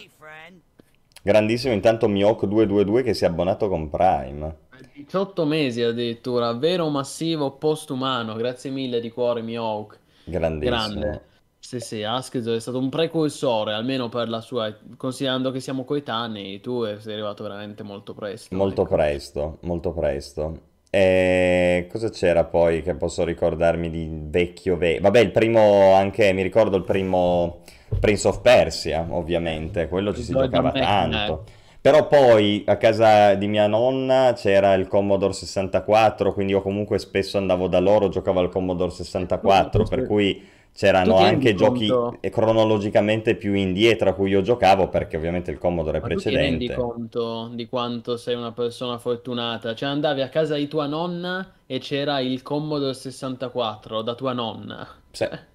Grandissimo, 1.23 1.73
intanto 1.73 2.09
Miyok 2.09 2.47
222 2.47 3.03
che 3.05 3.15
si 3.15 3.25
è 3.25 3.29
abbonato 3.29 3.69
con 3.69 3.89
Prime. 3.89 4.57
18 4.93 5.45
mesi 5.45 5.83
addirittura, 5.83 6.53
vero 6.55 6.89
massivo 6.89 7.53
postumano, 7.53 8.35
grazie 8.35 8.71
mille 8.71 9.01
di 9.01 9.11
cuore 9.11 9.41
Mihawk. 9.41 9.99
Grandissimo. 10.25 10.77
Grande. 10.77 11.29
Sì, 11.71 11.79
sì, 11.79 12.03
Asked 12.03 12.49
è 12.49 12.59
stato 12.59 12.81
un 12.81 12.89
precursore, 12.89 13.75
almeno 13.75 14.09
per 14.09 14.29
la 14.29 14.41
sua, 14.41 14.75
considerando 14.97 15.53
che 15.53 15.61
siamo 15.61 15.85
coetanei, 15.85 16.59
tu 16.59 16.85
sei 16.99 17.13
arrivato 17.13 17.45
veramente 17.45 17.85
molto 17.85 18.13
presto, 18.13 18.53
Molto 18.57 18.83
ecco. 18.83 18.95
presto, 18.97 19.59
molto 19.61 19.93
presto. 19.93 20.59
E 20.91 21.87
cosa 21.89 22.11
c'era 22.11 22.43
poi 22.43 22.83
che 22.83 22.97
posso 22.97 23.23
ricordarmi 23.23 23.89
di 23.89 24.11
vecchio 24.11 24.77
vecchio? 24.77 25.03
Vabbè, 25.03 25.21
il 25.21 25.31
primo 25.31 25.93
anche, 25.93 26.33
mi 26.33 26.43
ricordo 26.43 26.77
il 26.77 26.83
primo 26.83 27.61
Prince 28.01 28.27
of 28.27 28.41
Persia, 28.41 29.07
ovviamente, 29.09 29.87
quello 29.87 30.13
ci 30.13 30.25
si 30.25 30.33
Jordan 30.33 30.51
giocava 30.51 30.73
tanto. 30.73 31.45
Però 31.81 32.09
poi 32.09 32.65
a 32.67 32.77
casa 32.79 33.35
di 33.35 33.47
mia 33.47 33.69
nonna 33.69 34.33
c'era 34.35 34.75
il 34.75 34.89
Commodore 34.89 35.35
64, 35.35 36.33
quindi 36.33 36.53
io 36.53 36.63
comunque 36.63 36.99
spesso 36.99 37.39
andavo 37.39 37.69
da 37.69 37.79
loro, 37.79 38.09
giocavo 38.09 38.41
al 38.41 38.51
Commodore 38.51 38.91
64, 38.91 39.85
per 39.85 40.05
cui 40.05 40.59
c'erano 40.73 41.17
anche 41.17 41.55
giochi 41.55 41.89
conto, 41.89 42.19
cronologicamente 42.31 43.35
più 43.35 43.55
indietro 43.55 44.11
a 44.11 44.15
cui 44.15 44.31
io 44.31 44.43
giocavo, 44.43 44.89
perché 44.89 45.17
ovviamente 45.17 45.51
il 45.51 45.59
Commodore 45.59 45.99
è 45.99 46.01
ma 46.01 46.09
tu 46.09 46.17
ti 46.17 46.31
rendi 46.31 46.67
precedente. 46.67 46.75
conto 46.75 47.51
di 47.53 47.67
quanto 47.69 48.17
sei 48.17 48.35
una 48.35 48.53
persona 48.53 48.99
fortunata? 48.99 49.75
Cioè 49.75 49.89
andavi 49.89 50.23
a 50.23 50.29
casa 50.29 50.57
di 50.57 50.69
tua 50.69 50.87
nonna 50.87 51.53
e 51.67 51.79
c'era 51.79 52.21
il 52.21 52.43
Commodore 52.43 52.95
64 52.95 54.03
da 54.03 54.15
tua 54.15 54.33
nonna. 54.33 54.89
Sì. 55.11 55.29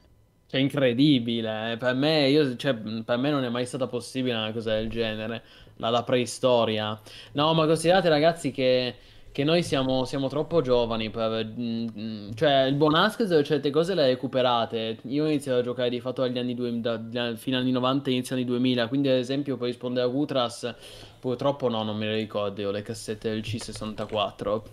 Cioè, 0.48 0.60
incredibile. 0.62 1.76
Per 1.80 1.96
me, 1.96 2.30
io, 2.30 2.56
cioè, 2.56 2.76
per 2.76 3.18
me 3.18 3.32
non 3.32 3.44
è 3.44 3.50
mai 3.50 3.66
stata 3.66 3.88
possibile 3.88 4.36
una 4.36 4.52
cosa 4.52 4.76
del 4.76 4.90
genere. 4.90 5.44
La, 5.78 5.90
la 5.90 6.04
preistoria. 6.04 6.98
No, 7.34 7.54
ma 7.54 7.66
considerate, 7.66 8.10
ragazzi, 8.10 8.52
che, 8.52 8.96
che 9.36 9.44
noi 9.44 9.64
siamo, 9.64 10.06
siamo 10.06 10.30
troppo 10.30 10.62
giovani 10.62 11.10
per... 11.10 11.46
mm, 11.46 11.88
mm, 12.00 12.32
Cioè, 12.36 12.62
il 12.64 12.76
buon 12.76 12.96
Asked 12.96 13.42
certe 13.44 13.70
cose 13.70 13.94
le 13.94 14.04
ha 14.04 14.06
recuperate. 14.06 15.00
Io 15.08 15.26
ho 15.26 15.28
iniziato 15.28 15.60
a 15.60 15.62
giocare 15.64 15.90
di 15.90 16.00
fatto 16.00 16.22
agli 16.22 16.38
anni 16.38 16.54
2000, 16.54 16.96
da- 16.98 17.36
fino 17.36 17.58
agli 17.58 17.64
anni 17.64 17.72
90 17.74 18.10
e 18.10 18.14
inizio 18.14 18.34
anni 18.36 18.46
2000. 18.46 18.88
Quindi, 18.88 19.10
ad 19.10 19.18
esempio, 19.18 19.58
per 19.58 19.68
rispondere 19.68 20.06
a 20.06 20.10
Gutras, 20.10 20.74
purtroppo 21.20 21.68
no, 21.68 21.84
non 21.84 21.98
me 21.98 22.06
le 22.06 22.16
ricordo. 22.16 22.62
Io 22.62 22.72
le 22.72 22.82
cassette 22.82 23.30
del 23.30 23.42
C64. 23.44 24.64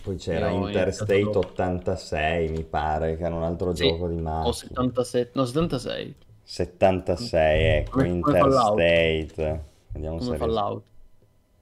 Poi 0.00 0.16
c'era 0.18 0.50
Io 0.50 0.60
ho 0.60 0.68
Interstate 0.68 1.18
dopo. 1.18 1.40
86, 1.40 2.48
mi 2.48 2.62
pare, 2.62 3.16
che 3.16 3.24
era 3.24 3.34
un 3.34 3.42
altro 3.42 3.72
Sì, 3.72 3.88
gioco 3.88 4.06
di 4.06 4.20
o 4.40 4.52
macchine. 4.54 4.92
77, 4.92 5.32
no, 5.34 5.44
76. 5.44 6.14
76, 6.44 7.64
ecco, 7.78 8.02
Come, 8.02 8.10
come. 8.20 8.40
Interstate. 8.40 9.64
Vediamo 9.92 10.18
Come 10.18 10.34
se. 10.36 10.36
Fallout. 10.36 10.84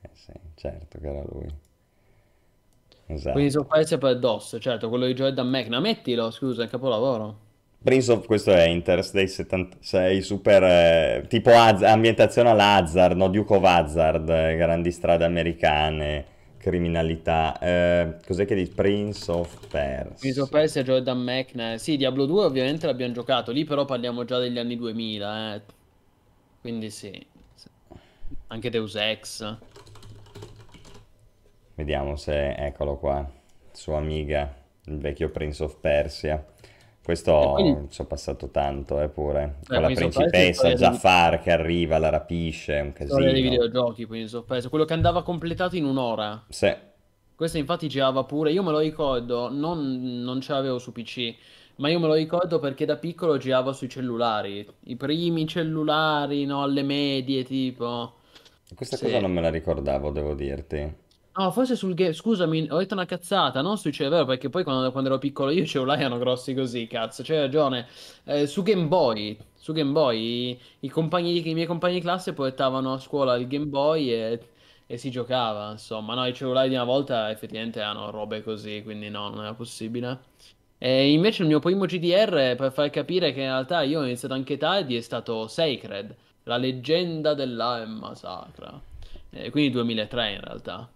Eh 0.03 0.11
sì, 0.13 0.33
certo 0.55 0.99
che 0.99 1.09
era 1.09 1.23
lui. 1.27 1.49
Quindi 3.31 3.49
Esatto. 3.49 3.65
sorprese 3.65 3.99
per 3.99 4.19
DOS, 4.19 4.57
certo, 4.61 4.89
quello 4.89 5.07
di 5.07 5.15
Jordan 5.15 5.49
McNair. 5.49 5.81
Mettilo, 5.81 6.31
scusa, 6.31 6.65
è 6.65 6.69
capolavoro. 6.69 7.39
Prince 7.83 8.13
of, 8.13 8.27
questo 8.27 8.53
è 8.53 8.63
Interstate 8.69 9.27
76, 9.27 10.23
super, 10.23 10.63
eh, 10.63 11.25
tipo 11.29 11.51
Az- 11.51 11.83
ambientazione 11.83 12.51
all'Hazard, 12.51 13.17
no? 13.17 13.29
Duke 13.29 13.55
of 13.55 13.65
Hazzard, 13.65 14.29
eh, 14.29 14.57
grandi 14.57 14.93
strade 14.93 15.25
americane, 15.25 16.25
criminalità. 16.59 17.59
Eh, 17.59 18.17
cos'è 18.25 18.45
che 18.47 18.55
dici? 18.55 18.71
Prince 18.73 19.31
of 19.33 19.67
Persia. 19.69 20.33
sorprese 20.33 20.85
Jordan 20.85 21.19
McNair. 21.23 21.81
Sì, 21.81 21.97
Diablo 21.97 22.25
2 22.27 22.45
ovviamente 22.45 22.87
l'abbiamo 22.87 23.13
giocato, 23.15 23.51
lì 23.51 23.65
però 23.65 23.85
parliamo 23.85 24.25
già 24.25 24.39
degli 24.39 24.59
anni 24.59 24.77
2000, 24.77 25.55
eh. 25.57 25.61
Quindi 26.61 26.91
sì. 26.91 27.27
Anche 28.49 28.71
Deus 28.71 28.95
Ex. 28.95 29.57
Vediamo 31.75 32.17
se, 32.17 32.53
eccolo 32.55 32.97
qua, 32.99 33.29
sua 33.73 33.99
amiga, 33.99 34.55
il 34.87 34.99
vecchio 34.99 35.31
Prince 35.31 35.63
of 35.65 35.79
Persia. 35.81 36.45
Questo 37.03 37.53
quindi, 37.55 37.89
ci 37.91 38.01
ho 38.01 38.05
passato 38.07 38.51
tanto, 38.51 39.01
eh, 39.01 39.09
pure. 39.09 39.57
eh, 39.69 39.69
Con 39.69 39.83
la 39.83 39.91
quindi 39.91 39.99
sorprese 39.99 40.31
principessa 40.31 40.73
Jafar 40.75 41.41
che 41.41 41.51
arriva, 41.51 41.99
la 41.99 42.11
rapisce, 42.11 42.77
è 42.79 42.81
un 42.81 42.93
storia 43.05 43.31
dei 43.33 43.43
casino. 43.43 43.43
videogiochi, 43.43 44.05
quindi 44.07 44.29
sorprese. 44.29 44.69
Quello 44.69 44.85
che 44.85 44.93
andava 44.95 45.23
completato 45.23 45.77
in 45.77 45.85
un'ora. 45.85 46.45
Sì, 46.51 46.73
Questo 47.35 47.59
infatti 47.59 47.89
girava 47.89 48.25
pure, 48.25 48.53
io 48.53 48.63
me 48.63 48.71
lo 48.73 48.79
ricordo, 48.81 49.51
non, 49.51 50.23
non 50.23 50.41
ce 50.41 50.53
l'avevo 50.53 50.79
su 50.79 50.93
PC, 50.93 51.35
ma 51.77 51.89
io 51.91 51.99
me 52.01 52.07
lo 52.07 52.15
ricordo 52.15 52.59
perché 52.61 52.85
da 52.87 52.97
piccolo 52.99 53.37
girava 53.39 53.73
sui 53.73 53.89
cellulari, 53.89 54.67
i 54.85 54.97
primi 54.97 55.47
cellulari, 55.49 56.45
no, 56.47 56.63
alle 56.63 56.83
medie, 56.83 57.45
tipo. 57.45 58.17
questa 58.75 58.99
cosa 58.99 59.19
Sì. 59.19 59.21
non 59.21 59.33
me 59.33 59.41
la 59.41 59.51
ricordavo, 59.51 60.11
devo 60.11 60.35
dirti. 60.35 60.93
No, 61.35 61.51
forse 61.51 61.77
sul 61.77 61.95
game, 61.95 62.13
scusami, 62.13 62.67
ho 62.71 62.77
detto 62.77 62.93
una 62.93 63.07
cazzata, 63.07 63.63
non 63.63 63.79
sui 63.79 63.91
cellulari, 63.91 64.27
perché 64.27 64.51
poi 64.51 64.65
quando, 64.65 64.91
quando 64.93 65.09
ero 65.09 65.19
piccolo 65.19 65.51
io 65.51 65.63
i 65.63 65.67
cellulari 65.67 66.01
erano 66.01 66.19
grossi 66.19 66.53
così, 66.53 66.87
cazzo, 66.87 67.23
c'hai 67.23 67.39
ragione. 67.39 67.87
Eh, 68.25 68.47
su 68.47 68.63
Game 68.63 68.85
Boy, 68.87 69.39
su 69.55 69.73
Game 69.73 69.93
Boy, 69.93 70.51
i, 70.51 70.61
i 70.81 70.89
compagni 70.91 71.49
i 71.49 71.55
miei 71.55 71.67
compagni 71.67 71.95
di 71.95 72.01
classe 72.03 72.35
portavano 72.35 72.93
a 72.93 72.99
scuola 72.99 73.35
il 73.37 73.47
Game 73.47 73.65
Boy 73.65 74.11
e, 74.13 74.41
e 74.87 74.97
si 74.99 75.11
giocava, 75.11 75.71
insomma, 75.71 76.15
no, 76.15 76.27
i 76.27 76.35
cellulari 76.35 76.69
di 76.69 76.75
una 76.75 76.85
volta 76.85 77.31
effettivamente 77.31 77.81
erano 77.81 78.11
robe 78.11 78.43
così, 78.43 78.83
quindi 78.85 79.09
no, 79.09 79.31
non 79.31 79.41
era 79.45 79.55
possibile. 79.55 80.21
E 80.77 81.13
invece 81.13 81.43
il 81.43 81.49
mio 81.49 81.61
primo 81.61 81.87
GDR, 81.87 82.57
per 82.57 82.73
far 82.73 82.91
capire 82.91 83.33
che 83.33 83.41
in 83.41 83.47
realtà 83.47 83.81
io 83.83 84.01
ho 84.01 84.05
iniziato 84.05 84.35
anche 84.35 84.59
tardi, 84.59 84.97
è 84.97 85.01
stato 85.01 85.47
Sacred, 85.49 86.15
la 86.45 86.57
leggenda 86.59 87.33
dell'arma 87.35 88.15
sacra. 88.15 88.79
Eh, 89.31 89.51
quindi 89.51 89.71
2003 89.71 90.33
in 90.33 90.41
realtà. 90.41 90.91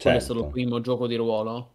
Quello 0.00 0.16
è 0.16 0.20
stato 0.20 0.40
il 0.40 0.46
Certo. 0.46 0.50
primo 0.50 0.80
gioco 0.80 1.06
di 1.06 1.14
ruolo. 1.16 1.70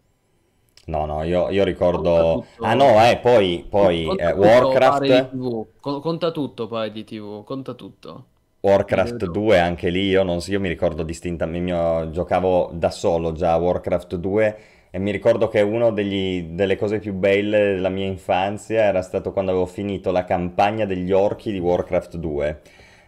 No, 0.86 1.06
no, 1.06 1.22
io, 1.24 1.48
io 1.50 1.64
ricordo... 1.64 2.46
Ah 2.58 2.74
tutto. 2.74 2.74
no, 2.74 3.02
eh, 3.08 3.18
poi, 3.18 3.66
poi 3.68 4.16
Conta 4.16 4.30
eh, 4.30 4.32
tutto 4.32 4.40
Warcraft, 4.40 5.06
TV. 5.10 5.66
Con- 5.80 6.00
Conta 6.00 6.30
tutto 6.30 6.66
pare 6.68 6.90
di 6.92 7.04
TV. 7.04 7.44
Conta 7.44 7.74
tutto. 7.74 8.26
Warcraft 8.60 9.26
videogiochi. 9.26 9.28
2, 9.28 9.58
anche 9.60 9.90
lì 9.90 10.08
io 10.08 10.22
non 10.22 10.40
so, 10.40 10.50
io 10.50 10.58
mi 10.58 10.68
ricordo 10.68 11.02
distintamente, 11.02 11.70
io 11.70 12.10
giocavo 12.10 12.70
da 12.72 12.90
solo 12.90 13.32
già 13.32 13.52
a 13.52 13.56
Warcraft 13.58 14.16
2 14.16 14.58
E 14.90 14.98
mi 14.98 15.10
ricordo 15.10 15.48
che 15.48 15.60
una 15.60 15.90
delle 15.90 16.76
cose 16.76 16.98
più 16.98 17.12
belle 17.12 17.74
della 17.74 17.90
mia 17.90 18.06
infanzia 18.06 18.82
era 18.84 19.02
stato 19.02 19.32
quando 19.32 19.50
avevo 19.50 19.66
finito 19.66 20.10
la 20.12 20.24
campagna 20.24 20.84
degli 20.86 21.12
orchi 21.12 21.52
di 21.52 21.58
Warcraft 21.58 22.16
2. 22.16 22.60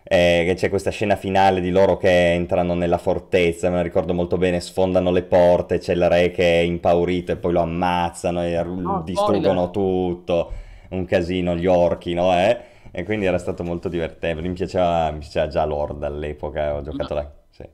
Eh, 0.08 0.44
che 0.46 0.54
c'è 0.54 0.68
questa 0.68 0.90
scena 0.90 1.16
finale 1.16 1.60
di 1.60 1.70
loro 1.70 1.96
che 1.96 2.32
entrano 2.32 2.74
nella 2.74 2.98
fortezza, 2.98 3.68
me 3.70 3.76
la 3.76 3.82
ricordo 3.82 4.14
molto 4.14 4.36
bene, 4.38 4.60
sfondano 4.60 5.10
le 5.10 5.24
porte, 5.24 5.78
c'è 5.78 5.94
il 5.94 6.08
re 6.08 6.30
che 6.30 6.60
è 6.60 6.62
impaurito 6.62 7.32
e 7.32 7.36
poi 7.36 7.52
lo 7.52 7.60
ammazzano 7.62 8.44
e 8.44 8.64
No, 8.84 8.94
distruggono 9.02 9.70
spoiler. 9.70 9.70
tutto, 9.70 10.52
un 10.90 11.04
casino, 11.06 11.56
gli 11.56 11.66
orchi, 11.66 12.14
no? 12.14 12.32
Eh? 12.38 12.56
E 12.92 13.02
quindi 13.04 13.26
era 13.26 13.38
stato 13.38 13.64
molto 13.64 13.88
divertente, 13.88 14.40
mi 14.46 14.52
piaceva, 14.54 15.10
mi 15.10 15.18
piaceva 15.18 15.48
già 15.48 15.64
Lord 15.64 16.02
all'epoca, 16.04 16.74
ho 16.76 16.82
Ma, 16.90 16.94
giocato 16.94 17.14
là, 17.14 17.32
sì. 17.50 17.64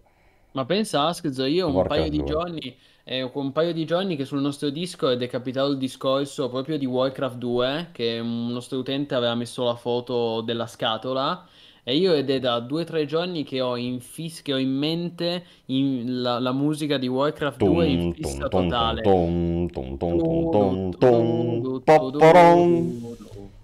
ma 0.52 0.64
pensa, 0.66 1.06
Askzo, 1.06 1.44
io 1.46 1.68
un 1.68 1.86
paio 1.86 2.08
Warcraft 2.08 2.10
di 2.10 2.22
2. 2.22 2.24
giorni, 2.24 2.76
eh, 3.04 3.22
un 3.22 3.52
paio 3.52 3.72
di 3.72 3.86
giorni 3.86 4.16
che 4.16 4.24
sul 4.26 4.40
nostro 4.40 4.70
disco 4.70 5.08
è 5.08 5.16
decapitato 5.16 5.70
il 5.70 5.78
discorso 5.78 6.48
proprio 6.50 6.76
di 6.78 6.86
Warcraft 6.86 7.36
2, 7.38 7.88
che 7.92 8.18
un 8.20 8.48
nostro 8.52 8.78
utente 8.78 9.14
aveva 9.14 9.34
messo 9.34 9.64
la 9.64 9.76
foto 9.76 10.42
della 10.42 10.66
scatola, 10.66 11.46
e 11.84 11.96
io 11.96 12.12
ed 12.12 12.30
è 12.30 12.38
da 12.38 12.60
due 12.60 12.82
o 12.82 12.84
tre 12.84 13.06
giorni 13.06 13.42
che 13.42 13.60
ho 13.60 13.76
in, 13.76 14.00
fis- 14.00 14.42
che 14.42 14.52
ho 14.52 14.58
in 14.58 14.70
mente 14.70 15.44
in- 15.66 16.20
la, 16.22 16.38
la 16.38 16.52
musica 16.52 16.96
di 16.96 17.08
Warcraft 17.08 17.58
2 17.58 17.86
in 17.86 18.12
fissa 18.14 18.48
totale. 18.48 19.02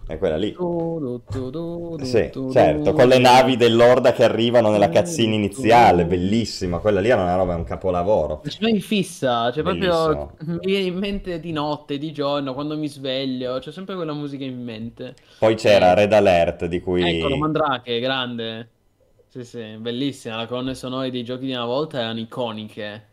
È 0.09 0.17
quella 0.17 0.39
lì. 0.39 0.57
Sì, 2.03 2.31
certo, 2.51 2.93
con 2.95 3.09
le 3.09 3.19
navi 3.19 3.57
dell'Orda 3.57 4.13
che 4.13 4.25
arrivano 4.25 4.71
nella 4.71 4.89
tu, 4.89 5.21
iniziale, 5.21 6.07
bellissima, 6.07 6.79
quella 6.79 7.01
lì 7.01 7.11
era 7.11 7.21
una 7.21 7.37
roba, 7.37 7.53
è 7.53 7.57
un 7.57 7.65
capolavoro. 7.65 8.41
Ce 8.49 8.57
l'ho 8.61 8.69
in 8.69 8.81
fissa, 8.81 9.53
cioè 9.53 9.63
proprio 9.63 10.33
mi 10.45 10.59
viene 10.63 10.87
in 10.87 10.97
mente 10.97 11.39
di 11.41 11.53
notte, 11.53 11.99
di 11.99 12.11
giorno, 12.11 12.55
quando 12.55 12.79
mi 12.79 12.89
sveglio, 12.89 13.59
c'è 13.59 13.71
sempre 13.71 13.97
quella 13.97 14.15
musica 14.15 14.45
in 14.45 14.65
mente. 14.65 15.15
Poi 15.39 15.55
c'era 15.57 15.93
Eh, 15.93 15.95
Red 15.95 16.13
Alert 16.15 16.65
di 16.65 16.77
eccolo, 16.77 17.35
cui... 17.35 17.39
Mandrake, 17.39 18.01
grande. 18.01 18.71
Sì, 19.29 19.45
sì, 19.45 19.77
bellissima. 19.79 20.39
Le 20.39 20.47
colonne 20.47 20.75
sonore 20.75 21.11
dei 21.11 21.23
giochi 21.23 21.45
di 21.47 21.53
una 21.53 21.67
volta 21.67 21.99
erano 21.99 22.19
iconiche. 22.19 23.08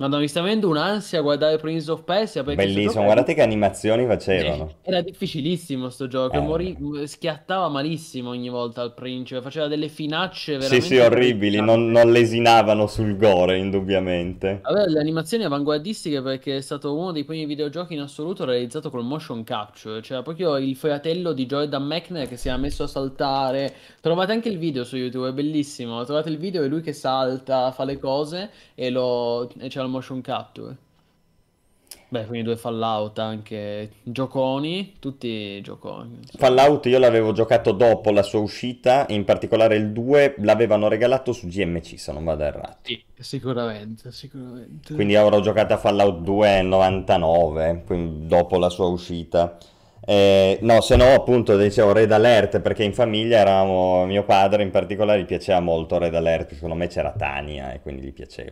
Madonna, 0.00 0.22
mi 0.22 0.28
sta 0.28 0.40
venendo 0.40 0.68
un'ansia 0.68 1.18
a 1.18 1.22
guardare 1.22 1.58
Prince 1.58 1.90
of 1.90 2.04
Persia 2.04 2.42
perché 2.42 2.68
sto 2.68 2.80
gioco 2.80 2.98
Bellissimo, 2.98 3.04
era, 3.04 3.12
guardate 3.12 3.34
che 3.34 3.42
animazioni 3.42 4.04
eh, 4.04 4.06
facevano. 4.06 4.78
era 4.82 5.00
difficilissimo 5.02 5.90
sto 5.90 6.06
gioco, 6.08 6.38
e 6.38 6.40
morì, 6.40 6.76
Eh, 7.02 7.06
schiattava 7.06 7.68
malissimo 7.68 8.30
ogni 8.30 8.48
volta 8.48 8.82
il 8.82 8.92
principe, 8.94 9.42
faceva 9.42 9.68
delle 9.68 9.88
finacce 9.88 10.58
Sì, 10.58 10.80
sì, 10.80 10.96
veramente 10.96 11.00
orribili, 11.00 11.60
non, 11.60 11.90
terrificanti. 11.90 11.92
non 11.92 12.12
lesinavano 12.12 12.86
sul 12.86 13.16
gore, 13.16 13.58
indubbiamente. 13.58 14.60
Aveva 14.62 14.86
le 14.86 15.00
animazioni 15.00 15.44
avanguardistiche 15.44 16.20
perché 16.22 16.56
è 16.58 16.60
stato 16.60 16.94
uno 16.94 17.12
dei 17.12 17.24
primi 17.24 17.46
videogiochi 17.46 17.94
in 17.94 18.00
assoluto 18.00 18.44
realizzato 18.44 18.90
col 18.90 19.04
motion 19.04 19.42
capture, 19.42 20.02
cioè 20.02 20.22
proprio 20.22 20.56
il 20.58 20.76
fratello 20.76 21.32
di 21.32 21.46
Jordan 21.46 21.84
McNair 21.86 22.28
che 22.28 22.36
si 22.36 22.48
era 22.48 22.56
messo 22.58 22.82
a 22.82 22.86
saltare. 22.86 23.74
Trovate 24.00 24.32
anche 24.32 24.48
il 24.50 24.58
video 24.58 24.84
su 24.84 24.96
YouTube, 24.96 25.28
è 25.28 25.32
bellissimo. 25.32 26.04
Trovate 26.04 26.28
il 26.28 26.36
video, 26.38 26.62
è 26.62 26.68
lui 26.68 26.82
che 26.82 26.92
salta, 26.92 27.70
fa 27.72 27.84
le 27.84 27.98
cose 27.98 28.50
e, 28.74 28.90
lo... 28.90 29.48
e 29.58 29.68
c'è 29.68 29.80
il 29.82 29.88
motion 29.90 30.20
capture. 30.20 30.76
Beh, 32.12 32.26
quindi 32.26 32.42
due 32.42 32.56
Fallout 32.56 33.20
anche 33.20 33.92
gioconi, 34.02 34.96
tutti 34.98 35.60
gioconi, 35.60 36.16
insomma. 36.16 36.44
Fallout 36.44 36.86
io 36.86 36.98
l'avevo 36.98 37.30
giocato 37.30 37.70
dopo 37.70 38.10
la 38.10 38.24
sua 38.24 38.40
uscita, 38.40 39.06
in 39.10 39.24
particolare 39.24 39.76
il 39.76 39.92
2 39.92 40.34
l'avevano 40.38 40.88
regalato 40.88 41.32
su 41.32 41.46
GMC, 41.46 42.00
se 42.00 42.10
non 42.10 42.24
vado 42.24 42.42
errato. 42.42 42.78
Sì, 42.82 43.00
sicuramente, 43.16 44.10
sicuramente. 44.10 44.92
Quindi 44.92 45.14
avrò 45.14 45.38
giocato 45.38 45.74
a 45.74 45.76
Fallout 45.76 46.22
2 46.22 46.48
nel 46.48 46.66
99, 46.66 47.84
quindi 47.86 48.26
dopo 48.26 48.58
la 48.58 48.70
sua 48.70 48.86
uscita. 48.86 49.56
Eh, 50.04 50.58
no, 50.62 50.80
se 50.80 50.96
no, 50.96 51.14
appunto, 51.14 51.56
dicevo 51.56 51.92
Red 51.92 52.10
Alert 52.10 52.58
perché 52.58 52.82
in 52.82 52.92
famiglia 52.92 53.38
eravamo, 53.38 54.04
mio 54.06 54.24
padre 54.24 54.64
in 54.64 54.70
particolare 54.72 55.20
gli 55.20 55.26
piaceva 55.26 55.60
molto 55.60 55.96
Red 55.96 56.16
Alert, 56.16 56.54
secondo 56.54 56.74
me 56.74 56.88
c'era 56.88 57.12
Tania 57.12 57.72
e 57.72 57.80
quindi 57.80 58.02
gli 58.02 58.12
piaceva. 58.12 58.50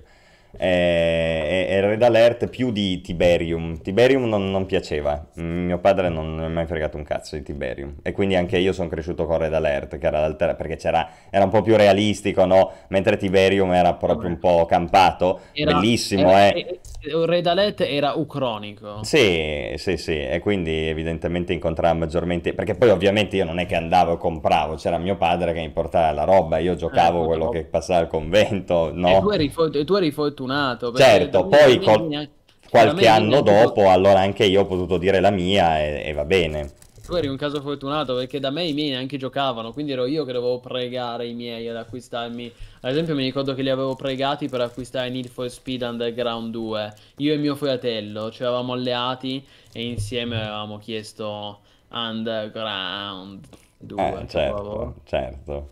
Eh, 0.60 1.66
e, 1.68 1.74
e 1.74 1.80
Red 1.80 2.02
Alert 2.02 2.48
più 2.48 2.72
di 2.72 3.00
Tiberium. 3.00 3.80
Tiberium 3.80 4.24
non, 4.28 4.50
non 4.50 4.66
piaceva, 4.66 5.28
mio 5.34 5.78
padre 5.78 6.08
non 6.08 6.34
non 6.34 6.38
mi 6.38 6.44
ha 6.46 6.48
mai 6.48 6.66
fregato 6.66 6.96
un 6.96 7.04
cazzo 7.04 7.36
di 7.36 7.42
Tiberium. 7.42 7.96
E 8.02 8.12
quindi 8.12 8.34
anche 8.34 8.58
io 8.58 8.72
sono 8.72 8.88
cresciuto 8.88 9.24
con 9.26 9.38
Red 9.38 9.54
Alert, 9.54 9.98
che 9.98 10.06
era 10.06 10.20
l'alter- 10.20 10.56
perché 10.56 10.76
c'era, 10.76 11.08
era 11.30 11.44
un 11.44 11.50
po' 11.50 11.62
più 11.62 11.76
realistico, 11.76 12.44
no? 12.44 12.72
Mentre 12.88 13.16
Tiberium 13.16 13.72
era 13.72 13.94
proprio 13.94 14.28
un 14.28 14.38
po' 14.38 14.64
campato. 14.66 15.40
Era, 15.52 15.72
Bellissimo, 15.74 16.30
era, 16.30 16.38
eh. 16.48 16.80
Red 17.26 17.46
Alert 17.46 17.80
era 17.82 18.14
ucronico. 18.14 19.02
Sì, 19.04 19.74
sì, 19.76 19.96
sì, 19.96 20.12
e 20.20 20.40
quindi 20.40 20.88
evidentemente 20.88 21.52
incontrava 21.52 21.94
maggiormente, 21.94 22.52
perché 22.52 22.74
poi 22.74 22.90
ovviamente 22.90 23.36
io 23.36 23.44
non 23.44 23.58
è 23.60 23.66
che 23.66 23.76
andavo 23.76 24.14
e 24.14 24.16
compravo, 24.18 24.74
c'era 24.74 24.98
mio 24.98 25.16
padre 25.16 25.52
che 25.52 25.60
mi 25.60 25.70
portava 25.70 26.10
la 26.10 26.24
roba, 26.24 26.58
io 26.58 26.72
Eh, 26.72 26.76
giocavo 26.76 27.24
quello 27.26 27.48
che 27.48 27.64
passava 27.64 28.00
al 28.00 28.08
convento, 28.08 28.90
E 29.02 29.16
tu 29.16 29.30
no? 29.30 29.30
eri, 29.30 29.50
tu 29.84 29.94
eri 29.94 30.10
fortunato 30.48 30.90
Certo, 30.92 31.46
poi 31.46 31.78
da 31.78 32.28
qualche 32.68 33.06
anno 33.08 33.40
dopo, 33.42 33.88
allora 33.90 34.20
anche 34.20 34.44
io 34.44 34.62
ho 34.62 34.66
potuto 34.66 34.98
dire 34.98 35.20
la 35.20 35.30
mia 35.30 35.78
e, 35.80 36.02
e 36.06 36.12
va 36.12 36.24
bene. 36.24 36.72
tu 37.04 37.14
eri 37.14 37.26
un 37.26 37.36
caso 37.38 37.60
fortunato 37.62 38.14
perché 38.14 38.38
da 38.38 38.50
me 38.50 38.64
i 38.66 38.72
miei 38.74 38.90
neanche 38.90 39.16
giocavano, 39.16 39.72
quindi 39.72 39.92
ero 39.92 40.04
io 40.06 40.24
che 40.24 40.32
dovevo 40.32 40.60
pregare 40.60 41.26
i 41.26 41.32
miei 41.34 41.66
ad 41.68 41.76
acquistarmi. 41.76 42.52
Ad 42.82 42.90
esempio, 42.90 43.14
mi 43.14 43.22
ricordo 43.24 43.54
che 43.54 43.62
li 43.62 43.70
avevo 43.70 43.96
pregati 43.96 44.48
per 44.48 44.60
acquistare 44.60 45.08
Need 45.08 45.28
for 45.28 45.48
Speed 45.50 45.82
Underground 45.82 46.50
2. 46.52 46.94
Io 47.16 47.32
e 47.32 47.38
mio 47.38 47.54
fratello 47.56 48.30
ci 48.30 48.42
eravamo 48.42 48.74
alleati 48.74 49.44
e 49.72 49.82
insieme 49.86 50.36
avevamo 50.36 50.78
chiesto 50.78 51.60
Underground 51.88 53.48
2. 53.78 54.22
Eh, 54.22 54.26
certo, 54.28 54.94
certo. 55.04 55.68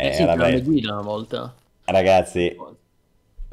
Eh 0.00 0.10
Eh, 0.10 0.12
sì, 0.12 0.24
vabbè, 0.24 0.62
guide 0.62 0.88
una 0.90 1.02
volta. 1.02 1.54
ragazzi, 1.86 2.54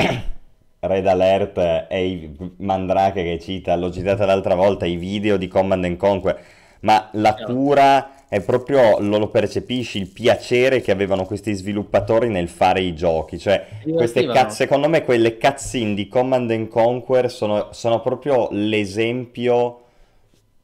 Red 0.79 1.07
Alert 1.07 1.87
e 1.89 2.05
i 2.05 2.37
Mandrake 2.57 3.23
che 3.23 3.39
cita, 3.39 3.75
l'ho 3.75 3.91
citata 3.91 4.25
l'altra 4.25 4.55
volta, 4.55 4.85
i 4.85 4.97
video 4.97 5.37
di 5.37 5.47
Command 5.47 5.85
and 5.85 5.97
Conquer, 5.97 6.39
ma 6.81 7.09
la 7.13 7.33
Chiaro. 7.35 7.53
cura 7.53 8.11
è 8.27 8.41
proprio, 8.41 8.99
lo, 8.99 9.17
lo 9.17 9.27
percepisci, 9.27 9.99
il 9.99 10.07
piacere 10.07 10.81
che 10.81 10.91
avevano 10.91 11.23
questi 11.25 11.53
sviluppatori 11.53 12.29
nel 12.29 12.49
fare 12.49 12.81
i 12.81 12.93
giochi, 12.95 13.37
cioè 13.37 13.65
queste 13.83 14.25
cazzo, 14.25 14.55
secondo 14.55 14.89
me 14.89 15.03
quelle 15.03 15.37
cutscene 15.37 15.93
di 15.93 16.07
Command 16.07 16.49
and 16.51 16.67
Conquer 16.67 17.31
sono, 17.31 17.69
sono 17.71 18.01
proprio 18.01 18.47
l'esempio 18.51 19.81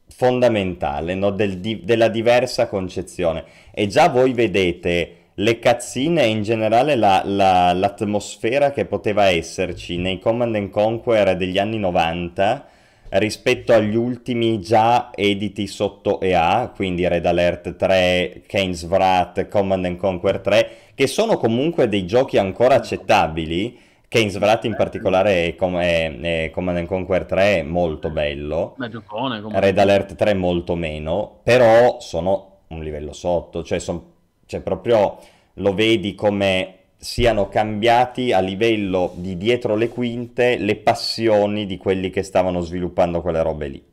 fondamentale, 0.08 1.14
no? 1.14 1.30
Del 1.30 1.60
di- 1.60 1.82
della 1.84 2.08
diversa 2.08 2.68
concezione. 2.68 3.46
E 3.72 3.88
già 3.88 4.10
voi 4.10 4.34
vedete 4.34 5.19
le 5.40 5.58
cutscene 5.60 6.24
e 6.24 6.28
in 6.28 6.44
generale 6.44 6.96
la- 6.96 7.22
la- 7.24 7.72
l'atmosfera 7.72 8.72
che 8.72 8.86
poteva 8.86 9.30
esserci 9.30 9.98
nei 9.98 10.20
Command 10.20 10.56
and 10.56 10.70
Conquer 10.70 11.38
degli 11.38 11.58
anni 11.58 11.80
90 11.80 12.68
rispetto 13.12 13.74
agli 13.74 13.96
ultimi 13.96 14.60
già 14.60 15.10
editi 15.16 15.66
sotto 15.66 16.20
EA, 16.20 16.72
quindi 16.76 17.08
Red 17.08 17.26
Alert 17.26 17.76
3, 17.76 18.44
Kane's 18.46 18.84
Wrath, 18.84 19.48
Command 19.48 19.86
and 19.86 19.98
Conquer 19.98 20.40
3, 20.42 20.70
che 20.94 21.08
sono 21.08 21.38
comunque 21.38 21.88
dei 21.88 22.06
giochi 22.06 22.38
ancora 22.38 22.76
accettabili. 22.76 23.80
Kane's 24.10 24.36
Wrath 24.36 24.66
in 24.66 24.76
particolare 24.76 25.46
e 25.46 25.56
Com- 25.56 25.80
e- 25.80 26.18
e 26.22 26.50
Command 26.52 26.80
and 26.80 26.88
Conquer 26.88 27.26
3 27.26 27.60
è 27.60 27.62
molto 27.64 28.10
bello. 28.10 28.76
Beh, 28.78 28.90
giocone 28.90 29.42
Red. 29.54 29.78
Alert 29.78 30.16
3 30.16 30.34
molto 30.34 30.76
meno, 30.76 31.40
però 31.44 32.00
sono 32.00 32.58
un 32.68 32.84
livello 32.84 33.14
sotto, 33.14 33.64
cioè, 33.64 33.80
son- 33.80 34.18
cioè 34.50 34.62
proprio 34.62 35.20
lo 35.54 35.74
vedi 35.76 36.16
come 36.16 36.74
siano 36.98 37.50
cambiati 37.50 38.34
a 38.34 38.40
livello 38.40 39.14
di 39.16 39.38
dietro 39.38 39.76
le 39.76 39.90
quinte 39.90 40.58
le 40.58 40.76
passioni 40.76 41.68
di 41.68 41.78
quelli 41.78 42.10
che 42.10 42.24
stavano 42.24 42.60
sviluppando 42.62 43.22
quelle 43.22 43.44
robe 43.44 43.68
lì. 43.68 43.84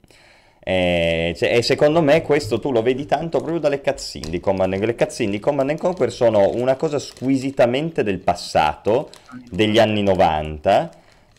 E, 0.59 1.35
cioè, 1.37 1.57
e 1.59 1.63
secondo 1.63 2.01
me 2.01 2.23
questo 2.23 2.59
tu 2.59 2.73
lo 2.73 2.81
vedi 2.81 3.05
tanto 3.05 3.39
proprio 3.39 3.61
dalle 3.61 3.83
cutscene 3.83 4.31
di 4.31 4.41
Command 4.41 4.73
and 4.73 4.83
Le 4.83 4.95
cutscene 4.95 5.31
di 5.31 5.39
Command 5.39 5.69
and 5.71 5.79
Conquer 5.79 6.11
sono 6.11 6.51
una 6.55 6.75
cosa 6.77 6.99
squisitamente 6.99 8.03
del 8.03 8.19
passato, 8.19 9.11
degli 9.51 9.79
anni 9.79 10.03
90, 10.03 10.91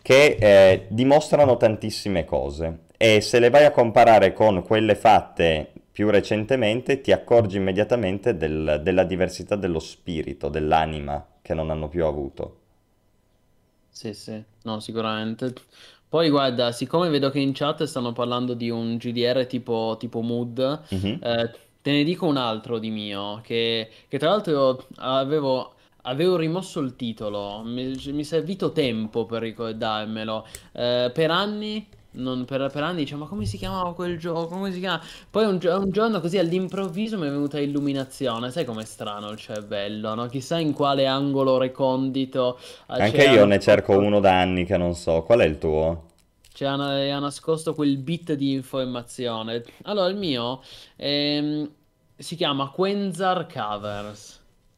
che 0.03 0.38
eh, 0.39 0.85
dimostrano 0.89 1.57
tantissime 1.57 2.23
cose. 2.23 2.85
E 2.95 3.19
se 3.22 3.39
le 3.39 3.49
vai 3.49 3.65
a 3.65 3.72
comparare 3.72 4.31
con 4.31 4.64
quelle 4.64 4.94
fatte 4.94 5.72
più 5.98 6.11
recentemente, 6.11 7.02
ti 7.02 7.11
accorgi 7.11 7.57
immediatamente 7.57 8.38
del- 8.38 8.80
della 8.84 9.03
diversità 9.03 9.56
dello 9.56 9.80
spirito, 9.80 10.48
dell'anima 10.48 11.26
che 11.41 11.56
non 11.56 11.72
hanno 11.72 11.88
più 11.88 12.06
avuto. 12.06 12.60
Sì, 13.90 14.14
sì, 14.14 14.44
no, 14.64 14.80
sicuramente. 14.80 15.53
Poi 16.07 16.30
guarda, 16.30 16.72
siccome 16.72 17.10
vedo 17.10 17.30
che 17.32 17.40
in 17.40 17.52
chat 17.53 17.84
stanno 17.84 18.14
parlando 18.14 18.53
di 18.53 18.69
un 18.69 18.98
GDR 18.98 19.45
tipo, 19.48 19.95
tipo 19.99 20.22
Mood, 20.22 20.60
Mhm. 20.91 21.19
eh, 21.19 21.52
te 21.82 21.91
ne 21.91 22.03
dico 22.03 22.28
un 22.28 22.38
altro 22.38 22.78
di 22.80 22.91
mio, 22.91 23.41
che, 23.44 23.90
che 24.07 24.18
tra 24.19 24.30
l'altro 24.30 24.88
avevo 24.98 25.74
avevo 26.10 26.38
rimosso 26.38 26.80
il 26.80 26.95
titolo, 26.95 27.64
mi, 27.65 27.94
mi 28.14 28.22
è 28.22 28.24
servito 28.24 28.72
tempo 28.72 29.26
per 29.26 29.41
ricordarmelo. 29.41 30.45
Eh, 30.74 31.11
per 31.14 31.32
anni 31.32 31.86
non 32.11 32.45
per, 32.45 32.69
per 32.71 32.84
anni 32.84 32.99
dicevo, 32.99 33.23
ma 33.23 33.27
come 33.27 33.45
si 33.45 33.57
chiamava 33.57 33.93
quel 33.93 34.17
gioco? 34.17 34.47
Come 34.47 34.71
si 34.71 34.79
chiama? 34.79 35.01
Poi 35.29 35.45
un, 35.45 35.59
un 35.61 35.91
giorno 35.91 36.19
così 36.19 36.38
all'improvviso 36.38 37.17
mi 37.17 37.27
è 37.27 37.29
venuta 37.29 37.59
illuminazione. 37.59 38.51
Sai 38.51 38.65
com'è 38.65 38.85
strano 38.85 39.29
il 39.29 39.38
cervello, 39.38 40.15
no? 40.15 40.25
Chissà 40.27 40.57
in 40.59 40.73
quale 40.73 41.05
angolo 41.05 41.57
recondito. 41.57 42.59
Anche 42.88 43.23
io 43.25 43.45
ne 43.45 43.59
cerco 43.59 43.97
uno 43.97 44.19
da 44.19 44.39
anni 44.39 44.65
che 44.65 44.77
non 44.77 44.95
so. 44.95 45.23
Qual 45.23 45.39
è 45.39 45.45
il 45.45 45.57
tuo? 45.57 46.05
Ci 46.51 46.65
ha, 46.65 46.73
ha 46.73 47.19
nascosto 47.19 47.75
quel 47.75 47.97
bit 47.97 48.34
di 48.34 48.53
informazione. 48.53 49.63
Allora, 49.84 50.07
il 50.07 50.15
mio 50.15 50.61
ehm, 50.95 51.69
si 52.15 52.35
chiama 52.35 52.69
Quenzar 52.69 53.45
Covers. 53.45 54.36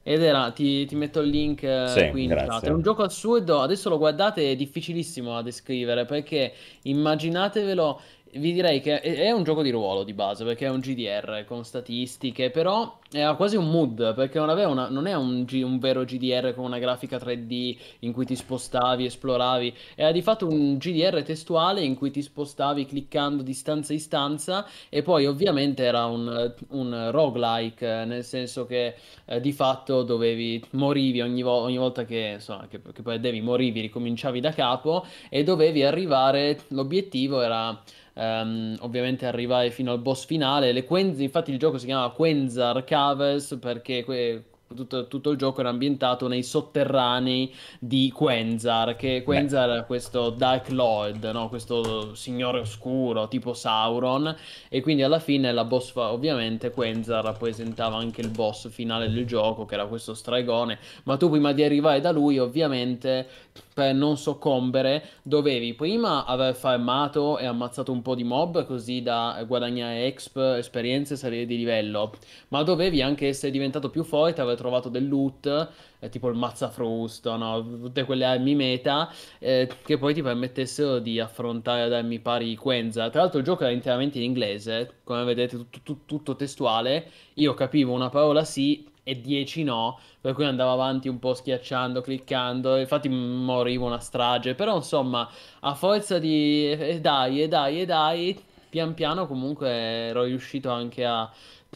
Ed 0.10 0.24
era, 0.24 0.50
ti, 0.50 0.88
ti 0.88 0.96
metto 0.96 1.20
il 1.20 1.30
link 1.30 1.62
eh, 1.62 1.86
Sì, 1.86 2.08
qui 2.10 2.24
in 2.24 2.34
chat. 2.34 2.66
È 2.66 2.70
grazie. 2.70 2.72
un 2.72 2.82
gioco 2.82 3.04
assurdo, 3.04 3.62
adesso 3.62 3.90
lo 3.90 4.00
guardate, 4.00 4.50
è 4.52 4.56
difficilissimo 4.56 5.34
da 5.36 5.44
descrivere 5.44 6.06
perché 6.06 6.52
immaginatevelo, 6.82 8.02
vi 8.34 8.54
direi 8.54 8.80
che 8.82 9.00
è, 9.02 9.32
un 9.32 9.44
gioco 9.44 9.62
di 9.64 9.72
ruolo 9.72 10.04
di 10.04 10.14
base 10.14 10.44
perché 10.44 10.66
è 10.66 10.70
un 10.70 10.80
GDR 10.80 11.46
con 11.48 11.64
statistiche, 11.66 12.50
però 12.52 12.98
era 13.12 13.34
quasi 13.36 13.56
un 13.56 13.70
mood 13.70 14.14
perché 14.14 14.38
non, 14.38 14.50
una- 14.50 14.90
non 14.90 15.08
è 15.08 15.16
un, 15.16 15.44
G- 15.46 15.64
un 15.64 15.80
vero 15.80 16.04
GDR 16.04 16.54
con 16.54 16.66
una 16.66 16.78
grafica 16.78 17.18
3D 17.18 17.78
in 18.00 18.12
cui 18.14 18.26
ti 18.26 18.36
spostavi, 18.36 19.06
esploravi, 19.06 19.74
era 19.96 20.12
di 20.12 20.22
fatto 20.22 20.48
un 20.48 20.78
GDR 20.78 21.24
testuale 21.24 21.82
in 21.82 21.96
cui 21.96 22.12
ti 22.12 22.22
spostavi 22.22 22.86
cliccando 22.86 23.42
di 23.42 23.54
stanza 23.54 23.94
in 23.94 24.00
stanza 24.00 24.68
e 24.90 25.02
poi 25.02 25.26
ovviamente 25.26 25.84
era 25.84 26.06
un, 26.06 26.54
un 26.70 27.10
roguelike, 27.12 28.02
eh, 28.02 28.06
nel 28.06 28.24
senso 28.24 28.66
che 28.66 28.96
eh, 29.26 29.40
di 29.42 29.52
fatto 29.52 30.04
dovevi, 30.04 30.64
morivi 30.72 31.22
ogni, 31.22 31.42
vo- 31.42 31.62
ogni 31.62 31.78
volta 31.78 32.06
che, 32.06 32.32
insomma, 32.36 32.68
che, 32.68 32.80
che 32.94 33.02
perdevi, 33.02 33.42
morivi, 33.42 33.82
ricominciavi 33.82 34.40
da 34.40 34.52
capo 34.52 35.06
e 35.30 35.44
dovevi 35.44 35.84
arrivare, 35.84 36.60
l'obiettivo 36.70 37.42
era 37.42 37.82
ehm, 38.14 38.78
ovviamente 38.82 39.26
arrivare 39.26 39.72
fino 39.72 39.92
al 39.92 40.00
boss 40.00 40.26
finale. 40.26 40.72
Le 40.72 40.84
Quenz- 40.84 41.20
infatti 41.20 41.52
il 41.52 41.60
gioco 41.60 41.78
si 41.78 41.86
chiama 41.86 42.10
Quenzar 42.10 42.84
Caves 42.84 43.58
perché 43.60 44.04
que- 44.04 44.44
tutto, 44.76 45.08
tutto 45.08 45.32
il 45.32 45.38
gioco 45.38 45.62
era 45.62 45.70
ambientato 45.70 46.28
nei 46.28 46.44
sotterranei 46.44 47.54
di 47.80 48.12
Quenzar, 48.12 48.96
che 48.96 49.24
Quenzar 49.24 49.82
è 49.82 49.86
questo 49.86 50.30
Dark 50.30 50.70
Lord, 50.70 51.24
no? 51.26 51.50
Questo 51.50 52.14
signore 52.16 52.60
oscuro 52.60 53.28
tipo 53.28 53.54
Sauron 53.54 54.36
e 54.70 54.82
quindi 54.82 55.04
alla 55.04 55.20
fine 55.20 55.52
la 55.52 55.66
boss, 55.66 55.92
fa- 55.92 56.12
ovviamente 56.12 56.72
Quenzar 56.72 57.24
rappresentava 57.24 57.98
anche 57.98 58.22
il 58.22 58.30
boss 58.30 58.70
finale 58.70 59.10
del 59.10 59.26
gioco, 59.26 59.66
che 59.66 59.74
era 59.74 59.86
questo 59.86 60.14
stregone, 60.14 60.78
ma 61.04 61.18
tu 61.18 61.30
prima 61.30 61.52
di 61.52 61.64
arrivare 61.64 62.00
da 62.00 62.12
lui, 62.12 62.38
ovviamente, 62.38 63.28
per 63.74 63.94
non 63.94 64.18
soccombere, 64.18 65.04
dovevi 65.24 65.74
prima 65.74 66.26
aver 66.26 66.56
farmato 66.56 67.38
e 67.38 67.46
ammazzato 67.46 67.92
un 67.92 68.02
po' 68.02 68.16
di 68.16 68.24
mob, 68.24 68.66
così 68.66 69.02
da 69.02 69.44
guadagnare 69.48 70.06
exp, 70.06 70.38
esperienze 70.58 71.14
e 71.16 71.18
salire 71.18 71.46
di 71.46 71.58
livello, 71.58 72.14
ma 72.50 72.64
dovevi 72.64 73.02
anche 73.02 73.28
essere 73.28 73.52
diventato 73.52 73.90
più 73.90 74.04
forte, 74.04 74.42
aver 74.42 74.59
trovato 74.60 74.90
del 74.90 75.08
loot, 75.08 75.70
eh, 76.00 76.10
tipo 76.10 76.28
il 76.30 76.36
mazzafrusto, 76.36 77.36
no? 77.38 77.62
Tutte 77.64 78.04
quelle 78.04 78.26
armi 78.26 78.56
meta, 78.56 79.12
eh, 79.40 79.68
che 79.84 79.98
poi 79.98 80.14
ti 80.14 80.22
permettessero 80.22 81.00
di 81.00 81.20
affrontare 81.20 81.84
ad 81.84 81.94
armi 81.94 82.20
pari 82.20 82.56
Quenza. 82.56 83.10
Tra 83.10 83.22
l'altro 83.22 83.40
il 83.40 83.46
gioco 83.46 83.64
era 83.64 83.72
interamente 83.72 84.18
in 84.18 84.26
inglese, 84.26 85.00
come 85.04 85.24
vedete 85.24 85.56
tutto, 85.58 85.80
tutto- 85.84 86.04
tutto 86.06 86.36
testuale, 86.36 87.10
io 87.36 87.54
capivo 87.54 87.94
una 87.94 88.10
parola 88.10 88.44
sì 88.44 88.86
e 89.04 89.22
10 89.22 89.64
no, 89.64 90.00
per 90.22 90.34
cui 90.34 90.46
andavo 90.46 90.72
avanti 90.72 91.08
un 91.08 91.18
po' 91.20 91.34
schiacciando, 91.34 92.02
cliccando, 92.02 92.78
infatti 92.78 93.10
morivo 93.10 93.86
una 93.86 94.00
strage, 94.00 94.54
però 94.56 94.76
insomma, 94.76 95.28
a 95.62 95.74
forza 95.74 96.20
di 96.20 96.70
e 96.70 97.00
dai, 97.00 97.42
e 97.42 97.48
dai, 97.48 97.82
e 97.82 97.86
dai, 97.86 98.40
pian 98.70 98.94
piano 98.94 99.26
comunque 99.26 99.70
ero 99.70 100.24
riuscito 100.24 100.70
anche 100.70 101.06
a 101.06 101.30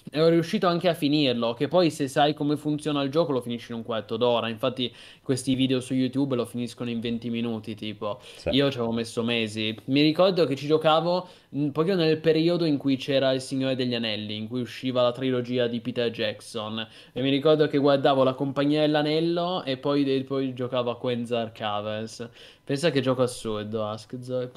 ero 0.10 0.30
riuscito 0.30 0.68
anche 0.68 0.90
a 0.90 0.94
finirlo, 0.94 1.53
che 1.53 1.68
poi 1.68 1.90
se 1.91 2.07
sai 2.07 2.34
come 2.34 2.57
funziona 2.57 3.02
il 3.02 3.10
gioco 3.10 3.32
lo 3.32 3.41
finisci 3.41 3.72
in 3.72 3.78
un 3.78 3.84
quarto 3.84 4.18
d'ora, 4.18 4.48
infatti 4.48 4.94
questi 5.22 5.56
video 5.56 5.80
su 5.80 5.94
YouTube 5.94 6.36
lo 6.36 6.45
finiscono 6.45 6.90
in 6.90 6.99
20 6.99 7.30
minuti, 7.30 7.76
tipo. 7.76 8.20
Sì. 8.36 8.49
Io 8.49 8.70
ci 8.72 8.78
avevo 8.78 8.94
messo 8.94 9.24
mesi. 9.24 9.76
Mi 9.86 10.02
ricordo 10.02 10.45
che 10.45 10.56
ci 10.56 10.68
giocavo 10.68 11.28
mh, 11.49 11.68
proprio 11.70 11.95
nel 11.95 12.20
periodo 12.20 12.65
in 12.65 12.78
cui 12.78 12.98
c'era 12.98 13.32
Il 13.32 13.41
Signore 13.41 13.76
degli 13.76 13.95
Anelli, 13.95 14.36
in 14.36 14.48
cui 14.48 14.61
usciva 14.61 15.02
la 15.02 15.11
trilogia 15.11 15.68
di 15.68 15.80
Peter 15.80 16.10
Jackson. 16.10 16.86
E 17.11 17.22
mi 17.22 17.30
ricordo 17.30 17.68
che 17.68 17.78
guardavo 17.78 18.24
La 18.24 18.34
Compagnia 18.34 18.82
dell'Anello 18.82 19.64
e 19.64 19.78
poi, 19.78 20.24
poi 20.24 20.53
giocavo 20.53 20.91
a 20.91 20.98
Quenzar 20.98 21.52
Covers. 21.52 22.28
Pensa 22.64 22.91
che 22.91 23.02
gioco 23.02 23.22
assurdo, 23.22 23.86
Askzor. 23.86 24.52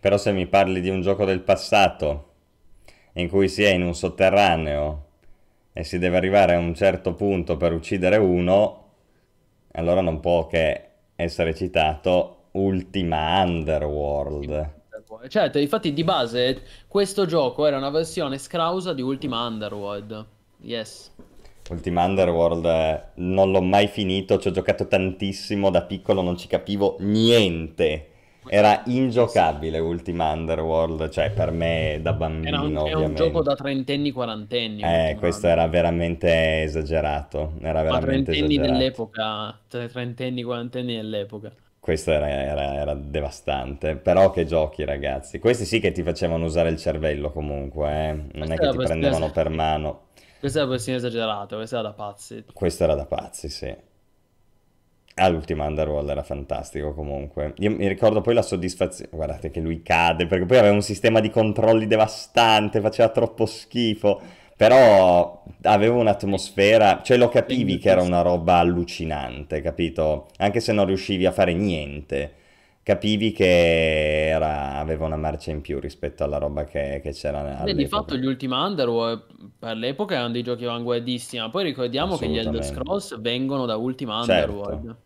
Però 0.00 0.16
se 0.16 0.32
mi 0.32 0.46
parli 0.46 0.80
di 0.80 0.88
un 0.88 1.00
gioco 1.00 1.24
del 1.24 1.40
passato, 1.40 2.31
in 3.14 3.28
cui 3.28 3.48
si 3.48 3.62
è 3.62 3.70
in 3.70 3.82
un 3.82 3.94
sotterraneo 3.94 5.06
e 5.72 5.84
si 5.84 5.98
deve 5.98 6.16
arrivare 6.16 6.54
a 6.54 6.58
un 6.58 6.74
certo 6.74 7.14
punto 7.14 7.56
per 7.56 7.72
uccidere 7.72 8.16
uno, 8.16 8.90
allora 9.72 10.00
non 10.00 10.20
può 10.20 10.46
che 10.46 10.88
essere 11.16 11.54
citato 11.54 12.48
Ultima 12.52 13.42
Underworld. 13.42 14.80
Certo, 15.28 15.58
infatti 15.58 15.92
di 15.92 16.04
base 16.04 16.62
questo 16.88 17.26
gioco 17.26 17.66
era 17.66 17.76
una 17.76 17.90
versione 17.90 18.38
scrausa 18.38 18.92
di 18.92 19.02
Ultima 19.02 19.46
Underworld. 19.46 20.26
Yes. 20.62 21.10
Ultima 21.70 22.04
Underworld 22.04 22.64
eh, 22.64 23.02
non 23.16 23.50
l'ho 23.50 23.62
mai 23.62 23.86
finito, 23.86 24.38
ci 24.38 24.48
ho 24.48 24.50
giocato 24.50 24.88
tantissimo, 24.88 25.70
da 25.70 25.82
piccolo 25.82 26.22
non 26.22 26.36
ci 26.36 26.48
capivo 26.48 26.96
niente. 27.00 28.11
Era 28.46 28.82
ingiocabile 28.86 29.78
Ultima 29.80 30.30
Underworld, 30.32 31.08
cioè 31.08 31.30
per 31.32 31.50
me 31.50 31.98
da 32.02 32.12
Era 32.40 32.60
un, 32.60 32.76
bambino 32.76 32.82
è 32.82 32.92
un 32.92 33.14
ovviamente. 33.14 33.14
gioco 33.14 33.42
da 33.42 33.54
trentenni, 33.56 34.12
quarantenni. 34.12 35.02
Eh, 35.04 35.16
questo 35.18 35.46
era 35.46 35.66
veramente 35.68 36.62
esagerato, 36.62 37.54
era 37.62 37.82
Ma 37.86 37.98
veramente 38.00 38.32
trentenni 38.32 38.32
esagerato. 38.32 38.58
dell'epoca, 38.58 39.56
tre- 39.68 39.86
trentenni, 39.88 40.42
quarantenni 40.42 40.96
dell'epoca. 40.96 41.54
Questo 41.78 42.12
era, 42.12 42.28
era- 42.30 42.74
era 42.80 42.94
devastante, 42.94 43.96
però 43.96 44.30
che 44.30 44.46
giochi 44.46 44.84
ragazzi. 44.86 45.38
Questi 45.38 45.66
sì 45.66 45.80
che 45.80 45.92
ti 45.92 46.02
facevano 46.02 46.46
usare 46.46 46.70
il 46.70 46.78
cervello 46.78 47.30
comunque, 47.30 48.08
eh. 48.08 48.12
Non 48.38 48.52
Questa 48.52 48.52
è 48.52 48.58
che 48.58 48.68
ti 48.68 48.78
prendevano 48.78 49.30
per 49.32 49.48
mano. 49.50 50.06
Questo 50.38 50.58
era 50.58 50.68
persino 50.68 50.98
esagerato, 50.98 51.56
questo 51.56 51.76
era 51.76 51.88
da 51.88 51.94
pazzi. 51.94 52.44
Questo 52.52 52.84
era 52.84 52.94
da 52.94 53.04
pazzi, 53.04 53.48
sì. 53.48 53.76
Ah, 55.14 55.28
Underworld 55.28 56.08
era 56.08 56.22
fantastico 56.22 56.94
comunque. 56.94 57.52
Io 57.58 57.70
mi 57.70 57.86
ricordo 57.86 58.20
poi 58.22 58.34
la 58.34 58.42
soddisfazione. 58.42 59.10
Guardate 59.12 59.50
che 59.50 59.60
lui 59.60 59.82
cade, 59.82 60.26
perché 60.26 60.46
poi 60.46 60.58
aveva 60.58 60.74
un 60.74 60.82
sistema 60.82 61.20
di 61.20 61.30
controlli 61.30 61.86
devastante, 61.86 62.80
faceva 62.80 63.08
troppo 63.10 63.44
schifo. 63.46 64.20
Però 64.56 65.42
aveva 65.62 65.96
un'atmosfera, 65.96 67.00
cioè 67.02 67.16
lo 67.16 67.28
capivi 67.28 67.78
che 67.78 67.88
era 67.90 68.02
una 68.02 68.22
roba 68.22 68.58
allucinante, 68.58 69.60
capito? 69.60 70.28
Anche 70.38 70.60
se 70.60 70.72
non 70.72 70.86
riuscivi 70.86 71.26
a 71.26 71.32
fare 71.32 71.52
niente, 71.52 72.34
capivi 72.82 73.32
che 73.32 74.28
era- 74.28 74.74
aveva 74.78 75.06
una 75.06 75.16
marcia 75.16 75.50
in 75.50 75.60
più 75.60 75.78
rispetto 75.78 76.24
alla 76.24 76.38
roba 76.38 76.64
che, 76.64 77.00
che 77.02 77.12
c'era 77.12 77.62
Beh, 77.64 77.74
di 77.74 77.86
fatto 77.86 78.16
gli 78.16 78.26
Ultima 78.26 78.64
Underworld 78.66 79.22
per 79.58 79.76
l'epoca 79.76 80.14
erano 80.14 80.32
dei 80.32 80.42
giochi 80.42 80.64
avanguardissimi, 80.64 81.40
ma 81.42 81.50
poi 81.50 81.64
ricordiamo 81.64 82.16
che 82.16 82.28
gli 82.28 82.38
Elder. 82.38 82.64
Scrolls 82.64 83.20
vengono 83.20 83.66
da 83.66 83.76
Ultima 83.76 84.22
Certo. 84.24 84.52
Underworld, 84.52 84.96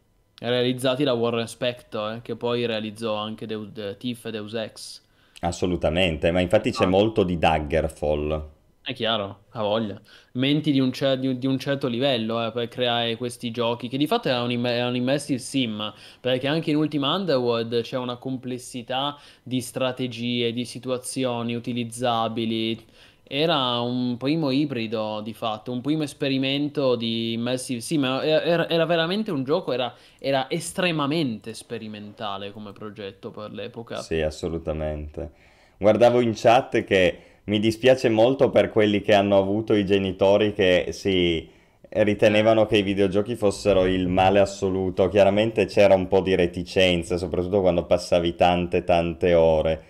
realizzati 0.41 1.05
da 1.05 1.13
Warren 1.13 1.47
Spector, 1.47 2.13
eh, 2.15 2.23
che 2.23 2.37
poi 2.37 2.65
realizzò 2.67 3.15
anche 3.15 3.47
Deus, 3.47 3.69
de- 3.69 3.97
Thief 3.97 4.25
e 4.25 4.31
Deus 4.31 4.55
Ex. 4.55 5.03
Assolutamente, 5.41 6.31
ma 6.31 6.41
infatti 6.41 6.71
c'è 6.71 6.85
Ah. 6.85 6.89
molto 6.89 7.23
di 7.23 7.39
Daggerfall. 7.39 8.55
È 8.89 8.95
chiaro, 8.95 9.47
ha 9.51 9.63
voglia. 9.63 10.01
Menti 10.35 10.71
di 10.71 10.79
un, 10.81 10.93
cer- 10.93 11.19
di 11.19 11.39
di 11.39 11.47
un 11.47 11.59
certo 11.59 11.89
livello 11.89 12.45
eh, 12.47 12.53
per 12.53 12.69
creare 12.69 13.17
questi 13.17 13.51
giochi, 13.51 13.89
che 13.89 13.99
di 13.99 14.07
fatto 14.07 14.29
era 14.29 14.43
un, 14.43 14.51
imm- 14.53 14.67
era 14.67 14.87
un 14.89 14.95
immersive 14.97 15.39
sim, 15.41 15.93
perché 16.21 16.47
anche 16.47 16.71
in 16.71 16.77
Ultima 16.77 17.13
Underworld 17.15 17.81
c'è 17.83 17.97
una 17.99 18.17
complessità 18.17 19.19
di 19.43 19.61
strategie, 19.61 20.53
di 20.53 20.65
situazioni 20.65 21.55
utilizzabili. 21.57 22.83
Era 23.29 23.81
un 23.81 24.17
primo 24.19 24.51
ibrido, 24.53 25.21
di 25.21 25.35
fatto, 25.35 25.73
un 25.73 25.81
primo 25.81 26.05
esperimento 26.05 26.95
di 26.95 27.33
immersive 27.33 27.81
sim. 27.81 28.05
Era, 28.05 28.43
era- 28.43 28.69
era 28.69 28.85
veramente 28.87 29.33
un 29.33 29.43
gioco, 29.43 29.73
era, 29.73 29.93
era 30.21 30.49
estremamente 30.49 31.55
sperimentale 31.55 32.53
come 32.53 32.73
progetto 32.73 33.33
per 33.33 33.51
l'epoca. 33.51 34.09
Sì, 34.09 34.21
assolutamente. 34.21 35.33
Guardavo 35.79 36.21
in 36.21 36.33
chat 36.35 36.85
che 36.85 37.36
mi 37.47 37.59
dispiace 37.61 38.09
molto 38.09 38.51
per 38.51 38.71
quelli 38.71 39.01
che 39.01 39.15
hanno 39.15 39.39
avuto 39.39 39.75
i 39.75 39.87
genitori 39.87 40.53
che 40.53 40.89
si 40.91 41.49
ritenevano 41.89 42.67
che 42.67 42.79
i 42.79 42.83
videogiochi 42.83 43.37
fossero 43.37 43.87
il 43.87 44.09
male 44.09 44.41
assoluto. 44.41 45.09
Chiaramente 45.09 45.67
c'era 45.67 45.95
un 45.95 46.09
po' 46.09 46.21
di 46.21 46.35
reticenza, 46.35 47.17
soprattutto 47.17 47.61
quando 47.61 47.85
passavi 47.87 48.35
tante 48.35 48.85
tante 48.85 49.35
ore. 49.35 49.85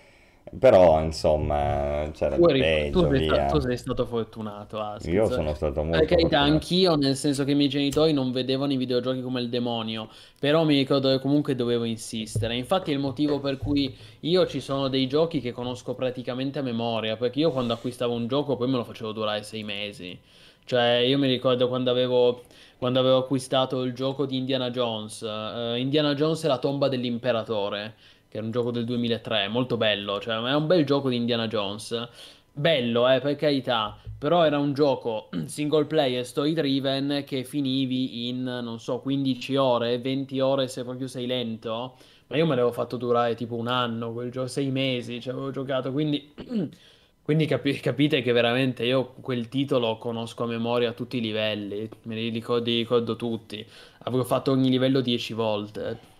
Però, 0.57 1.01
insomma, 1.01 2.09
c'era 2.13 2.37
Tu, 2.37 2.45
eri- 2.47 2.73
tu 2.89 3.05
peggio, 3.05 3.07
sei 3.07 3.21
sta- 3.21 3.39
tu 3.45 3.59
sei 3.59 3.77
stato 3.77 4.05
fortunato, 4.05 4.79
Io 5.05 5.27
Askiz. 5.27 5.29
sono 5.29 5.55
stato 5.55 5.81
Per 5.89 6.05
molto 6.05 6.05
carità, 6.05 6.19
fortunato. 6.19 6.43
anch'io, 6.43 6.95
nel 6.95 7.15
senso 7.15 7.43
che 7.43 7.51
i 7.51 7.55
miei 7.55 7.69
genitori 7.69 8.13
non 8.13 8.31
vedevano 8.31 8.73
i 8.73 8.77
videogiochi 8.77 9.21
come 9.21 9.41
il 9.41 9.49
demonio, 9.49 10.09
però 10.39 10.63
mi 10.65 10.75
ricordo 10.77 11.09
che 11.09 11.19
comunque 11.19 11.55
dovevo 11.55 11.83
insistere. 11.85 12.55
Infatti 12.55 12.91
è 12.91 12.93
il 12.93 12.99
motivo 12.99 13.39
per 13.39 13.57
cui 13.57 13.95
io 14.21 14.45
ci 14.47 14.59
sono 14.61 14.87
dei 14.89 15.07
giochi 15.07 15.39
che 15.41 15.51
conosco 15.51 15.95
praticamente 15.95 16.59
a 16.59 16.61
memoria, 16.61 17.17
perché 17.17 17.39
io 17.39 17.51
quando 17.51 17.73
acquistavo 17.73 18.13
un 18.13 18.27
gioco 18.27 18.55
poi 18.57 18.67
me 18.69 18.77
lo 18.77 18.83
facevo 18.83 19.11
durare 19.13 19.43
sei 19.43 19.63
mesi. 19.63 20.19
Cioè, 20.65 20.97
io 21.07 21.17
mi 21.17 21.27
ricordo 21.27 21.67
quando 21.69 21.89
avevo, 21.91 22.43
quando 22.77 22.99
avevo 22.99 23.17
acquistato 23.19 23.81
il 23.83 23.93
gioco 23.93 24.25
di 24.25 24.37
Indiana 24.37 24.69
Jones, 24.69 25.21
eh, 25.23 25.79
Indiana 25.79 26.13
Jones 26.13 26.43
e 26.43 26.47
la 26.49 26.57
tomba 26.59 26.89
dell'imperatore, 26.89 27.95
che 28.29 28.37
era 28.37 28.45
un 28.45 28.51
gioco 28.51 28.71
del 28.71 28.85
2003, 28.85 29.47
molto 29.47 29.77
bello, 29.77 30.19
cioè 30.19 30.35
è 30.35 30.55
un 30.55 30.67
bel 30.67 30.85
gioco 30.85 31.09
di 31.09 31.15
Indiana 31.15 31.47
Jones. 31.47 32.07
Bello, 32.51 33.07
eh, 33.09 33.19
per 33.19 33.35
carità, 33.35 33.97
però 34.17 34.43
era 34.43 34.57
un 34.57 34.73
gioco 34.73 35.29
single 35.45 35.85
player, 35.85 36.25
story 36.25 36.53
driven, 36.53 37.23
che 37.25 37.43
finivi 37.43 38.27
in, 38.29 38.43
non 38.43 38.79
so, 38.79 38.99
15 38.99 39.55
ore, 39.55 39.99
20 39.99 40.39
ore 40.39 40.67
se 40.67 40.83
proprio 40.83 41.07
sei 41.07 41.27
lento. 41.27 41.95
Ma 42.27 42.35
io 42.37 42.45
me 42.45 42.55
l'avevo 42.55 42.71
fatto 42.73 42.97
durare 42.97 43.35
tipo 43.35 43.55
un 43.55 43.67
anno, 43.67 44.11
quel 44.11 44.31
gioco, 44.31 44.47
sei 44.47 44.69
mesi, 44.71 45.21
ci 45.21 45.29
avevo 45.29 45.51
giocato, 45.51 45.91
quindi, 45.91 46.33
quindi 47.21 47.45
capi- 47.45 47.79
capite 47.79 48.21
che 48.21 48.31
veramente 48.33 48.83
io 48.85 49.13
quel 49.21 49.47
titolo 49.49 49.97
conosco 49.97 50.43
a 50.43 50.47
memoria 50.47 50.89
a 50.89 50.93
tutti 50.93 51.17
i 51.17 51.21
livelli, 51.21 51.87
me 52.03 52.15
li 52.15 52.29
ricordo, 52.29 52.65
li 52.69 52.77
ricordo 52.77 53.15
tutti, 53.15 53.65
avevo 53.99 54.23
fatto 54.23 54.51
ogni 54.51 54.69
livello 54.69 54.99
10 55.01 55.33
volte. 55.33 56.15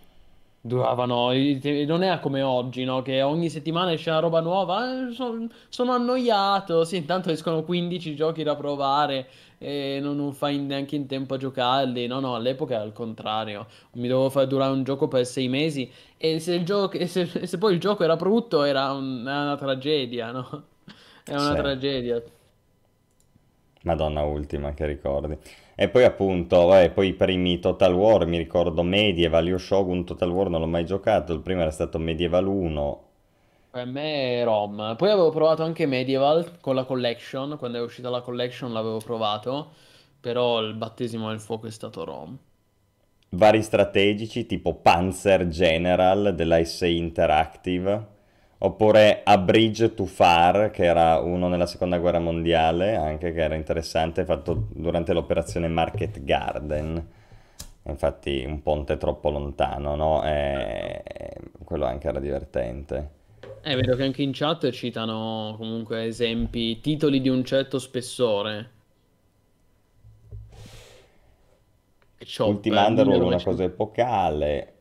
Duravano, 0.68 1.30
non 1.86 2.02
era 2.02 2.18
come 2.20 2.42
oggi, 2.42 2.84
no? 2.84 3.00
Che 3.02 3.22
ogni 3.22 3.48
settimana 3.48 3.92
esce 3.92 4.10
una 4.10 4.18
roba 4.20 4.40
nuova. 4.40 5.08
eh, 5.08 5.12
son- 5.12 5.50
sono 5.68 5.92
annoiato. 5.92 6.84
Sì, 6.84 6.96
intanto 6.96 7.30
escono 7.30 7.62
15 7.64 8.14
giochi 8.14 8.42
da 8.42 8.54
provare 8.56 9.28
e 9.58 9.98
non, 10.02 10.16
non 10.16 10.32
fai 10.34 10.58
neanche 10.58 10.96
in 10.96 11.06
tempo 11.06 11.34
a 11.34 11.36
giocarli. 11.38 12.06
No, 12.06 12.20
no, 12.20 12.34
all'epoca 12.34 12.74
era 12.74 12.84
il 12.84 12.92
contrario. 12.92 13.66
Mi 13.94 14.08
dovevo 14.08 14.30
far 14.30 14.46
durare 14.46 14.72
un 14.72 14.84
gioco 14.84 15.08
per 15.08 15.24
sei 15.26 15.48
mesi 15.48 15.90
e 16.16 16.38
se, 16.40 16.54
il 16.54 16.64
gioco, 16.64 16.96
e 16.98 17.06
se, 17.06 17.26
se 17.46 17.58
poi 17.58 17.72
il 17.74 17.80
gioco 17.80 18.04
era 18.04 18.16
brutto 18.16 18.62
era, 18.64 18.92
un- 18.92 19.20
era 19.26 19.42
una 19.42 19.56
tragedia, 19.56 20.30
no? 20.32 20.64
Era 21.24 21.40
una 21.42 21.54
Sì. 21.54 21.56
tragedia. 21.56 22.22
Madonna 23.82 24.22
ultima, 24.22 24.72
che 24.72 24.86
ricordi. 24.86 25.36
E 25.80 25.88
poi 25.88 26.02
appunto, 26.02 26.66
vabbè, 26.66 26.90
poi 26.90 27.08
i 27.08 27.14
primi 27.14 27.60
Total 27.60 27.94
War, 27.94 28.26
mi 28.26 28.36
ricordo 28.36 28.82
Medieval, 28.82 29.46
io 29.46 29.58
Shogun 29.58 30.04
Total 30.04 30.28
War 30.30 30.48
non 30.50 30.60
l'ho 30.60 30.66
mai 30.66 30.84
giocato, 30.84 31.32
il 31.32 31.40
primo 31.40 31.60
era 31.60 31.70
stato 31.70 31.98
Medieval 31.98 32.46
1. 32.48 33.02
Per 33.70 33.86
me 33.86 34.44
Rom. 34.44 34.94
Poi 34.96 35.10
avevo 35.10 35.30
provato 35.30 35.62
anche 35.62 35.86
Medieval 35.86 36.58
con 36.60 36.74
la 36.74 36.84
collection. 36.84 37.56
Quando 37.58 37.78
è 37.78 37.80
uscita 37.82 38.10
la 38.10 38.20
collection 38.22 38.72
l'avevo 38.72 38.98
provato. 38.98 39.70
Però 40.20 40.60
il 40.60 40.74
battesimo 40.74 41.28
del 41.30 41.40
fuoco 41.40 41.66
è 41.66 41.70
stato 41.70 42.04
Rom. 42.04 42.38
vari 43.30 43.62
strategici 43.62 44.46
tipo 44.46 44.74
Panzer 44.74 45.48
General 45.48 46.34
della 46.34 46.62
SA 46.64 46.86
Interactive, 46.86 48.06
oppure 48.58 49.20
A 49.24 49.38
Bridge 49.38 49.94
to 49.94 50.04
Far, 50.04 50.70
che 50.70 50.84
era 50.84 51.18
uno 51.18 51.48
nella 51.48 51.66
seconda 51.66 51.98
guerra 51.98 52.18
mondiale, 52.18 52.96
anche 52.96 53.32
che 53.32 53.40
era 53.40 53.54
interessante, 53.54 54.24
fatto 54.24 54.66
durante 54.70 55.12
l'operazione 55.12 55.68
Market 55.68 56.22
Garden. 56.24 57.06
Infatti 57.84 58.44
un 58.46 58.60
ponte 58.62 58.96
troppo 58.98 59.30
lontano, 59.30 59.94
no? 59.94 60.24
E... 60.24 61.02
Quello 61.64 61.84
anche 61.84 62.08
era 62.08 62.18
divertente. 62.18 63.16
Eh, 63.62 63.74
vedo 63.74 63.94
che 63.96 64.02
anche 64.02 64.22
in 64.22 64.32
chat 64.32 64.70
citano 64.70 65.54
comunque 65.58 66.04
esempi, 66.04 66.80
titoli 66.80 67.20
di 67.20 67.28
un 67.28 67.44
certo 67.44 67.78
spessore. 67.78 68.70
Che 72.16 72.24
c'ho, 72.24 72.46
Ultima 72.46 72.84
eh, 72.84 72.88
Underworld, 72.88 73.22
una 73.22 73.36
1900 73.36 73.50
cosa 73.50 73.64
epocale. 73.64 74.72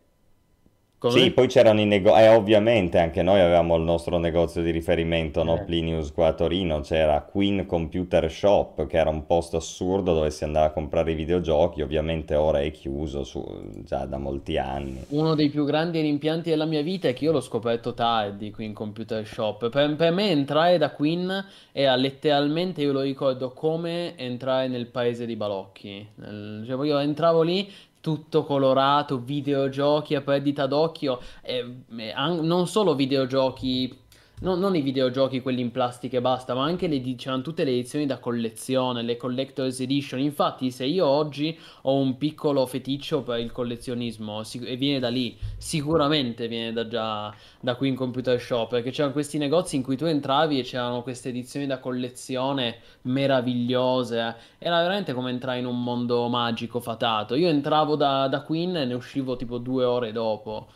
Sì, 1.05 1.19
Come? 1.19 1.31
poi 1.31 1.47
c'erano 1.47 1.79
i 1.79 1.85
negozi, 1.85 2.21
eh, 2.21 2.29
ovviamente 2.29 2.97
anche 2.97 3.21
noi 3.21 3.39
avevamo 3.39 3.75
il 3.75 3.83
nostro 3.83 4.17
negozio 4.17 4.63
di 4.63 4.71
riferimento, 4.71 5.43
no? 5.43 5.55
Eh. 5.57 5.63
Plinius 5.63 6.11
qua 6.11 6.27
a 6.27 6.33
Torino, 6.33 6.79
c'era 6.81 7.21
Queen 7.21 7.65
Computer 7.67 8.29
Shop, 8.31 8.87
che 8.87 8.97
era 8.97 9.09
un 9.11 9.25
posto 9.27 9.57
assurdo 9.57 10.13
dove 10.13 10.31
si 10.31 10.43
andava 10.43 10.65
a 10.65 10.71
comprare 10.71 11.11
i 11.11 11.15
videogiochi, 11.15 11.81
ovviamente 11.83 12.33
ora 12.35 12.61
è 12.61 12.71
chiuso 12.71 13.23
su- 13.23 13.45
già 13.85 14.05
da 14.05 14.17
molti 14.17 14.57
anni. 14.57 15.05
Uno 15.09 15.35
dei 15.35 15.49
più 15.49 15.65
grandi 15.65 16.01
rimpianti 16.01 16.49
della 16.49 16.65
mia 16.65 16.81
vita 16.81 17.07
è 17.07 17.13
che 17.13 17.25
io 17.25 17.31
l'ho 17.31 17.41
scoperto 17.41 17.93
tardi 17.93 18.51
qui 18.51 18.65
in 18.65 18.73
Computer 18.73 19.25
Shop. 19.25 19.69
Per, 19.69 19.95
per 19.95 20.11
me 20.11 20.31
entrare 20.31 20.77
da 20.77 20.91
Queen 20.91 21.45
era 21.71 21.95
letteralmente, 21.95 22.81
io 22.81 22.91
lo 22.91 23.01
ricordo, 23.01 23.51
come 23.51 24.17
entrare 24.17 24.67
nel 24.67 24.87
paese 24.87 25.25
di 25.25 25.35
Balocchi. 25.35 26.07
Nel- 26.15 26.63
cioè, 26.65 26.85
io 26.85 26.97
entravo 26.97 27.43
lì 27.43 27.69
tutto 28.07 28.45
colorato, 28.45 29.19
videogiochi 29.19 30.15
a 30.15 30.21
perdita 30.21 30.65
d'occhio, 30.65 31.19
e, 31.41 31.83
e 31.97 32.11
an- 32.11 32.39
non 32.45 32.65
solo 32.65 32.95
videogiochi. 32.95 34.05
No- 34.39 34.55
non 34.55 34.75
i 34.75 34.81
videogiochi 34.81 35.41
quelli 35.41 35.61
in 35.61 35.71
plastica 35.71 36.17
e 36.17 36.21
basta, 36.21 36.53
ma 36.53 36.63
anche 36.63 36.87
le, 36.87 37.01
c'erano 37.15 37.41
tutte 37.41 37.63
le 37.63 37.71
edizioni 37.71 38.05
da 38.05 38.19
collezione, 38.19 39.01
le 39.01 39.17
collector's 39.17 39.79
edition. 39.79 40.19
Infatti, 40.19 40.71
se 40.71 40.85
io 40.85 41.05
oggi 41.05 41.57
ho 41.83 41.95
un 41.95 42.17
piccolo 42.17 42.65
feticcio 42.65 43.23
per 43.23 43.39
il 43.39 43.51
collezionismo 43.51 44.43
sic- 44.43 44.67
e 44.67 44.75
viene 44.75 44.99
da 44.99 45.09
lì, 45.09 45.35
sicuramente 45.57 46.47
viene 46.47 46.73
da 46.73 46.87
già 46.87 47.33
da 47.59 47.75
qui 47.75 47.87
in 47.87 47.95
Computer 47.95 48.39
Shop, 48.39 48.69
perché 48.69 48.91
c'erano 48.91 49.13
questi 49.13 49.37
negozi 49.37 49.75
in 49.75 49.83
cui 49.83 49.97
tu 49.97 50.05
entravi 50.05 50.59
e 50.59 50.63
c'erano 50.63 51.01
queste 51.01 51.29
edizioni 51.29 51.65
da 51.65 51.79
collezione 51.79 52.77
meravigliose. 53.03 54.35
Era 54.59 54.81
veramente 54.81 55.13
come 55.13 55.31
entrare 55.31 55.59
in 55.59 55.65
un 55.65 55.81
mondo 55.81 56.27
magico 56.27 56.79
fatato. 56.79 57.35
Io 57.35 57.47
entravo 57.47 57.95
da, 57.95 58.27
da 58.27 58.41
Queen 58.41 58.75
e 58.75 58.85
ne 58.85 58.93
uscivo 58.93 59.35
tipo 59.35 59.57
due 59.57 59.83
ore 59.83 60.11
dopo. 60.11 60.67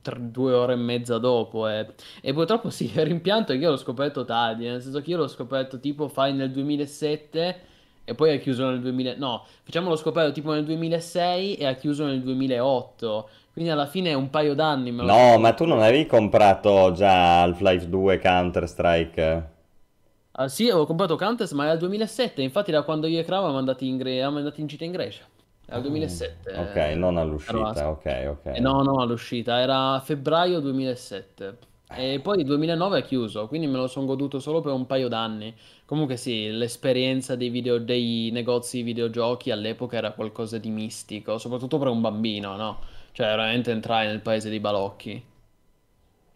Tre- 0.00 0.30
due 0.30 0.52
ore 0.52 0.72
e 0.74 0.76
mezza 0.76 1.18
dopo 1.18 1.68
e, 1.68 1.86
e 2.20 2.32
purtroppo 2.32 2.70
sì, 2.70 2.84
il 2.94 3.04
rimpianto 3.04 3.52
è 3.52 3.56
che 3.56 3.62
io 3.62 3.70
l'ho 3.70 3.76
scoperto 3.76 4.24
tardi, 4.24 4.66
nel 4.66 4.82
senso 4.82 5.00
che 5.00 5.10
io 5.10 5.16
l'ho 5.18 5.28
scoperto 5.28 5.78
tipo 5.80 6.08
fai 6.08 6.32
nel 6.32 6.50
2007 6.50 7.60
e 8.04 8.14
poi 8.14 8.32
ha 8.34 8.38
chiuso 8.38 8.68
nel 8.68 8.80
2000, 8.80 9.14
no, 9.16 9.44
facciamolo 9.62 9.96
scoperto 9.96 10.32
tipo 10.32 10.52
nel 10.52 10.64
2006 10.64 11.54
e 11.56 11.66
ha 11.66 11.74
chiuso 11.74 12.04
nel 12.06 12.22
2008, 12.22 13.28
quindi 13.52 13.70
alla 13.70 13.86
fine 13.86 14.14
un 14.14 14.30
paio 14.30 14.54
d'anni 14.54 14.90
No, 15.00 15.36
ma 15.38 15.52
tu 15.52 15.64
non 15.64 15.80
avevi 15.82 16.06
comprato 16.06 16.92
già 16.92 17.42
Half-Life 17.42 17.88
2 17.88 18.18
Counter-Strike? 18.18 19.48
Ah, 20.32 20.48
sì, 20.48 20.64
avevo 20.68 20.86
comprato 20.86 21.16
Counter, 21.16 21.52
ma 21.54 21.64
era 21.64 21.72
il 21.74 21.78
2007, 21.78 22.42
infatti 22.42 22.70
da 22.70 22.82
quando 22.82 23.06
io 23.06 23.20
e 23.20 23.24
Crava 23.24 23.42
eravamo 23.42 23.58
andati 23.58 23.86
in, 23.86 23.96
Gre- 23.96 24.22
andati 24.22 24.60
in 24.60 24.66
gita 24.66 24.84
in 24.84 24.92
Grecia, 24.92 25.24
il 25.76 25.82
2007. 25.82 26.56
Ok, 26.56 26.76
eh, 26.76 26.94
non 26.94 27.16
all'uscita, 27.16 27.88
ok, 27.88 28.04
eh, 28.06 28.28
ok. 28.28 28.46
no, 28.58 28.82
no, 28.82 29.00
all'uscita, 29.00 29.60
era 29.60 30.00
febbraio 30.00 30.60
2007. 30.60 31.68
E 31.92 32.20
poi 32.20 32.38
il 32.38 32.44
2009 32.44 33.00
è 33.00 33.02
chiuso, 33.02 33.48
quindi 33.48 33.66
me 33.66 33.76
lo 33.76 33.88
sono 33.88 34.06
goduto 34.06 34.38
solo 34.38 34.60
per 34.60 34.72
un 34.72 34.86
paio 34.86 35.08
d'anni. 35.08 35.52
Comunque 35.84 36.16
sì, 36.16 36.48
l'esperienza 36.50 37.34
dei 37.34 37.48
video, 37.48 37.78
dei 37.78 38.30
negozi 38.32 38.76
di 38.78 38.82
videogiochi 38.84 39.50
all'epoca 39.50 39.96
era 39.96 40.12
qualcosa 40.12 40.58
di 40.58 40.70
mistico, 40.70 41.36
soprattutto 41.38 41.78
per 41.78 41.88
un 41.88 42.00
bambino, 42.00 42.54
no? 42.56 42.78
Cioè, 43.10 43.26
veramente 43.26 43.72
entrare 43.72 44.06
nel 44.06 44.20
paese 44.20 44.48
dei 44.48 44.60
balocchi. 44.60 45.24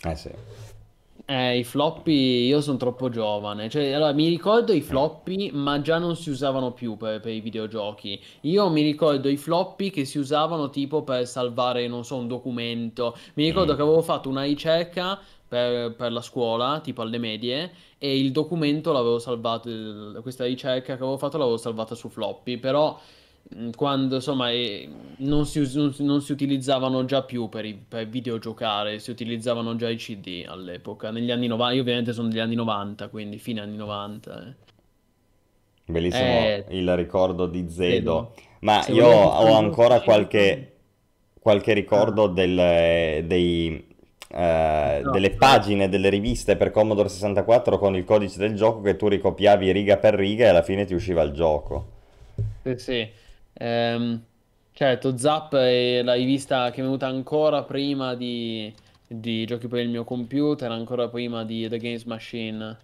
Eh 0.03 0.17
sì. 0.17 0.31
Eh, 1.27 1.59
i 1.59 1.65
floppy, 1.65 2.45
io 2.47 2.61
sono 2.61 2.77
troppo 2.77 3.09
giovane, 3.09 3.71
cioè, 3.71 3.93
allora, 3.93 4.13
mi 4.13 4.29
ricordo 4.29 4.75
i 4.75 4.83
floppy, 4.83 5.51
ma 5.53 5.81
già 5.81 5.97
non 5.97 6.17
si 6.17 6.29
usavano 6.29 6.73
più 6.73 6.99
per, 6.99 7.21
per 7.21 7.33
i 7.33 7.41
videogiochi. 7.41 8.23
Io 8.43 8.69
mi 8.69 8.83
ricordo 8.83 9.31
i 9.31 9.39
floppy 9.39 9.89
che 9.89 10.05
si 10.05 10.19
usavano 10.19 10.69
tipo 10.69 11.03
per 11.03 11.27
salvare, 11.27 11.89
non 11.89 12.05
so, 12.05 12.17
un 12.17 12.29
documento. 12.29 13.17
Mi 13.35 13.45
ricordo 13.47 13.73
Mm. 13.73 13.77
che 13.77 13.83
avevo 13.83 14.03
fatto 14.03 14.29
una 14.29 14.43
ricerca 14.43 15.19
per, 15.49 15.95
per 15.97 16.13
la 16.13 16.21
scuola, 16.21 16.81
tipo 16.81 17.01
alle 17.01 17.17
medie, 17.19 17.73
e 17.97 18.19
il 18.19 18.31
documento 18.31 18.93
l'avevo 18.93 19.19
salvato, 19.19 19.71
questa 20.21 20.45
ricerca 20.45 20.85
che 20.95 21.03
avevo 21.03 21.17
fatto 21.17 21.39
l'avevo 21.39 21.57
salvata 21.57 21.95
su 21.95 22.11
floppy, 22.11 22.59
però 22.59 23.01
quando 23.77 24.17
insomma 24.17 24.51
eh, 24.51 24.89
non 25.19 25.47
si, 25.47 25.61
non 25.75 25.95
non 25.99 26.21
si 26.23 26.33
utilizzavano 26.33 27.05
già 27.05 27.23
più 27.25 27.49
per, 27.49 27.65
i, 27.65 27.75
per 27.75 28.09
videogiocare, 28.09 28.99
si 28.99 29.11
utilizzavano 29.11 29.77
già 29.77 29.89
i 29.89 29.97
CD 29.97 30.45
all'epoca, 30.47 31.11
negli 31.11 31.31
anni 31.31 31.47
90, 31.47 31.75
io 31.75 31.81
ovviamente 31.83 32.13
sono 32.13 32.29
degli 32.29 32.39
anni 32.41 32.55
90, 32.57 33.09
quindi 33.09 33.39
fine 33.39 33.61
anni 33.61 33.77
90. 33.77 34.47
eh. 34.49 34.55
Bellissimo 35.87 36.57
Eh, 36.57 36.65
il 36.69 36.95
ricordo 36.97 37.47
di 37.47 37.69
Zedo. 37.69 38.33
Ma 38.61 38.87
io 38.89 39.07
ho 39.07 39.53
ancora 39.53 40.01
qualche, 40.01 40.73
qualche 41.39 41.75
Ah, 41.93 42.15
ricordo 42.15 42.27
del- 42.29 43.25
dei, 43.27 43.87
eh, 44.31 45.03
no, 45.03 45.11
delle 45.11 45.31
pagine 45.33 45.89
delle 45.91 46.09
riviste 46.09 46.57
per 46.57 46.71
Commodore 46.71 47.09
64 47.11 47.79
con 47.79 47.95
il 47.97 48.05
codice 48.05 48.39
del 48.39 48.55
gioco 48.55 48.81
che 48.81 48.97
tu 48.97 49.09
ricopiavi 49.09 49.71
riga 49.73 49.99
per 49.99 50.15
riga 50.15 50.47
e 50.47 50.49
alla 50.49 50.63
fine 50.63 50.87
ti 50.87 50.95
usciva 50.95 51.23
il 51.23 51.33
gioco. 51.33 51.93
Sì, 52.63 52.77
sì. 52.79 53.13
Ehm, 53.55 54.23
certo, 54.73 55.17
Zap 55.17 55.55
è 55.55 56.03
la 56.03 56.15
rivista 56.15 56.71
che 56.71 56.81
è 56.81 56.85
venuta 56.85 57.07
ancora 57.07 57.63
prima 57.63 58.15
di, 58.15 58.73
di 59.07 59.45
giochi 59.47 59.69
per 59.69 59.81
il 59.81 59.89
mio 59.89 60.05
computer, 60.05 60.71
ancora 60.71 61.09
prima 61.09 61.45
di 61.45 61.69
The 61.69 61.79
Games 61.79 62.05
Machine. 62.05 62.79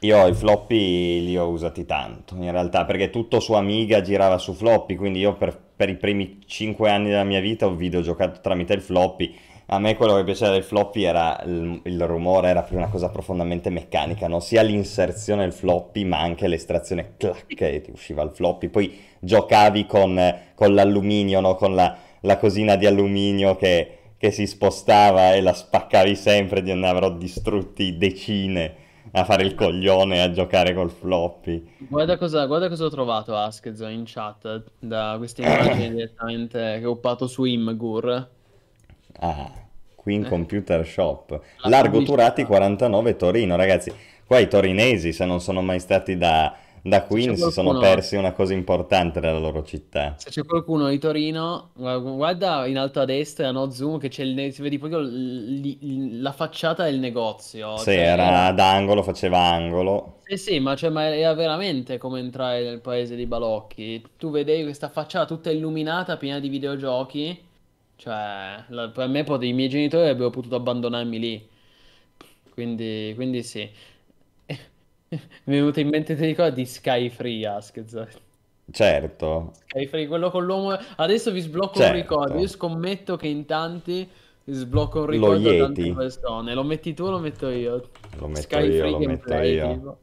Io 0.00 0.26
i 0.26 0.34
floppy 0.34 1.24
li 1.24 1.36
ho 1.36 1.46
usati 1.46 1.86
tanto, 1.86 2.34
in 2.34 2.50
realtà, 2.50 2.84
perché 2.84 3.10
tutto 3.10 3.38
su 3.38 3.52
Amiga 3.52 4.00
girava 4.00 4.36
su 4.36 4.52
floppy, 4.52 4.96
quindi 4.96 5.20
io 5.20 5.34
per, 5.34 5.56
per 5.76 5.88
i 5.90 5.96
primi 5.96 6.40
5 6.44 6.90
anni 6.90 7.10
della 7.10 7.22
mia 7.22 7.40
vita 7.40 7.66
ho 7.66 7.74
videogiocato 7.76 8.40
tramite 8.40 8.72
il 8.72 8.80
floppy. 8.80 9.32
A 9.66 9.78
me 9.78 9.96
quello 9.96 10.16
che 10.16 10.24
piaceva 10.24 10.52
del 10.52 10.64
floppy 10.64 11.02
era 11.02 11.40
il, 11.44 11.80
il 11.84 12.06
rumore, 12.06 12.48
era 12.48 12.62
più 12.62 12.76
una 12.76 12.88
cosa 12.88 13.08
profondamente 13.08 13.70
meccanica, 13.70 14.28
no? 14.28 14.40
Sia 14.40 14.62
l'inserzione 14.62 15.42
del 15.42 15.52
floppy, 15.52 16.04
ma 16.04 16.20
anche 16.20 16.48
l'estrazione 16.48 17.14
clac 17.16 17.46
che 17.46 17.80
ti 17.80 17.90
usciva 17.90 18.22
il 18.22 18.30
floppy. 18.30 18.68
Poi 18.68 18.98
giocavi 19.18 19.86
con, 19.86 20.38
con 20.54 20.74
l'alluminio, 20.74 21.40
no? 21.40 21.54
Con 21.54 21.74
la, 21.74 21.96
la 22.20 22.36
cosina 22.36 22.76
di 22.76 22.86
alluminio 22.86 23.56
che, 23.56 23.98
che 24.18 24.30
si 24.30 24.46
spostava 24.46 25.34
e 25.34 25.40
la 25.40 25.54
spaccavi 25.54 26.16
sempre, 26.16 26.60
ne 26.60 26.88
avrò 26.88 27.10
distrutti 27.10 27.96
decine 27.96 28.80
a 29.12 29.24
fare 29.24 29.42
il 29.42 29.54
coglione 29.54 30.22
a 30.22 30.30
giocare 30.30 30.74
col 30.74 30.90
floppy. 30.90 31.74
Guarda 31.78 32.16
cosa, 32.16 32.46
guarda 32.46 32.68
cosa 32.68 32.84
ho 32.84 32.90
trovato 32.90 33.36
Askezo 33.36 33.86
in 33.86 34.04
chat 34.06 34.62
da 34.78 35.14
queste 35.18 35.42
immagini 35.42 35.90
direttamente 35.96 36.78
che 36.78 36.86
ho 36.86 36.92
uppato 36.92 37.26
su 37.26 37.44
Imgur. 37.44 38.28
Ah, 39.20 39.50
Queen 39.94 40.24
Eh. 40.24 40.28
Computer 40.28 40.86
Shop. 40.86 41.30
La 41.62 41.68
Largo 41.68 41.98
pubblicità. 41.98 42.12
Turati 42.16 42.44
49 42.44 43.16
Torino, 43.16 43.56
ragazzi. 43.56 43.92
Qua 44.26 44.38
i 44.38 44.48
torinesi, 44.48 45.12
se 45.12 45.24
non 45.24 45.40
sono 45.40 45.60
mai 45.62 45.78
stati 45.78 46.16
da, 46.16 46.56
da 46.82 47.02
Queen, 47.02 47.30
c'è 47.30 47.36
si 47.36 47.50
sono 47.50 47.70
qualcuno- 47.70 47.80
persi 47.94 48.16
una 48.16 48.32
cosa 48.32 48.54
importante 48.54 49.20
della 49.20 49.38
loro 49.38 49.62
città. 49.62 50.14
Se 50.16 50.30
c'è 50.30 50.44
qualcuno 50.44 50.88
di 50.88 50.98
Torino, 50.98 51.70
gu- 51.74 52.16
guarda 52.16 52.66
in 52.66 52.78
alto 52.78 53.00
a 53.00 53.04
destra, 53.04 53.50
no 53.50 53.70
zoom, 53.70 53.98
che 53.98 54.08
c'è 54.08 54.22
il, 54.24 54.52
si 54.52 54.62
vede 54.62 54.78
proprio 54.78 55.00
l- 55.00 56.20
la 56.22 56.32
facciata 56.32 56.84
del 56.84 56.98
negozio. 56.98 57.76
Sì, 57.76 57.84
cioè, 57.84 57.94
era 57.98 58.46
ad 58.46 58.58
angolo, 58.58 59.02
faceva 59.02 59.38
angolo. 59.38 60.20
Sì, 60.24 60.36
sì, 60.38 60.58
ma, 60.60 60.74
cioè, 60.74 60.88
ma 60.90 61.14
era 61.14 61.34
veramente 61.34 61.98
come 61.98 62.18
entrare 62.20 62.62
nel 62.64 62.80
paese 62.80 63.14
di 63.16 63.26
Balocchi. 63.26 64.02
Tu 64.16 64.30
vedevi 64.30 64.62
questa 64.62 64.88
facciata 64.88 65.26
tutta 65.26 65.50
illuminata, 65.50 66.16
piena 66.16 66.38
di 66.40 66.48
videogiochi. 66.48 67.38
Cioè, 68.02 68.64
la- 68.70 68.88
per 68.90 69.06
me, 69.08 69.22
poi, 69.22 69.46
i 69.48 69.52
miei 69.52 69.68
genitori 69.68 70.02
avrebbero 70.02 70.30
potuto 70.30 70.56
abbandonarmi 70.56 71.18
lì. 71.20 71.48
Quindi, 72.50 73.12
quindi 73.14 73.42
sì. 73.42 73.60
Mi 75.08 75.18
è 75.18 75.20
venuto 75.44 75.80
in 75.80 75.88
mente, 75.88 76.16
ti 76.16 76.24
ricordi 76.26 76.62
di 76.62 76.66
Sky 76.66 77.08
Free, 77.10 77.46
Askez? 77.46 78.06
Certo. 78.72 79.52
Sky 79.66 79.86
Free, 79.86 80.06
quello 80.06 80.30
con 80.30 80.44
l'uomo. 80.44 80.76
Adesso 80.96 81.30
vi 81.30 81.40
sblocco 81.40 81.78
Certo. 81.78 81.84
un 81.84 81.92
ricordo. 81.92 82.38
Io 82.38 82.46
scommetto 82.48 83.16
che 83.16 83.28
in 83.28 83.44
tanti 83.46 84.08
sblocco 84.44 85.00
un 85.00 85.06
Lo 85.06 85.32
ricordo 85.34 85.50
a 85.50 85.54
tante 85.54 85.86
Yeti. 85.86 85.92
persone. 85.94 86.54
Lo 86.54 86.64
metti 86.64 86.94
tu 86.94 87.04
o 87.04 87.10
lo 87.10 87.18
metto 87.18 87.48
io? 87.48 87.90
Lo 88.18 88.28
metto 88.28 88.58
Sky 88.58 88.58
io, 88.60 88.72
Free 88.78 88.90
lo 88.90 89.00
metto 89.00 89.34
Gameplay, 89.34 89.54
io. 89.54 89.60
tipo. 89.60 89.98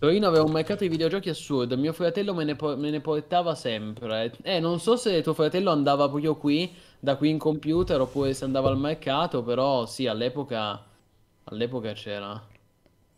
Torino 0.00 0.26
aveva 0.26 0.44
un 0.44 0.50
mercato 0.50 0.82
di 0.82 0.88
videogiochi 0.88 1.28
assurdo, 1.28 1.76
mio 1.76 1.92
fratello 1.92 2.32
me 2.32 2.44
ne, 2.44 2.56
po- 2.56 2.74
me 2.74 2.88
ne 2.88 3.00
portava 3.00 3.54
sempre. 3.54 4.32
Eh, 4.42 4.58
non 4.58 4.80
so 4.80 4.96
se 4.96 5.20
tuo 5.20 5.34
fratello 5.34 5.70
andava 5.70 6.08
proprio 6.08 6.36
qui, 6.36 6.72
da 6.98 7.16
qui 7.16 7.28
in 7.28 7.36
computer, 7.36 8.00
oppure 8.00 8.32
se 8.32 8.44
andava 8.44 8.70
al 8.70 8.78
mercato, 8.78 9.42
però 9.42 9.84
sì, 9.84 10.06
all'epoca 10.06 10.82
all'epoca 11.44 11.92
c'era. 11.92 12.42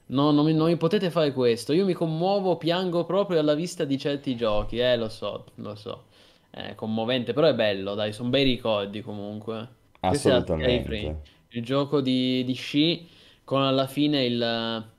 No, 0.06 0.30
non 0.32 0.44
mi, 0.44 0.52
non 0.52 0.66
mi 0.66 0.76
potete 0.76 1.10
fare 1.10 1.32
questo. 1.32 1.72
Io 1.72 1.84
mi 1.84 1.92
commuovo, 1.92 2.56
piango 2.56 3.04
proprio 3.04 3.38
alla 3.38 3.54
vista 3.54 3.84
di 3.84 3.96
certi 3.96 4.34
giochi. 4.34 4.78
Eh, 4.78 4.96
lo 4.96 5.08
so, 5.08 5.44
lo 5.54 5.76
so. 5.76 6.06
È 6.50 6.74
commovente, 6.74 7.32
però 7.32 7.46
è 7.46 7.54
bello, 7.54 7.94
dai, 7.94 8.12
sono 8.12 8.28
bei 8.28 8.42
ricordi 8.42 9.02
comunque. 9.02 9.68
Assolutamente. 10.00 11.20
il 11.50 11.62
gioco 11.62 12.00
di, 12.00 12.42
di 12.44 12.54
sci 12.54 13.08
con 13.44 13.62
alla 13.62 13.86
fine 13.86 14.24
il... 14.24 14.90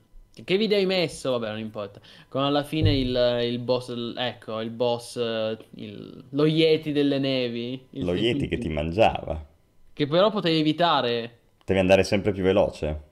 Che 0.42 0.56
video 0.56 0.76
hai 0.76 0.86
messo? 0.86 1.30
Vabbè, 1.30 1.48
non 1.50 1.58
importa. 1.60 2.00
Con 2.28 2.42
alla 2.42 2.64
fine 2.64 2.96
il, 2.96 3.14
il 3.42 3.58
boss, 3.60 3.92
ecco, 4.16 4.60
il 4.60 4.70
boss, 4.70 5.16
eh, 5.16 5.56
il- 5.76 6.24
lo 6.30 6.44
Yeti 6.46 6.90
delle 6.92 7.18
nevi. 7.18 7.86
Il- 7.90 8.04
Lo 8.04 8.14
Yeti 8.14 8.46
che 8.48 8.58
ti 8.58 8.68
mangiava. 8.68 9.44
Che 9.94 10.06
però 10.06 10.30
potevi 10.30 10.58
evitare. 10.58 11.38
Devi 11.66 11.80
andare 11.80 12.04
sempre 12.04 12.32
più 12.32 12.42
veloce. 12.44 13.02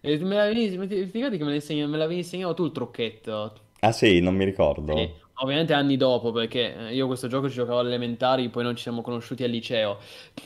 E 0.00 0.18
me 0.18 0.34
l'avevi, 0.34 0.70
che 0.70 1.86
me 1.86 1.96
l'avevi 1.98 2.16
insegnato 2.16 2.54
tu 2.54 2.64
il 2.64 2.72
trucchetto? 2.72 3.54
Ah 3.80 3.90
sì, 3.92 4.20
non 4.20 4.36
mi 4.36 4.44
ricordo. 4.44 4.94
Sì, 4.94 5.10
ovviamente 5.42 5.74
anni 5.74 5.96
dopo, 5.98 6.32
perché 6.32 6.74
eh, 6.88 6.94
io 6.94 7.06
questo 7.06 7.28
gioco 7.28 7.48
ci 7.48 7.56
giocavo 7.56 7.78
alle 7.80 7.88
elementari, 7.90 8.48
poi 8.48 8.62
non 8.64 8.74
ci 8.74 8.82
siamo 8.82 9.02
conosciuti 9.02 9.44
al 9.44 9.50
liceo. 9.50 9.98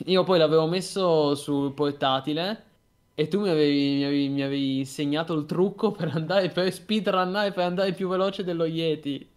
Io 0.07 0.25
poi 0.25 0.39
l'avevo 0.39 0.67
messo 0.67 1.35
sul 1.37 1.73
portatile 1.73 2.71
e 3.15 3.29
tu 3.29 3.41
mi 3.41 3.49
avevi, 3.49 3.97
mi 3.97 4.05
avevi- 4.05 4.29
mi 4.29 4.43
avevi 4.43 4.79
insegnato 4.79 5.35
il 5.35 5.47
trucco 5.47 5.91
per 5.93 6.09
andare, 6.15 6.49
per 6.51 6.73
speedrunnare, 6.73 7.53
per 7.53 7.65
andare 7.65 7.93
più 7.95 8.09
veloce 8.09 8.45
dello 8.45 8.65
Yeti. 8.65 9.29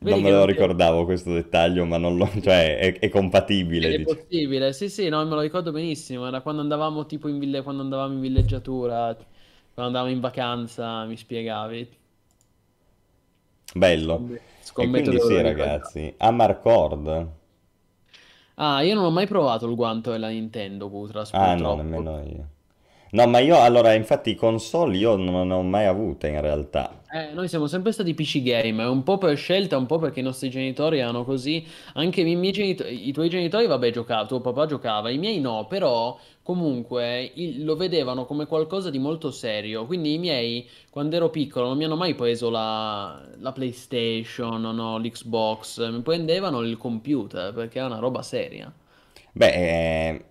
Vedi 0.00 0.10
Non 0.10 0.22
me 0.22 0.30
lo 0.30 0.44
ricordavo 0.44 1.04
questo 1.04 1.32
dettaglio, 1.32 1.84
ma 1.84 1.96
non 1.96 2.16
lo... 2.16 2.28
cioè 2.40 2.76
è, 2.78 2.98
è 3.00 3.08
compatibile, 3.08 3.92
È 3.92 3.94
diciamo. 3.94 4.26
possibile, 4.40 4.72
sì, 4.72 4.88
sì, 4.88 5.08
no, 5.10 5.22
me 5.24 5.30
lo 5.34 5.40
ricordo 5.40 5.72
benissimo. 5.72 6.26
Era 6.26 6.40
quando 6.40 6.62
andavamo 6.62 7.04
tipo 7.06 7.28
in 7.28 7.38
ville, 7.38 7.62
quando 7.62 7.82
andavamo 7.82 8.14
in 8.14 8.20
villeggiatura, 8.20 9.14
quando 9.14 9.26
andavamo 9.98 10.10
in 10.10 10.20
vacanza, 10.20 11.04
mi 11.04 11.16
spiegavi. 11.18 11.96
Bello. 13.74 14.30
E 14.76 14.88
Scommetto 14.88 14.88
quindi 14.88 15.12
che 15.12 15.20
sì, 15.20 15.40
ragazzi, 15.42 16.14
Amarcord. 16.18 17.30
Ah, 18.56 18.80
io 18.82 18.94
non 18.94 19.04
ho 19.04 19.10
mai 19.10 19.26
provato 19.26 19.66
il 19.68 19.74
guanto 19.74 20.10
della 20.10 20.28
Nintendo, 20.28 20.88
Putras, 20.88 21.34
Ah 21.40 21.54
no, 21.56 21.74
nemmeno 21.76 22.16
io. 22.22 22.48
No, 23.12 23.26
ma 23.26 23.38
io 23.38 23.58
allora, 23.62 23.94
infatti, 23.94 24.34
console 24.34 24.98
io 24.98 25.16
non 25.16 25.46
ne 25.48 25.54
ho 25.54 25.62
mai 25.62 25.86
avute 25.86 26.28
in 26.28 26.40
realtà. 26.42 27.02
Eh, 27.14 27.32
noi 27.34 27.46
siamo 27.46 27.66
sempre 27.66 27.92
stati 27.92 28.14
PC 28.14 28.42
gamer, 28.42 28.88
un 28.88 29.02
po' 29.02 29.18
per 29.18 29.36
scelta, 29.36 29.76
un 29.76 29.84
po' 29.86 29.98
perché 29.98 30.20
i 30.20 30.22
nostri 30.22 30.48
genitori 30.48 30.98
erano 30.98 31.24
così. 31.24 31.62
Anche 31.94 32.22
i 32.22 32.34
miei 32.36 32.52
genitori, 32.52 33.06
i 33.06 33.12
tuoi 33.12 33.28
genitori, 33.28 33.66
vabbè, 33.66 33.90
giocavano, 33.92 34.26
tuo 34.28 34.40
papà 34.40 34.64
giocava, 34.66 35.10
i 35.10 35.18
miei 35.18 35.38
no, 35.38 35.66
però 35.66 36.18
comunque 36.42 37.30
il- 37.34 37.64
lo 37.64 37.76
vedevano 37.76 38.24
come 38.24 38.46
qualcosa 38.46 38.88
di 38.88 38.98
molto 38.98 39.30
serio. 39.30 39.84
Quindi 39.84 40.14
i 40.14 40.18
miei, 40.18 40.66
quando 40.88 41.14
ero 41.16 41.28
piccolo, 41.28 41.66
non 41.68 41.76
mi 41.76 41.84
hanno 41.84 41.96
mai 41.96 42.14
preso 42.14 42.48
la, 42.48 43.22
la 43.38 43.52
PlayStation, 43.52 44.60
no, 44.62 44.96
l'Xbox, 44.98 45.86
mi 45.90 46.00
prendevano 46.00 46.60
il 46.62 46.78
computer 46.78 47.52
perché 47.52 47.76
era 47.78 47.88
una 47.88 47.98
roba 47.98 48.22
seria. 48.22 48.72
Beh, 49.34 49.52
eh, 49.54 50.24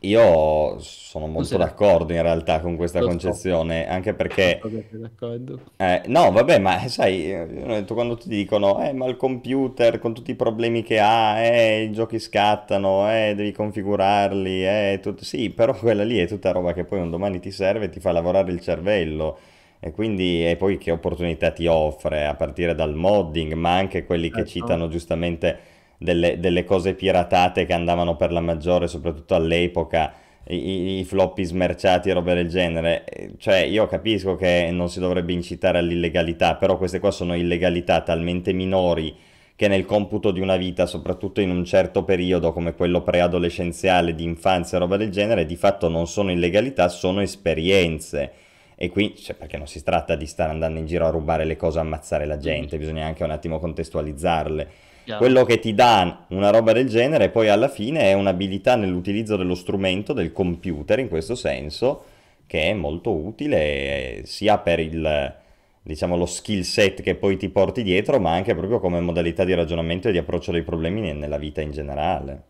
io 0.00 0.78
sono 0.80 1.26
molto 1.26 1.56
d'accordo 1.56 2.12
in 2.12 2.22
realtà 2.22 2.60
con 2.60 2.76
questa 2.76 2.98
Lo 2.98 3.04
so. 3.04 3.10
concezione, 3.10 3.88
anche 3.88 4.12
perché... 4.12 4.58
So 4.60 4.68
che 4.68 4.84
sei 4.90 5.00
d'accordo. 5.00 5.60
Eh, 5.76 6.02
no, 6.06 6.30
vabbè, 6.30 6.58
ma 6.58 6.86
sai, 6.88 7.32
eh, 7.32 7.46
detto, 7.46 7.94
quando 7.94 8.16
ti 8.16 8.28
dicono, 8.28 8.82
eh, 8.84 8.92
ma 8.92 9.06
il 9.06 9.16
computer 9.16 9.98
con 9.98 10.12
tutti 10.12 10.32
i 10.32 10.34
problemi 10.36 10.82
che 10.82 11.00
ha, 11.00 11.38
eh, 11.40 11.84
i 11.84 11.92
giochi 11.92 12.18
scattano, 12.18 13.10
eh, 13.10 13.34
devi 13.34 13.52
configurarli, 13.52 14.66
eh, 14.66 14.98
tutto... 15.02 15.24
Sì, 15.24 15.50
però 15.50 15.74
quella 15.74 16.04
lì 16.04 16.18
è 16.18 16.26
tutta 16.26 16.52
roba 16.52 16.72
che 16.74 16.84
poi 16.84 17.00
un 17.00 17.10
domani 17.10 17.40
ti 17.40 17.50
serve 17.50 17.86
e 17.86 17.88
ti 17.90 18.00
fa 18.00 18.12
lavorare 18.12 18.52
il 18.52 18.60
cervello. 18.60 19.38
E 19.80 19.90
quindi, 19.90 20.48
e 20.48 20.56
poi 20.56 20.78
che 20.78 20.90
opportunità 20.90 21.50
ti 21.50 21.66
offre, 21.66 22.26
a 22.26 22.34
partire 22.34 22.74
dal 22.74 22.94
modding, 22.94 23.52
ma 23.52 23.74
anche 23.76 24.04
quelli 24.04 24.28
che 24.30 24.44
Certo. 24.44 24.50
citano 24.50 24.88
giustamente 24.88 25.58
delle, 26.04 26.38
delle 26.38 26.64
cose 26.64 26.94
piratate 26.94 27.64
che 27.66 27.72
andavano 27.72 28.16
per 28.16 28.30
la 28.32 28.40
maggiore, 28.40 28.86
soprattutto 28.88 29.34
all'epoca, 29.34 30.12
i, 30.48 30.98
i- 31.00 31.04
floppy 31.04 31.44
smerciati 31.44 32.10
e 32.10 32.12
robe 32.12 32.34
del 32.34 32.48
genere. 32.48 33.04
Eh, 33.04 33.30
Cioè, 33.38 33.58
io 33.60 33.86
capisco 33.86 34.36
che 34.36 34.68
non 34.70 34.88
si 34.90 35.00
dovrebbe 35.00 35.32
incitare 35.32 35.78
all'illegalità, 35.78 36.54
però 36.56 36.76
queste 36.76 37.00
qua 37.00 37.10
sono 37.10 37.34
illegalità 37.34 38.02
talmente 38.02 38.52
minori 38.52 39.14
che 39.56 39.68
nel 39.68 39.84
computo 39.86 40.32
di 40.32 40.40
una 40.40 40.56
vita, 40.56 40.84
soprattutto 40.86 41.40
in 41.40 41.50
un 41.50 41.64
certo 41.64 42.02
periodo 42.04 42.52
come 42.52 42.74
quello 42.74 43.02
preadolescenziale, 43.02 44.14
di 44.14 44.24
infanzia 44.24 44.76
e 44.76 44.80
roba 44.80 44.96
del 44.96 45.10
genere, 45.10 45.46
di 45.46 45.56
fatto 45.56 45.88
non 45.88 46.06
sono 46.08 46.30
illegalità, 46.32 46.88
sono 46.88 47.20
esperienze. 47.20 48.32
E 48.76 48.88
qui, 48.90 49.14
cioè, 49.16 49.36
perché 49.36 49.56
non 49.56 49.68
si 49.68 49.82
tratta 49.84 50.16
di 50.16 50.26
stare 50.26 50.50
andando 50.50 50.80
in 50.80 50.86
giro 50.86 51.06
a 51.06 51.10
rubare 51.10 51.44
le 51.44 51.56
cose, 51.56 51.78
ammazzare 51.78 52.26
la 52.26 52.38
gente, 52.38 52.76
bisogna 52.78 53.06
anche 53.06 53.22
un 53.22 53.30
attimo 53.30 53.60
contestualizzarle. 53.60 54.68
Chiaro. 55.04 55.20
Quello 55.20 55.44
che 55.44 55.58
ti 55.58 55.74
dà 55.74 56.24
una 56.28 56.48
roba 56.48 56.72
del 56.72 56.88
genere 56.88 57.28
poi 57.28 57.48
alla 57.48 57.68
fine 57.68 58.04
è 58.04 58.14
un'abilità 58.14 58.74
nell'utilizzo 58.74 59.36
dello 59.36 59.54
strumento, 59.54 60.14
del 60.14 60.32
computer 60.32 60.98
in 60.98 61.08
questo 61.08 61.34
senso, 61.34 62.04
che 62.46 62.70
è 62.70 62.72
molto 62.72 63.12
utile 63.12 63.58
eh, 63.58 64.22
sia 64.24 64.56
per 64.56 64.80
il, 64.80 65.34
diciamo, 65.82 66.16
lo 66.16 66.24
skill 66.24 66.62
set 66.62 67.02
che 67.02 67.16
poi 67.16 67.36
ti 67.36 67.50
porti 67.50 67.82
dietro, 67.82 68.18
ma 68.18 68.32
anche 68.32 68.54
proprio 68.54 68.80
come 68.80 68.98
modalità 69.00 69.44
di 69.44 69.52
ragionamento 69.52 70.08
e 70.08 70.12
di 70.12 70.18
approccio 70.18 70.52
dei 70.52 70.62
problemi 70.62 71.02
ne- 71.02 71.12
nella 71.12 71.36
vita 71.36 71.60
in 71.60 71.70
generale. 71.70 72.42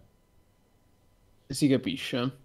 Si 1.48 1.66
capisce. 1.66 2.42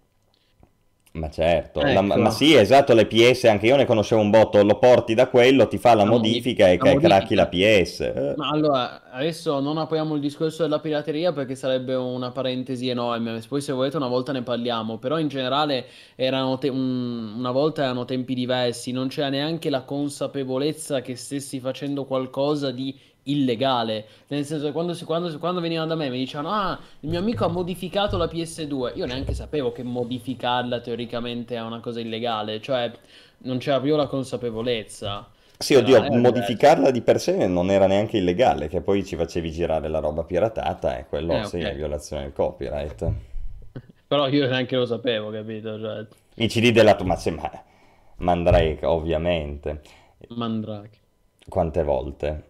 Ma 1.11 1.29
certo, 1.29 1.83
Ecco. 1.83 1.91
La- 1.91 2.01
ma 2.01 2.29
sì, 2.31 2.55
esatto, 2.55 2.93
le 2.93 3.05
PS, 3.07 3.43
anche 3.45 3.65
io 3.67 3.75
ne 3.75 3.85
conoscevo 3.85 4.21
un 4.21 4.29
botto, 4.31 4.63
lo 4.63 4.77
porti 4.79 5.13
da 5.15 5.27
quello, 5.29 5.67
ti 5.67 5.77
fa 5.77 5.93
la 5.95 6.03
La 6.03 6.03
modifica 6.03 6.67
e 6.69 6.79
la 6.79 6.95
cracchi 6.97 7.35
modifica. 7.35 7.35
la 7.35 7.47
PS. 7.47 8.35
Ma 8.35 8.47
allora, 8.49 9.11
adesso 9.11 9.59
non 9.59 9.77
apriamo 9.77 10.15
il 10.15 10.21
discorso 10.21 10.63
della 10.63 10.79
pirateria 10.79 11.33
perché 11.33 11.55
sarebbe 11.55 11.93
una 11.95 12.31
parentesi 12.31 12.87
enorme. 12.87 13.41
Poi, 13.47 13.59
se 13.59 13.73
volete, 13.73 13.97
una 13.97 14.07
volta 14.07 14.31
ne 14.31 14.43
parliamo. 14.43 14.97
Però, 14.97 15.19
in 15.19 15.27
generale, 15.27 15.85
erano 16.15 16.57
te- 16.57 16.69
un- 16.69 17.33
una 17.37 17.51
volta 17.51 17.83
erano 17.83 18.05
tempi 18.05 18.33
diversi. 18.33 18.93
Non 18.93 19.09
c'era 19.09 19.27
neanche 19.29 19.69
la 19.69 19.83
consapevolezza 19.83 21.01
che 21.01 21.17
stessi 21.17 21.59
facendo 21.59 22.05
qualcosa 22.05 22.71
di 22.71 22.97
illegale. 23.31 24.05
Nel 24.27 24.45
senso 24.45 24.65
che 24.65 24.71
quando, 24.71 24.97
quando, 25.05 25.37
quando 25.39 25.61
venivano 25.61 25.87
da 25.87 25.95
me 25.95 26.09
mi 26.09 26.17
dicevano: 26.17 26.51
Ah, 26.51 26.79
il 27.01 27.09
mio 27.09 27.19
amico 27.19 27.45
ha 27.45 27.49
modificato 27.49 28.17
la 28.17 28.27
PS2. 28.27 28.91
Io 28.95 29.05
neanche 29.05 29.33
sapevo 29.33 29.71
che 29.71 29.83
modificarla 29.83 30.79
teoricamente 30.81 31.55
è 31.55 31.61
una 31.61 31.79
cosa 31.79 31.99
illegale. 31.99 32.61
Cioè, 32.61 32.91
non 33.39 33.57
c'era 33.57 33.79
più 33.79 33.95
la 33.95 34.07
consapevolezza. 34.07 35.29
Sì, 35.57 35.75
oddio, 35.75 35.97
era 35.97 36.07
diverso. 36.07 36.31
modificarla 36.31 36.89
di 36.89 37.01
per 37.01 37.19
sé 37.19 37.45
non 37.47 37.69
era 37.69 37.85
neanche 37.85 38.17
illegale, 38.17 38.69
che 38.69 38.81
poi 38.81 39.03
ci 39.05 39.15
facevi 39.17 39.51
girare 39.51 39.89
la 39.89 39.99
roba 39.99 40.23
piratata 40.23 40.97
e 40.97 41.05
quello 41.07 41.41
Eh, 41.41 41.43
sì, 41.43 41.59
è 41.59 41.75
violazione 41.75 42.23
del 42.23 42.33
copyright. 42.33 43.11
Però 44.07 44.27
io 44.29 44.47
neanche 44.47 44.75
lo 44.77 44.85
sapevo, 44.85 45.29
capito? 45.31 45.77
Cioè, 45.79 46.07
I 46.35 46.47
CD 46.47 46.71
della 46.71 46.95
tua... 46.95 47.05
Ma, 47.05 47.15
sì, 47.17 47.31
ma... 47.31 47.51
Mandrake, 48.17 48.85
ovviamente. 48.85 49.81
Mandrake. 50.29 50.97
Quante 51.49 51.83
volte? 51.83 52.48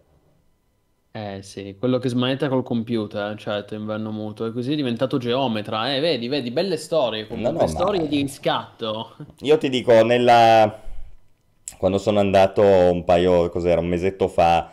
Eh 1.12 1.40
sì, 1.42 1.74
quello 1.76 1.98
che 1.98 2.08
smanetta 2.08 2.48
col 2.48 2.62
computer, 2.62 3.36
certo, 3.36 3.74
inverno 3.74 4.12
muto. 4.12 4.46
E 4.46 4.52
così 4.52 4.72
è 4.72 4.76
diventato 4.76 5.18
geometra. 5.18 5.92
Eh, 5.92 5.98
vedi, 5.98 6.28
vedi, 6.28 6.52
belle 6.52 6.76
storie 6.76 7.22
No, 7.22 7.28
comunque, 7.28 7.52
no, 7.52 7.58
ma... 7.58 7.66
storie 7.66 8.06
di 8.06 8.20
riscatto. 8.20 9.16
Io 9.42 9.58
ti 9.58 9.68
dico, 9.68 10.04
nella... 10.04 10.82
quando 11.78 11.98
sono 11.98 12.20
andato 12.20 12.62
un 12.62 13.02
paio, 13.04 13.48
cos'era, 13.48 13.80
un 13.80 13.88
mesetto 13.88 14.28
fa 14.28 14.72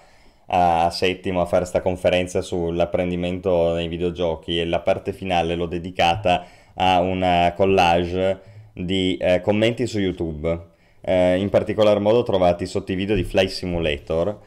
a 0.49 0.89
Settimo 0.91 1.41
a 1.41 1.45
fare 1.45 1.65
sta 1.65 1.81
conferenza 1.81 2.41
sull'apprendimento 2.41 3.73
nei 3.73 3.87
videogiochi 3.89 4.61
e 4.61 4.65
la 4.65 4.79
parte 4.79 5.11
finale 5.11 5.55
l'ho 5.55 5.65
dedicata 5.65 6.45
a 6.75 7.01
una 7.01 7.51
collage 7.53 8.39
di 8.73 9.17
eh, 9.17 9.41
commenti 9.41 9.87
su 9.87 9.99
YouTube. 9.99 10.75
Eh, 11.01 11.37
in 11.37 11.49
particolar 11.49 11.99
modo 11.99 12.21
trovati 12.21 12.65
sotto 12.67 12.91
i 12.91 12.95
video 12.95 13.15
di 13.15 13.23
Fly 13.23 13.49
Simulator 13.49 14.37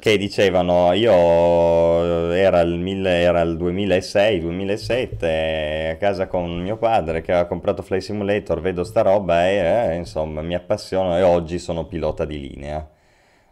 che 0.00 0.16
dicevano 0.18 0.92
io 0.92 2.32
era 2.32 2.60
il, 2.60 2.78
mille- 2.78 3.20
era 3.20 3.40
il 3.42 3.56
2006-2007 3.56 5.90
a 5.92 5.96
casa 5.96 6.26
con 6.26 6.60
mio 6.60 6.76
padre 6.78 7.20
che 7.22 7.30
aveva 7.32 7.46
comprato 7.46 7.82
Fly 7.82 8.00
Simulator, 8.00 8.60
vedo 8.60 8.82
sta 8.84 9.02
roba 9.02 9.46
e 9.48 9.92
eh, 9.92 9.94
insomma 9.96 10.42
mi 10.42 10.54
appassiono 10.54 11.16
e 11.16 11.22
oggi 11.22 11.58
sono 11.60 11.86
pilota 11.86 12.24
di 12.24 12.40
linea. 12.40 12.88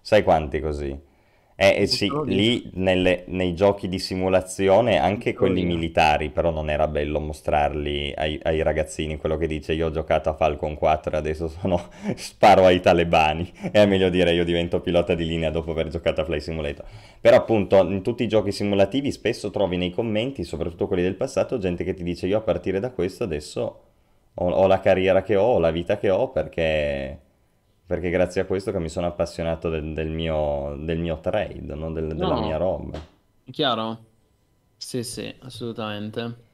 Sai 0.00 0.22
quanti 0.24 0.60
così? 0.60 1.07
Eh, 1.60 1.82
eh, 1.82 1.86
sì, 1.88 2.20
lì 2.26 2.70
nelle- 2.74 3.24
nei 3.26 3.52
giochi 3.52 3.88
di 3.88 3.98
simulazione, 3.98 4.96
anche 4.98 5.34
quelli 5.34 5.64
militari, 5.64 6.30
però 6.30 6.50
non 6.50 6.70
era 6.70 6.86
bello 6.86 7.18
mostrarli 7.18 8.12
ai, 8.16 8.38
ai 8.44 8.62
ragazzini, 8.62 9.16
quello 9.16 9.36
che 9.36 9.48
dice 9.48 9.72
io 9.72 9.86
ho 9.88 9.90
giocato 9.90 10.28
a 10.28 10.34
Falcon 10.34 10.76
4 10.76 11.16
e 11.16 11.18
adesso 11.18 11.48
sono, 11.48 11.88
sparo 12.14 12.64
ai 12.64 12.80
talebani. 12.80 13.52
È 13.72 13.84
meglio 13.86 14.08
dire 14.08 14.32
io 14.34 14.44
divento 14.44 14.80
pilota 14.80 15.14
di 15.16 15.26
linea 15.26 15.50
dopo 15.50 15.72
aver 15.72 15.88
giocato 15.88 16.20
a 16.20 16.24
Fly 16.24 16.40
Simulator. 16.40 16.84
Però 17.20 17.36
appunto 17.36 17.78
in 17.90 18.02
tutti 18.02 18.22
i 18.22 18.28
giochi 18.28 18.52
simulativi 18.52 19.10
spesso 19.10 19.50
trovi 19.50 19.76
nei 19.76 19.90
commenti, 19.90 20.44
soprattutto 20.44 20.86
quelli 20.86 21.02
del 21.02 21.16
passato, 21.16 21.58
gente 21.58 21.82
che 21.82 21.92
ti 21.94 22.04
dice 22.04 22.28
io 22.28 22.38
a 22.38 22.40
partire 22.40 22.78
da 22.78 22.90
questo 22.92 23.24
adesso 23.24 23.80
ho, 24.34 24.48
ho 24.50 24.66
la 24.68 24.78
carriera 24.80 25.22
che 25.22 25.34
ho, 25.36 25.42
ho 25.54 25.58
la 25.58 25.70
vita 25.72 25.98
che 25.98 26.10
ho 26.10 26.28
perché, 26.30 27.18
perché 27.88 28.10
grazie 28.10 28.42
a 28.42 28.46
questo 28.46 28.70
che 28.72 28.78
mi 28.78 28.88
sono 28.88 29.06
appassionato 29.08 29.68
del, 29.70 29.92
del 29.94 30.10
mio, 30.10 30.76
del 30.78 30.98
mio 31.00 31.18
trade, 31.20 31.74
no? 31.74 31.90
Del- 31.92 32.14
della 32.14 32.34
No. 32.34 32.40
mia 32.40 32.56
roba. 32.56 33.00
Chiaro? 33.50 34.06
Sì, 34.76 35.02
sì, 35.04 35.34
assolutamente. 35.40 36.46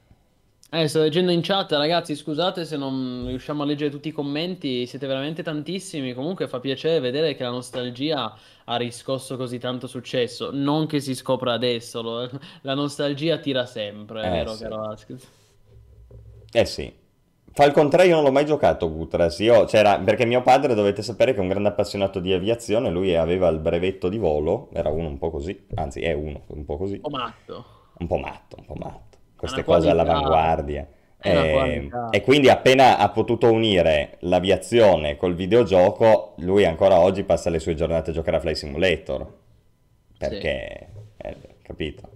Eh, 0.71 0.89
sto 0.89 1.01
leggendo 1.01 1.31
in 1.33 1.41
chat, 1.43 1.71
ragazzi, 1.73 2.17
scusate 2.17 2.65
se 2.65 2.77
non 2.77 3.27
riusciamo 3.29 3.63
a 3.63 3.67
leggere 3.67 3.91
tutti 3.91 4.09
i 4.09 4.13
commenti, 4.13 4.87
siete 4.87 5.07
veramente 5.07 5.43
tantissimi. 5.43 6.15
Comunque 6.15 6.49
fa 6.49 6.59
piacere 6.61 7.01
vedere 7.01 7.35
che 7.37 7.45
la 7.45 7.51
nostalgia 7.51 8.37
ha 8.65 8.77
riscosso 8.77 9.37
così 9.37 9.59
tanto 9.59 9.87
successo. 9.87 10.51
Non 10.53 10.87
che 10.87 11.01
si 11.01 11.15
scopra 11.15 11.53
adesso, 11.53 12.03
lo- 12.03 12.31
la 12.63 12.75
nostalgia 12.75 13.39
tira 13.39 13.67
sempre, 13.67 14.23
è 14.23 14.31
Eh, 14.31 14.31
vero, 14.31 14.57
sì. 14.57 14.63
caro 14.63 14.83
Asked? 14.91 15.21
Eh 16.53 16.65
sì. 16.65 16.93
Falcon 17.57 17.89
3 17.89 18.07
io 18.07 18.17
non 18.17 18.25
l'ho 18.25 18.33
mai 18.33 18.45
giocato 18.45 18.91
Gutras, 18.93 19.39
io 19.39 19.65
c'era 19.65 19.97
perché 20.01 20.25
mio 20.27 20.43
padre 20.43 20.75
dovete 20.75 21.03
sapere 21.03 21.33
che 21.33 21.39
è 21.39 21.41
un 21.41 21.47
grande 21.49 21.69
appassionato 21.69 22.19
di 22.19 22.33
aviazione, 22.33 22.91
lui 22.91 23.15
aveva 23.15 23.49
il 23.49 23.61
brevetto 23.61 24.09
di 24.09 24.19
volo, 24.19 24.71
era 24.73 24.89
uno 24.89 25.07
un 25.07 25.19
po' 25.19 25.31
così, 25.31 25.67
anzi 25.77 26.01
è 26.01 26.13
uno 26.13 26.41
un 26.49 26.65
po' 26.65 26.77
così, 26.77 26.99
Oh, 27.03 27.11
matto. 27.11 27.65
un 27.99 28.07
po' 28.09 28.17
matto, 28.17 28.57
un 28.59 28.65
po' 28.65 28.75
matto, 28.75 29.19
queste 29.37 29.63
cose 29.63 29.87
qualità. 29.87 30.03
all'avanguardia. 30.03 30.89
E, 31.27 31.51
qualità. 31.53 32.09
e 32.11 32.21
quindi 32.23 32.49
appena 32.51 32.99
ha 32.99 33.09
potuto 33.11 33.51
unire 33.51 34.17
l'aviazione 34.23 35.17
col 35.17 35.35
videogioco, 35.37 36.35
lui 36.39 36.65
ancora 36.67 36.99
oggi 36.99 37.23
passa 37.23 37.51
le 37.51 37.61
sue 37.61 37.75
giornate 37.75 38.11
a 38.11 38.13
giocare 38.13 38.37
a 38.39 38.41
Fly 38.41 38.55
Simulator, 38.57 39.33
perché, 40.19 40.89
eh, 41.19 41.37
capito? 41.63 42.09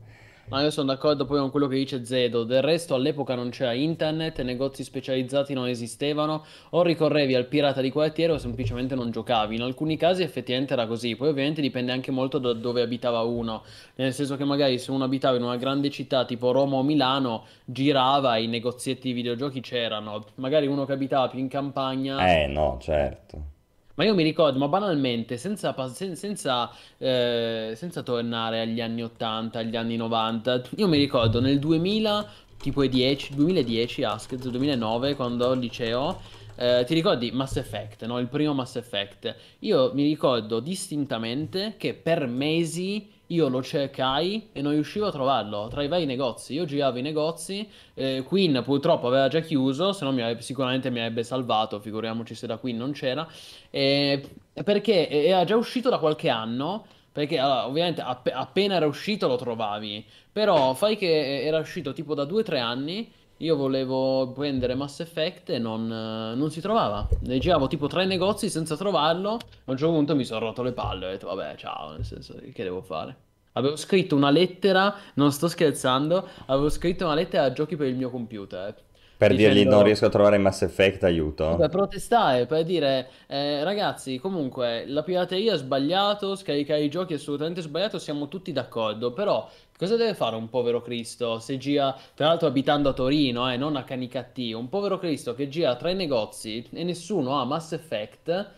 Ma 0.48 0.62
io 0.62 0.70
sono 0.70 0.86
d'accordo 0.86 1.26
poi 1.26 1.40
con 1.40 1.50
quello 1.50 1.66
che 1.66 1.76
dice 1.76 2.04
Zedo. 2.04 2.44
Del 2.44 2.62
resto, 2.62 2.94
all'epoca 2.94 3.34
non 3.34 3.50
c'era 3.50 3.74
internet, 3.74 4.40
negozi 4.40 4.82
specializzati 4.82 5.52
non 5.52 5.68
esistevano, 5.68 6.44
o 6.70 6.82
ricorrevi 6.82 7.34
al 7.34 7.44
pirata 7.44 7.82
di 7.82 7.90
quartiere 7.90 8.32
o 8.32 8.38
semplicemente 8.38 8.94
non 8.94 9.10
giocavi. 9.10 9.56
In 9.56 9.62
alcuni 9.62 9.98
casi 9.98 10.22
effettivamente 10.22 10.72
era 10.72 10.86
così. 10.86 11.16
Poi, 11.16 11.28
ovviamente, 11.28 11.60
dipende 11.60 11.92
anche 11.92 12.10
molto 12.10 12.38
da 12.38 12.54
dove 12.54 12.80
abitava 12.80 13.20
uno. 13.20 13.62
Nel 13.96 14.14
senso 14.14 14.36
che 14.36 14.44
magari 14.44 14.78
se 14.78 14.90
uno 14.90 15.04
abitava 15.04 15.36
in 15.36 15.42
una 15.42 15.56
grande 15.56 15.90
città 15.90 16.24
tipo 16.24 16.50
Roma 16.50 16.76
o 16.76 16.82
Milano, 16.82 17.44
girava, 17.64 18.38
i 18.38 18.46
negozietti 18.46 19.08
di 19.08 19.12
videogiochi 19.12 19.60
c'erano. 19.60 20.24
Magari 20.36 20.66
uno 20.66 20.86
che 20.86 20.92
abitava 20.92 21.28
più 21.28 21.40
in 21.40 21.48
campagna. 21.48 22.26
Eh 22.26 22.46
no, 22.46 22.78
certo. 22.80 23.56
Ma 23.98 24.04
io 24.04 24.14
mi 24.14 24.22
ricordo, 24.22 24.60
ma 24.60 24.68
banalmente, 24.68 25.36
senza, 25.38 25.74
sen- 25.92 26.14
senza, 26.14 26.70
eh, 26.98 27.72
senza 27.74 28.02
tornare 28.02 28.60
agli 28.60 28.80
anni 28.80 29.02
80, 29.02 29.58
agli 29.58 29.74
anni 29.74 29.96
90, 29.96 30.62
io 30.76 30.86
mi 30.86 30.96
ricordo 30.98 31.40
nel 31.40 31.58
2000, 31.58 32.24
tipo 32.58 32.84
i 32.84 32.88
10, 32.88 33.34
2010, 33.34 34.04
Asked, 34.04 34.46
2009, 34.50 35.16
quando 35.16 35.46
ero 35.46 35.54
al 35.54 35.58
liceo, 35.58 36.20
eh, 36.54 36.84
ti 36.86 36.94
ricordi 36.94 37.32
Mass 37.32 37.56
Effect, 37.56 38.04
no? 38.04 38.20
Il 38.20 38.28
primo 38.28 38.54
Mass 38.54 38.76
Effect. 38.76 39.34
Io 39.60 39.90
mi 39.94 40.04
ricordo 40.04 40.60
distintamente 40.60 41.74
che 41.76 41.94
per 41.94 42.28
mesi 42.28 43.10
io 43.28 43.48
lo 43.48 43.62
cercai 43.62 44.48
e 44.52 44.62
non 44.62 44.72
riuscivo 44.72 45.06
a 45.06 45.10
trovarlo 45.10 45.68
tra 45.68 45.82
i 45.82 45.88
vari 45.88 46.04
negozi. 46.06 46.54
Io 46.54 46.64
giravo 46.64 46.98
i 46.98 47.02
negozi, 47.02 47.68
eh, 47.94 48.22
Queen 48.26 48.62
purtroppo 48.64 49.06
aveva 49.08 49.28
già 49.28 49.40
chiuso, 49.40 49.92
se 49.92 50.04
no 50.04 50.12
mi 50.12 50.22
avrebbe- 50.22 50.42
sicuramente 50.42 50.90
mi 50.90 50.98
avrebbe 51.00 51.22
salvato, 51.24 51.80
figuriamoci 51.80 52.34
se 52.34 52.46
da 52.46 52.56
Queen 52.56 52.76
non 52.76 52.92
c'era. 52.92 53.26
Eh, 53.70 54.22
perché 54.64 55.08
era 55.08 55.44
già 55.44 55.56
uscito 55.56 55.88
da 55.90 55.98
qualche 55.98 56.28
anno. 56.28 56.86
Perché 57.10 57.38
allora, 57.38 57.66
ovviamente 57.66 58.00
app- 58.00 58.28
appena 58.32 58.74
era 58.76 58.86
uscito 58.86 59.26
lo 59.26 59.36
trovavi. 59.36 60.04
Però 60.30 60.74
fai 60.74 60.96
che 60.96 61.42
era 61.44 61.58
uscito 61.58 61.92
tipo 61.92 62.14
da 62.14 62.24
2-3 62.24 62.58
anni. 62.60 63.10
Io 63.38 63.54
volevo 63.54 64.32
prendere 64.32 64.74
Mass 64.74 64.98
Effect 65.00 65.50
e 65.50 65.58
non, 65.58 65.84
eh, 65.84 66.34
non 66.34 66.50
si 66.50 66.60
trovava. 66.60 67.06
Ne 67.20 67.38
giravo 67.38 67.68
tipo 67.68 67.86
tre 67.86 68.04
negozi 68.04 68.48
senza 68.50 68.76
trovarlo. 68.76 69.34
A 69.34 69.70
un 69.70 69.76
certo 69.76 69.92
punto 69.94 70.16
mi 70.16 70.24
sono 70.24 70.40
rotto 70.40 70.62
le 70.62 70.72
palle. 70.72 71.06
Ho 71.06 71.10
detto, 71.10 71.28
vabbè, 71.28 71.54
ciao, 71.56 71.92
nel 71.92 72.04
senso, 72.04 72.34
che 72.52 72.62
devo 72.64 72.82
fare? 72.82 73.14
Avevo 73.52 73.76
scritto 73.76 74.16
una 74.16 74.30
lettera, 74.30 74.94
non 75.14 75.30
sto 75.32 75.48
scherzando, 75.48 76.28
avevo 76.46 76.68
scritto 76.68 77.04
una 77.04 77.14
lettera 77.14 77.44
a 77.44 77.52
giochi 77.52 77.76
per 77.76 77.86
il 77.88 77.96
mio 77.96 78.10
computer. 78.10 78.74
Per 79.16 79.34
dirgli 79.34 79.52
Dicendo- 79.52 79.74
non 79.74 79.84
riesco 79.84 80.06
a 80.06 80.10
trovare 80.10 80.38
Mass 80.38 80.62
Effect, 80.62 81.02
aiuto. 81.02 81.56
per 81.56 81.68
protestare, 81.70 82.46
per 82.46 82.62
dire, 82.62 83.08
eh, 83.26 83.64
ragazzi, 83.64 84.18
comunque 84.18 84.84
la 84.86 85.02
pirateria 85.02 85.54
è 85.54 85.56
sbagliato, 85.56 86.36
scaricare 86.36 86.82
i 86.82 86.88
giochi 86.88 87.14
è 87.14 87.16
assolutamente 87.16 87.60
sbagliato, 87.60 87.98
siamo 87.98 88.28
tutti 88.28 88.52
d'accordo, 88.52 89.12
però 89.12 89.48
cosa 89.78 89.96
deve 89.96 90.14
fare 90.14 90.34
un 90.34 90.48
povero 90.48 90.82
Cristo 90.82 91.38
se 91.38 91.56
gira, 91.56 91.96
tra 92.14 92.26
l'altro 92.26 92.48
abitando 92.48 92.88
a 92.88 92.92
Torino, 92.92 93.50
eh, 93.50 93.56
non 93.56 93.76
a 93.76 93.84
Canicattì, 93.84 94.52
un 94.52 94.68
povero 94.68 94.98
Cristo 94.98 95.34
che 95.34 95.48
gira 95.48 95.76
tra 95.76 95.90
i 95.90 95.94
negozi 95.94 96.66
e 96.72 96.82
nessuno 96.82 97.38
ha 97.38 97.44
Mass 97.44 97.72
Effect, 97.72 98.50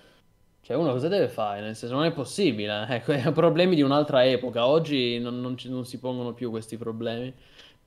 cioè 0.62 0.76
uno 0.76 0.92
cosa 0.92 1.08
deve 1.08 1.28
fare? 1.28 1.60
Nel 1.60 1.76
senso 1.76 1.94
non 1.94 2.04
è 2.04 2.12
possibile, 2.12 2.86
ecco, 2.88 3.12
è 3.12 3.32
problemi 3.32 3.74
di 3.74 3.82
un'altra 3.82 4.24
epoca, 4.24 4.66
oggi 4.66 5.18
non, 5.18 5.40
non 5.40 5.56
non 5.66 5.84
si 5.84 5.98
pongono 5.98 6.32
più 6.32 6.50
questi 6.50 6.76
problemi. 6.78 7.32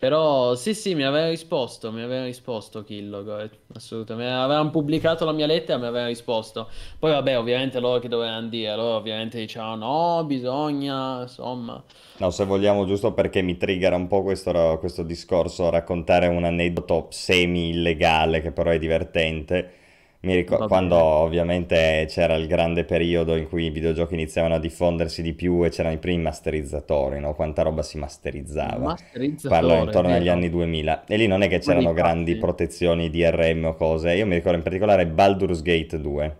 Però 0.04 0.54
sì, 0.56 0.74
sì, 0.74 0.96
mi 0.96 1.06
aveva 1.06 1.30
risposto, 1.30 1.90
mi 1.90 2.02
aveva 2.02 2.26
risposto 2.26 2.84
Killog, 2.84 3.50
assolutamente. 3.74 4.34
Avevano 4.34 4.70
pubblicato 4.70 5.24
la 5.24 5.32
mia 5.32 5.46
lettera, 5.46 5.78
mi 5.78 5.86
aveva 5.86 6.08
risposto. 6.08 6.68
Poi 7.00 7.12
vabbè, 7.12 7.38
ovviamente 7.38 7.80
loro 7.80 8.00
che 8.00 8.10
dovevano 8.10 8.50
dire, 8.50 8.76
loro 8.76 8.98
ovviamente 8.98 9.40
dicevano 9.40 9.76
no, 10.18 10.26
bisogna, 10.26 11.22
insomma. 11.22 11.82
No, 12.18 12.30
se 12.32 12.44
vogliamo, 12.44 12.84
giusto 12.86 13.14
perché 13.14 13.42
mi 13.42 13.56
triggera 13.56 13.96
un 13.96 14.08
po' 14.08 14.24
questo, 14.24 14.76
questo 14.78 15.04
discorso, 15.04 15.70
raccontare 15.70 16.28
un 16.28 16.44
aneddoto 16.44 17.08
semi-illegale 17.10 18.42
che 18.42 18.52
però 18.52 18.72
è 18.72 18.80
divertente. 18.80 19.83
Mi 20.24 20.36
ricordo 20.36 20.68
quando 20.68 20.96
ovviamente 20.96 22.06
c'era 22.08 22.36
il 22.36 22.48
grande 22.48 22.86
periodo 22.86 23.36
in 23.36 23.50
cui 23.50 23.66
i 23.66 23.70
videogiochi 23.72 24.14
iniziavano 24.14 24.56
a 24.56 24.60
diffondersi 24.60 25.22
di 25.22 25.34
più 25.34 25.66
e 25.66 25.70
c'erano 25.70 25.96
i 25.96 25.98
primi 25.98 26.22
masterizzatori, 26.22 27.20
no? 27.20 27.34
Quanta 27.34 27.62
roba 27.62 27.82
si 27.82 27.98
masterizzava. 27.98 28.98
Parlo 29.46 29.74
intorno 29.74 30.14
agli 30.14 30.30
anni 30.30 30.50
2000. 30.50 31.04
E 31.08 31.18
lì 31.18 31.28
non 31.28 31.42
è 31.42 31.50
che 31.50 31.60
c'erano 31.60 31.92
grandi 31.92 32.38
protezioni 32.38 33.10
DRM 33.10 33.66
o 33.66 33.74
cose. 33.74 34.14
Io 34.14 34.26
mi 34.26 34.36
ricordo 34.36 34.56
in 34.56 34.64
particolare 34.64 35.08
Baldur's 35.08 35.62
Gate 35.62 36.00
2. 36.00 36.38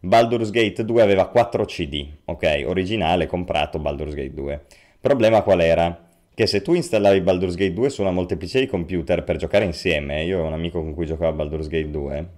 Baldur's 0.00 0.50
Gate 0.50 0.84
2 0.84 1.00
aveva 1.00 1.28
4 1.28 1.64
CD, 1.66 2.04
ok? 2.24 2.64
Originale, 2.66 3.26
comprato 3.26 3.78
Baldur's 3.78 4.14
Gate 4.14 4.34
2. 4.34 4.60
Problema 5.00 5.42
qual 5.42 5.60
era? 5.60 6.04
Che 6.34 6.46
se 6.48 6.62
tu 6.62 6.74
installavi 6.74 7.20
Baldur's 7.20 7.54
Gate 7.54 7.74
2 7.74 7.90
su 7.90 8.00
una 8.00 8.10
molteplice 8.10 8.58
di 8.58 8.66
computer 8.66 9.22
per 9.22 9.36
giocare 9.36 9.64
insieme, 9.64 10.24
io 10.24 10.42
ho 10.42 10.46
un 10.46 10.52
amico 10.52 10.80
con 10.80 10.94
cui 10.94 11.06
giocava 11.06 11.30
Baldur's 11.30 11.68
Gate 11.68 11.90
2, 11.90 12.28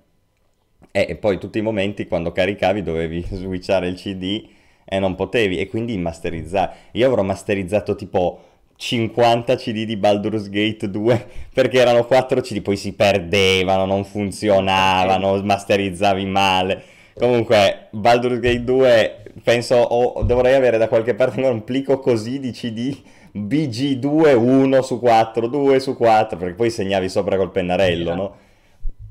e 1.05 1.17
poi 1.17 1.39
tutti 1.39 1.59
i 1.59 1.63
momenti 1.63 2.07
quando 2.07 2.33
caricavi 2.33 2.83
dovevi 2.83 3.27
switchare 3.29 3.89
il 3.89 3.97
CD 3.97 4.49
e 4.85 4.99
non 4.99 5.15
potevi, 5.15 5.59
e 5.59 5.69
quindi 5.69 5.99
masterizzare. 5.99 6.73
Io 6.93 7.07
avrò 7.07 7.23
masterizzato 7.23 7.97
tipo 7.97 8.41
50 8.77 9.57
CD 9.57 9.85
di 9.85 9.97
Baldur's 9.97 10.49
Gate 10.49 10.89
2 10.91 11.29
perché 11.53 11.81
erano 11.81 12.05
4 12.07 12.41
CD, 12.41 12.63
poi 12.63 12.77
si 12.77 12.93
perdevano, 12.95 13.85
non 13.85 14.05
funzionavano, 14.05 15.43
masterizzavi 15.43 16.25
male. 16.25 16.83
Comunque, 17.15 17.89
Baldur's 17.91 18.39
Gate 18.39 18.65
2 18.65 19.23
penso 19.43 19.75
oh, 19.77 20.23
dovrei 20.23 20.55
avere 20.55 20.79
da 20.79 20.89
qualche 20.89 21.15
parte 21.15 21.41
un 21.43 21.63
plico 21.63 21.99
così 21.99 22.39
di 22.41 22.53
CD 22.53 22.97
BG2 23.37 24.35
1 24.35 24.83
su 24.83 24.99
4, 24.99 25.47
2 25.47 25.81
su 25.81 25.95
4, 25.95 26.39
perché 26.39 26.55
poi 26.55 26.71
segnavi 26.71 27.09
sopra 27.09 27.37
col 27.37 27.51
pennarello, 27.51 28.15
no? 28.15 28.37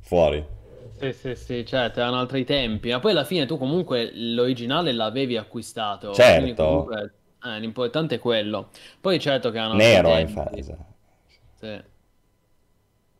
Fuori. 0.01 0.54
Sì, 0.97 1.11
sì, 1.11 1.35
sì, 1.35 1.65
certo, 1.65 1.99
erano 1.99 2.19
altri 2.19 2.45
tempi, 2.45 2.89
ma 2.89 2.99
poi 2.99 3.11
alla 3.11 3.25
fine 3.25 3.45
tu 3.45 3.57
comunque 3.57 4.11
l'originale 4.13 4.93
l'avevi 4.93 5.35
acquistato. 5.35 6.13
Certo. 6.13 6.63
Comunque, 6.63 7.13
eh, 7.43 7.59
l'importante 7.59 8.15
è 8.15 8.19
quello. 8.19 8.69
Poi 9.01 9.19
certo 9.19 9.51
che 9.51 9.57
hanno... 9.57 9.73
Nero, 9.75 10.17
infatti. 10.17 10.63
Sì. 10.63 11.81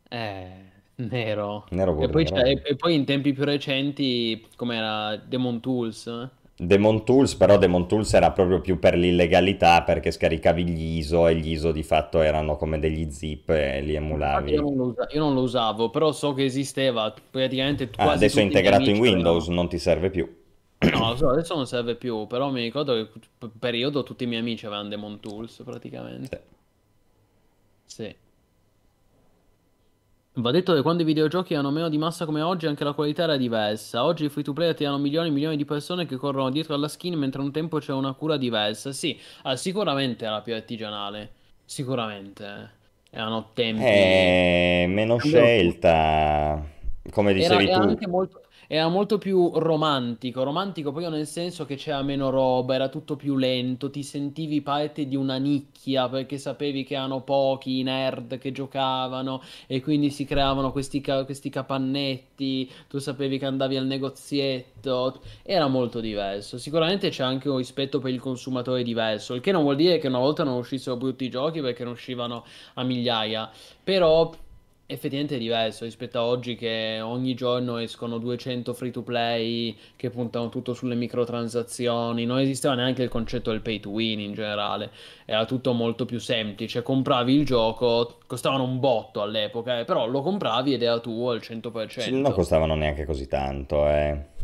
Eh, 0.08 0.48
nero. 0.96 1.66
Nero 1.70 2.00
e, 2.00 2.08
poi 2.08 2.24
nero. 2.24 2.62
e, 2.64 2.76
poi 2.76 2.94
in 2.94 3.04
tempi 3.04 3.32
più 3.32 3.44
recenti, 3.44 4.46
come 4.56 4.76
era 4.76 5.16
Demon 5.16 5.60
Tools, 5.60 6.06
eh? 6.06 6.44
Demon 6.58 7.04
Tools, 7.04 7.34
però 7.34 7.58
Demon 7.58 7.86
Tools 7.86 8.14
era 8.14 8.30
proprio 8.30 8.60
più 8.62 8.78
per 8.78 8.96
l'illegalità 8.96 9.82
perché 9.82 10.10
scaricavi 10.10 10.66
gli 10.66 10.96
ISO 10.96 11.26
e 11.26 11.36
gli 11.36 11.50
ISO 11.50 11.70
di 11.70 11.82
fatto 11.82 12.20
erano 12.22 12.56
come 12.56 12.78
degli 12.78 13.10
zip 13.10 13.50
e 13.50 13.82
li 13.82 13.94
emulavi. 13.94 14.52
Io 14.52 14.62
non, 14.62 14.74
lo 14.74 14.84
usa- 14.84 15.06
io 15.10 15.20
non 15.20 15.34
lo 15.34 15.42
usavo, 15.42 15.90
però 15.90 16.12
so 16.12 16.32
che 16.32 16.44
esisteva 16.44 17.14
praticamente 17.30 17.90
ah, 17.96 18.04
quasi 18.04 18.24
adesso 18.24 18.38
è 18.38 18.42
integrato 18.42 18.88
in 18.88 18.98
Windows, 18.98 19.42
avevano... 19.42 19.54
non 19.54 19.68
ti 19.68 19.78
serve 19.78 20.08
più. 20.08 20.44
No, 20.78 21.16
so, 21.16 21.28
adesso 21.28 21.54
non 21.54 21.66
serve 21.66 21.94
più, 21.94 22.26
però 22.26 22.50
mi 22.50 22.62
ricordo 22.62 22.94
che 22.94 23.08
per 23.36 23.50
periodo 23.58 24.02
tutti 24.02 24.24
i 24.24 24.26
miei 24.26 24.40
amici 24.40 24.64
avevano 24.64 24.88
Demon 24.88 25.20
Tools 25.20 25.60
praticamente. 25.62 26.42
Sì. 27.84 28.02
sì. 28.02 28.16
Va 30.38 30.50
detto 30.50 30.74
che 30.74 30.82
quando 30.82 31.00
i 31.02 31.06
videogiochi 31.06 31.54
erano 31.54 31.70
meno 31.70 31.88
di 31.88 31.96
massa 31.96 32.26
come 32.26 32.42
oggi, 32.42 32.66
anche 32.66 32.84
la 32.84 32.92
qualità 32.92 33.22
era 33.22 33.38
diversa. 33.38 34.04
Oggi 34.04 34.26
i 34.26 34.28
free 34.28 34.44
to 34.44 34.52
play 34.52 34.68
attirano 34.68 34.98
milioni 34.98 35.28
e 35.28 35.30
milioni 35.30 35.56
di 35.56 35.64
persone 35.64 36.04
che 36.04 36.16
corrono 36.16 36.50
dietro 36.50 36.74
alla 36.74 36.88
skin, 36.88 37.14
mentre 37.14 37.40
un 37.40 37.50
tempo 37.50 37.78
c'era 37.78 37.96
una 37.96 38.12
cura 38.12 38.36
diversa. 38.36 38.92
Sì, 38.92 39.18
ah, 39.44 39.56
sicuramente 39.56 40.26
era 40.26 40.42
più 40.42 40.54
artigianale. 40.54 41.30
Sicuramente. 41.64 42.70
Erano 43.08 43.48
tempi. 43.54 43.82
Eh, 43.82 44.84
meno 44.88 45.16
scelta. 45.16 46.62
Come 47.10 47.32
dicevi 47.32 47.64
era, 47.64 47.76
tu. 47.76 47.80
Era 47.80 47.90
anche 47.90 48.06
molto 48.06 48.42
era 48.68 48.88
molto 48.88 49.18
più 49.18 49.50
romantico, 49.54 50.42
romantico 50.42 50.90
proprio 50.90 51.10
nel 51.10 51.26
senso 51.26 51.64
che 51.64 51.76
c'era 51.76 52.02
meno 52.02 52.30
roba, 52.30 52.74
era 52.74 52.88
tutto 52.88 53.16
più 53.16 53.36
lento, 53.36 53.90
ti 53.90 54.02
sentivi 54.02 54.60
parte 54.60 55.06
di 55.06 55.16
una 55.16 55.36
nicchia 55.36 56.08
perché 56.08 56.38
sapevi 56.38 56.84
che 56.84 56.94
erano 56.94 57.22
pochi 57.22 57.78
i 57.78 57.82
nerd 57.82 58.38
che 58.38 58.52
giocavano 58.52 59.42
e 59.66 59.80
quindi 59.80 60.10
si 60.10 60.24
creavano 60.24 60.72
questi, 60.72 61.00
ca- 61.00 61.24
questi 61.24 61.50
capannetti, 61.50 62.70
tu 62.88 62.98
sapevi 62.98 63.38
che 63.38 63.46
andavi 63.46 63.76
al 63.76 63.86
negozietto, 63.86 65.20
era 65.42 65.68
molto 65.68 66.00
diverso. 66.00 66.58
Sicuramente 66.58 67.10
c'è 67.10 67.22
anche 67.22 67.48
un 67.48 67.58
rispetto 67.58 67.98
per 68.00 68.12
il 68.12 68.20
consumatore 68.20 68.82
diverso, 68.82 69.34
il 69.34 69.40
che 69.40 69.52
non 69.52 69.62
vuol 69.62 69.76
dire 69.76 69.98
che 69.98 70.08
una 70.08 70.18
volta 70.18 70.42
non 70.44 70.56
uscissero 70.56 70.96
brutti 70.96 71.28
giochi 71.28 71.60
perché 71.60 71.84
non 71.84 71.92
uscivano 71.92 72.44
a 72.74 72.82
migliaia, 72.82 73.50
però 73.82 74.30
effettivamente 74.86 75.34
è 75.34 75.38
diverso 75.38 75.84
rispetto 75.84 76.18
a 76.18 76.24
oggi 76.24 76.54
che 76.54 77.00
ogni 77.02 77.34
giorno 77.34 77.78
escono 77.78 78.18
200 78.18 78.72
free 78.72 78.92
to 78.92 79.02
play 79.02 79.76
che 79.96 80.10
puntano 80.10 80.48
tutto 80.48 80.74
sulle 80.74 80.94
microtransazioni, 80.94 82.24
non 82.24 82.38
esisteva 82.38 82.74
neanche 82.74 83.02
il 83.02 83.08
concetto 83.08 83.50
del 83.50 83.62
pay 83.62 83.80
to 83.80 83.90
win 83.90 84.20
in 84.20 84.34
generale, 84.34 84.90
era 85.24 85.44
tutto 85.44 85.72
molto 85.72 86.04
più 86.04 86.20
semplice, 86.20 86.82
compravi 86.82 87.34
il 87.34 87.44
gioco, 87.44 88.18
costavano 88.26 88.62
un 88.62 88.78
botto 88.78 89.22
all'epoca, 89.22 89.80
eh, 89.80 89.84
però 89.84 90.06
lo 90.06 90.22
compravi 90.22 90.74
ed 90.74 90.82
era 90.82 91.00
tuo 91.00 91.30
al 91.30 91.40
100%. 91.40 92.00
Sì, 92.00 92.12
non 92.12 92.32
costavano 92.32 92.76
neanche 92.76 93.04
così 93.04 93.26
tanto, 93.26 93.88
eh. 93.88 94.34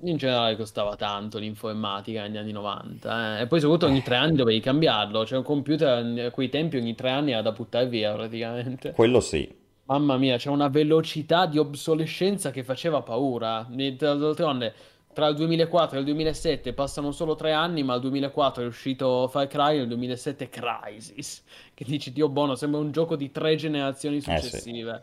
In 0.00 0.16
generale 0.16 0.56
costava 0.56 0.96
tanto 0.96 1.38
l'informatica 1.38 2.22
negli 2.22 2.36
anni 2.36 2.50
90 2.50 3.38
eh. 3.38 3.42
e 3.42 3.46
poi 3.46 3.60
soprattutto 3.60 3.88
ogni 3.88 4.02
tre 4.02 4.16
anni 4.16 4.34
dovevi 4.34 4.58
cambiarlo, 4.58 5.24
cioè 5.24 5.38
un 5.38 5.44
computer 5.44 6.20
a 6.26 6.30
quei 6.32 6.48
tempi 6.48 6.78
ogni 6.78 6.96
tre 6.96 7.10
anni 7.10 7.30
era 7.30 7.42
da 7.42 7.52
buttare 7.52 7.86
via 7.86 8.12
praticamente. 8.12 8.90
Quello 8.90 9.20
sì. 9.20 9.66
Mamma 9.88 10.18
mia, 10.18 10.36
c'è 10.36 10.50
una 10.50 10.68
velocità 10.68 11.46
di 11.46 11.56
obsolescenza 11.56 12.50
che 12.50 12.62
faceva 12.62 13.00
paura. 13.00 13.66
D'altronde, 13.70 14.74
tra 15.14 15.28
il 15.28 15.34
2004 15.36 15.96
e 15.96 16.00
il 16.00 16.04
2007 16.04 16.74
passano 16.74 17.10
solo 17.10 17.36
tre 17.36 17.52
anni, 17.52 17.82
ma 17.82 17.94
nel 17.94 18.02
2004 18.02 18.64
è 18.64 18.66
uscito 18.66 19.26
Far 19.28 19.46
Cry, 19.46 19.78
nel 19.78 19.88
2007 19.88 20.50
Crysis. 20.50 21.42
Che 21.72 21.84
dici, 21.86 22.12
Dio 22.12 22.28
buono, 22.28 22.54
sembra 22.54 22.80
un 22.80 22.92
gioco 22.92 23.16
di 23.16 23.30
tre 23.30 23.56
generazioni 23.56 24.20
successive. 24.20 24.90
Eh 24.90 25.02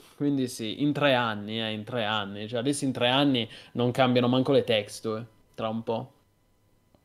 sì. 0.00 0.02
Quindi 0.14 0.46
sì, 0.46 0.80
in 0.80 0.92
tre 0.92 1.14
anni, 1.14 1.60
eh, 1.60 1.72
in 1.72 1.82
tre 1.82 2.04
anni. 2.04 2.46
Cioè, 2.46 2.60
adesso 2.60 2.84
in 2.84 2.92
tre 2.92 3.08
anni 3.08 3.48
non 3.72 3.90
cambiano 3.90 4.28
manco 4.28 4.52
le 4.52 4.62
texture, 4.62 5.26
tra 5.54 5.68
un 5.68 5.82
po'. 5.82 6.12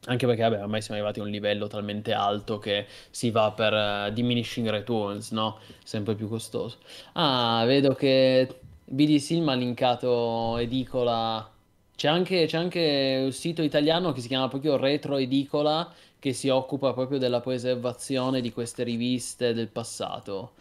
Anche 0.07 0.27
perché, 0.27 0.43
vabbè, 0.43 0.61
ormai 0.61 0.81
siamo 0.81 0.99
arrivati 0.99 1.19
a 1.19 1.23
un 1.23 1.29
livello 1.29 1.67
talmente 1.67 2.13
alto 2.13 2.59
che 2.59 2.85
si 3.09 3.31
va 3.31 3.51
per 3.51 3.73
uh, 3.73 4.13
diminishing 4.13 4.69
returns, 4.69 5.31
no? 5.31 5.59
Sempre 5.83 6.13
più 6.15 6.27
costoso. 6.27 6.77
Ah, 7.13 7.63
vedo 7.65 7.93
che 7.95 8.59
BDC 8.85 9.31
mi 9.31 9.49
ha 9.49 9.53
linkato 9.55 10.57
Edicola. 10.57 11.49
C'è 11.95 12.07
anche, 12.07 12.45
c'è 12.45 12.57
anche 12.57 13.21
un 13.25 13.31
sito 13.31 13.63
italiano 13.63 14.11
che 14.11 14.21
si 14.21 14.27
chiama 14.27 14.47
proprio 14.47 14.77
Retro 14.77 15.17
Edicola 15.17 15.91
che 16.19 16.33
si 16.33 16.49
occupa 16.49 16.93
proprio 16.93 17.17
della 17.19 17.39
preservazione 17.39 18.41
di 18.41 18.51
queste 18.51 18.83
riviste 18.83 19.53
del 19.53 19.69
passato. 19.69 20.53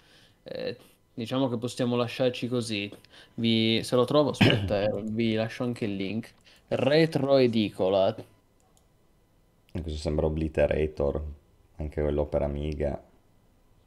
Eh, 0.43 0.77
diciamo 1.12 1.49
che 1.49 1.59
possiamo 1.59 1.97
lasciarci 1.97 2.49
così. 2.49 2.91
Vi, 3.35 3.83
se 3.83 3.97
lo 3.97 4.05
trovo, 4.05 4.31
aspetta, 4.31 4.83
eh, 4.85 5.03
vi 5.05 5.35
lascio 5.35 5.65
anche 5.65 5.85
il 5.87 5.97
link. 5.97 6.33
Retro 6.69 7.37
Edicola 7.37 8.15
questo 9.82 9.98
sembra 9.98 10.26
Obliterator, 10.26 11.22
anche 11.76 12.01
quello 12.01 12.26
per 12.26 12.42
Amiga. 12.42 13.02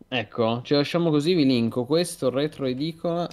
Ecco, 0.09 0.61
ci 0.64 0.73
lasciamo 0.73 1.09
così, 1.09 1.34
vi 1.34 1.45
linko 1.45 1.85
questo, 1.85 2.30
Retro 2.30 2.65
Edicola, 2.65 3.27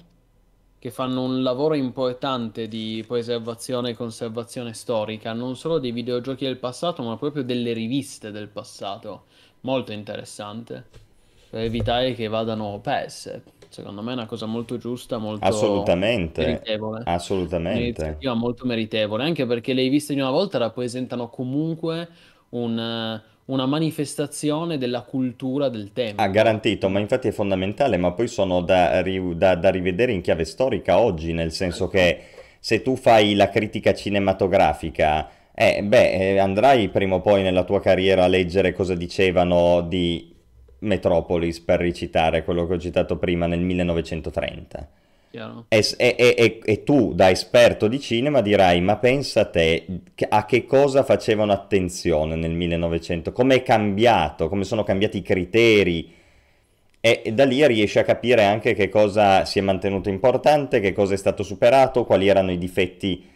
che 0.79 0.91
fanno 0.91 1.23
un 1.23 1.43
lavoro 1.43 1.75
importante 1.75 2.69
di 2.69 3.05
preservazione 3.07 3.91
e 3.91 3.95
conservazione 3.95 4.73
storica, 4.73 5.33
non 5.33 5.57
solo 5.57 5.79
dei 5.79 5.93
videogiochi 5.93 6.45
del 6.45 6.59
passato, 6.59 7.03
ma 7.03 7.17
proprio 7.17 7.43
delle 7.43 7.73
riviste 7.73 8.31
del 8.31 8.49
passato. 8.49 9.25
Molto 9.63 9.93
interessante, 9.93 10.85
per 11.51 11.63
evitare 11.63 12.15
che 12.15 12.29
vadano 12.29 12.79
perse. 12.81 13.43
Secondo 13.69 14.03
me 14.03 14.13
è 14.13 14.15
una 14.15 14.27
cosa 14.27 14.47
molto 14.47 14.77
giusta, 14.77 15.19
molto 15.19 15.45
assolutamente, 15.45 16.45
meritevole. 16.45 17.03
Assolutamente. 17.05 17.79
Un'iniziativa 17.79 18.35
molto 18.35 18.67
meritevole, 18.67 19.25
anche 19.25 19.47
perché 19.47 19.73
le 19.73 19.83
riviste 19.83 20.15
di 20.15 20.21
una 20.21 20.31
volta 20.31 20.59
rappresentano 20.59 21.29
comunque 21.29 22.09
un, 22.55 23.21
una 23.47 23.67
manifestazione 23.67 24.79
della 24.79 25.03
cultura 25.03 25.69
del 25.69 25.93
tempo. 25.93 26.21
Ha 26.21 26.29
garantito, 26.29 26.89
ma 26.89 26.99
infatti 26.99 27.29
è 27.29 27.33
fondamentale, 27.33 27.97
ma 27.97 28.13
poi 28.13 28.29
sono 28.29 28.61
da, 28.63 29.03
da, 29.03 29.55
da 29.55 29.71
rivedere 29.71 30.13
in 30.13 30.21
chiave 30.21 30.45
storica 30.45 30.99
oggi, 30.99 31.33
nel 31.33 31.53
senso 31.53 31.89
che 31.89 32.21
se 32.59 32.83
tu 32.83 32.97
fai 32.97 33.35
la 33.35 33.49
critica 33.51 33.93
cinematografica, 33.93 35.29
eh, 35.55 35.83
beh, 35.83 36.33
eh, 36.33 36.39
andrai 36.39 36.89
prima 36.89 37.17
o 37.17 37.21
poi 37.21 37.43
nella 37.43 37.65
tua 37.65 37.81
carriera 37.81 38.25
a 38.25 38.29
leggere 38.29 38.73
cosa 38.73 38.95
dicevano 38.95 39.83
di 39.83 40.33
Metropolis, 40.81 41.61
per 41.61 41.81
ricitare 41.81 42.45
quello 42.45 42.67
che 42.67 42.75
ho 42.75 42.79
citato 42.79 43.19
prima, 43.19 43.47
nel 43.47 43.61
1930 43.61 44.89
e, 45.69 46.15
e, 46.17 46.35
e, 46.37 46.61
e, 46.65 46.83
tu 46.85 47.13
da 47.13 47.29
esperto 47.29 47.89
di 47.89 47.99
cinema 47.99 48.41
dirai, 48.41 48.81
ma 48.81 48.97
pensa 48.99 49.41
a 49.41 49.45
te, 49.47 49.85
a 50.29 50.45
che 50.45 50.65
cosa 50.65 51.03
facevano 51.03 51.51
attenzione 51.51 52.37
nel 52.37 52.53
1900, 52.53 53.33
come 53.33 53.57
è 53.57 53.63
cambiato, 53.63 54.49
come 54.49 54.63
sono 54.63 54.85
cambiati 54.85 55.19
i 55.19 55.23
criteri. 55.23 56.13
e 57.01 57.33
da 57.35 57.45
lì 57.45 57.67
riesci 57.67 57.99
a 57.99 58.05
capire 58.05 58.45
anche 58.45 58.75
che 58.75 58.89
cosa 58.89 59.45
si 59.45 59.59
è 59.59 59.63
mantenuto 59.63 60.09
importante, 60.09 60.81
che 60.81 60.93
cosa 60.93 61.15
è 61.15 61.17
stato 61.17 61.43
superato, 61.43 62.05
quali 62.05 62.29
erano 62.29 62.53
i 62.53 62.59
difetti. 62.59 63.29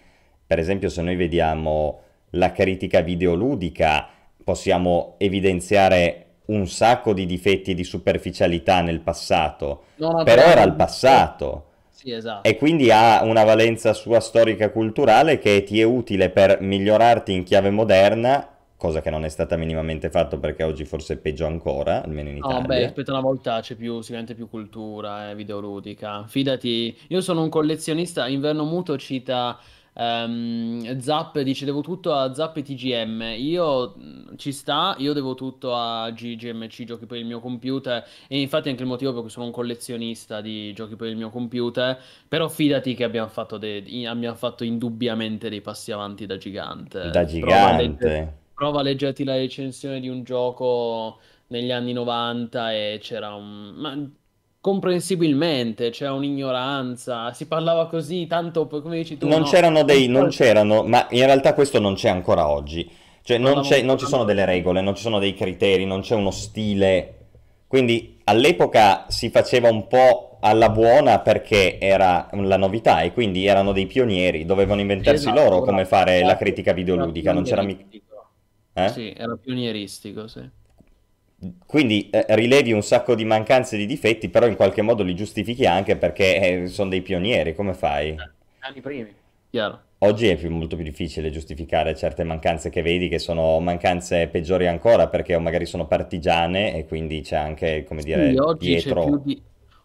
Per 0.47 0.59
esempio, 0.59 0.89
se 0.89 1.03
noi 1.03 1.17
vediamo 1.17 2.01
la 2.31 2.53
critica 2.53 3.01
videoludica, 3.01 4.09
possiamo 4.45 5.15
evidenziare 5.19 6.25
un 6.47 6.67
sacco 6.67 7.13
di 7.13 7.27
difetti 7.27 7.73
e 7.73 7.75
di 7.75 7.85
superficialità 7.85 8.81
nel 8.81 9.01
passato, 9.01 9.85
no, 9.97 10.23
però 10.23 10.25
però 10.25 10.43
era 10.43 10.63
il 10.63 10.75
passato. 10.75 11.68
Sì, 12.01 12.13
esatto. 12.13 12.49
E 12.49 12.57
quindi 12.57 12.91
ha 12.91 13.23
una 13.23 13.45
valenza 13.45 13.93
sua 13.93 14.19
storica 14.21 14.71
culturale 14.71 15.39
che 15.39 15.63
ti 15.63 15.79
è 15.81 15.85
utile 15.85 16.31
per 16.31 16.61
migliorarti 16.61 17.33
in 17.33 17.45
chiave 17.45 17.71
moderna, 17.71 18.57
cosa 18.77 19.01
che 19.01 19.11
non 19.11 19.25
è 19.25 19.29
stata 19.29 19.57
minimamente 19.57 20.11
fatta 20.11 20.37
perché 20.39 20.65
oggi 20.65 20.85
forse 20.85 21.15
è 21.15 21.17
peggio 21.19 21.47
ancora, 21.47 22.03
almeno 22.03 22.29
in 22.31 22.39
No, 22.41 22.63
beh, 22.65 22.85
Italia. 22.85 22.87
aspetta 22.87 23.11
una 23.11 23.21
volta 23.21 23.61
c'è 23.61 23.75
più, 23.75 24.01
sicuramente 24.01 24.35
più 24.37 24.49
cultura, 24.49 25.31
eh, 25.31 25.35
videoludica. 25.35 26.25
Fidati, 26.29 26.97
io 27.09 27.21
sono 27.21 27.43
un 27.43 27.49
collezionista, 27.49 28.29
Inverno 28.29 28.65
Muto 28.65 28.97
cita 28.97 29.59
ehm, 29.99 30.99
Zap, 31.01 31.39
dice 31.41 31.65
devo 31.65 31.81
tutto 31.83 32.15
a 32.15 32.33
Zap 32.35 32.57
e 32.57 32.63
TGM. 32.63 33.35
Io 33.37 33.95
mh, 33.97 34.37
ci 34.37 34.53
sta, 34.53 34.95
io 34.99 35.13
devo 35.13 35.35
tutto 35.35 35.75
a 35.75 36.11
GGMC, 36.11 36.85
giochi 36.85 37.07
per 37.07 37.19
il 37.19 37.27
mio 37.27 37.41
computer. 37.41 38.05
E 38.29 38.41
infatti 38.41 38.69
è 38.69 38.71
anche 38.71 38.83
il 38.83 38.89
motivo 38.89 39.13
per 39.13 39.23
cui 39.23 39.31
sono 39.31 39.47
un 39.47 39.53
collezionista 39.53 40.41
di 40.41 40.73
giochi 40.73 40.97
per 40.97 41.09
il 41.09 41.17
mio 41.17 41.31
computer. 41.31 41.99
Però 42.29 42.49
fidati 42.49 42.95
che 42.95 43.05
abbiamo 43.05 43.29
fatto, 43.29 43.59
de- 43.59 43.85
abbiamo 44.07 44.37
fatto 44.37 44.65
indubbiamente 44.65 45.49
dei 45.49 45.61
passi 45.61 45.93
avanti 45.93 46.27
da 46.27 46.37
gigante. 46.37 47.11
Da 47.11 47.25
Prova 47.39 47.69
a 47.69 47.73
legger- 47.73 48.17
gigante. 48.17 48.39
prova 48.55 48.81
a 48.81 48.83
leggerti 48.83 49.25
la 49.25 49.37
recensione 49.37 50.01
di 50.01 50.09
un 50.09 50.23
gioco 50.25 51.21
negli 51.49 51.71
anni 51.73 51.93
90 51.93 52.73
e 52.75 52.99
c'era 53.01 53.35
un... 53.35 53.73
Ma 53.77 53.97
comprensibilmente 54.69 55.91
c'era 55.91 56.13
un'ignoranza, 56.13 57.33
si 57.33 57.47
parlava 57.47 57.87
così, 57.89 58.27
tanto 58.27 58.67
come 58.69 58.97
dici 58.99 59.17
tu, 59.17 59.27
Non 59.27 59.39
no? 59.39 59.45
c'erano 59.45 59.83
dei, 59.85 60.07
non 60.09 60.29
c'erano, 60.29 60.83
ma 60.85 61.07
in 61.11 61.25
realtà 61.25 61.55
questo 61.55 61.81
non 61.81 61.95
c'è 61.95 62.09
ancora 62.09 62.49
oggi. 62.49 62.89
Cioè 63.23 63.37
non 63.39 63.61
non 63.85 63.99
ci 63.99 64.07
sono 64.07 64.25
delle 64.25 64.45
regole, 64.45 64.81
non 64.81 64.95
ci 64.95 65.03
sono 65.03 65.19
dei 65.19 65.35
criteri, 65.35 65.85
non 65.85 66.01
c'è 66.01 66.15
uno 66.15 66.31
stile. 66.31 67.15
Quindi 67.67 68.21
all'epoca 68.25 69.05
si 69.09 69.29
faceva 69.31 69.69
un 69.71 69.87
po' 69.87 70.39
alla 70.41 70.71
buona 70.71 71.21
perché 71.21 71.79
era 71.79 72.29
la 72.33 72.57
novità 72.57 73.03
e 73.03 73.13
quindi 73.13 73.45
erano 73.47 73.73
dei 73.73 73.87
pionieri, 73.87 74.45
dovevano 74.47 74.81
inventarsi 74.81 75.29
Esatto, 75.29 75.41
loro 75.41 75.63
come 75.63 75.83
bravo. 75.83 75.85
fare 75.85 76.23
la 76.25 76.37
Era- 76.37 76.37
critica 76.37 76.73
videoludica, 76.73 77.33
non 77.33 77.43
c'era 77.45 77.63
mica... 77.63 77.85
eh? 78.75 78.89
Sì, 78.89 79.13
era 79.13 79.37
pionieristico, 79.37 80.27
sì. 80.27 80.49
Quindi 81.67 82.11
eh, 82.11 82.25
rilevi 82.31 82.73
un 82.73 82.83
sacco 82.83 83.15
di 83.15 83.25
mancanze 83.25 83.77
e 83.77 83.79
di 83.79 83.87
difetti, 83.87 84.29
però 84.29 84.47
in 84.47 84.57
qualche 84.57 84.83
modo 84.83 85.03
li 85.05 85.15
giustifichi 85.15 85.67
anche 85.67 85.97
perché 85.97 86.63
eh, 86.63 86.67
sono 86.67 86.91
dei 86.91 87.03
pionieri, 87.03 87.55
come 87.55 87.75
fai? 87.75 88.17
Anni 88.61 88.81
primi. 88.81 89.15
Chiaro. 89.51 89.83
Oggi 90.01 90.27
è 90.29 90.37
più- 90.37 90.51
molto 90.51 90.75
più 90.77 90.85
difficile 90.85 91.31
giustificare 91.31 91.95
certe 91.97 92.23
mancanze 92.25 92.71
che 92.71 92.83
vedi, 92.83 93.09
che 93.09 93.19
sono 93.21 93.59
mancanze 93.61 94.29
peggiori 94.29 94.67
ancora 94.69 95.09
perché 95.09 95.37
magari 95.39 95.67
sono 95.67 95.87
partigiane 95.87 96.77
e 96.77 96.87
quindi 96.87 97.21
c'è 97.23 97.37
anche, 97.37 97.85
come 97.85 98.03
Sì, 98.03 98.05
dire, 98.05 98.39
oggi 98.39 98.75
c'è 98.77 98.93
dietro... 98.93 99.03
più 99.03 99.19
di... 99.23 99.43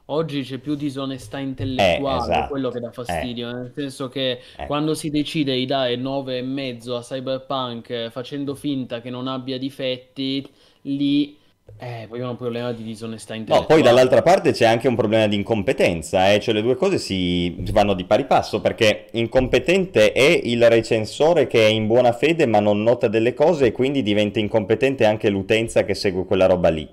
Oggi 0.07 0.43
c'è 0.43 0.57
più 0.59 0.75
disonestà 0.75 1.39
intellettuale, 1.39 2.17
esatto. 2.17 2.47
quello 2.47 2.69
che 2.69 2.79
dà 2.79 2.89
Eh. 2.89 2.91
fastidio, 2.91 3.51
nel 3.51 3.71
senso 3.73 4.09
che 4.09 4.39
Eh. 4.55 4.65
quando 4.65 4.93
si 4.95 5.09
decide 5.09 5.55
di 5.55 5.65
dare 5.65 5.95
9 5.95 6.39
e 6.39 6.41
mezzo 6.41 6.95
a 6.97 7.01
Cyberpunk 7.01 7.89
eh, 7.89 8.09
facendo 8.11 8.53
finta 8.55 8.99
che 9.01 9.09
non 9.09 9.27
abbia 9.27 9.57
difetti, 9.57 10.45
lì 10.83 11.37
eh, 11.77 12.05
poi 12.07 12.19
è 12.19 12.25
un 12.25 12.37
problema 12.37 12.71
di 12.71 12.83
disonestà 12.83 13.33
No, 13.33 13.39
poi 13.43 13.49
intellettuale. 13.49 13.81
dall'altra 13.83 14.21
parte 14.21 14.51
c'è 14.51 14.65
anche 14.65 14.87
un 14.87 14.95
problema 14.95 15.27
di 15.27 15.35
incompetenza, 15.35 16.31
eh, 16.31 16.39
cioè 16.39 16.53
le 16.53 16.61
due 16.61 16.75
cose 16.75 16.97
si 16.97 17.55
vanno 17.71 17.93
di 17.93 18.05
pari 18.05 18.25
passo 18.25 18.61
perché 18.61 19.07
incompetente 19.11 20.13
è 20.13 20.39
il 20.43 20.69
recensore 20.69 21.47
che 21.47 21.65
è 21.67 21.69
in 21.69 21.87
buona 21.87 22.13
fede 22.13 22.45
ma 22.45 22.59
non 22.59 22.83
nota 22.83 23.07
delle 23.07 23.33
cose 23.33 23.67
e 23.67 23.71
quindi 23.73 24.01
diventa 24.01 24.39
incompetente 24.39 25.03
anche 25.05 25.29
l'utenza 25.29 25.83
che 25.83 25.93
segue 25.93 26.25
quella 26.25 26.45
roba 26.45 26.69
lì. 26.69 26.87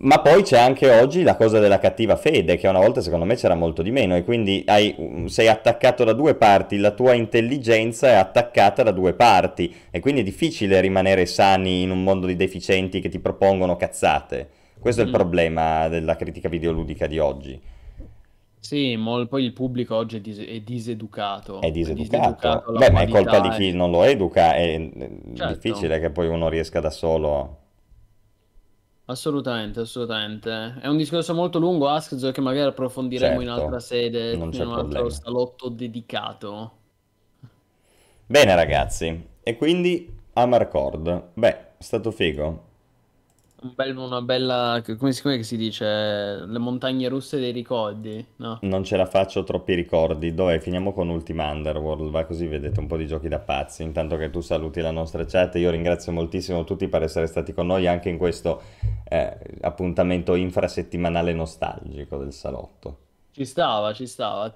Ma 0.00 0.20
poi 0.20 0.42
c'è 0.42 0.58
anche 0.58 0.88
oggi 1.00 1.22
la 1.24 1.34
cosa 1.36 1.58
della 1.58 1.78
cattiva 1.80 2.14
fede, 2.16 2.56
che 2.56 2.68
una 2.68 2.78
volta 2.78 3.00
secondo 3.00 3.24
me 3.24 3.34
c'era 3.34 3.54
molto 3.56 3.82
di 3.82 3.90
meno, 3.90 4.14
e 4.16 4.22
quindi 4.24 4.62
hai- 4.66 5.24
sei 5.26 5.48
attaccato 5.48 6.04
da 6.04 6.12
due 6.12 6.36
parti, 6.36 6.76
la 6.78 6.92
tua 6.92 7.14
intelligenza 7.14 8.08
è 8.08 8.12
attaccata 8.14 8.82
da 8.84 8.92
due 8.92 9.14
parti, 9.14 9.74
e 9.90 9.98
quindi 10.00 10.20
è 10.20 10.24
difficile 10.24 10.80
rimanere 10.80 11.26
sani 11.26 11.82
in 11.82 11.90
un 11.90 12.02
mondo 12.04 12.26
di 12.26 12.36
deficienti 12.36 13.00
che 13.00 13.08
ti 13.08 13.18
propongono 13.18 13.76
cazzate. 13.76 14.48
Questo 14.78 15.00
è 15.00 15.04
il 15.04 15.10
Mm. 15.10 15.12
problema 15.12 15.88
della 15.88 16.14
critica 16.16 16.48
videoludica 16.48 17.06
di 17.08 17.18
oggi. 17.18 17.60
Sì, 18.60 18.96
mol- 18.96 19.28
poi 19.28 19.44
il 19.44 19.52
pubblico 19.52 19.96
oggi 19.96 20.16
è, 20.16 20.20
dis- 20.20 20.38
è 20.44 20.60
diseducato, 20.60 21.60
È 21.60 21.66
è 21.66 21.70
diseducato. 21.70 22.64
Beh, 22.76 22.90
ma 22.90 23.00
è 23.02 23.08
colpa 23.08 23.40
di 23.40 23.48
chi 23.50 23.72
non 23.72 23.90
lo 23.90 24.02
educa, 24.04 24.54
è 24.54 24.74
è 24.74 25.10
Certo. 25.32 25.46
difficile 25.46 26.00
che 26.00 26.10
poi 26.10 26.28
uno 26.28 26.48
riesca 26.48 26.80
da 26.80 26.90
solo. 26.90 27.58
Assolutamente, 29.10 29.80
assolutamente. 29.80 30.76
È 30.80 30.86
un 30.86 30.98
discorso 30.98 31.32
molto 31.34 31.58
lungo, 31.58 31.88
Askzo, 31.88 32.30
che 32.30 32.42
magari 32.42 32.68
approfondiremo 32.68 33.40
in 33.40 33.46
Certo, 33.46 33.62
altra 33.62 33.80
sede, 33.80 34.32
in 34.34 34.42
un 34.42 34.48
altro 34.54 34.70
problema. 34.70 35.10
salotto 35.10 35.68
dedicato. 35.70 36.72
Bene 38.26 38.54
ragazzi, 38.54 39.28
e 39.42 39.56
quindi 39.56 40.14
Amarcord. 40.34 41.30
Beh, 41.32 41.76
è 41.78 41.82
stato 41.82 42.10
figo. 42.10 42.67
Un 43.60 43.72
bel- 43.74 43.96
una 43.96 44.22
bella, 44.22 44.80
come 44.98 45.12
si, 45.12 45.20
come 45.20 45.42
si 45.42 45.56
dice? 45.56 45.84
Le 45.84 46.58
montagne 46.58 47.08
russe 47.08 47.40
dei 47.40 47.50
ricordi, 47.50 48.24
no? 48.36 48.58
Non 48.62 48.84
ce 48.84 48.96
la 48.96 49.04
faccio 49.04 49.42
troppi 49.42 49.74
ricordi. 49.74 50.32
Dov'è? 50.32 50.60
Finiamo 50.60 50.92
con 50.92 51.08
Ultima 51.08 51.50
Underworld, 51.50 52.08
va 52.10 52.24
così 52.24 52.46
vedete 52.46 52.78
un 52.78 52.86
po' 52.86 52.96
di 52.96 53.08
giochi 53.08 53.26
da 53.26 53.40
pazzi. 53.40 53.82
Intanto 53.82 54.16
che 54.16 54.30
tu 54.30 54.40
saluti 54.40 54.80
la 54.80 54.92
nostra 54.92 55.24
chat, 55.24 55.56
io 55.56 55.70
ringrazio 55.70 56.12
moltissimo 56.12 56.62
tutti 56.62 56.86
per 56.86 57.02
essere 57.02 57.26
stati 57.26 57.52
con 57.52 57.66
noi 57.66 57.88
anche 57.88 58.08
in 58.08 58.16
questo 58.16 58.62
eh, 59.08 59.36
appuntamento 59.62 60.36
infrasettimanale 60.36 61.32
nostalgico 61.32 62.16
del 62.16 62.32
salotto. 62.32 62.98
Ci 63.32 63.44
stava, 63.44 63.92
ci 63.92 64.06
stava. 64.06 64.52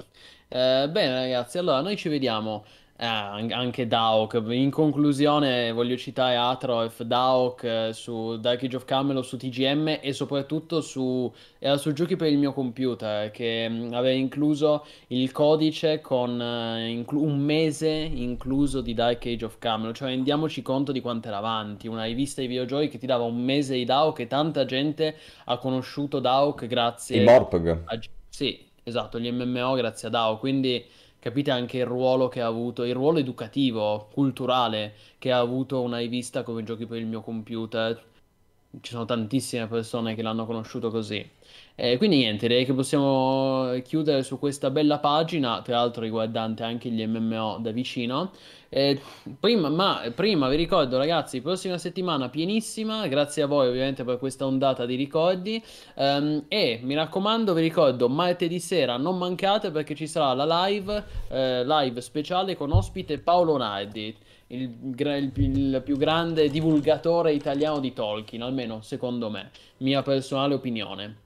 Eh, 0.48 0.88
bene, 0.88 1.14
ragazzi, 1.14 1.58
allora 1.58 1.80
noi 1.80 1.96
ci 1.96 2.08
vediamo. 2.08 2.64
Eh, 3.02 3.06
an- 3.06 3.50
anche 3.52 3.86
Daok. 3.86 4.40
In 4.50 4.70
conclusione, 4.70 5.72
voglio 5.72 5.96
citare 5.96 6.36
Atrof, 6.36 7.02
Daok 7.02 7.62
eh, 7.64 7.90
su 7.92 8.36
Dark 8.38 8.62
Age 8.62 8.76
of 8.76 8.84
Camelot 8.84 9.24
su 9.24 9.36
TGM 9.36 9.98
e 10.00 10.12
soprattutto 10.12 10.80
su, 10.80 11.32
era 11.58 11.76
su 11.78 11.92
giochi 11.92 12.16
per 12.16 12.28
il 12.30 12.38
mio 12.38 12.52
computer 12.52 13.30
che 13.32 13.68
mh, 13.68 13.92
aveva 13.94 14.14
incluso 14.16 14.84
il 15.08 15.32
codice 15.32 16.00
con 16.00 16.40
eh, 16.40 16.88
inclu- 16.90 17.22
un 17.22 17.38
mese 17.38 17.88
incluso 17.90 18.80
di 18.80 18.94
Dark 18.94 19.26
Age 19.26 19.44
of 19.44 19.58
Camelot. 19.58 19.96
Cioè, 19.96 20.08
rendiamoci 20.08 20.62
conto 20.62 20.92
di 20.92 21.00
quanto 21.00 21.28
era 21.28 21.38
avanti. 21.38 21.88
Una 21.88 22.04
rivista 22.04 22.40
di 22.40 22.46
videogiochi 22.46 22.88
che 22.88 22.98
ti 22.98 23.06
dava 23.06 23.24
un 23.24 23.42
mese 23.42 23.74
di 23.74 23.84
Daok 23.84 24.20
e 24.20 24.26
tanta 24.28 24.64
gente 24.64 25.16
ha 25.46 25.58
conosciuto 25.58 26.20
Daok 26.20 26.66
I 27.12 27.20
grazie. 27.20 27.20
Morpg. 27.20 27.68
Gi- 27.98 28.08
Sì, 28.28 28.70
esatto, 28.82 29.18
gli 29.20 29.30
MMO 29.30 29.74
grazie 29.74 30.08
a 30.08 30.10
DAO, 30.10 30.38
quindi 30.38 30.84
capite 31.22 31.52
anche 31.52 31.78
il 31.78 31.86
ruolo 31.86 32.26
che 32.26 32.40
ha 32.40 32.46
avuto, 32.46 32.82
il 32.82 32.94
ruolo 32.94 33.18
educativo, 33.20 34.08
culturale 34.12 34.94
che 35.18 35.30
ha 35.30 35.38
avuto 35.38 35.80
una 35.80 35.98
rivista 35.98 36.42
come 36.42 36.64
Giochi 36.64 36.84
per 36.84 36.98
il 36.98 37.06
mio 37.06 37.20
computer. 37.20 38.02
Ci 38.80 38.90
sono 38.90 39.04
tantissime 39.04 39.68
persone 39.68 40.16
che 40.16 40.22
l'hanno 40.22 40.46
conosciuto 40.46 40.90
così. 40.90 41.24
E 41.76 41.96
quindi 41.96 42.16
niente, 42.16 42.48
direi 42.48 42.64
che 42.64 42.72
possiamo 42.74 43.70
chiudere 43.84 44.24
su 44.24 44.38
questa 44.40 44.70
bella 44.70 44.98
pagina, 44.98 45.62
tra 45.62 45.76
l'altro 45.76 46.02
riguardante 46.02 46.64
anche 46.64 46.90
gli 46.90 47.06
MMO 47.06 47.58
da 47.60 47.70
vicino. 47.70 48.32
Eh, 48.74 48.98
prima, 49.38 49.68
ma 49.68 50.00
prima 50.14 50.48
vi 50.48 50.56
ricordo 50.56 50.96
ragazzi, 50.96 51.42
prossima 51.42 51.76
settimana 51.76 52.30
pienissima, 52.30 53.06
grazie 53.06 53.42
a 53.42 53.46
voi 53.46 53.68
ovviamente 53.68 54.02
per 54.02 54.16
questa 54.16 54.46
ondata 54.46 54.86
di 54.86 54.94
ricordi. 54.94 55.62
Ehm, 55.94 56.44
e 56.48 56.80
mi 56.82 56.94
raccomando, 56.94 57.52
vi 57.52 57.60
ricordo, 57.60 58.08
martedì 58.08 58.58
sera 58.60 58.96
non 58.96 59.18
mancate 59.18 59.70
perché 59.70 59.94
ci 59.94 60.06
sarà 60.06 60.32
la 60.32 60.64
live, 60.64 61.04
eh, 61.28 61.66
live 61.66 62.00
speciale 62.00 62.56
con 62.56 62.72
ospite 62.72 63.18
Paolo 63.18 63.58
Nardi, 63.58 64.16
il, 64.46 64.94
il 64.96 65.32
il 65.34 65.82
più 65.84 65.98
grande 65.98 66.48
divulgatore 66.48 67.34
italiano 67.34 67.78
di 67.78 67.92
Tolkien, 67.92 68.40
almeno 68.40 68.80
secondo 68.80 69.28
me, 69.28 69.50
mia 69.78 70.00
personale 70.00 70.54
opinione. 70.54 71.21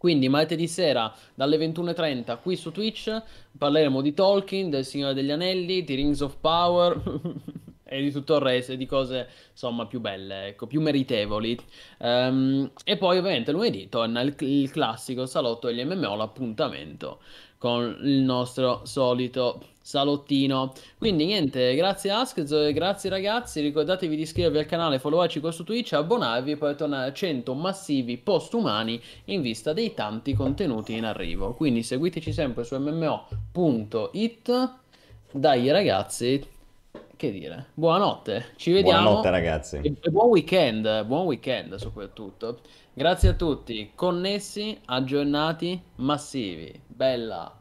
Quindi 0.00 0.30
martedì 0.30 0.66
sera 0.66 1.14
dalle 1.34 1.58
21.30 1.58 2.38
qui 2.40 2.56
su 2.56 2.72
Twitch 2.72 3.22
parleremo 3.58 4.00
di 4.00 4.14
Tolkien, 4.14 4.70
del 4.70 4.86
Signore 4.86 5.12
degli 5.12 5.30
Anelli, 5.30 5.84
di 5.84 5.94
Rings 5.94 6.22
of 6.22 6.38
Power 6.40 7.02
e 7.84 8.00
di 8.00 8.10
tutto 8.10 8.36
il 8.36 8.40
resto, 8.40 8.74
di 8.76 8.86
cose 8.86 9.28
insomma 9.50 9.84
più 9.84 10.00
belle, 10.00 10.46
ecco, 10.46 10.66
più 10.66 10.80
meritevoli. 10.80 11.54
Ehm, 11.98 12.70
e 12.82 12.96
poi 12.96 13.18
ovviamente 13.18 13.52
lunedì 13.52 13.90
torna 13.90 14.22
il, 14.22 14.34
il 14.38 14.70
classico 14.70 15.26
salotto 15.26 15.66
degli 15.66 15.84
MMO, 15.84 16.16
l'appuntamento 16.16 17.20
con 17.58 17.98
il 18.00 18.22
nostro 18.22 18.86
solito 18.86 19.62
salottino. 19.90 20.72
Quindi 20.96 21.24
niente, 21.26 21.74
grazie 21.74 22.12
Ask, 22.12 22.40
grazie 22.72 23.10
ragazzi, 23.10 23.60
ricordatevi 23.60 24.14
di 24.14 24.22
iscrivervi 24.22 24.58
al 24.58 24.66
canale, 24.66 25.00
followarci 25.00 25.40
qua 25.40 25.50
su 25.50 25.64
Twitch, 25.64 25.94
abbonarvi 25.94 26.56
poi 26.56 26.76
tornare 26.76 27.10
a 27.10 27.12
100 27.12 27.52
massivi 27.54 28.16
postumani 28.16 29.00
in 29.24 29.42
vista 29.42 29.72
dei 29.72 29.92
tanti 29.92 30.32
contenuti 30.34 30.94
in 30.94 31.04
arrivo. 31.04 31.54
Quindi 31.54 31.82
seguiteci 31.82 32.32
sempre 32.32 32.62
su 32.62 32.78
mmo.it. 32.78 34.72
Dai 35.32 35.70
ragazzi, 35.70 36.44
che 37.16 37.32
dire, 37.32 37.66
buonanotte, 37.74 38.52
ci 38.56 38.70
vediamo. 38.72 39.02
Buonanotte 39.02 39.30
ragazzi. 39.30 39.80
E 39.82 40.10
buon 40.10 40.28
weekend, 40.28 41.04
buon 41.04 41.26
weekend 41.26 41.74
soprattutto. 41.74 42.60
Grazie 42.92 43.30
a 43.30 43.34
tutti, 43.34 43.90
connessi, 43.94 44.78
aggiornati, 44.84 45.80
massivi. 45.96 46.80
Bella. 46.86 47.59